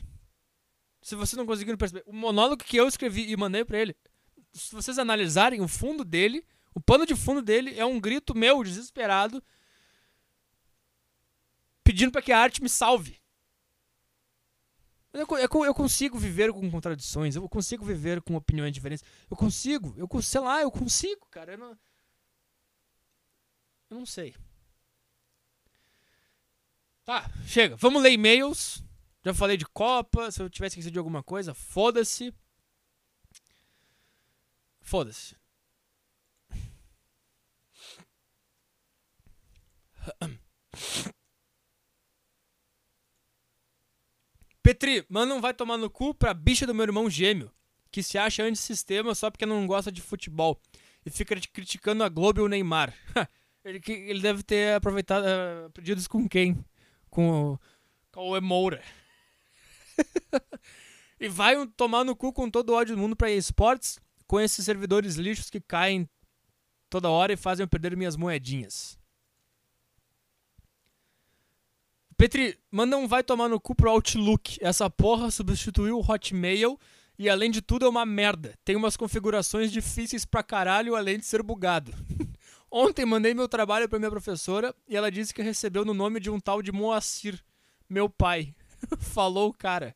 Se 1.00 1.14
vocês 1.14 1.36
não 1.36 1.46
conseguiram 1.46 1.78
perceber. 1.78 2.04
O 2.06 2.12
monólogo 2.12 2.62
que 2.62 2.76
eu 2.76 2.86
escrevi 2.86 3.30
e 3.30 3.36
mandei 3.36 3.64
pra 3.64 3.78
ele, 3.78 3.96
se 4.52 4.74
vocês 4.74 4.98
analisarem 4.98 5.60
o 5.60 5.68
fundo 5.68 6.04
dele, 6.04 6.44
o 6.74 6.80
pano 6.80 7.06
de 7.06 7.14
fundo 7.14 7.42
dele 7.42 7.78
é 7.78 7.84
um 7.84 8.00
grito 8.00 8.34
meu, 8.34 8.62
desesperado, 8.62 9.42
pedindo 11.84 12.12
pra 12.12 12.22
que 12.22 12.32
a 12.32 12.38
arte 12.38 12.62
me 12.62 12.68
salve. 12.68 13.20
Eu, 15.12 15.26
eu 15.36 15.64
eu 15.66 15.74
consigo 15.74 16.18
viver 16.18 16.52
com 16.52 16.70
contradições, 16.70 17.36
eu 17.36 17.46
consigo 17.46 17.84
viver 17.84 18.22
com 18.22 18.34
opiniões 18.34 18.72
diferentes. 18.72 19.04
Eu 19.30 19.36
consigo, 19.36 19.94
eu 19.98 20.22
sei 20.22 20.40
lá, 20.40 20.62
eu 20.62 20.70
consigo, 20.70 21.26
cara. 21.30 21.52
Eu 21.52 21.58
não, 21.58 21.78
eu 23.90 23.98
não 23.98 24.06
sei. 24.06 24.34
Tá, 27.04 27.30
chega. 27.46 27.76
Vamos 27.76 28.02
ler 28.02 28.12
e-mails. 28.12 28.82
Já 29.24 29.34
falei 29.34 29.56
de 29.58 29.66
Copa. 29.66 30.30
Se 30.30 30.40
eu 30.40 30.48
tivesse 30.48 30.74
esquecido 30.74 30.92
de 30.92 30.98
alguma 30.98 31.22
coisa, 31.22 31.52
foda-se. 31.52 32.32
Foda-se. 34.80 35.36
Petri, 44.62 45.05
manda 45.09 45.34
um 45.34 45.40
vai 45.40 45.53
tomar 45.53 45.76
no 45.76 45.90
cu 45.90 46.14
pra 46.14 46.32
bicha 46.32 46.66
do 46.66 46.74
meu 46.74 46.84
irmão 46.84 47.11
gêmeo, 47.11 47.50
que 47.90 48.03
se 48.03 48.16
acha 48.16 48.44
antissistema 48.44 49.14
só 49.14 49.30
porque 49.30 49.44
não 49.44 49.66
gosta 49.66 49.90
de 49.90 50.00
futebol 50.00 50.61
e 51.05 51.11
fica 51.11 51.34
criticando 51.53 52.05
a 52.05 52.09
Globo 52.09 52.40
e 52.40 52.44
o 52.44 52.48
Neymar. 52.48 52.94
ele, 53.64 53.80
ele 53.86 54.20
deve 54.20 54.42
ter 54.42 54.76
aproveitado, 54.76 55.26
eh, 55.26 55.66
aprendido 55.66 55.98
isso 55.98 56.09
com 56.09 56.28
quem? 56.28 56.64
Com, 57.11 57.59
o- 58.14 58.36
Emoura. 58.36 58.82
e 61.18 61.28
vai 61.28 61.55
tomar 61.76 62.05
no 62.05 62.14
cu 62.14 62.32
com 62.32 62.48
todo 62.48 62.70
o 62.70 62.74
ódio 62.74 62.94
do 62.94 63.00
mundo 63.00 63.16
pra 63.16 63.30
esportes, 63.30 63.98
com 64.28 64.40
esses 64.40 64.64
servidores 64.64 65.16
lixos 65.16 65.50
que 65.50 65.61
caem 65.61 66.09
toda 66.88 67.11
hora 67.11 67.32
e 67.32 67.36
fazem 67.36 67.64
eu 67.64 67.68
perder 67.68 67.96
minhas 67.96 68.14
moedinhas. 68.16 68.96
Petri, 72.22 72.56
manda 72.70 72.96
um 72.96 73.08
vai 73.08 73.24
tomar 73.24 73.48
no 73.48 73.58
cu 73.58 73.74
pro 73.74 73.90
Outlook. 73.90 74.56
Essa 74.60 74.88
porra 74.88 75.28
substituiu 75.28 75.98
o 75.98 76.08
Hotmail 76.08 76.78
e 77.18 77.28
além 77.28 77.50
de 77.50 77.60
tudo 77.60 77.84
é 77.84 77.88
uma 77.88 78.06
merda. 78.06 78.56
Tem 78.64 78.76
umas 78.76 78.96
configurações 78.96 79.72
difíceis 79.72 80.24
pra 80.24 80.40
caralho 80.40 80.94
além 80.94 81.18
de 81.18 81.26
ser 81.26 81.42
bugado. 81.42 81.92
Ontem 82.70 83.04
mandei 83.04 83.34
meu 83.34 83.48
trabalho 83.48 83.88
pra 83.88 83.98
minha 83.98 84.08
professora 84.08 84.72
e 84.86 84.96
ela 84.96 85.10
disse 85.10 85.34
que 85.34 85.42
recebeu 85.42 85.84
no 85.84 85.92
nome 85.92 86.20
de 86.20 86.30
um 86.30 86.38
tal 86.38 86.62
de 86.62 86.70
Moacir, 86.70 87.42
meu 87.90 88.08
pai. 88.08 88.54
Falou 89.00 89.48
o 89.48 89.52
cara. 89.52 89.92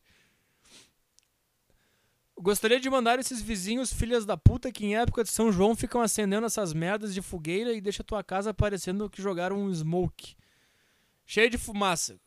Gostaria 2.37 2.77
de 2.81 2.89
mandar 2.89 3.19
esses 3.19 3.41
vizinhos 3.41 3.93
filhas 3.93 4.25
da 4.25 4.35
puta 4.35 4.69
que 4.69 4.85
em 4.85 4.97
época 4.97 5.23
de 5.23 5.29
São 5.29 5.49
João 5.49 5.77
ficam 5.77 6.01
acendendo 6.01 6.45
essas 6.45 6.73
merdas 6.73 7.13
de 7.13 7.21
fogueira 7.21 7.71
e 7.71 7.79
deixa 7.79 8.03
tua 8.03 8.21
casa 8.21 8.53
parecendo 8.53 9.09
que 9.09 9.21
jogaram 9.21 9.61
um 9.61 9.73
smoke. 9.73 10.35
Cheio 11.27 11.49
de 11.49 11.57
fumaça. 11.57 12.17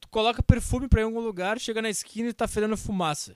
Tu 0.00 0.08
coloca 0.08 0.42
perfume 0.42 0.88
pra 0.88 1.00
ir 1.00 1.04
em 1.04 1.06
algum 1.06 1.20
lugar, 1.20 1.58
chega 1.58 1.80
na 1.80 1.88
esquina 1.88 2.28
e 2.28 2.34
tá 2.34 2.46
fedendo 2.48 2.76
fumaça. 2.76 3.34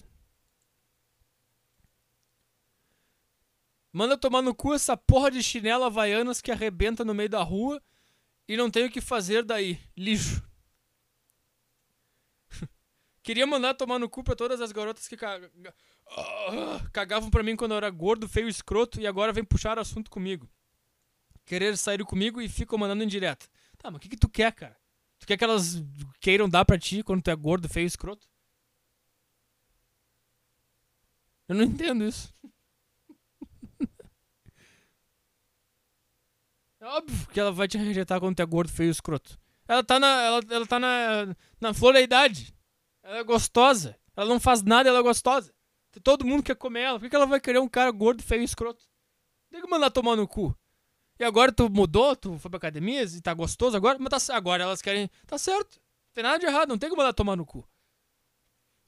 Manda 3.92 4.18
tomar 4.18 4.42
no 4.42 4.54
cu 4.54 4.74
essa 4.74 4.96
porra 4.96 5.30
de 5.30 5.42
chinelo 5.42 5.84
havaianas 5.84 6.40
que 6.40 6.50
arrebenta 6.52 7.04
no 7.04 7.14
meio 7.14 7.28
da 7.28 7.42
rua 7.42 7.82
e 8.46 8.56
não 8.56 8.70
tem 8.70 8.84
o 8.86 8.90
que 8.90 9.00
fazer 9.00 9.44
daí. 9.44 9.80
Lixo. 9.96 10.42
Queria 13.22 13.46
mandar 13.46 13.74
tomar 13.74 13.98
no 13.98 14.08
cu 14.08 14.22
pra 14.22 14.36
todas 14.36 14.60
as 14.60 14.72
garotas 14.72 15.08
que 15.08 15.16
ca- 15.16 15.40
Ah, 16.08 16.88
cagavam 16.92 17.30
pra 17.30 17.42
mim 17.42 17.56
quando 17.56 17.72
eu 17.72 17.76
era 17.78 17.90
gordo, 17.90 18.28
feio 18.28 18.48
escroto 18.48 19.00
e 19.00 19.06
agora 19.06 19.32
vem 19.32 19.44
puxar 19.44 19.78
assunto 19.78 20.10
comigo. 20.10 20.48
Querer 21.44 21.76
sair 21.76 22.04
comigo 22.04 22.40
e 22.40 22.48
ficam 22.48 22.78
mandando 22.78 23.02
indireta. 23.04 23.46
Tá, 23.80 23.90
mas 23.90 23.96
o 23.96 24.00
que, 24.00 24.10
que 24.10 24.16
tu 24.16 24.28
quer, 24.28 24.52
cara? 24.52 24.76
Tu 25.18 25.26
quer 25.26 25.36
que 25.36 25.44
elas 25.44 25.82
queiram 26.20 26.48
dar 26.48 26.64
pra 26.64 26.78
ti 26.78 27.02
quando 27.02 27.22
tu 27.22 27.30
é 27.30 27.34
gordo, 27.34 27.68
feio 27.68 27.86
escroto? 27.86 28.28
Eu 31.48 31.56
não 31.56 31.64
entendo 31.64 32.04
isso. 32.04 32.32
É 36.82 36.86
óbvio 36.86 37.26
que 37.28 37.38
ela 37.38 37.52
vai 37.52 37.68
te 37.68 37.76
rejeitar 37.76 38.18
quando 38.18 38.36
tu 38.36 38.40
é 38.40 38.46
gordo, 38.46 38.72
feio 38.72 38.90
escroto. 38.90 39.38
Ela 39.68 39.84
tá 39.84 40.00
na. 40.00 40.22
Ela, 40.22 40.40
ela 40.50 40.66
tá 40.66 40.78
na. 40.78 41.36
Na 41.60 41.74
flor 41.74 41.92
da 41.92 42.00
idade. 42.00 42.54
Ela 43.02 43.18
é 43.18 43.22
gostosa. 43.22 43.98
Ela 44.16 44.30
não 44.30 44.40
faz 44.40 44.62
nada, 44.62 44.88
ela 44.88 45.00
é 45.00 45.02
gostosa. 45.02 45.54
Todo 46.02 46.24
mundo 46.24 46.42
quer 46.42 46.56
comer 46.56 46.80
ela. 46.80 46.98
Por 46.98 47.04
que 47.04 47.10
que 47.10 47.16
ela 47.16 47.26
vai 47.26 47.38
querer 47.38 47.58
um 47.58 47.68
cara 47.68 47.90
gordo, 47.90 48.22
feio 48.22 48.42
escroto? 48.42 48.82
Tem 49.50 49.60
que 49.60 49.68
mandar 49.68 49.90
tomar 49.90 50.16
no 50.16 50.26
cu. 50.26 50.56
E 51.20 51.24
agora 51.24 51.52
tu 51.52 51.68
mudou, 51.68 52.16
tu 52.16 52.38
foi 52.38 52.50
pra 52.50 52.56
academia 52.56 53.02
e 53.02 53.20
tá 53.20 53.34
gostoso 53.34 53.76
agora? 53.76 53.98
Mas 54.00 54.26
tá, 54.26 54.34
agora 54.34 54.62
elas 54.62 54.80
querem. 54.80 55.10
Tá 55.26 55.36
certo. 55.36 55.78
Não 55.78 56.14
tem 56.14 56.24
nada 56.24 56.38
de 56.38 56.46
errado, 56.46 56.70
não 56.70 56.78
tem 56.78 56.88
que 56.88 56.96
mandar 56.96 57.12
tomar 57.12 57.36
no 57.36 57.44
cu. 57.44 57.62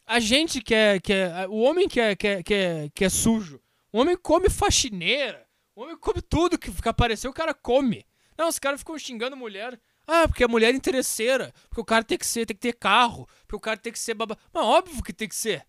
A 0.06 0.18
gente 0.18 0.62
que 0.62 0.74
é. 0.74 0.98
Que 0.98 1.12
é 1.12 1.46
o 1.46 1.56
homem 1.56 1.86
que 1.86 2.00
é, 2.00 2.16
que, 2.16 2.26
é, 2.26 2.42
que, 2.42 2.54
é, 2.54 2.90
que 2.94 3.04
é 3.04 3.10
sujo. 3.10 3.60
O 3.92 4.00
homem 4.00 4.16
come 4.16 4.48
faxineira. 4.48 5.46
O 5.76 5.82
homem 5.82 5.94
come 5.98 6.22
tudo 6.22 6.58
que 6.58 6.72
apareceu, 6.88 7.30
o 7.30 7.34
cara 7.34 7.52
come. 7.52 8.06
Não, 8.36 8.48
os 8.48 8.58
caras 8.58 8.80
ficam 8.80 8.98
xingando 8.98 9.36
mulher. 9.36 9.78
Ah, 10.06 10.26
porque 10.26 10.42
a 10.42 10.48
mulher 10.48 10.72
é 10.72 10.76
interesseira. 10.76 11.52
Porque 11.68 11.82
o 11.82 11.84
cara 11.84 12.02
tem 12.02 12.16
que 12.16 12.26
ser, 12.26 12.46
tem 12.46 12.56
que 12.56 12.62
ter 12.62 12.72
carro. 12.72 13.28
Porque 13.42 13.56
o 13.56 13.60
cara 13.60 13.76
tem 13.76 13.92
que 13.92 13.98
ser 13.98 14.14
babá. 14.14 14.38
Mas 14.50 14.64
óbvio 14.64 15.02
que 15.02 15.12
tem 15.12 15.28
que 15.28 15.36
ser. 15.36 15.66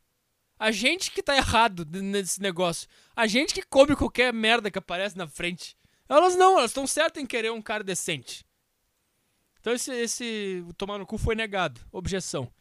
A 0.57 0.71
gente 0.71 1.11
que 1.11 1.21
tá 1.21 1.35
errado 1.35 1.85
nesse 1.85 2.41
negócio. 2.41 2.87
A 3.13 3.27
gente 3.27 3.53
que 3.53 3.63
come 3.63 3.97
qualquer 3.97 4.31
merda 4.31 4.71
que 4.71 4.79
aparece 4.79 5.17
na 5.17 5.27
frente. 5.27 5.75
Elas 6.07 6.35
não, 6.35 6.57
elas 6.57 6.71
estão 6.71 6.85
certas 6.85 7.21
em 7.21 7.25
querer 7.25 7.51
um 7.51 7.61
cara 7.61 7.83
decente. 7.83 8.45
Então 9.59 9.73
esse, 9.73 9.91
esse 9.91 10.65
tomar 10.77 10.97
no 10.97 11.05
cu 11.05 11.17
foi 11.17 11.35
negado. 11.35 11.79
Objeção. 11.91 12.51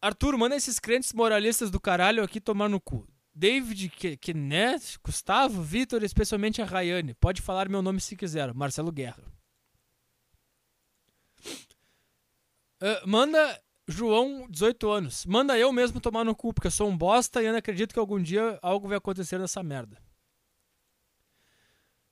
Arthur, 0.00 0.38
manda 0.38 0.54
esses 0.54 0.78
crentes 0.78 1.12
moralistas 1.12 1.70
do 1.70 1.80
caralho 1.80 2.22
aqui 2.22 2.40
tomar 2.40 2.68
no 2.68 2.80
cu. 2.80 3.06
David, 3.34 3.88
que, 3.90 4.34
né? 4.34 4.76
Gustavo, 5.04 5.62
Vitor, 5.62 6.02
especialmente 6.02 6.62
a 6.62 6.64
Rayane. 6.64 7.14
Pode 7.14 7.42
falar 7.42 7.68
meu 7.68 7.82
nome 7.82 8.00
se 8.00 8.16
quiser. 8.16 8.52
Marcelo 8.54 8.92
Guerra. 8.92 9.22
Ah, 12.80 13.02
manda 13.06 13.60
João, 13.88 14.46
18 14.48 14.90
anos. 14.90 15.26
Manda 15.26 15.58
eu 15.58 15.72
mesmo 15.72 16.00
tomar 16.00 16.24
no 16.24 16.34
cu, 16.34 16.52
porque 16.52 16.68
eu 16.68 16.72
sou 16.72 16.88
um 16.88 16.96
bosta 16.96 17.42
e 17.42 17.48
não 17.48 17.58
acredito 17.58 17.92
que 17.92 17.98
algum 17.98 18.22
dia 18.22 18.58
algo 18.62 18.86
vai 18.86 18.98
acontecer 18.98 19.38
nessa 19.38 19.62
merda. 19.62 19.98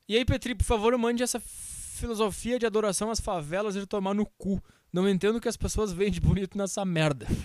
E 0.08 0.16
aí, 0.16 0.24
Petri, 0.24 0.54
por 0.54 0.64
favor, 0.64 0.96
mande 0.96 1.22
essa 1.22 1.40
filosofia 1.40 2.58
de 2.58 2.66
adoração 2.66 3.10
às 3.10 3.20
favelas 3.20 3.74
e 3.74 3.80
de 3.80 3.86
tomar 3.86 4.14
no 4.14 4.26
cu. 4.26 4.62
Não 4.92 5.08
entendo 5.08 5.40
que 5.40 5.48
as 5.48 5.56
pessoas 5.56 5.92
veem 5.92 6.10
de 6.10 6.20
bonito 6.20 6.56
nessa 6.56 6.84
merda. 6.84 7.26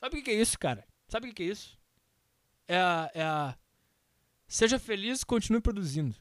Sabe 0.00 0.18
o 0.18 0.22
que 0.22 0.30
é 0.30 0.34
isso, 0.34 0.58
cara? 0.58 0.86
Sabe 1.08 1.28
o 1.30 1.34
que 1.34 1.42
é 1.42 1.46
isso? 1.46 1.78
É 2.66 2.78
a, 2.78 3.10
é 3.14 3.22
a. 3.22 3.56
Seja 4.46 4.78
feliz, 4.78 5.24
continue 5.24 5.60
produzindo. 5.60 6.14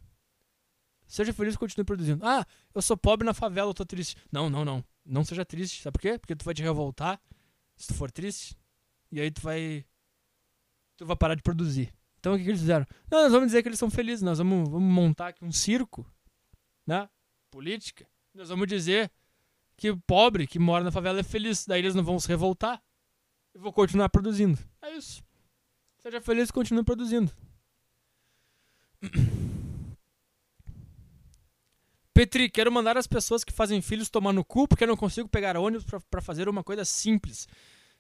Seja 1.08 1.34
feliz, 1.34 1.56
continue 1.56 1.86
produzindo. 1.86 2.26
Ah, 2.26 2.46
eu 2.74 2.82
sou 2.82 2.98
pobre 2.98 3.26
na 3.26 3.34
favela, 3.34 3.70
eu 3.70 3.74
tô 3.74 3.86
triste. 3.86 4.16
Não, 4.32 4.50
não, 4.50 4.66
não. 4.66 4.84
Não 5.06 5.24
seja 5.24 5.46
triste. 5.46 5.82
Sabe 5.82 5.94
por 5.94 6.02
quê? 6.02 6.18
Porque 6.18 6.36
tu 6.36 6.44
vai 6.44 6.54
te 6.54 6.64
revoltar 6.64 7.22
se 7.76 7.88
tu 7.88 7.94
for 7.94 8.12
triste. 8.12 8.58
E 9.12 9.20
aí 9.20 9.30
tu 9.32 9.42
vai. 9.42 9.86
Tu 10.98 11.06
vai 11.06 11.16
parar 11.16 11.36
de 11.36 11.44
produzir. 11.44 11.94
Então 12.26 12.34
o 12.34 12.38
que, 12.40 12.44
que 12.44 12.50
eles 12.50 12.62
fizeram? 12.62 12.88
Não, 13.12 13.22
nós 13.22 13.32
vamos 13.32 13.50
dizer 13.50 13.62
que 13.62 13.70
eles 13.70 13.78
são 13.78 13.88
felizes. 13.88 14.24
Nós 14.24 14.40
vamos, 14.40 14.68
vamos 14.68 14.92
montar 14.92 15.28
aqui 15.28 15.46
um 15.46 15.52
circo, 15.52 16.04
né? 16.88 17.08
Política. 17.52 18.08
Nós 18.34 18.50
vamos 18.50 18.66
dizer 18.66 19.12
que 19.78 19.92
o 19.92 19.98
pobre 20.08 20.48
que 20.48 20.58
mora 20.58 20.84
na 20.84 20.92
favela 20.92 21.20
é 21.20 21.24
feliz. 21.24 21.68
Daí 21.68 21.82
eles 21.82 21.94
não 21.94 22.04
vão 22.04 22.20
se 22.20 22.28
revoltar. 22.28 22.82
e 23.54 23.60
vou 23.60 23.72
continuar 23.72 24.10
produzindo. 24.10 24.58
É 24.82 24.98
isso. 24.98 25.24
Seja 26.00 26.20
feliz 26.20 26.50
e 26.50 26.54
continue 26.54 26.84
produzindo. 26.84 27.32
Petri, 32.12 32.50
quero 32.50 32.72
mandar 32.72 32.98
as 32.98 33.06
pessoas 33.06 33.44
que 33.44 33.54
fazem 33.54 33.84
filhos 33.84 34.10
tomar 34.10 34.34
no 34.34 34.44
cu 34.44 34.68
porque 34.68 34.84
eu 34.84 34.88
não 34.88 34.98
consigo 34.98 35.30
pegar 35.30 35.58
ônibus 35.58 35.86
para 36.10 36.22
fazer 36.22 36.50
uma 36.50 36.64
coisa 36.64 36.84
simples. 36.84 37.48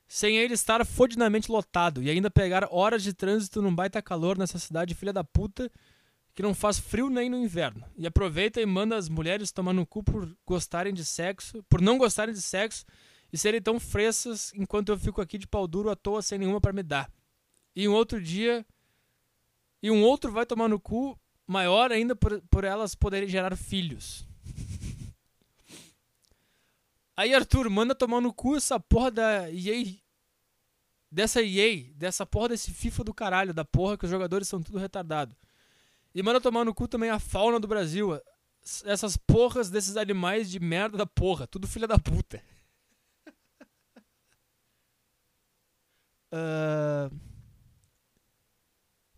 Sem 0.07 0.37
ele 0.37 0.53
estar 0.53 0.85
fodidamente 0.85 1.51
lotado 1.51 2.01
e 2.01 2.09
ainda 2.09 2.29
pegar 2.29 2.67
horas 2.71 3.03
de 3.03 3.13
trânsito 3.13 3.61
num 3.61 3.73
baita 3.73 4.01
calor 4.01 4.37
nessa 4.37 4.59
cidade 4.59 4.93
filha 4.93 5.11
da 5.11 5.23
puta 5.23 5.71
que 6.35 6.43
não 6.43 6.53
faz 6.53 6.77
frio 6.77 7.09
nem 7.09 7.29
no 7.29 7.37
inverno. 7.37 7.83
E 7.97 8.05
aproveita 8.05 8.61
e 8.61 8.65
manda 8.65 8.95
as 8.95 9.09
mulheres 9.09 9.51
tomar 9.51 9.73
no 9.73 9.85
cu 9.85 10.03
por 10.03 10.29
gostarem 10.45 10.93
de 10.93 11.03
sexo, 11.03 11.63
por 11.69 11.81
não 11.81 11.97
gostarem 11.97 12.33
de 12.33 12.41
sexo 12.41 12.85
e 13.31 13.37
serem 13.37 13.61
tão 13.61 13.79
frescas 13.79 14.53
enquanto 14.53 14.89
eu 14.89 14.99
fico 14.99 15.21
aqui 15.21 15.37
de 15.37 15.47
pau 15.47 15.67
duro 15.67 15.89
à 15.89 15.95
toa 15.95 16.21
sem 16.21 16.37
nenhuma 16.37 16.59
para 16.59 16.73
me 16.73 16.83
dar. 16.83 17.09
E 17.75 17.87
um 17.87 17.93
outro 17.93 18.21
dia. 18.21 18.65
E 19.81 19.89
um 19.89 20.03
outro 20.03 20.31
vai 20.31 20.45
tomar 20.45 20.67
no 20.67 20.79
cu 20.79 21.19
maior 21.47 21.91
ainda 21.91 22.15
por, 22.15 22.41
por 22.49 22.63
elas 22.63 22.95
poderem 22.95 23.29
gerar 23.29 23.55
filhos. 23.55 24.27
Aí, 27.17 27.33
Arthur, 27.33 27.69
manda 27.69 27.95
tomar 27.95 28.19
no 28.19 28.33
cu 28.33 28.57
essa 28.57 28.79
porra 28.79 29.09
da 29.09 29.49
EA. 29.49 29.95
Dessa 31.09 31.41
EA, 31.41 31.93
dessa 31.93 32.25
porra 32.25 32.49
desse 32.49 32.73
FIFA 32.73 33.03
do 33.05 33.13
caralho, 33.13 33.53
da 33.53 33.63
porra 33.63 33.97
que 33.97 34.03
os 34.03 34.11
jogadores 34.11 34.49
são 34.49 34.61
tudo 34.61 34.77
retardado. 34.77 35.35
E 36.13 36.21
manda 36.21 36.41
tomar 36.41 36.65
no 36.65 36.73
cu 36.73 36.87
também 36.87 37.09
a 37.09 37.19
fauna 37.19 37.59
do 37.59 37.67
Brasil. 37.67 38.19
Essas 38.83 39.15
porras 39.15 39.69
desses 39.69 39.95
animais 39.95 40.49
de 40.51 40.59
merda 40.59 40.97
da 40.97 41.05
porra. 41.05 41.47
Tudo 41.47 41.67
filha 41.67 41.87
da 41.87 41.97
puta. 41.97 42.43
Uh... 46.33 47.15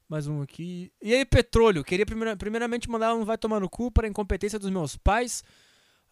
Mais 0.07 0.25
um 0.25 0.41
aqui. 0.41 0.91
E 1.01 1.13
aí, 1.13 1.25
petróleo? 1.25 1.83
Queria 1.83 2.05
primeira, 2.05 2.37
primeiramente 2.37 2.89
mandar 2.89 3.13
um 3.13 3.25
vai 3.25 3.37
tomar 3.37 3.59
no 3.59 3.69
cu 3.69 3.91
para 3.91 4.07
a 4.07 4.09
incompetência 4.09 4.57
dos 4.57 4.69
meus 4.69 4.95
pais 4.95 5.43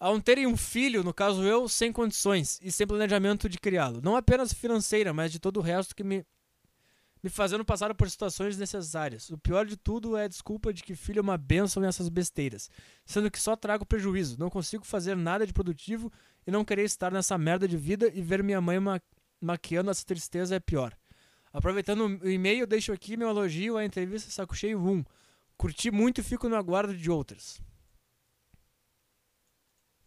ao 0.06 0.22
terem 0.22 0.46
um 0.46 0.56
filho, 0.56 1.04
no 1.04 1.12
caso 1.12 1.42
eu, 1.44 1.68
sem 1.68 1.92
condições 1.92 2.60
e 2.62 2.72
sem 2.72 2.86
planejamento 2.86 3.50
de 3.50 3.58
criá-lo. 3.58 4.02
Não 4.04 4.16
apenas 4.16 4.54
financeira, 4.54 5.12
mas 5.12 5.32
de 5.32 5.40
todo 5.40 5.58
o 5.58 5.64
resto 5.64 5.96
que 5.96 6.04
me, 6.04 6.24
me 7.24 7.30
fazendo 7.32 7.66
passar 7.66 7.92
por 7.96 8.08
situações 8.08 8.56
necessárias. 8.56 9.32
O 9.32 9.38
pior 9.40 9.66
de 9.66 9.76
tudo 9.76 10.16
é 10.16 10.26
a 10.26 10.28
desculpa 10.28 10.72
de 10.72 10.84
que 10.84 10.94
filho 10.94 11.18
é 11.18 11.22
uma 11.24 11.40
benção 11.40 11.82
nessas 11.82 12.08
besteiras, 12.08 12.70
sendo 13.04 13.32
que 13.32 13.40
só 13.40 13.56
trago 13.56 13.84
prejuízo. 13.84 14.38
Não 14.40 14.48
consigo 14.48 14.86
fazer 14.86 15.16
nada 15.16 15.44
de 15.44 15.52
produtivo 15.52 16.12
e 16.46 16.52
não 16.52 16.64
querer 16.64 16.84
estar 16.84 17.12
nessa 17.12 17.36
merda 17.36 17.68
de 17.68 17.76
vida 17.76 18.12
e 18.14 18.22
ver 18.22 18.44
minha 18.44 18.62
mãe 18.62 18.80
ma 18.80 19.02
maquiando 19.42 19.90
essa 19.90 20.06
tristeza 20.06 20.56
é 20.56 20.60
pior. 20.60 20.96
Aproveitando 21.52 22.06
o 22.24 22.30
e-mail, 22.30 22.68
deixo 22.68 22.94
aqui 22.94 23.18
meu 23.18 23.30
elogio 23.30 23.76
à 23.76 23.84
entrevista 23.84 24.30
Saco 24.30 24.56
Cheio 24.56 24.80
1. 24.80 25.04
Curti 25.58 25.90
muito 25.90 26.22
e 26.22 26.24
fico 26.24 26.48
no 26.48 26.56
aguardo 26.56 26.96
de 26.96 27.10
outras. 27.10 27.60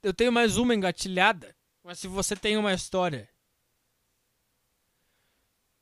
Eu 0.02 0.14
tenho 0.14 0.32
mais 0.32 0.56
uma 0.56 0.74
engatilhada, 0.74 1.56
mas 1.82 1.98
se 1.98 2.06
você 2.06 2.36
tem 2.36 2.56
uma 2.56 2.72
história 2.72 3.28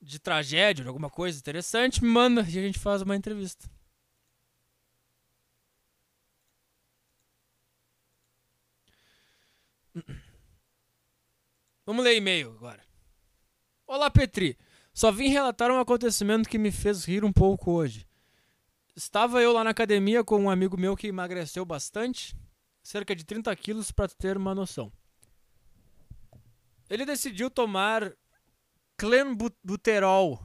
de 0.00 0.18
tragédia, 0.18 0.84
de 0.84 0.88
alguma 0.88 1.10
coisa 1.10 1.38
interessante, 1.38 2.02
manda 2.02 2.40
e 2.42 2.58
a 2.58 2.62
gente 2.62 2.78
faz 2.78 3.02
uma 3.02 3.14
entrevista. 3.14 3.68
Vamos 11.84 12.04
ler 12.04 12.16
e-mail 12.16 12.52
agora. 12.52 12.82
Olá, 13.86 14.10
Petri. 14.10 14.58
Só 14.92 15.12
vim 15.12 15.28
relatar 15.28 15.70
um 15.70 15.78
acontecimento 15.78 16.48
que 16.48 16.56
me 16.56 16.72
fez 16.72 17.04
rir 17.04 17.22
um 17.22 17.32
pouco 17.32 17.70
hoje. 17.70 18.08
Estava 18.94 19.42
eu 19.42 19.52
lá 19.52 19.62
na 19.62 19.70
academia 19.70 20.24
com 20.24 20.40
um 20.40 20.48
amigo 20.48 20.76
meu 20.78 20.96
que 20.96 21.06
emagreceu 21.06 21.66
bastante, 21.66 22.34
cerca 22.86 23.16
de 23.16 23.24
30 23.24 23.54
quilos, 23.56 23.90
para 23.90 24.08
ter 24.08 24.36
uma 24.36 24.54
noção. 24.54 24.92
Ele 26.88 27.04
decidiu 27.04 27.50
tomar 27.50 28.16
clenbuterol 28.96 30.40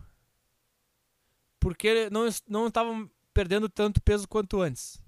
porque 1.59 2.09
não 2.09 2.27
não 2.47 2.67
estavam 2.67 3.09
perdendo 3.31 3.69
tanto 3.69 4.01
peso 4.01 4.27
quanto 4.27 4.59
antes. 4.59 4.99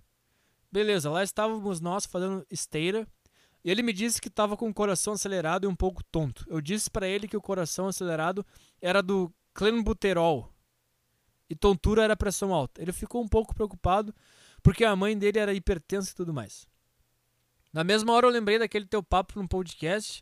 Beleza, 0.72 1.10
lá 1.10 1.24
estávamos 1.24 1.82
nós 1.82 2.06
fazendo 2.06 2.46
esteira 2.52 3.08
e 3.64 3.72
ele 3.72 3.82
me 3.82 3.94
disse 3.94 4.22
que 4.22 4.28
estava 4.28 4.56
com 4.56 4.70
o 4.70 4.74
coração 4.74 5.14
acelerado 5.14 5.66
e 5.66 5.68
um 5.68 5.76
pouco 5.76 6.04
tonto. 6.04 6.46
Eu 6.48 6.62
disse 6.62 6.90
para 6.90 7.08
ele 7.08 7.28
que 7.28 7.36
o 7.36 7.42
coração 7.42 7.88
acelerado 7.88 8.46
era 8.80 9.02
do 9.02 9.34
clenbuterol 9.56 10.54
e 11.50 11.56
tontura 11.56 12.04
era 12.04 12.16
pressão 12.16 12.54
alta. 12.54 12.80
Ele 12.80 12.94
ficou 12.94 13.24
um 13.24 13.28
pouco 13.28 13.56
preocupado 13.56 14.14
porque 14.62 14.86
a 14.86 14.96
mãe 14.96 15.18
dele 15.18 15.40
era 15.40 15.54
hipertensa 15.54 16.12
e 16.12 16.16
tudo 16.16 16.32
mais. 16.32 16.72
Na 17.74 17.84
mesma 17.84 18.14
hora 18.14 18.28
eu 18.28 18.32
lembrei 18.32 18.60
daquele 18.60 18.86
teu 18.86 19.02
papo 19.02 19.40
num 19.40 19.48
podcast 19.48 20.22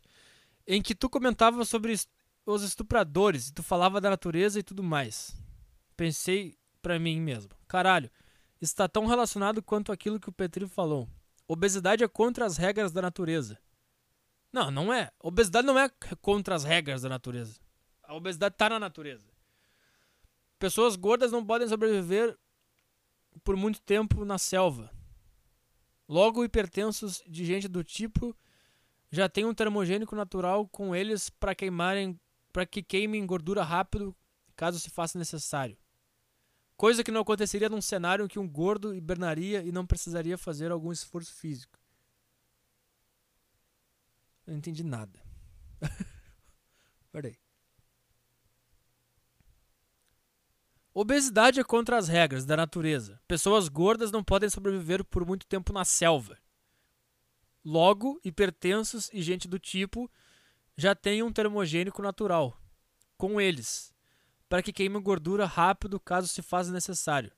em 0.66 0.80
que 0.80 0.94
tu 0.94 1.10
comentava 1.10 1.62
sobre 1.66 1.94
os 2.46 2.62
estupradores 2.62 3.48
e 3.48 3.52
tu 3.52 3.62
falava 3.62 4.00
da 4.00 4.08
natureza 4.08 4.58
e 4.58 4.62
tudo 4.62 4.82
mais. 4.82 5.36
Pensei 5.94 6.56
para 6.80 6.98
mim 6.98 7.20
mesmo, 7.20 7.50
caralho, 7.68 8.10
está 8.60 8.88
tão 8.88 9.06
relacionado 9.06 9.62
quanto 9.62 9.92
aquilo 9.92 10.18
que 10.18 10.30
o 10.30 10.32
Petri 10.32 10.66
falou. 10.66 11.06
Obesidade 11.46 12.02
é 12.02 12.08
contra 12.08 12.46
as 12.46 12.56
regras 12.56 12.90
da 12.90 13.02
natureza. 13.02 13.58
Não, 14.50 14.70
não 14.70 14.92
é. 14.92 15.10
Obesidade 15.20 15.66
não 15.66 15.78
é 15.78 15.90
contra 16.22 16.54
as 16.54 16.64
regras 16.64 17.02
da 17.02 17.08
natureza. 17.08 17.60
A 18.02 18.14
obesidade 18.14 18.54
está 18.54 18.70
na 18.70 18.78
natureza. 18.78 19.28
Pessoas 20.58 20.96
gordas 20.96 21.32
não 21.32 21.44
podem 21.44 21.68
sobreviver 21.68 22.38
por 23.44 23.56
muito 23.56 23.80
tempo 23.82 24.24
na 24.24 24.38
selva. 24.38 24.90
Logo, 26.08 26.44
hipertensos 26.44 27.22
de 27.26 27.44
gente 27.44 27.68
do 27.68 27.82
tipo 27.82 28.36
já 29.10 29.28
tem 29.28 29.44
um 29.44 29.54
termogênico 29.54 30.16
natural 30.16 30.66
com 30.68 30.96
eles 30.96 31.28
para 31.28 31.54
queimarem 31.54 32.18
para 32.52 32.66
que 32.66 32.82
queimem 32.82 33.26
gordura 33.26 33.62
rápido 33.62 34.14
caso 34.54 34.78
se 34.78 34.90
faça 34.90 35.18
necessário. 35.18 35.76
Coisa 36.76 37.04
que 37.04 37.10
não 37.10 37.20
aconteceria 37.20 37.68
num 37.68 37.80
cenário 37.80 38.24
em 38.24 38.28
que 38.28 38.38
um 38.38 38.48
gordo 38.48 38.94
hibernaria 38.94 39.62
e 39.62 39.72
não 39.72 39.86
precisaria 39.86 40.36
fazer 40.36 40.70
algum 40.70 40.92
esforço 40.92 41.34
físico. 41.34 41.78
Eu 44.46 44.52
não 44.52 44.58
entendi 44.58 44.82
nada. 44.82 45.22
Peraí. 47.12 47.36
Obesidade 50.94 51.58
é 51.58 51.64
contra 51.64 51.96
as 51.96 52.06
regras 52.06 52.44
da 52.44 52.56
natureza. 52.56 53.20
Pessoas 53.26 53.68
gordas 53.68 54.12
não 54.12 54.22
podem 54.22 54.50
sobreviver 54.50 55.02
por 55.04 55.26
muito 55.26 55.46
tempo 55.46 55.72
na 55.72 55.84
selva. 55.84 56.38
Logo, 57.64 58.20
hipertensos 58.24 59.08
e 59.12 59.22
gente 59.22 59.48
do 59.48 59.58
tipo 59.58 60.10
já 60.76 60.94
têm 60.94 61.22
um 61.22 61.32
termogênico 61.32 62.02
natural 62.02 62.58
com 63.16 63.40
eles 63.40 63.92
para 64.48 64.62
que 64.62 64.72
queime 64.72 65.00
gordura 65.00 65.46
rápido 65.46 65.98
caso 65.98 66.28
se 66.28 66.42
faça 66.42 66.70
necessário. 66.70 67.32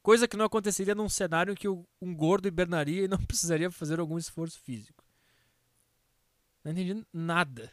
Coisa 0.00 0.26
que 0.26 0.36
não 0.36 0.46
aconteceria 0.46 0.94
num 0.94 1.10
cenário 1.10 1.52
em 1.52 1.54
que 1.54 1.68
um 1.68 2.14
gordo 2.14 2.48
hibernaria 2.48 3.04
e 3.04 3.08
não 3.08 3.18
precisaria 3.26 3.70
fazer 3.70 4.00
algum 4.00 4.16
esforço 4.16 4.58
físico. 4.60 5.04
Não 6.64 6.72
entendi 6.72 7.04
nada. 7.12 7.70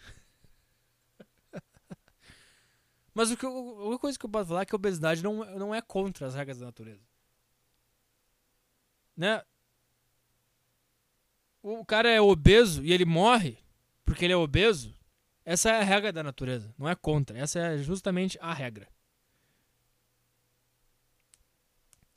Mas 3.15 3.31
o 3.31 3.37
que, 3.37 3.45
a 3.45 3.49
única 3.49 3.99
coisa 3.99 4.19
que 4.19 4.25
eu 4.25 4.29
posso 4.29 4.49
falar 4.49 4.63
é 4.63 4.65
que 4.65 4.75
a 4.75 4.77
obesidade 4.77 5.23
não, 5.23 5.45
não 5.57 5.73
é 5.73 5.81
contra 5.81 6.27
as 6.27 6.35
regras 6.35 6.59
da 6.59 6.65
natureza. 6.65 7.01
Né? 9.15 9.41
O 11.63 11.85
cara 11.85 12.09
é 12.09 12.19
obeso 12.19 12.83
e 12.83 12.91
ele 12.91 13.05
morre 13.05 13.57
porque 14.03 14.25
ele 14.25 14.33
é 14.33 14.37
obeso. 14.37 14.93
Essa 15.45 15.69
é 15.69 15.79
a 15.79 15.83
regra 15.83 16.11
da 16.11 16.21
natureza, 16.21 16.75
não 16.77 16.89
é 16.89 16.93
contra. 16.93 17.37
Essa 17.37 17.59
é 17.59 17.77
justamente 17.77 18.37
a 18.41 18.53
regra. 18.53 18.89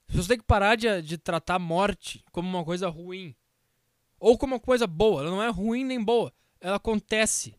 Você 0.09 0.29
tem 0.29 0.39
que 0.39 0.45
parar 0.45 0.75
de, 0.75 1.01
de 1.03 1.17
tratar 1.17 1.57
a 1.57 1.61
morte 1.61 2.25
como 2.33 2.49
uma 2.49 2.65
coisa 2.65 2.89
ruim. 2.89 3.37
Ou 4.19 4.37
como 4.37 4.55
uma 4.55 4.61
coisa 4.61 4.87
boa. 4.87 5.21
Ela 5.21 5.31
não 5.31 5.43
é 5.43 5.49
ruim 5.49 5.85
nem 5.85 6.03
boa. 6.03 6.33
Ela 6.61 6.77
acontece. 6.77 7.55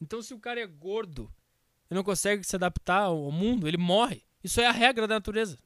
Então, 0.00 0.20
se 0.20 0.34
o 0.34 0.40
cara 0.40 0.60
é 0.60 0.66
gordo 0.66 1.32
e 1.90 1.94
não 1.94 2.02
consegue 2.02 2.44
se 2.44 2.56
adaptar 2.56 3.02
ao 3.02 3.30
mundo, 3.30 3.66
ele 3.66 3.76
morre. 3.76 4.24
Isso 4.42 4.60
é 4.60 4.66
a 4.66 4.72
regra 4.72 5.06
da 5.06 5.14
natureza. 5.16 5.58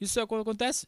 Isso 0.00 0.18
é 0.18 0.22
o 0.22 0.28
que 0.28 0.34
acontece. 0.34 0.86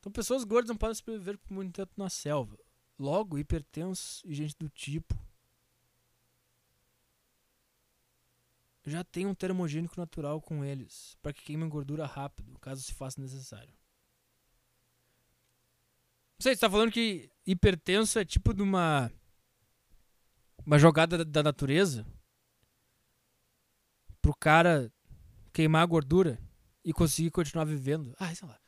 Então, 0.00 0.10
pessoas 0.10 0.42
gordas 0.42 0.68
não 0.68 0.76
podem 0.76 0.94
sobreviver 0.94 1.38
por 1.38 1.52
muito 1.52 1.72
tempo 1.72 1.92
na 1.96 2.10
selva. 2.10 2.58
Logo, 2.98 3.38
hipertensos 3.38 4.22
e 4.24 4.34
gente 4.34 4.56
do 4.58 4.68
tipo 4.68 5.16
já 8.84 9.04
tem 9.04 9.26
um 9.26 9.34
termogênico 9.34 9.94
natural 9.98 10.40
com 10.40 10.64
eles, 10.64 11.16
para 11.22 11.32
que 11.32 11.42
queimem 11.42 11.68
gordura 11.68 12.06
rápido, 12.06 12.58
caso 12.58 12.82
se 12.82 12.92
faça 12.92 13.20
necessário. 13.20 13.72
Você 16.42 16.50
está 16.50 16.68
falando 16.68 16.90
que 16.90 17.30
hipertenso 17.46 18.18
é 18.18 18.24
tipo 18.24 18.52
de 18.52 18.62
uma 18.62 19.12
uma 20.66 20.76
jogada 20.76 21.18
da- 21.18 21.24
da 21.24 21.40
natureza 21.40 22.04
pro 24.20 24.34
cara 24.34 24.92
queimar 25.52 25.84
a 25.84 25.86
gordura 25.86 26.40
e 26.84 26.92
conseguir 26.92 27.30
continuar 27.30 27.64
vivendo. 27.64 28.12
Ah, 28.18 28.34
sei 28.34 28.48
lá. 28.48 28.58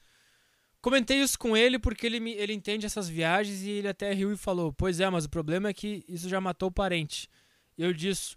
Comentei 0.81 1.21
isso 1.21 1.37
com 1.37 1.57
ele 1.57 1.77
porque 1.81 2.07
ele, 2.07 2.31
ele 2.35 2.53
entende 2.53 2.87
essas 2.87 3.09
viagens 3.09 3.63
e 3.63 3.71
ele 3.71 3.89
até 3.89 4.13
riu 4.13 4.33
e 4.33 4.37
falou: 4.37 4.73
Pois 4.73 5.01
é, 5.01 5.11
mas 5.11 5.25
o 5.25 5.31
problema 5.31 5.69
é 5.69 5.75
que 5.75 6.05
isso 6.07 6.29
já 6.29 6.41
matou 6.41 6.69
o 6.69 6.73
parente. 6.73 7.29
Eu 7.77 7.93
disse: 7.93 8.37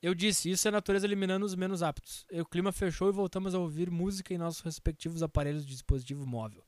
Eu 0.00 0.14
disse, 0.14 0.50
isso 0.50 0.66
é 0.66 0.70
a 0.70 0.72
natureza 0.72 1.06
eliminando 1.06 1.44
os 1.44 1.54
menos 1.54 1.82
aptos. 1.82 2.24
E 2.32 2.40
o 2.40 2.46
clima 2.46 2.72
fechou 2.72 3.10
e 3.10 3.12
voltamos 3.12 3.54
a 3.54 3.58
ouvir 3.58 3.90
música 3.90 4.32
em 4.32 4.38
nossos 4.38 4.62
respectivos 4.62 5.22
aparelhos 5.22 5.66
de 5.66 5.72
dispositivo 5.72 6.26
móvel. 6.26 6.64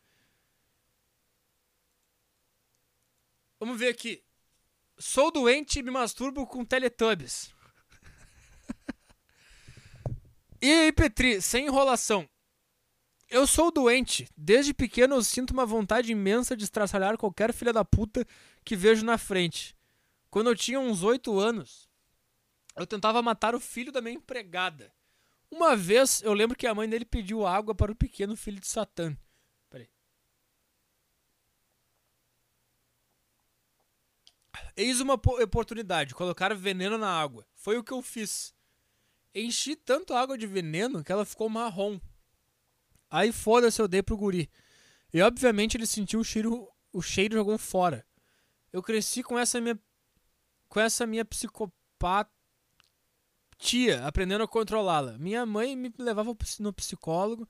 Vamos 3.61 3.79
ver 3.79 3.89
aqui. 3.89 4.25
Sou 4.99 5.31
doente 5.31 5.79
e 5.79 5.83
me 5.83 5.91
masturbo 5.91 6.47
com 6.47 6.65
Teletubbies. 6.65 7.55
e 10.61 10.73
aí, 10.73 10.93
Petri, 10.93 11.41
sem 11.43 11.67
enrolação. 11.67 12.29
Eu 13.29 13.47
sou 13.47 13.71
doente. 13.71 14.29
Desde 14.37 14.75
pequeno 14.75 15.15
eu 15.15 15.23
sinto 15.23 15.53
uma 15.53 15.65
vontade 15.65 16.11
imensa 16.11 16.57
de 16.57 16.65
estraçalhar 16.65 17.17
qualquer 17.17 17.53
filha 17.53 17.73
da 17.73 17.85
puta 17.85 18.27
que 18.65 18.75
vejo 18.75 19.05
na 19.05 19.17
frente. 19.17 19.77
Quando 20.31 20.51
eu 20.51 20.57
tinha 20.57 20.81
uns 20.81 21.03
8 21.03 21.39
anos, 21.39 21.89
eu 22.77 22.87
tentava 22.87 23.23
matar 23.23 23.55
o 23.55 23.61
filho 23.61 23.93
da 23.93 24.01
minha 24.01 24.17
empregada. 24.17 24.93
Uma 25.51 25.77
vez 25.77 26.23
eu 26.23 26.33
lembro 26.33 26.57
que 26.57 26.67
a 26.67 26.75
mãe 26.75 26.89
dele 26.89 27.05
pediu 27.05 27.47
água 27.47 27.75
para 27.75 27.93
o 27.93 27.97
pequeno 27.97 28.37
filho 28.37 28.59
de 28.59 28.67
Satã. 28.67 29.17
Peraí. 29.69 29.89
Eis 34.77 35.01
uma 35.01 35.19
po- 35.19 35.43
oportunidade, 35.43 36.15
colocar 36.15 36.55
veneno 36.55 36.97
na 36.99 37.11
água. 37.11 37.47
Foi 37.55 37.77
o 37.79 37.85
que 37.85 37.93
eu 37.93 38.03
fiz. 38.03 38.55
Enchi 39.35 39.77
tanto 39.77 40.15
água 40.15 40.37
de 40.37 40.47
veneno 40.47 41.05
que 41.05 41.13
ela 41.13 41.25
ficou 41.25 41.49
marrom. 41.49 42.01
Aí 43.11 43.33
foda-se, 43.33 43.81
eu 43.81 43.89
dei 43.89 44.03
pro 44.03 44.17
guri. 44.17 44.51
E 45.13 45.21
obviamente 45.21 45.77
ele 45.77 45.87
sentiu 45.87 46.21
o 46.21 46.25
cheiro, 46.25 46.69
o 46.93 47.03
cheiro 47.03 47.35
jogou 47.35 47.59
fora. 47.59 48.07
Eu 48.73 48.83
cresci 48.83 49.23
com 49.23 49.39
essa 49.39 49.61
minha 49.61 49.79
com 50.69 50.79
essa 50.79 51.05
minha 51.05 51.25
psicopatia, 51.25 52.31
aprendendo 54.05 54.45
a 54.45 54.49
controlá-la. 54.49 55.19
Minha 55.19 55.45
mãe 55.45 55.75
me 55.75 55.93
levava 55.99 56.33
no 56.61 56.73
psicólogo, 56.73 57.49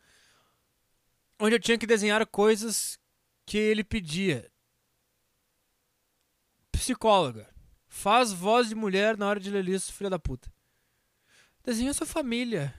onde 1.38 1.54
eu 1.54 1.60
tinha 1.60 1.76
que 1.76 1.86
desenhar 1.86 2.26
coisas 2.26 2.98
que 3.44 3.58
ele 3.58 3.84
pedia. 3.84 4.49
Psicóloga, 6.80 7.46
faz 7.86 8.32
voz 8.32 8.70
de 8.70 8.74
mulher 8.74 9.18
na 9.18 9.28
hora 9.28 9.38
de 9.38 9.50
ler 9.50 9.68
isso, 9.68 9.92
filha 9.92 10.08
da 10.08 10.18
puta. 10.18 10.50
Desenha 11.62 11.92
sua 11.92 12.06
família. 12.06 12.74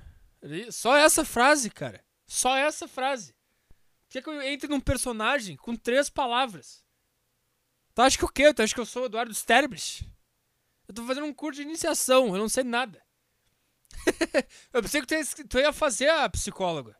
Só 0.71 0.97
essa 0.97 1.23
frase, 1.23 1.69
cara. 1.69 2.03
Só 2.25 2.57
essa 2.57 2.87
frase. 2.87 3.35
Quer 4.09 4.23
que 4.23 4.29
eu 4.29 4.41
entre 4.41 4.67
num 4.67 4.79
personagem 4.79 5.55
com 5.55 5.75
três 5.75 6.09
palavras? 6.09 6.83
Tu 7.93 8.01
acha 8.01 8.17
que 8.17 8.25
o 8.25 8.27
quê? 8.27 8.51
Tu 8.51 8.63
acha 8.63 8.73
que 8.73 8.79
eu 8.79 8.87
sou 8.87 9.03
o 9.03 9.05
Eduardo 9.05 9.31
Sterblich? 9.35 10.11
Eu 10.87 10.95
tô 10.95 11.05
fazendo 11.05 11.27
um 11.27 11.33
curso 11.33 11.61
de 11.61 11.67
iniciação, 11.67 12.29
eu 12.29 12.39
não 12.39 12.49
sei 12.49 12.63
nada. 12.63 12.99
eu 14.73 14.81
pensei 14.81 14.99
que 15.05 15.43
tu 15.43 15.59
ia, 15.59 15.71
fazer 15.71 16.09
a 16.09 16.27
psicóloga. 16.27 16.97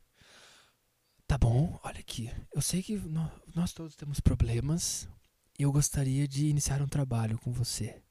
Tá 1.26 1.36
bom, 1.36 1.80
olha 1.84 2.00
aqui. 2.00 2.32
Eu 2.54 2.62
sei 2.62 2.84
que 2.84 2.96
nó- 2.96 3.32
nós 3.56 3.74
todos 3.74 3.96
temos 3.96 4.20
problemas 4.20 5.10
eu 5.62 5.72
gostaria 5.72 6.28
de 6.28 6.48
iniciar 6.48 6.82
um 6.82 6.88
trabalho 6.88 7.38
com 7.40 7.52
você. 7.52 8.02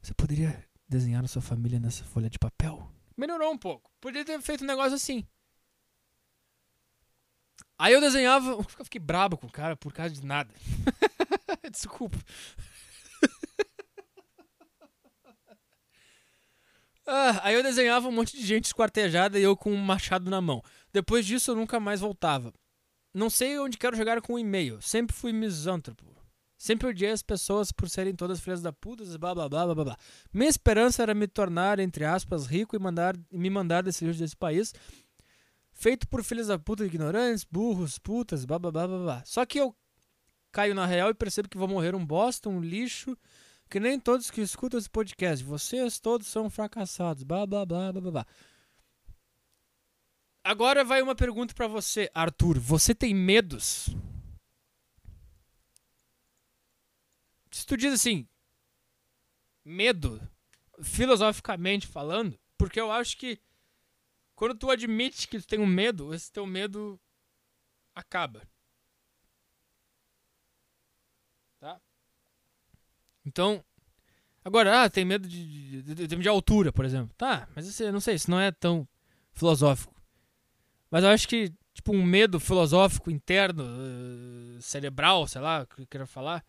Você 0.00 0.12
poderia 0.14 0.64
desenhar 0.88 1.24
a 1.24 1.28
sua 1.28 1.42
família 1.42 1.78
nessa 1.78 2.04
folha 2.04 2.28
de 2.28 2.38
papel? 2.38 2.90
Melhorou 3.16 3.52
um 3.52 3.58
pouco. 3.58 3.90
Podia 4.00 4.24
ter 4.24 4.40
feito 4.40 4.64
um 4.64 4.66
negócio 4.66 4.94
assim. 4.94 5.26
Aí 7.78 7.92
eu 7.92 8.00
desenhava. 8.00 8.50
Eu 8.50 8.84
fiquei 8.84 9.00
brabo 9.00 9.36
com 9.36 9.46
o 9.46 9.52
cara 9.52 9.76
por 9.76 9.92
causa 9.92 10.14
de 10.14 10.24
nada. 10.24 10.52
Desculpa. 11.70 12.18
Ah, 17.06 17.40
aí 17.42 17.54
eu 17.54 17.62
desenhava 17.62 18.08
um 18.08 18.12
monte 18.12 18.36
de 18.36 18.46
gente 18.46 18.66
esquartejada 18.66 19.38
e 19.38 19.42
eu 19.42 19.56
com 19.56 19.72
um 19.72 19.76
machado 19.76 20.30
na 20.30 20.40
mão. 20.40 20.62
Depois 20.92 21.26
disso 21.26 21.50
eu 21.50 21.56
nunca 21.56 21.80
mais 21.80 22.00
voltava. 22.00 22.52
Não 23.12 23.28
sei 23.28 23.58
onde 23.58 23.76
quero 23.76 23.96
chegar 23.96 24.20
com 24.22 24.34
o 24.34 24.38
e-mail. 24.38 24.80
Sempre 24.80 25.14
fui 25.14 25.32
misântropo. 25.32 26.21
Sempre 26.62 26.86
odiei 26.86 27.10
as 27.10 27.24
pessoas 27.24 27.72
por 27.72 27.90
serem 27.90 28.14
todas 28.14 28.38
filhas 28.38 28.62
da 28.62 28.72
puta, 28.72 29.02
blá 29.18 29.34
blá 29.34 29.48
blá 29.48 29.74
blá 29.74 29.84
blá. 29.84 29.96
Minha 30.32 30.48
esperança 30.48 31.02
era 31.02 31.12
me 31.12 31.26
tornar, 31.26 31.80
entre 31.80 32.04
aspas, 32.04 32.46
rico 32.46 32.76
e, 32.76 32.78
mandar, 32.78 33.16
e 33.32 33.36
me 33.36 33.50
mandar 33.50 33.82
desse 33.82 34.04
lixo 34.04 34.20
desse 34.20 34.36
país. 34.36 34.72
Feito 35.72 36.06
por 36.06 36.22
filhas 36.22 36.46
da 36.46 36.60
puta 36.60 36.86
ignorantes, 36.86 37.42
burros, 37.42 37.98
putas, 37.98 38.44
blá 38.44 38.60
blá 38.60 38.70
blá 38.70 38.86
blá 38.86 38.98
blá. 38.98 39.22
Só 39.24 39.44
que 39.44 39.58
eu 39.58 39.74
caio 40.52 40.72
na 40.72 40.86
real 40.86 41.10
e 41.10 41.14
percebo 41.14 41.48
que 41.48 41.58
vou 41.58 41.66
morrer 41.66 41.96
um 41.96 42.06
bosta, 42.06 42.48
um 42.48 42.60
lixo, 42.60 43.18
que 43.68 43.80
nem 43.80 43.98
todos 43.98 44.30
que 44.30 44.40
escutam 44.40 44.78
esse 44.78 44.88
podcast. 44.88 45.44
Vocês 45.44 45.98
todos 45.98 46.28
são 46.28 46.48
fracassados, 46.48 47.24
blá 47.24 47.44
blá 47.44 47.66
blá 47.66 47.90
blá 47.90 48.00
blá. 48.00 48.10
blá. 48.12 48.26
Agora 50.44 50.84
vai 50.84 51.02
uma 51.02 51.16
pergunta 51.16 51.54
pra 51.54 51.66
você, 51.66 52.08
Arthur. 52.14 52.60
Você 52.60 52.94
tem 52.94 53.12
medos? 53.12 53.90
Se 57.52 57.66
tu 57.66 57.76
diz 57.76 57.92
assim, 57.92 58.26
medo, 59.64 60.20
filosoficamente 60.82 61.86
falando, 61.86 62.38
porque 62.56 62.80
eu 62.80 62.90
acho 62.90 63.16
que 63.16 63.38
quando 64.34 64.54
tu 64.56 64.70
admite 64.70 65.28
que 65.28 65.38
tu 65.38 65.46
tem 65.46 65.60
um 65.60 65.66
medo, 65.66 66.14
esse 66.14 66.32
teu 66.32 66.46
medo 66.46 66.98
acaba. 67.94 68.42
Tá? 71.60 71.80
Então, 73.24 73.62
agora, 74.44 74.82
ah, 74.82 74.90
tem 74.90 75.04
medo 75.04 75.28
de, 75.28 75.82
de, 75.82 75.94
de, 75.94 76.16
de 76.16 76.28
altura, 76.28 76.72
por 76.72 76.84
exemplo. 76.84 77.14
Tá, 77.16 77.48
mas 77.54 77.68
esse, 77.68 77.92
não 77.92 78.00
sei, 78.00 78.14
isso 78.14 78.30
não 78.30 78.40
é 78.40 78.50
tão 78.50 78.88
filosófico. 79.32 79.94
Mas 80.90 81.04
eu 81.04 81.10
acho 81.10 81.28
que, 81.28 81.52
tipo, 81.72 81.92
um 81.92 82.02
medo 82.02 82.40
filosófico 82.40 83.10
interno, 83.10 83.64
eh, 83.64 84.60
cerebral, 84.60 85.26
sei 85.26 85.40
lá, 85.40 85.62
o 85.62 85.66
que 85.66 85.82
eu 85.82 85.86
quero 85.86 86.06
falar, 86.06 86.44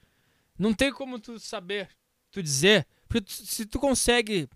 não 0.57 0.73
tem 0.73 0.91
como 0.91 1.19
tu 1.19 1.39
saber, 1.39 1.89
tu 2.31 2.41
dizer, 2.41 2.87
porque 3.07 3.21
tu- 3.21 3.31
se 3.31 3.65
tu 3.65 3.79
consegue 3.79 4.49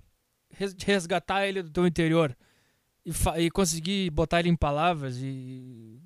res- 0.52 0.76
resgatar 0.80 1.46
ele 1.48 1.64
do 1.64 1.70
teu 1.72 1.86
interior 1.88 2.36
e, 3.06 3.12
e 3.46 3.52
conseguir 3.52 4.10
botar 4.12 4.40
ele 4.40 4.50
em 4.50 4.56
palavras 4.56 5.18
e 5.22 6.00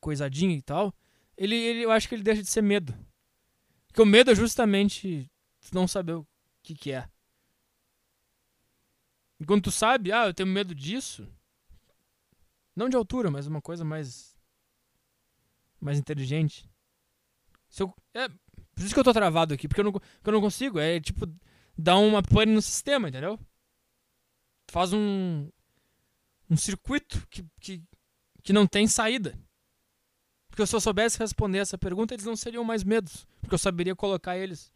coisadinho 0.00 0.52
e 0.52 0.62
tal, 0.62 0.94
ele, 1.36 1.54
ele, 1.54 1.80
eu 1.84 1.90
acho 1.90 2.08
que 2.08 2.14
ele 2.14 2.22
deixa 2.22 2.42
de 2.42 2.50
ser 2.50 2.62
medo. 2.62 2.94
Porque 3.86 4.02
o 4.02 4.06
medo 4.06 4.30
é 4.30 4.34
justamente 4.34 5.30
tu 5.60 5.74
não 5.74 5.88
saber 5.88 6.12
o 6.14 6.26
que, 6.62 6.74
que 6.74 6.92
é. 6.92 7.08
E 9.38 9.44
quando 9.44 9.62
tu 9.64 9.70
sabe, 9.70 10.12
ah, 10.12 10.26
eu 10.26 10.34
tenho 10.34 10.48
medo 10.48 10.74
disso, 10.74 11.26
não 12.76 12.88
de 12.88 12.96
altura, 12.96 13.30
mas 13.30 13.46
uma 13.46 13.60
coisa 13.62 13.84
mais. 13.84 14.36
mais 15.80 15.98
inteligente. 15.98 16.68
Se 17.68 17.82
eu, 17.82 17.94
é, 18.14 18.28
por 18.80 18.86
isso 18.86 18.94
que 18.94 19.00
eu 19.00 19.04
tô 19.04 19.12
travado 19.12 19.52
aqui, 19.52 19.68
porque 19.68 19.82
eu 19.82 19.84
não, 19.84 19.92
eu 20.24 20.32
não 20.32 20.40
consigo. 20.40 20.78
É 20.78 20.98
tipo, 20.98 21.26
dar 21.76 21.98
uma 21.98 22.22
pane 22.22 22.50
no 22.50 22.62
sistema, 22.62 23.10
entendeu? 23.10 23.38
Faz 24.70 24.94
um. 24.94 25.50
um 26.48 26.56
circuito 26.56 27.26
que, 27.28 27.44
que, 27.60 27.82
que 28.42 28.52
não 28.54 28.66
tem 28.66 28.86
saída. 28.86 29.38
Porque 30.48 30.66
se 30.66 30.74
eu 30.74 30.80
soubesse 30.80 31.18
responder 31.18 31.58
essa 31.58 31.76
pergunta, 31.76 32.14
eles 32.14 32.24
não 32.24 32.34
seriam 32.34 32.64
mais 32.64 32.82
medos. 32.82 33.26
Porque 33.42 33.54
eu 33.54 33.58
saberia 33.58 33.94
colocar 33.94 34.38
eles. 34.38 34.72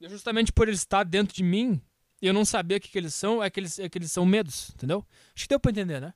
E 0.00 0.08
justamente 0.08 0.52
por 0.52 0.68
eles 0.68 0.78
estar 0.78 1.02
dentro 1.02 1.34
de 1.34 1.42
mim 1.42 1.82
e 2.22 2.26
eu 2.28 2.32
não 2.32 2.44
saber 2.44 2.76
o 2.76 2.80
que, 2.80 2.88
que 2.88 2.98
eles 2.98 3.14
são, 3.14 3.42
é 3.42 3.50
que 3.50 3.58
eles, 3.58 3.80
é 3.80 3.88
que 3.88 3.98
eles 3.98 4.12
são 4.12 4.24
medos, 4.24 4.70
entendeu? 4.74 5.04
Acho 5.34 5.44
que 5.44 5.48
deu 5.48 5.58
pra 5.58 5.72
entender, 5.72 6.00
né? 6.00 6.14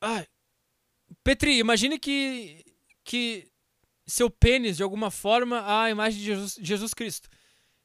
Ai. 0.00 0.26
Petri, 1.24 1.58
imagine 1.58 1.98
que, 1.98 2.64
que 3.04 3.50
seu 4.06 4.30
pênis, 4.30 4.76
de 4.76 4.82
alguma 4.82 5.10
forma, 5.10 5.62
a 5.66 5.90
imagem 5.90 6.18
de 6.18 6.24
Jesus, 6.26 6.58
Jesus 6.60 6.94
Cristo. 6.94 7.28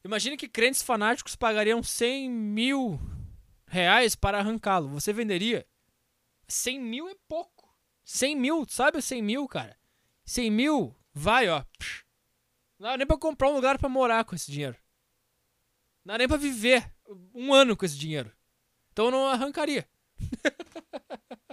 Imagine 0.04 0.36
que 0.36 0.48
crentes 0.48 0.82
fanáticos 0.82 1.36
pagariam 1.36 1.82
100 1.82 2.30
mil 2.30 3.00
reais 3.66 4.14
para 4.14 4.38
arrancá-lo. 4.38 4.88
Você 4.88 5.12
venderia? 5.12 5.66
100 6.48 6.80
mil 6.80 7.08
é 7.08 7.14
pouco. 7.28 7.74
100 8.04 8.36
mil, 8.36 8.66
sabe 8.68 9.00
100 9.00 9.22
mil, 9.22 9.48
cara? 9.48 9.76
100 10.26 10.50
mil, 10.50 10.96
vai, 11.12 11.48
ó. 11.48 11.64
Não 12.78 12.90
dá 12.90 12.96
nem 12.98 13.06
pra 13.06 13.16
comprar 13.16 13.48
um 13.48 13.54
lugar 13.54 13.78
pra 13.78 13.88
morar 13.88 14.24
com 14.24 14.34
esse 14.34 14.50
dinheiro. 14.50 14.76
Não 16.04 16.12
dá 16.12 16.18
nem 16.18 16.28
pra 16.28 16.36
viver 16.36 16.92
um 17.34 17.52
ano 17.52 17.76
com 17.76 17.84
esse 17.84 17.96
dinheiro. 17.96 18.30
Então 18.92 19.06
eu 19.06 19.10
não 19.10 19.26
arrancaria. 19.26 19.88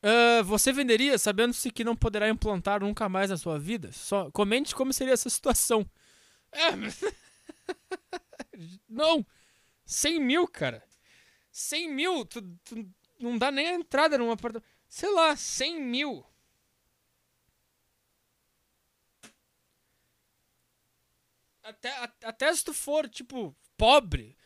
Uh, 0.00 0.44
você 0.44 0.72
venderia 0.72 1.18
sabendo-se 1.18 1.72
que 1.72 1.82
não 1.82 1.96
poderá 1.96 2.28
implantar 2.28 2.80
nunca 2.80 3.08
mais 3.08 3.30
na 3.30 3.36
sua 3.36 3.58
vida? 3.58 3.90
Só 3.92 4.30
comente 4.30 4.74
como 4.74 4.92
seria 4.92 5.14
essa 5.14 5.28
situação. 5.28 5.88
É, 6.52 6.70
não! 8.88 9.26
100 9.84 10.20
mil, 10.20 10.46
cara. 10.46 10.84
100 11.50 11.92
mil, 11.92 12.24
tu, 12.26 12.42
tu, 12.64 12.88
não 13.18 13.38
dá 13.38 13.50
nem 13.50 13.68
a 13.68 13.74
entrada 13.74 14.18
num 14.18 14.30
apartamento. 14.30 14.68
Sei 14.88 15.12
lá, 15.12 15.34
100 15.34 15.80
mil. 15.80 16.24
Até, 21.62 21.90
até 22.22 22.54
se 22.54 22.64
tu 22.64 22.72
for, 22.72 23.08
tipo, 23.08 23.54
pobre, 23.76 24.36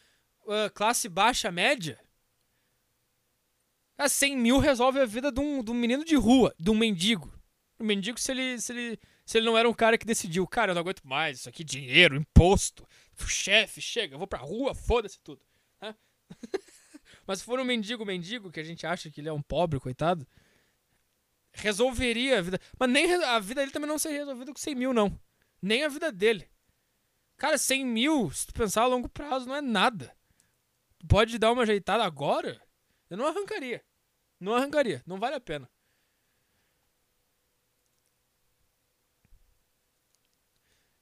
uh, 0.40 0.70
classe 0.74 1.08
baixa, 1.08 1.52
média, 1.52 2.00
a 4.04 4.08
100 4.08 4.36
mil 4.36 4.58
resolve 4.58 5.00
a 5.00 5.06
vida 5.06 5.30
de 5.30 5.40
um, 5.40 5.62
de 5.62 5.70
um 5.70 5.74
menino 5.74 6.04
de 6.04 6.16
rua, 6.16 6.54
de 6.58 6.70
um 6.70 6.74
mendigo. 6.74 7.32
Um 7.78 7.84
mendigo, 7.84 8.18
se 8.18 8.30
ele, 8.32 8.60
se, 8.60 8.72
ele, 8.72 9.00
se 9.24 9.38
ele 9.38 9.46
não 9.46 9.56
era 9.56 9.68
um 9.68 9.74
cara 9.74 9.96
que 9.98 10.06
decidiu, 10.06 10.46
cara, 10.46 10.70
eu 10.70 10.74
não 10.74 10.82
aguento 10.82 11.02
mais, 11.02 11.38
isso 11.38 11.48
aqui, 11.48 11.64
dinheiro, 11.64 12.16
imposto, 12.16 12.86
chefe, 13.26 13.80
chega, 13.80 14.14
eu 14.14 14.18
vou 14.18 14.26
pra 14.26 14.38
rua, 14.38 14.74
foda-se 14.74 15.20
tudo. 15.20 15.40
Mas 17.26 17.38
se 17.38 17.44
for 17.44 17.60
um 17.60 17.64
mendigo, 17.64 18.04
mendigo, 18.04 18.50
que 18.50 18.60
a 18.60 18.64
gente 18.64 18.86
acha 18.86 19.10
que 19.10 19.20
ele 19.20 19.28
é 19.28 19.32
um 19.32 19.42
pobre, 19.42 19.78
coitado, 19.78 20.26
resolveria 21.52 22.38
a 22.38 22.42
vida. 22.42 22.58
Mas 22.78 22.90
nem 22.90 23.12
a 23.12 23.38
vida 23.38 23.60
dele 23.60 23.72
também 23.72 23.88
não 23.88 23.98
seria 23.98 24.20
resolvida 24.20 24.52
com 24.52 24.58
100 24.58 24.74
mil, 24.74 24.92
não. 24.92 25.18
Nem 25.60 25.84
a 25.84 25.88
vida 25.88 26.10
dele. 26.10 26.48
Cara, 27.36 27.58
100 27.58 27.86
mil, 27.86 28.30
se 28.30 28.46
tu 28.46 28.54
pensar 28.54 28.82
a 28.82 28.86
longo 28.86 29.08
prazo, 29.08 29.46
não 29.46 29.54
é 29.54 29.60
nada. 29.60 30.14
Pode 31.08 31.38
dar 31.38 31.52
uma 31.52 31.62
ajeitada 31.62 32.04
agora? 32.04 32.60
Eu 33.10 33.16
não 33.16 33.26
arrancaria. 33.26 33.84
Não 34.42 34.54
arrancaria. 34.54 35.00
Não 35.06 35.20
vale 35.20 35.36
a 35.36 35.40
pena. 35.40 35.70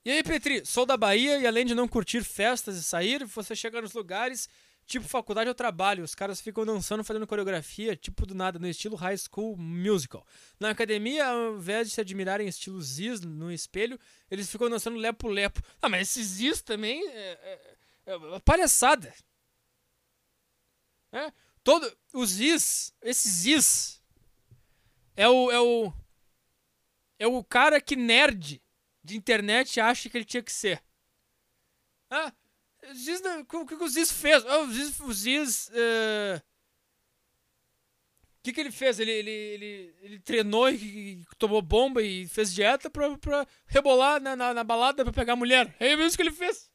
E 0.05 0.11
aí, 0.11 0.23
Petri, 0.23 0.65
sou 0.67 0.85
da 0.85 0.97
Bahia 0.97 1.39
e 1.39 1.47
além 1.47 1.65
de 1.65 1.75
não 1.75 1.89
curtir 1.89 2.23
festas 2.23 2.77
e 2.77 2.85
sair, 2.85 3.25
você 3.25 3.57
chega 3.57 3.81
nos 3.81 3.95
lugares 3.95 4.49
tipo 4.87 5.07
faculdade 5.07 5.49
ou 5.49 5.55
trabalho. 5.55 6.05
Os 6.05 6.15
caras 6.15 6.41
ficam 6.41 6.67
dançando, 6.67 7.03
fazendo 7.03 7.27
coreografia, 7.27 7.97
tipo 7.97 8.27
do 8.27 8.35
nada, 8.35 8.59
no 8.59 8.67
estilo 8.69 8.97
High 8.97 9.17
School 9.17 9.57
Musical. 9.57 10.27
Na 10.59 10.71
academia, 10.71 11.27
ao 11.27 11.57
invés 11.57 11.89
de 11.89 11.95
se 11.95 12.01
admirarem 12.01 12.47
estilo 12.47 12.81
Ziz 12.83 13.21
no 13.21 13.51
espelho, 13.51 13.99
eles 14.31 14.51
ficam 14.51 14.69
dançando 14.69 14.99
lepo-lepo. 14.99 15.63
Ah, 15.81 15.89
mas 15.89 16.03
esse 16.03 16.23
Ziz 16.23 16.61
também 16.61 17.07
é, 17.09 17.39
é, 18.05 18.15
é 18.15 18.41
palhaçada. 18.41 19.15
É? 21.13 21.33
Todo, 21.71 21.97
o 22.13 22.27
Ziz, 22.27 22.93
esse 23.01 23.29
Ziz, 23.29 24.03
é 25.15 25.29
o, 25.29 25.53
é 25.53 25.61
o, 25.61 25.93
é 27.17 27.27
o 27.29 27.45
cara 27.45 27.81
que 27.81 27.95
nerd 27.95 28.61
de 29.05 29.17
internet 29.17 29.79
acha 29.79 30.11
que 30.11 30.19
ele 30.19 30.25
tinha 30.25 30.43
que 30.43 30.53
ser. 30.53 30.83
Ah, 32.11 32.33
Ziz, 32.93 33.23
o 33.53 33.67
que, 33.67 33.75
o 33.75 33.89
Ziz 33.89 34.11
fez? 34.11 34.45
Oh, 34.45 34.65
o 35.05 35.13
Ziz. 35.13 35.69
O 35.69 35.73
uh... 35.75 36.43
Que, 38.43 38.53
que 38.53 38.61
ele 38.61 38.73
fez? 38.73 38.99
Ele, 38.99 39.13
ele, 39.13 39.31
ele, 39.31 39.97
ele 40.01 40.19
treinou 40.19 40.69
e, 40.69 41.25
tomou 41.39 41.63
bomba 41.63 42.03
e 42.03 42.27
fez 42.27 42.53
dieta 42.53 42.91
pra, 42.91 43.17
pra 43.17 43.47
rebolar 43.67 44.21
na, 44.21 44.35
na, 44.35 44.53
na 44.53 44.65
balada 44.65 45.05
pra 45.05 45.13
pegar 45.13 45.35
a 45.35 45.37
mulher. 45.37 45.73
É 45.79 45.95
isso 45.95 46.17
que 46.17 46.23
ele 46.25 46.33
fez. 46.33 46.69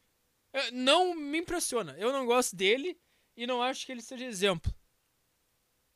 É, 0.53 0.71
não 0.71 1.13
me 1.13 1.39
impressiona. 1.39 1.97
Eu 1.97 2.13
não 2.13 2.25
gosto 2.25 2.55
dele 2.55 2.97
e 3.35 3.45
não 3.45 3.61
acho 3.61 3.85
que 3.85 3.91
ele 3.91 4.01
seja 4.01 4.23
exemplo. 4.23 4.73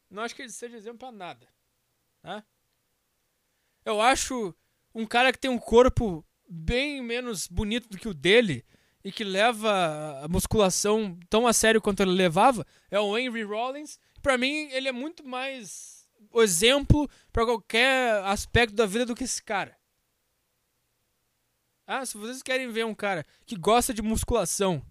Não 0.09 0.23
acho 0.23 0.35
que 0.35 0.41
ele 0.41 0.51
seja 0.51 0.77
exemplo 0.77 0.99
pra 0.99 1.11
nada. 1.11 1.47
Tá? 2.21 2.43
Eu 3.85 4.01
acho 4.01 4.55
um 4.93 5.05
cara 5.05 5.31
que 5.31 5.39
tem 5.39 5.49
um 5.49 5.59
corpo 5.59 6.25
bem 6.47 7.01
menos 7.01 7.47
bonito 7.47 7.87
do 7.89 7.97
que 7.97 8.07
o 8.07 8.13
dele 8.13 8.65
e 9.03 9.11
que 9.11 9.23
leva 9.23 10.21
a 10.23 10.27
musculação 10.27 11.17
tão 11.29 11.47
a 11.47 11.53
sério 11.53 11.81
quanto 11.81 12.01
ele 12.01 12.11
levava 12.11 12.65
é 12.89 12.99
o 12.99 13.17
Henry 13.17 13.43
Rollins. 13.43 13.99
Para 14.21 14.37
mim, 14.37 14.69
ele 14.71 14.87
é 14.89 14.91
muito 14.91 15.25
mais 15.25 16.09
exemplo 16.35 17.09
para 17.31 17.45
qualquer 17.45 18.23
aspecto 18.25 18.75
da 18.75 18.85
vida 18.85 19.05
do 19.05 19.15
que 19.15 19.23
esse 19.23 19.41
cara. 19.41 19.77
Ah, 21.87 22.05
se 22.05 22.17
vocês 22.17 22.43
querem 22.43 22.69
ver 22.71 22.85
um 22.85 22.93
cara 22.93 23.25
que 23.45 23.55
gosta 23.55 23.93
de 23.93 24.01
musculação 24.01 24.85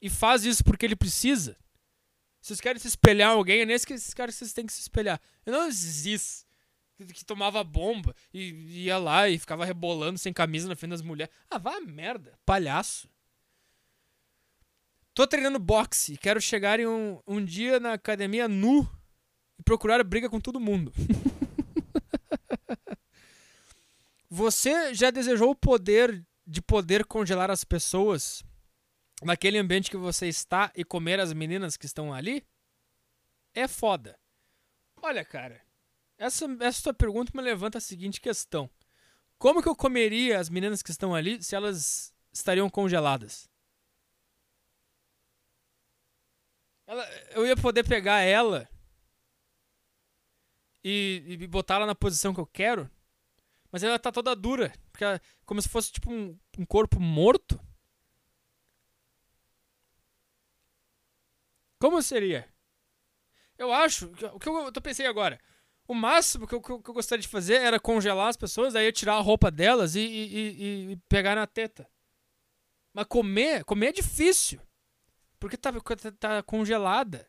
e 0.00 0.10
faz 0.10 0.44
isso 0.44 0.62
porque 0.62 0.84
ele 0.86 0.94
precisa, 0.94 1.56
se 2.44 2.48
vocês 2.48 2.60
querem 2.60 2.78
se 2.78 2.88
espelhar 2.88 3.30
em 3.30 3.36
alguém, 3.36 3.62
é 3.62 3.64
nesse 3.64 3.86
que 3.86 3.94
esses 3.94 4.12
caras 4.12 4.34
vocês 4.34 4.52
têm 4.52 4.66
que 4.66 4.72
se 4.74 4.82
espelhar. 4.82 5.18
Eu 5.46 5.52
não 5.54 5.66
existe 5.66 6.44
que 7.14 7.24
tomava 7.24 7.64
bomba 7.64 8.14
e 8.34 8.84
ia 8.84 8.98
lá 8.98 9.30
e 9.30 9.38
ficava 9.38 9.64
rebolando 9.64 10.18
sem 10.18 10.30
camisa 10.30 10.68
na 10.68 10.76
frente 10.76 10.90
das 10.90 11.00
mulheres. 11.00 11.34
Ah, 11.48 11.56
vá 11.56 11.80
merda, 11.80 12.38
palhaço. 12.44 13.08
Tô 15.14 15.26
treinando 15.26 15.58
boxe 15.58 16.12
e 16.12 16.18
quero 16.18 16.38
chegar 16.38 16.78
em 16.78 16.86
um, 16.86 17.18
um 17.26 17.42
dia 17.42 17.80
na 17.80 17.94
academia 17.94 18.46
nu 18.46 18.86
e 19.58 19.62
procurar 19.62 20.04
briga 20.04 20.28
com 20.28 20.38
todo 20.38 20.60
mundo. 20.60 20.92
Você 24.28 24.92
já 24.92 25.10
desejou 25.10 25.52
o 25.52 25.56
poder 25.56 26.22
de 26.46 26.60
poder 26.60 27.06
congelar 27.06 27.50
as 27.50 27.64
pessoas 27.64 28.44
naquele 29.22 29.58
ambiente 29.58 29.90
que 29.90 29.96
você 29.96 30.28
está 30.28 30.72
e 30.74 30.84
comer 30.84 31.20
as 31.20 31.32
meninas 31.32 31.76
que 31.76 31.86
estão 31.86 32.12
ali? 32.12 32.46
É 33.54 33.68
foda. 33.68 34.18
Olha, 35.02 35.24
cara, 35.24 35.60
essa, 36.18 36.46
essa 36.60 36.80
sua 36.80 36.94
pergunta 36.94 37.32
me 37.34 37.42
levanta 37.42 37.78
a 37.78 37.80
seguinte 37.80 38.20
questão: 38.20 38.70
Como 39.38 39.62
que 39.62 39.68
eu 39.68 39.76
comeria 39.76 40.38
as 40.38 40.48
meninas 40.48 40.82
que 40.82 40.90
estão 40.90 41.14
ali 41.14 41.42
se 41.42 41.54
elas 41.54 42.14
estariam 42.32 42.70
congeladas? 42.70 43.48
Ela, 46.86 47.06
eu 47.30 47.46
ia 47.46 47.56
poder 47.56 47.86
pegar 47.86 48.20
ela 48.20 48.68
e, 50.82 51.24
e 51.26 51.46
botar 51.46 51.76
ela 51.76 51.86
na 51.86 51.94
posição 51.94 52.34
que 52.34 52.40
eu 52.40 52.46
quero, 52.46 52.90
mas 53.72 53.82
ela 53.82 53.98
tá 53.98 54.12
toda 54.12 54.36
dura, 54.36 54.72
porque 54.92 55.02
ela, 55.02 55.20
como 55.46 55.60
se 55.60 55.68
fosse 55.68 55.92
tipo 55.92 56.12
um, 56.12 56.38
um 56.58 56.66
corpo 56.66 57.00
morto. 57.00 57.58
Como 61.84 62.00
seria? 62.00 62.48
Eu 63.58 63.70
acho. 63.70 64.06
O 64.32 64.38
que 64.38 64.48
eu, 64.48 64.72
eu 64.74 64.80
pensei 64.80 65.04
agora? 65.04 65.38
O 65.86 65.92
máximo 65.92 66.48
que 66.48 66.54
eu, 66.54 66.62
que 66.62 66.70
eu, 66.70 66.94
gostaria 66.94 67.20
de 67.20 67.28
fazer 67.28 67.56
era 67.56 67.78
congelar 67.78 68.28
as 68.28 68.38
pessoas, 68.38 68.74
aí 68.74 68.86
eu 68.86 68.92
tirar 68.92 69.16
a 69.16 69.20
roupa 69.20 69.50
delas 69.50 69.94
e, 69.94 70.00
e, 70.00 70.34
e, 70.34 70.92
e 70.92 70.96
pegar 71.10 71.34
na 71.34 71.46
teta. 71.46 71.86
Mas 72.90 73.04
comer, 73.04 73.64
comer 73.64 73.88
é 73.88 73.92
difícil. 73.92 74.62
Porque 75.38 75.58
tá, 75.58 75.70
tá, 75.70 76.12
tá 76.12 76.42
congelada. 76.42 77.28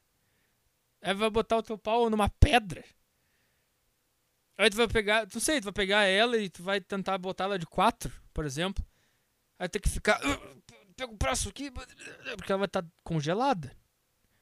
Aí 1.01 1.13
vai 1.13 1.29
botar 1.29 1.57
o 1.57 1.63
teu 1.63 1.77
pau 1.77 2.09
numa 2.09 2.29
pedra. 2.29 2.81
Aí 4.57 4.69
tu 4.69 4.77
vai 4.77 4.87
pegar, 4.87 5.27
não 5.33 5.41
sei, 5.41 5.59
tu 5.59 5.65
vai 5.65 5.73
pegar 5.73 6.05
ela 6.05 6.37
e 6.37 6.49
tu 6.49 6.63
vai 6.63 6.79
tentar 6.79 7.17
botar 7.17 7.43
ela 7.43 7.59
de 7.59 7.65
quatro, 7.65 8.09
por 8.33 8.45
exemplo. 8.45 8.85
Aí 9.59 9.67
tem 9.67 9.81
que 9.81 9.89
ficar. 9.89 10.17
Pega 10.95 11.11
o 11.11 11.17
braço 11.17 11.49
aqui, 11.49 11.69
porque 11.69 12.53
ela 12.53 12.59
vai 12.59 12.67
estar 12.67 12.83
tá 12.83 12.89
congelada. 13.03 13.75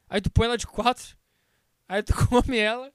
Aí 0.10 0.22
tu 0.22 0.32
põe 0.32 0.46
ela 0.46 0.58
de 0.58 0.68
quatro. 0.68 1.18
Aí 1.88 2.04
tu 2.04 2.14
come 2.28 2.58
ela. 2.58 2.94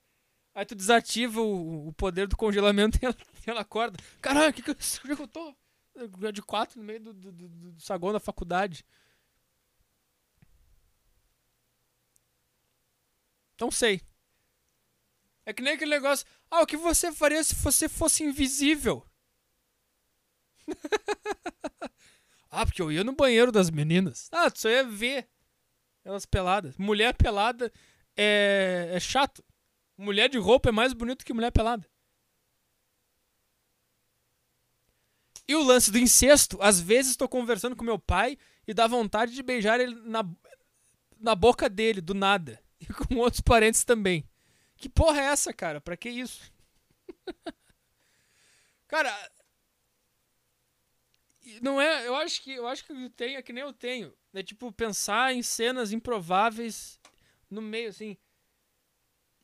Aí 0.55 0.65
tu 0.65 0.75
desativa 0.75 1.41
o, 1.41 1.89
o 1.89 1.93
poder 1.93 2.27
do 2.27 2.37
congelamento 2.37 2.99
e 3.01 3.07
ela, 3.07 3.17
ela 3.47 3.61
acorda. 3.61 3.99
Caralho, 4.21 4.53
que 4.53 4.63
que, 4.63 4.71
onde 5.05 5.13
é 5.13 5.17
que 5.17 5.23
eu 5.23 5.29
tô? 5.29 5.55
De 6.33 6.43
quatro 6.43 6.79
no 6.79 6.87
meio 6.87 7.01
do, 7.01 7.13
do, 7.13 7.33
do, 7.33 7.49
do 7.73 7.81
saguão 7.81 8.13
da 8.13 8.21
faculdade. 8.21 8.85
Não 13.61 13.71
sei. 13.71 14.01
É 15.45 15.53
que 15.53 15.63
nem 15.63 15.73
aquele 15.73 15.91
negócio. 15.91 16.27
Ah, 16.51 16.63
o 16.63 16.67
que 16.67 16.77
você 16.77 17.11
faria 17.11 17.43
se 17.43 17.55
você 17.55 17.89
fosse 17.89 18.23
invisível? 18.23 19.05
ah, 22.51 22.65
porque 22.65 22.83
eu 22.83 22.93
ia 22.93 23.03
no 23.03 23.13
banheiro 23.13 23.51
das 23.51 23.71
meninas. 23.71 24.29
Ah, 24.31 24.51
tu 24.51 24.61
só 24.61 24.69
ia 24.69 24.85
ver 24.85 25.29
elas 26.09 26.25
peladas. 26.25 26.77
Mulher 26.79 27.15
pelada 27.15 27.71
é, 28.17 28.91
é 28.93 29.01
chato. 29.01 29.45
Mulher 29.97 30.29
de 30.29 30.39
roupa 30.39 30.71
é 30.71 30.73
mais 30.73 30.93
bonito 30.95 31.25
que 31.25 31.35
mulher 31.35 31.53
pelada. 31.53 31.87
E 35.47 35.55
o 35.55 35.63
lance 35.63 35.91
do 35.91 35.99
incesto, 35.99 36.59
às 36.61 36.81
vezes 36.81 37.13
estou 37.13 37.29
conversando 37.29 37.77
com 37.77 37.85
meu 37.85 37.99
pai 37.99 38.39
e 38.67 38.73
dá 38.73 38.87
vontade 38.87 39.35
de 39.35 39.43
beijar 39.43 39.81
ele 39.81 39.95
na, 40.05 40.25
na 41.19 41.35
boca 41.35 41.69
dele, 41.69 42.01
do 42.01 42.15
nada. 42.15 42.61
E 42.81 42.87
com 42.87 43.17
outros 43.17 43.41
parentes 43.41 43.83
também. 43.83 44.25
Que 44.77 44.89
porra 44.89 45.21
é 45.21 45.25
essa, 45.25 45.53
cara? 45.53 45.81
Pra 45.81 45.97
que 45.97 46.09
isso? 46.09 46.53
cara, 48.87 49.13
não 51.63 51.81
é, 51.81 52.07
eu 52.07 52.15
acho 52.17 52.43
que 52.43 52.53
eu 52.53 52.67
acho 52.67 52.85
que 52.85 52.93
eu 52.93 53.11
tenho 53.11 53.39
é 53.39 53.43
que 53.43 53.53
nem 53.53 53.63
eu 53.63 53.73
tenho. 53.73 54.13
É 54.35 54.43
tipo 54.43 54.71
pensar 54.73 55.35
em 55.35 55.43
cenas 55.43 55.93
improváveis 55.93 56.99
no 57.51 57.63
meio 57.63 57.89
assim. 57.89 58.17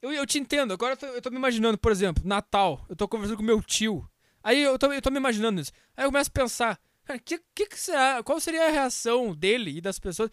Eu, 0.01 0.13
eu 0.13 0.27
te 0.27 0.39
entendo. 0.39 0.73
Agora 0.73 0.93
eu 0.93 0.97
tô, 0.97 1.07
eu 1.07 1.23
tô 1.23 1.31
me 1.31 1.37
imaginando, 1.37 1.79
por 1.79 1.91
exemplo, 1.91 2.23
Natal. 2.27 2.85
Eu 2.89 2.97
tô 2.97 3.09
conversando 3.09 3.39
com 3.39 3.43
meu 3.43 3.63
tio. 3.63 4.09
Aí 4.43 4.63
eu 4.63 4.79
tô, 4.79 4.93
eu 4.93 5.01
tô 5.01 5.11
me 5.11 5.17
imaginando 5.17 5.61
isso. 5.61 5.73
Aí 5.97 6.05
eu 6.05 6.11
começo 6.11 6.29
a 6.29 6.33
pensar, 6.33 6.81
cara, 7.05 7.19
que, 7.19 7.41
que, 7.55 7.67
que 7.67 7.81
será? 7.81 8.23
Qual 8.23 8.39
seria 8.39 8.67
a 8.67 8.71
reação 8.71 9.35
dele 9.35 9.79
e 9.79 9.81
das 9.81 9.99
pessoas 9.99 10.31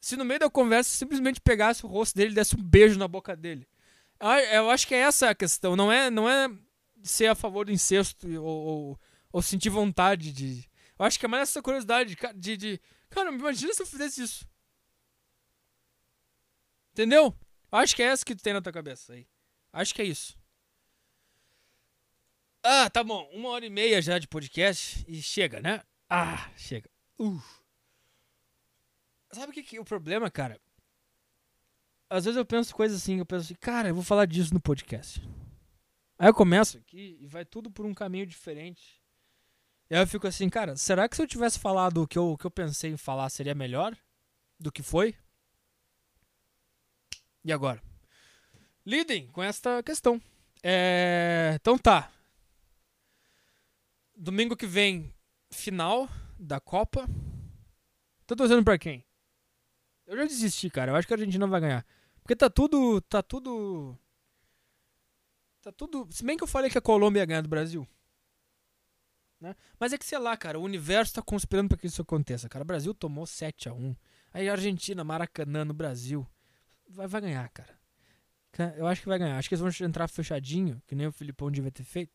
se 0.00 0.16
no 0.16 0.24
meio 0.24 0.40
da 0.40 0.50
conversa 0.50 0.90
simplesmente 0.90 1.40
pegasse 1.40 1.84
o 1.84 1.88
rosto 1.88 2.16
dele 2.16 2.32
e 2.32 2.34
desse 2.34 2.56
um 2.56 2.62
beijo 2.62 2.98
na 2.98 3.06
boca 3.06 3.36
dele? 3.36 3.66
Eu, 4.18 4.28
eu 4.28 4.70
acho 4.70 4.86
que 4.86 4.94
é 4.94 4.98
essa 4.98 5.30
a 5.30 5.34
questão. 5.34 5.76
Não 5.76 5.90
é, 5.92 6.10
não 6.10 6.28
é 6.28 6.50
ser 7.02 7.26
a 7.26 7.34
favor 7.34 7.66
do 7.66 7.72
incesto 7.72 8.26
ou, 8.28 8.44
ou, 8.44 9.00
ou 9.32 9.42
sentir 9.42 9.70
vontade 9.70 10.32
de. 10.32 10.68
Eu 10.98 11.04
acho 11.04 11.18
que 11.18 11.26
é 11.26 11.28
mais 11.28 11.50
essa 11.50 11.62
curiosidade 11.62 12.16
de, 12.34 12.56
de. 12.56 12.80
Cara, 13.10 13.30
imagina 13.30 13.72
se 13.74 13.82
eu 13.82 13.86
fizesse 13.86 14.22
isso. 14.22 14.48
Entendeu? 16.92 17.36
Eu 17.70 17.78
acho 17.78 17.94
que 17.94 18.02
é 18.02 18.06
essa 18.06 18.24
que 18.24 18.34
tu 18.34 18.42
tem 18.42 18.52
na 18.52 18.62
tua 18.62 18.72
cabeça 18.72 19.12
aí. 19.12 19.28
Acho 19.72 19.94
que 19.94 20.00
é 20.00 20.04
isso. 20.06 20.38
Ah, 22.62 22.88
tá 22.88 23.04
bom. 23.04 23.28
Uma 23.32 23.50
hora 23.50 23.66
e 23.66 23.70
meia 23.70 24.00
já 24.00 24.18
de 24.18 24.26
podcast 24.26 25.04
e 25.06 25.20
chega, 25.22 25.60
né? 25.60 25.82
Ah, 26.08 26.50
chega. 26.56 26.90
Uh. 27.18 27.40
Sabe 29.32 29.50
o 29.50 29.54
que, 29.54 29.62
que 29.62 29.76
é 29.76 29.80
o 29.80 29.84
problema, 29.84 30.30
cara? 30.30 30.58
Às 32.08 32.24
vezes 32.24 32.38
eu 32.38 32.46
penso 32.46 32.74
coisas 32.74 33.02
assim, 33.02 33.18
eu 33.18 33.26
penso 33.26 33.44
assim, 33.44 33.54
cara, 33.54 33.88
eu 33.88 33.94
vou 33.94 34.02
falar 34.02 34.26
disso 34.26 34.54
no 34.54 34.60
podcast. 34.60 35.20
Aí 36.18 36.28
eu 36.28 36.34
começo 36.34 36.78
aqui 36.78 37.18
e 37.20 37.26
vai 37.26 37.44
tudo 37.44 37.70
por 37.70 37.84
um 37.84 37.92
caminho 37.92 38.26
diferente. 38.26 39.02
E 39.88 39.94
aí 39.94 40.02
eu 40.02 40.06
fico 40.06 40.26
assim, 40.26 40.48
cara, 40.48 40.76
será 40.76 41.08
que 41.08 41.14
se 41.14 41.22
eu 41.22 41.26
tivesse 41.26 41.58
falado 41.58 42.02
o 42.02 42.08
que 42.08 42.18
eu, 42.18 42.32
o 42.32 42.38
que 42.38 42.44
eu 42.44 42.50
pensei 42.50 42.90
em 42.90 42.96
falar 42.96 43.28
seria 43.30 43.54
melhor 43.54 43.96
do 44.58 44.72
que 44.72 44.82
foi? 44.82 45.14
E 47.44 47.52
agora? 47.52 47.80
Lidem 48.84 49.28
com 49.28 49.42
esta 49.42 49.82
questão. 49.82 50.20
É... 50.62 51.52
Então 51.54 51.78
tá. 51.78 52.10
Domingo 54.16 54.56
que 54.56 54.66
vem, 54.66 55.14
final 55.52 56.08
da 56.38 56.58
Copa. 56.58 57.08
Tô 58.26 58.34
torcendo 58.34 58.64
pra 58.64 58.78
quem? 58.78 59.04
Eu 60.06 60.16
já 60.16 60.24
desisti, 60.24 60.68
cara. 60.70 60.90
Eu 60.90 60.96
acho 60.96 61.06
que 61.06 61.14
a 61.14 61.16
Argentina 61.16 61.46
vai 61.46 61.60
ganhar. 61.60 61.86
Porque 62.22 62.34
tá 62.34 62.50
tudo. 62.50 63.00
Tá 63.02 63.22
tudo. 63.22 63.96
Tá 65.62 65.70
tudo. 65.70 66.08
Se 66.10 66.24
bem 66.24 66.36
que 66.36 66.42
eu 66.42 66.48
falei 66.48 66.70
que 66.70 66.78
a 66.78 66.82
Colômbia 66.82 67.20
ia 67.20 67.26
ganhar 67.26 67.42
do 67.42 67.48
Brasil. 67.48 67.86
Né? 69.40 69.54
Mas 69.78 69.92
é 69.92 69.98
que, 69.98 70.04
sei 70.04 70.18
lá, 70.18 70.36
cara, 70.36 70.58
o 70.58 70.62
universo 70.62 71.14
tá 71.14 71.22
conspirando 71.22 71.68
para 71.68 71.78
que 71.78 71.86
isso 71.86 72.00
aconteça, 72.00 72.48
cara. 72.48 72.62
O 72.62 72.66
Brasil 72.66 72.94
tomou 72.94 73.26
7 73.26 73.68
a 73.68 73.72
1 73.72 73.94
Aí 74.32 74.48
a 74.48 74.52
Argentina, 74.52 75.02
Maracanã, 75.02 75.64
no 75.64 75.72
Brasil. 75.72 76.26
Vai, 76.88 77.06
vai 77.06 77.20
ganhar, 77.20 77.48
cara. 77.48 77.78
Eu 78.76 78.86
acho 78.86 79.02
que 79.02 79.08
vai 79.08 79.18
ganhar. 79.18 79.36
Acho 79.36 79.48
que 79.48 79.54
eles 79.54 79.78
vão 79.78 79.86
entrar 79.86 80.08
fechadinho, 80.08 80.82
que 80.86 80.94
nem 80.94 81.06
o 81.06 81.12
Filipão 81.12 81.50
devia 81.50 81.70
ter 81.70 81.84
feito. 81.84 82.12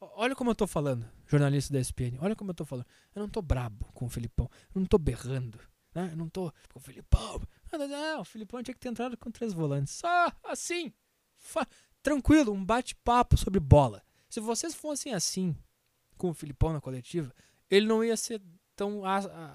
Olha 0.00 0.34
como 0.34 0.50
eu 0.50 0.54
tô 0.54 0.66
falando, 0.66 1.08
jornalista 1.26 1.72
da 1.72 1.80
ESPN. 1.80 2.18
Olha 2.20 2.36
como 2.36 2.50
eu 2.50 2.54
tô 2.54 2.64
falando. 2.64 2.86
Eu 3.14 3.22
não 3.22 3.28
tô 3.28 3.42
brabo 3.42 3.86
com 3.92 4.06
o 4.06 4.08
Filipão. 4.08 4.48
Eu 4.74 4.80
não 4.80 4.86
tô 4.86 4.98
berrando. 4.98 5.58
Né? 5.94 6.10
Eu 6.12 6.16
não 6.16 6.28
tô 6.28 6.52
com 6.72 6.78
o 6.78 6.82
Filipão. 6.82 7.40
Não, 7.72 8.20
o 8.20 8.24
Filipão 8.24 8.62
tinha 8.62 8.74
que 8.74 8.80
ter 8.80 8.88
entrado 8.88 9.16
com 9.16 9.30
três 9.30 9.52
volantes. 9.52 9.94
Só 9.94 10.32
assim. 10.44 10.92
Tranquilo, 12.02 12.52
um 12.52 12.64
bate-papo 12.64 13.36
sobre 13.36 13.60
bola. 13.60 14.02
Se 14.28 14.40
vocês 14.40 14.74
fossem 14.74 15.12
assim 15.14 15.56
com 16.18 16.30
o 16.30 16.34
Filipão 16.34 16.72
na 16.72 16.80
coletiva, 16.80 17.34
ele 17.70 17.86
não 17.86 18.04
ia 18.04 18.16
ser 18.16 18.42
tão 18.76 19.02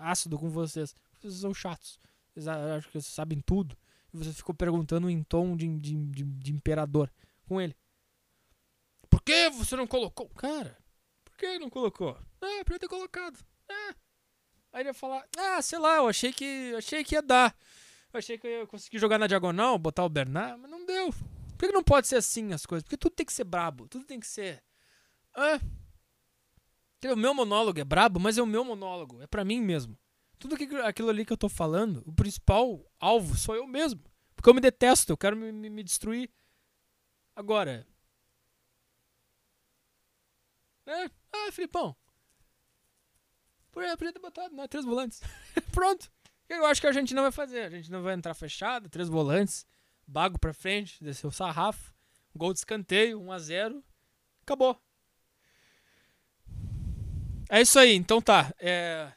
ácido 0.02 0.38
com 0.38 0.50
vocês. 0.50 0.96
Vocês 1.20 1.36
são 1.36 1.54
chatos. 1.54 2.00
Vocês 2.34 2.48
acham 2.48 2.92
que 2.92 3.00
vocês 3.00 3.14
sabem 3.14 3.40
tudo. 3.40 3.78
E 4.14 4.18
você 4.18 4.34
ficou 4.34 4.54
perguntando 4.54 5.10
em 5.10 5.24
tom 5.24 5.56
de, 5.56 5.68
de, 5.80 5.96
de, 5.96 6.24
de 6.24 6.52
imperador 6.52 7.12
com 7.48 7.62
ele. 7.62 7.76
Por 9.10 9.22
que 9.22 9.50
você 9.52 9.76
não 9.76 9.88
colocou? 9.88 10.28
Cara, 10.30 10.78
por 11.24 11.38
que 11.38 11.60
não 11.60 11.70
colocou? 11.70 12.18
Ah, 12.42 12.64
podia 12.66 12.80
ter 12.80 12.88
colocado. 12.88 13.40
Ah. 13.70 13.96
Aí 14.74 14.82
ele 14.82 14.90
ia 14.90 14.94
falar, 14.94 15.26
ah, 15.38 15.62
sei 15.62 15.78
lá, 15.78 15.98
eu 15.98 16.08
achei 16.08 16.34
que, 16.34 16.74
achei 16.76 17.04
que 17.04 17.16
ia 17.16 17.22
dar. 17.22 17.56
Eu 18.12 18.18
achei 18.18 18.38
que 18.38 18.46
eu 18.46 18.52
ia 18.52 18.68
conseguir 18.68 19.00
jogar 19.00 19.18
na 19.18 19.28
diagonal, 19.28 19.78
botar 19.78 20.04
o 20.04 20.10
Bernard, 20.10 20.60
mas 20.60 20.70
não 20.70 20.86
deu. 20.86 21.12
Por 21.58 21.68
que 21.68 21.72
não 21.72 21.84
pode 21.84 22.08
ser 22.08 22.18
assim 22.18 22.54
as 22.54 22.66
coisas? 22.66 22.84
Porque 22.84 22.98
tudo 22.98 23.16
tem 23.16 23.26
que 23.26 23.34
ser 23.34 23.44
brabo, 23.44 23.88
tudo 23.88 24.06
tem 24.06 24.20
que 24.20 24.28
ser. 24.28 24.64
Ah. 25.36 25.60
O 27.12 27.18
meu 27.18 27.34
monólogo 27.34 27.80
é 27.80 27.84
brabo, 27.84 28.20
mas 28.20 28.38
é 28.38 28.42
o 28.42 28.46
meu 28.46 28.64
monólogo, 28.64 29.22
é 29.22 29.28
para 29.28 29.44
mim 29.44 29.62
mesmo. 29.62 29.98
Tudo 30.40 30.56
aquilo 30.84 31.10
ali 31.10 31.26
que 31.26 31.34
eu 31.34 31.38
tô 31.38 31.50
falando, 31.50 32.04
o 32.06 32.14
principal 32.14 32.86
alvo 33.00 33.36
sou 33.38 33.56
eu 33.56 33.66
mesmo. 33.66 34.04
Porque 34.36 34.50
eu 34.50 34.54
me 34.54 34.62
detesto, 34.62 35.12
eu 35.12 35.18
quero 35.18 35.38
me, 35.38 35.52
me, 35.52 35.70
me 35.70 35.84
destruir. 35.84 36.30
Agora. 37.36 37.88
É, 40.86 41.06
ah, 41.32 41.52
Filipão. 41.52 41.96
Podia 43.72 43.98
ter 43.98 44.20
botado, 44.20 44.56
né? 44.56 44.68
Três 44.68 44.86
volantes. 44.86 45.22
Pronto. 45.72 46.12
Eu 46.48 46.66
acho 46.66 46.82
que 46.82 46.88
a 46.88 46.92
gente 46.92 47.14
não 47.14 47.24
vai 47.24 47.32
fazer. 47.32 47.62
A 47.62 47.70
gente 47.70 47.90
não 47.90 48.04
vai 48.04 48.14
entrar 48.14 48.34
fechado, 48.34 48.90
três 48.90 49.10
volantes, 49.10 49.66
bago 50.06 50.38
pra 50.38 50.54
frente, 50.54 51.04
desceu 51.04 51.30
o 51.30 51.34
sarrafo, 51.34 51.94
gol 52.36 52.54
de 52.54 52.60
escanteio, 52.60 53.22
1 53.22 53.32
a 53.32 53.40
0 53.40 53.84
Acabou. 54.42 54.80
É 57.54 57.62
isso 57.62 57.78
aí, 57.78 57.94
então 57.94 58.20
tá. 58.20 58.52
É. 58.60 59.12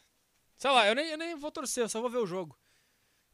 Sei 0.59 0.71
lá, 0.71 0.87
eu 0.87 0.95
nem, 0.95 1.07
eu 1.07 1.17
nem 1.17 1.35
vou 1.37 1.51
torcer, 1.51 1.85
eu 1.85 1.89
só 1.89 2.03
vou 2.03 2.11
ver 2.11 2.19
o 2.19 2.27
jogo. 2.27 2.55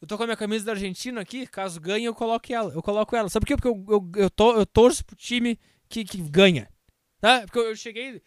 Eu 0.00 0.06
tô 0.06 0.16
com 0.16 0.22
a 0.22 0.26
minha 0.26 0.36
camisa 0.36 0.64
da 0.64 0.72
Argentina 0.72 1.20
aqui, 1.20 1.44
caso 1.44 1.80
ganhe, 1.80 2.04
eu 2.04 2.14
coloco 2.14 2.52
ela. 2.52 2.72
Eu 2.72 2.80
coloco 2.80 3.16
ela. 3.16 3.28
Sabe 3.28 3.44
por 3.44 3.48
quê? 3.48 3.56
Porque 3.56 3.66
eu, 3.66 3.84
eu, 3.88 4.22
eu, 4.22 4.30
tô, 4.30 4.54
eu 4.54 4.64
torço 4.64 5.04
pro 5.04 5.16
time 5.16 5.58
que, 5.88 6.04
que 6.04 6.18
ganha. 6.18 6.68
Tá? 7.20 7.40
Porque 7.40 7.58
eu, 7.58 7.64
eu 7.64 7.74
cheguei. 7.74 8.22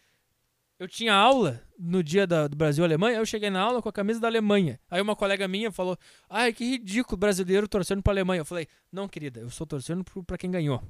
Eu 0.78 0.86
tinha 0.86 1.14
aula 1.14 1.62
no 1.78 2.02
dia 2.02 2.26
da, 2.26 2.46
do 2.46 2.54
Brasil-Alemanha, 2.54 3.20
eu 3.20 3.24
cheguei 3.24 3.48
na 3.48 3.62
aula 3.62 3.80
com 3.80 3.88
a 3.88 3.92
camisa 3.92 4.20
da 4.20 4.28
Alemanha. 4.28 4.78
Aí 4.90 5.00
uma 5.00 5.16
colega 5.16 5.48
minha 5.48 5.72
falou: 5.72 5.96
Ai, 6.28 6.52
que 6.52 6.62
ridículo 6.62 7.16
brasileiro 7.16 7.66
torcendo 7.66 8.02
pra 8.02 8.12
Alemanha. 8.12 8.42
Eu 8.42 8.44
falei: 8.44 8.68
Não, 8.92 9.08
querida, 9.08 9.40
eu 9.40 9.46
estou 9.46 9.66
torcendo 9.66 10.04
pro, 10.04 10.22
pra 10.22 10.36
quem 10.36 10.50
ganhou. 10.50 10.82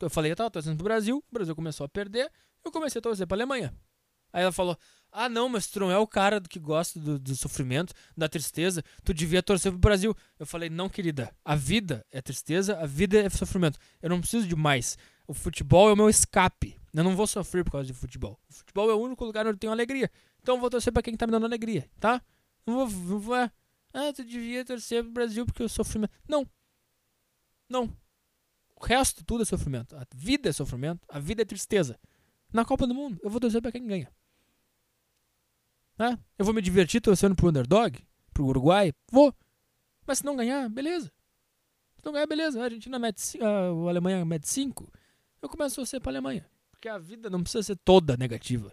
Eu 0.00 0.08
falei: 0.08 0.30
Eu 0.30 0.36
tava 0.36 0.48
torcendo 0.52 0.76
pro 0.76 0.84
Brasil, 0.84 1.16
o 1.16 1.34
Brasil 1.34 1.56
começou 1.56 1.84
a 1.84 1.88
perder, 1.88 2.30
eu 2.64 2.70
comecei 2.70 3.00
a 3.00 3.02
torcer 3.02 3.26
pra 3.26 3.36
Alemanha. 3.36 3.74
Aí 4.34 4.42
ela 4.42 4.50
falou: 4.50 4.76
Ah, 5.12 5.28
não, 5.28 5.48
mas 5.48 5.68
tu 5.68 5.78
não 5.78 5.92
é 5.92 5.96
o 5.96 6.06
cara 6.06 6.40
que 6.40 6.58
gosta 6.58 6.98
do, 6.98 7.18
do, 7.18 7.36
sofrimento, 7.36 7.94
da 8.16 8.28
tristeza. 8.28 8.82
Tu 9.04 9.14
devia 9.14 9.40
torcer 9.40 9.70
pro 9.70 9.78
Brasil. 9.78 10.14
Eu 10.36 10.44
falei: 10.44 10.68
Não, 10.68 10.88
querida. 10.88 11.32
A 11.44 11.54
vida 11.54 12.04
é 12.10 12.20
tristeza, 12.20 12.76
a 12.80 12.84
vida 12.84 13.18
é 13.20 13.30
sofrimento. 13.30 13.78
Eu 14.02 14.10
não 14.10 14.20
preciso 14.20 14.48
de 14.48 14.56
mais. 14.56 14.98
O 15.28 15.32
futebol 15.32 15.88
é 15.88 15.92
o 15.92 15.96
meu 15.96 16.10
escape. 16.10 16.76
Eu 16.92 17.04
não 17.04 17.14
vou 17.14 17.28
sofrer 17.28 17.64
por 17.64 17.70
causa 17.70 17.86
de 17.86 17.94
futebol. 17.94 18.38
O 18.50 18.52
futebol 18.52 18.90
é 18.90 18.94
o 18.94 19.00
único 19.00 19.24
lugar 19.24 19.46
onde 19.46 19.54
eu 19.54 19.58
tenho 19.58 19.72
alegria. 19.72 20.10
Então 20.42 20.56
eu 20.56 20.60
vou 20.60 20.68
torcer 20.68 20.92
pra 20.92 21.00
quem 21.00 21.16
tá 21.16 21.26
me 21.26 21.32
dando 21.32 21.46
alegria, 21.46 21.88
tá? 22.00 22.20
Não 22.66 22.74
vou. 22.74 22.90
Não 22.90 23.18
vou 23.20 23.36
ah, 23.94 24.12
tu 24.12 24.24
devia 24.24 24.64
torcer 24.64 25.04
pro 25.04 25.12
Brasil 25.12 25.46
porque 25.46 25.62
o 25.62 25.68
sofrimento. 25.68 26.12
Não. 26.28 26.44
Não. 27.68 27.96
O 28.74 28.84
resto 28.84 29.24
tudo 29.24 29.44
é 29.44 29.46
sofrimento. 29.46 29.96
A 29.96 30.04
vida 30.12 30.48
é 30.48 30.52
sofrimento, 30.52 31.06
a 31.08 31.20
vida 31.20 31.42
é 31.42 31.44
tristeza. 31.44 31.96
Na 32.52 32.64
Copa 32.64 32.88
do 32.88 32.94
Mundo, 32.94 33.20
eu 33.22 33.30
vou 33.30 33.40
torcer 33.40 33.62
pra 33.62 33.70
quem 33.70 33.86
ganha. 33.86 34.10
Né? 35.98 36.18
Eu 36.38 36.44
vou 36.44 36.54
me 36.54 36.60
divertir 36.60 37.00
torcendo 37.00 37.36
pro 37.36 37.48
underdog, 37.48 38.04
pro 38.32 38.46
Uruguai? 38.46 38.92
Vou. 39.10 39.34
Mas 40.06 40.18
se 40.18 40.24
não 40.24 40.36
ganhar, 40.36 40.68
beleza. 40.68 41.10
Se 41.96 42.04
não 42.04 42.12
ganhar, 42.12 42.26
beleza. 42.26 42.60
A 42.60 42.64
Argentina 42.64 42.98
mete 42.98 43.42
a 43.42 43.68
Alemanha 43.88 44.24
mete 44.24 44.48
5. 44.48 44.92
Eu 45.40 45.48
começo 45.48 45.74
a 45.74 45.76
torcer 45.76 46.00
pra 46.00 46.10
Alemanha. 46.10 46.44
Porque 46.70 46.88
a 46.88 46.98
vida 46.98 47.30
não 47.30 47.42
precisa 47.42 47.62
ser 47.62 47.76
toda 47.76 48.16
negativa. 48.16 48.72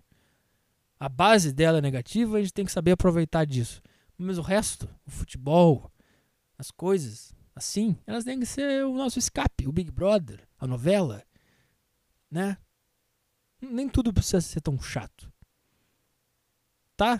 A 1.00 1.08
base 1.08 1.52
dela 1.52 1.78
é 1.78 1.82
negativa, 1.82 2.38
a 2.38 2.42
gente 2.42 2.54
tem 2.54 2.66
que 2.66 2.72
saber 2.72 2.92
aproveitar 2.92 3.46
disso. 3.46 3.82
Mas 4.18 4.38
o 4.38 4.42
resto, 4.42 4.90
o 5.06 5.10
futebol, 5.10 5.92
as 6.58 6.70
coisas, 6.70 7.36
assim, 7.56 7.98
elas 8.06 8.24
têm 8.24 8.40
que 8.40 8.46
ser 8.46 8.86
o 8.86 8.94
nosso 8.94 9.18
escape, 9.18 9.68
o 9.68 9.72
Big 9.72 9.90
Brother, 9.90 10.48
a 10.60 10.68
novela, 10.68 11.24
né? 12.30 12.58
Nem 13.60 13.90
tudo 13.90 14.14
precisa 14.14 14.42
ser 14.42 14.62
tão 14.62 14.80
chato 14.80 15.32
tá? 17.02 17.20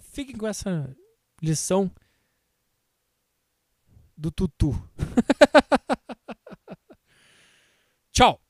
Fiquem 0.00 0.36
com 0.36 0.44
essa 0.44 0.92
lição 1.40 1.88
do 4.16 4.32
tutu. 4.32 4.72
Tchau. 8.10 8.43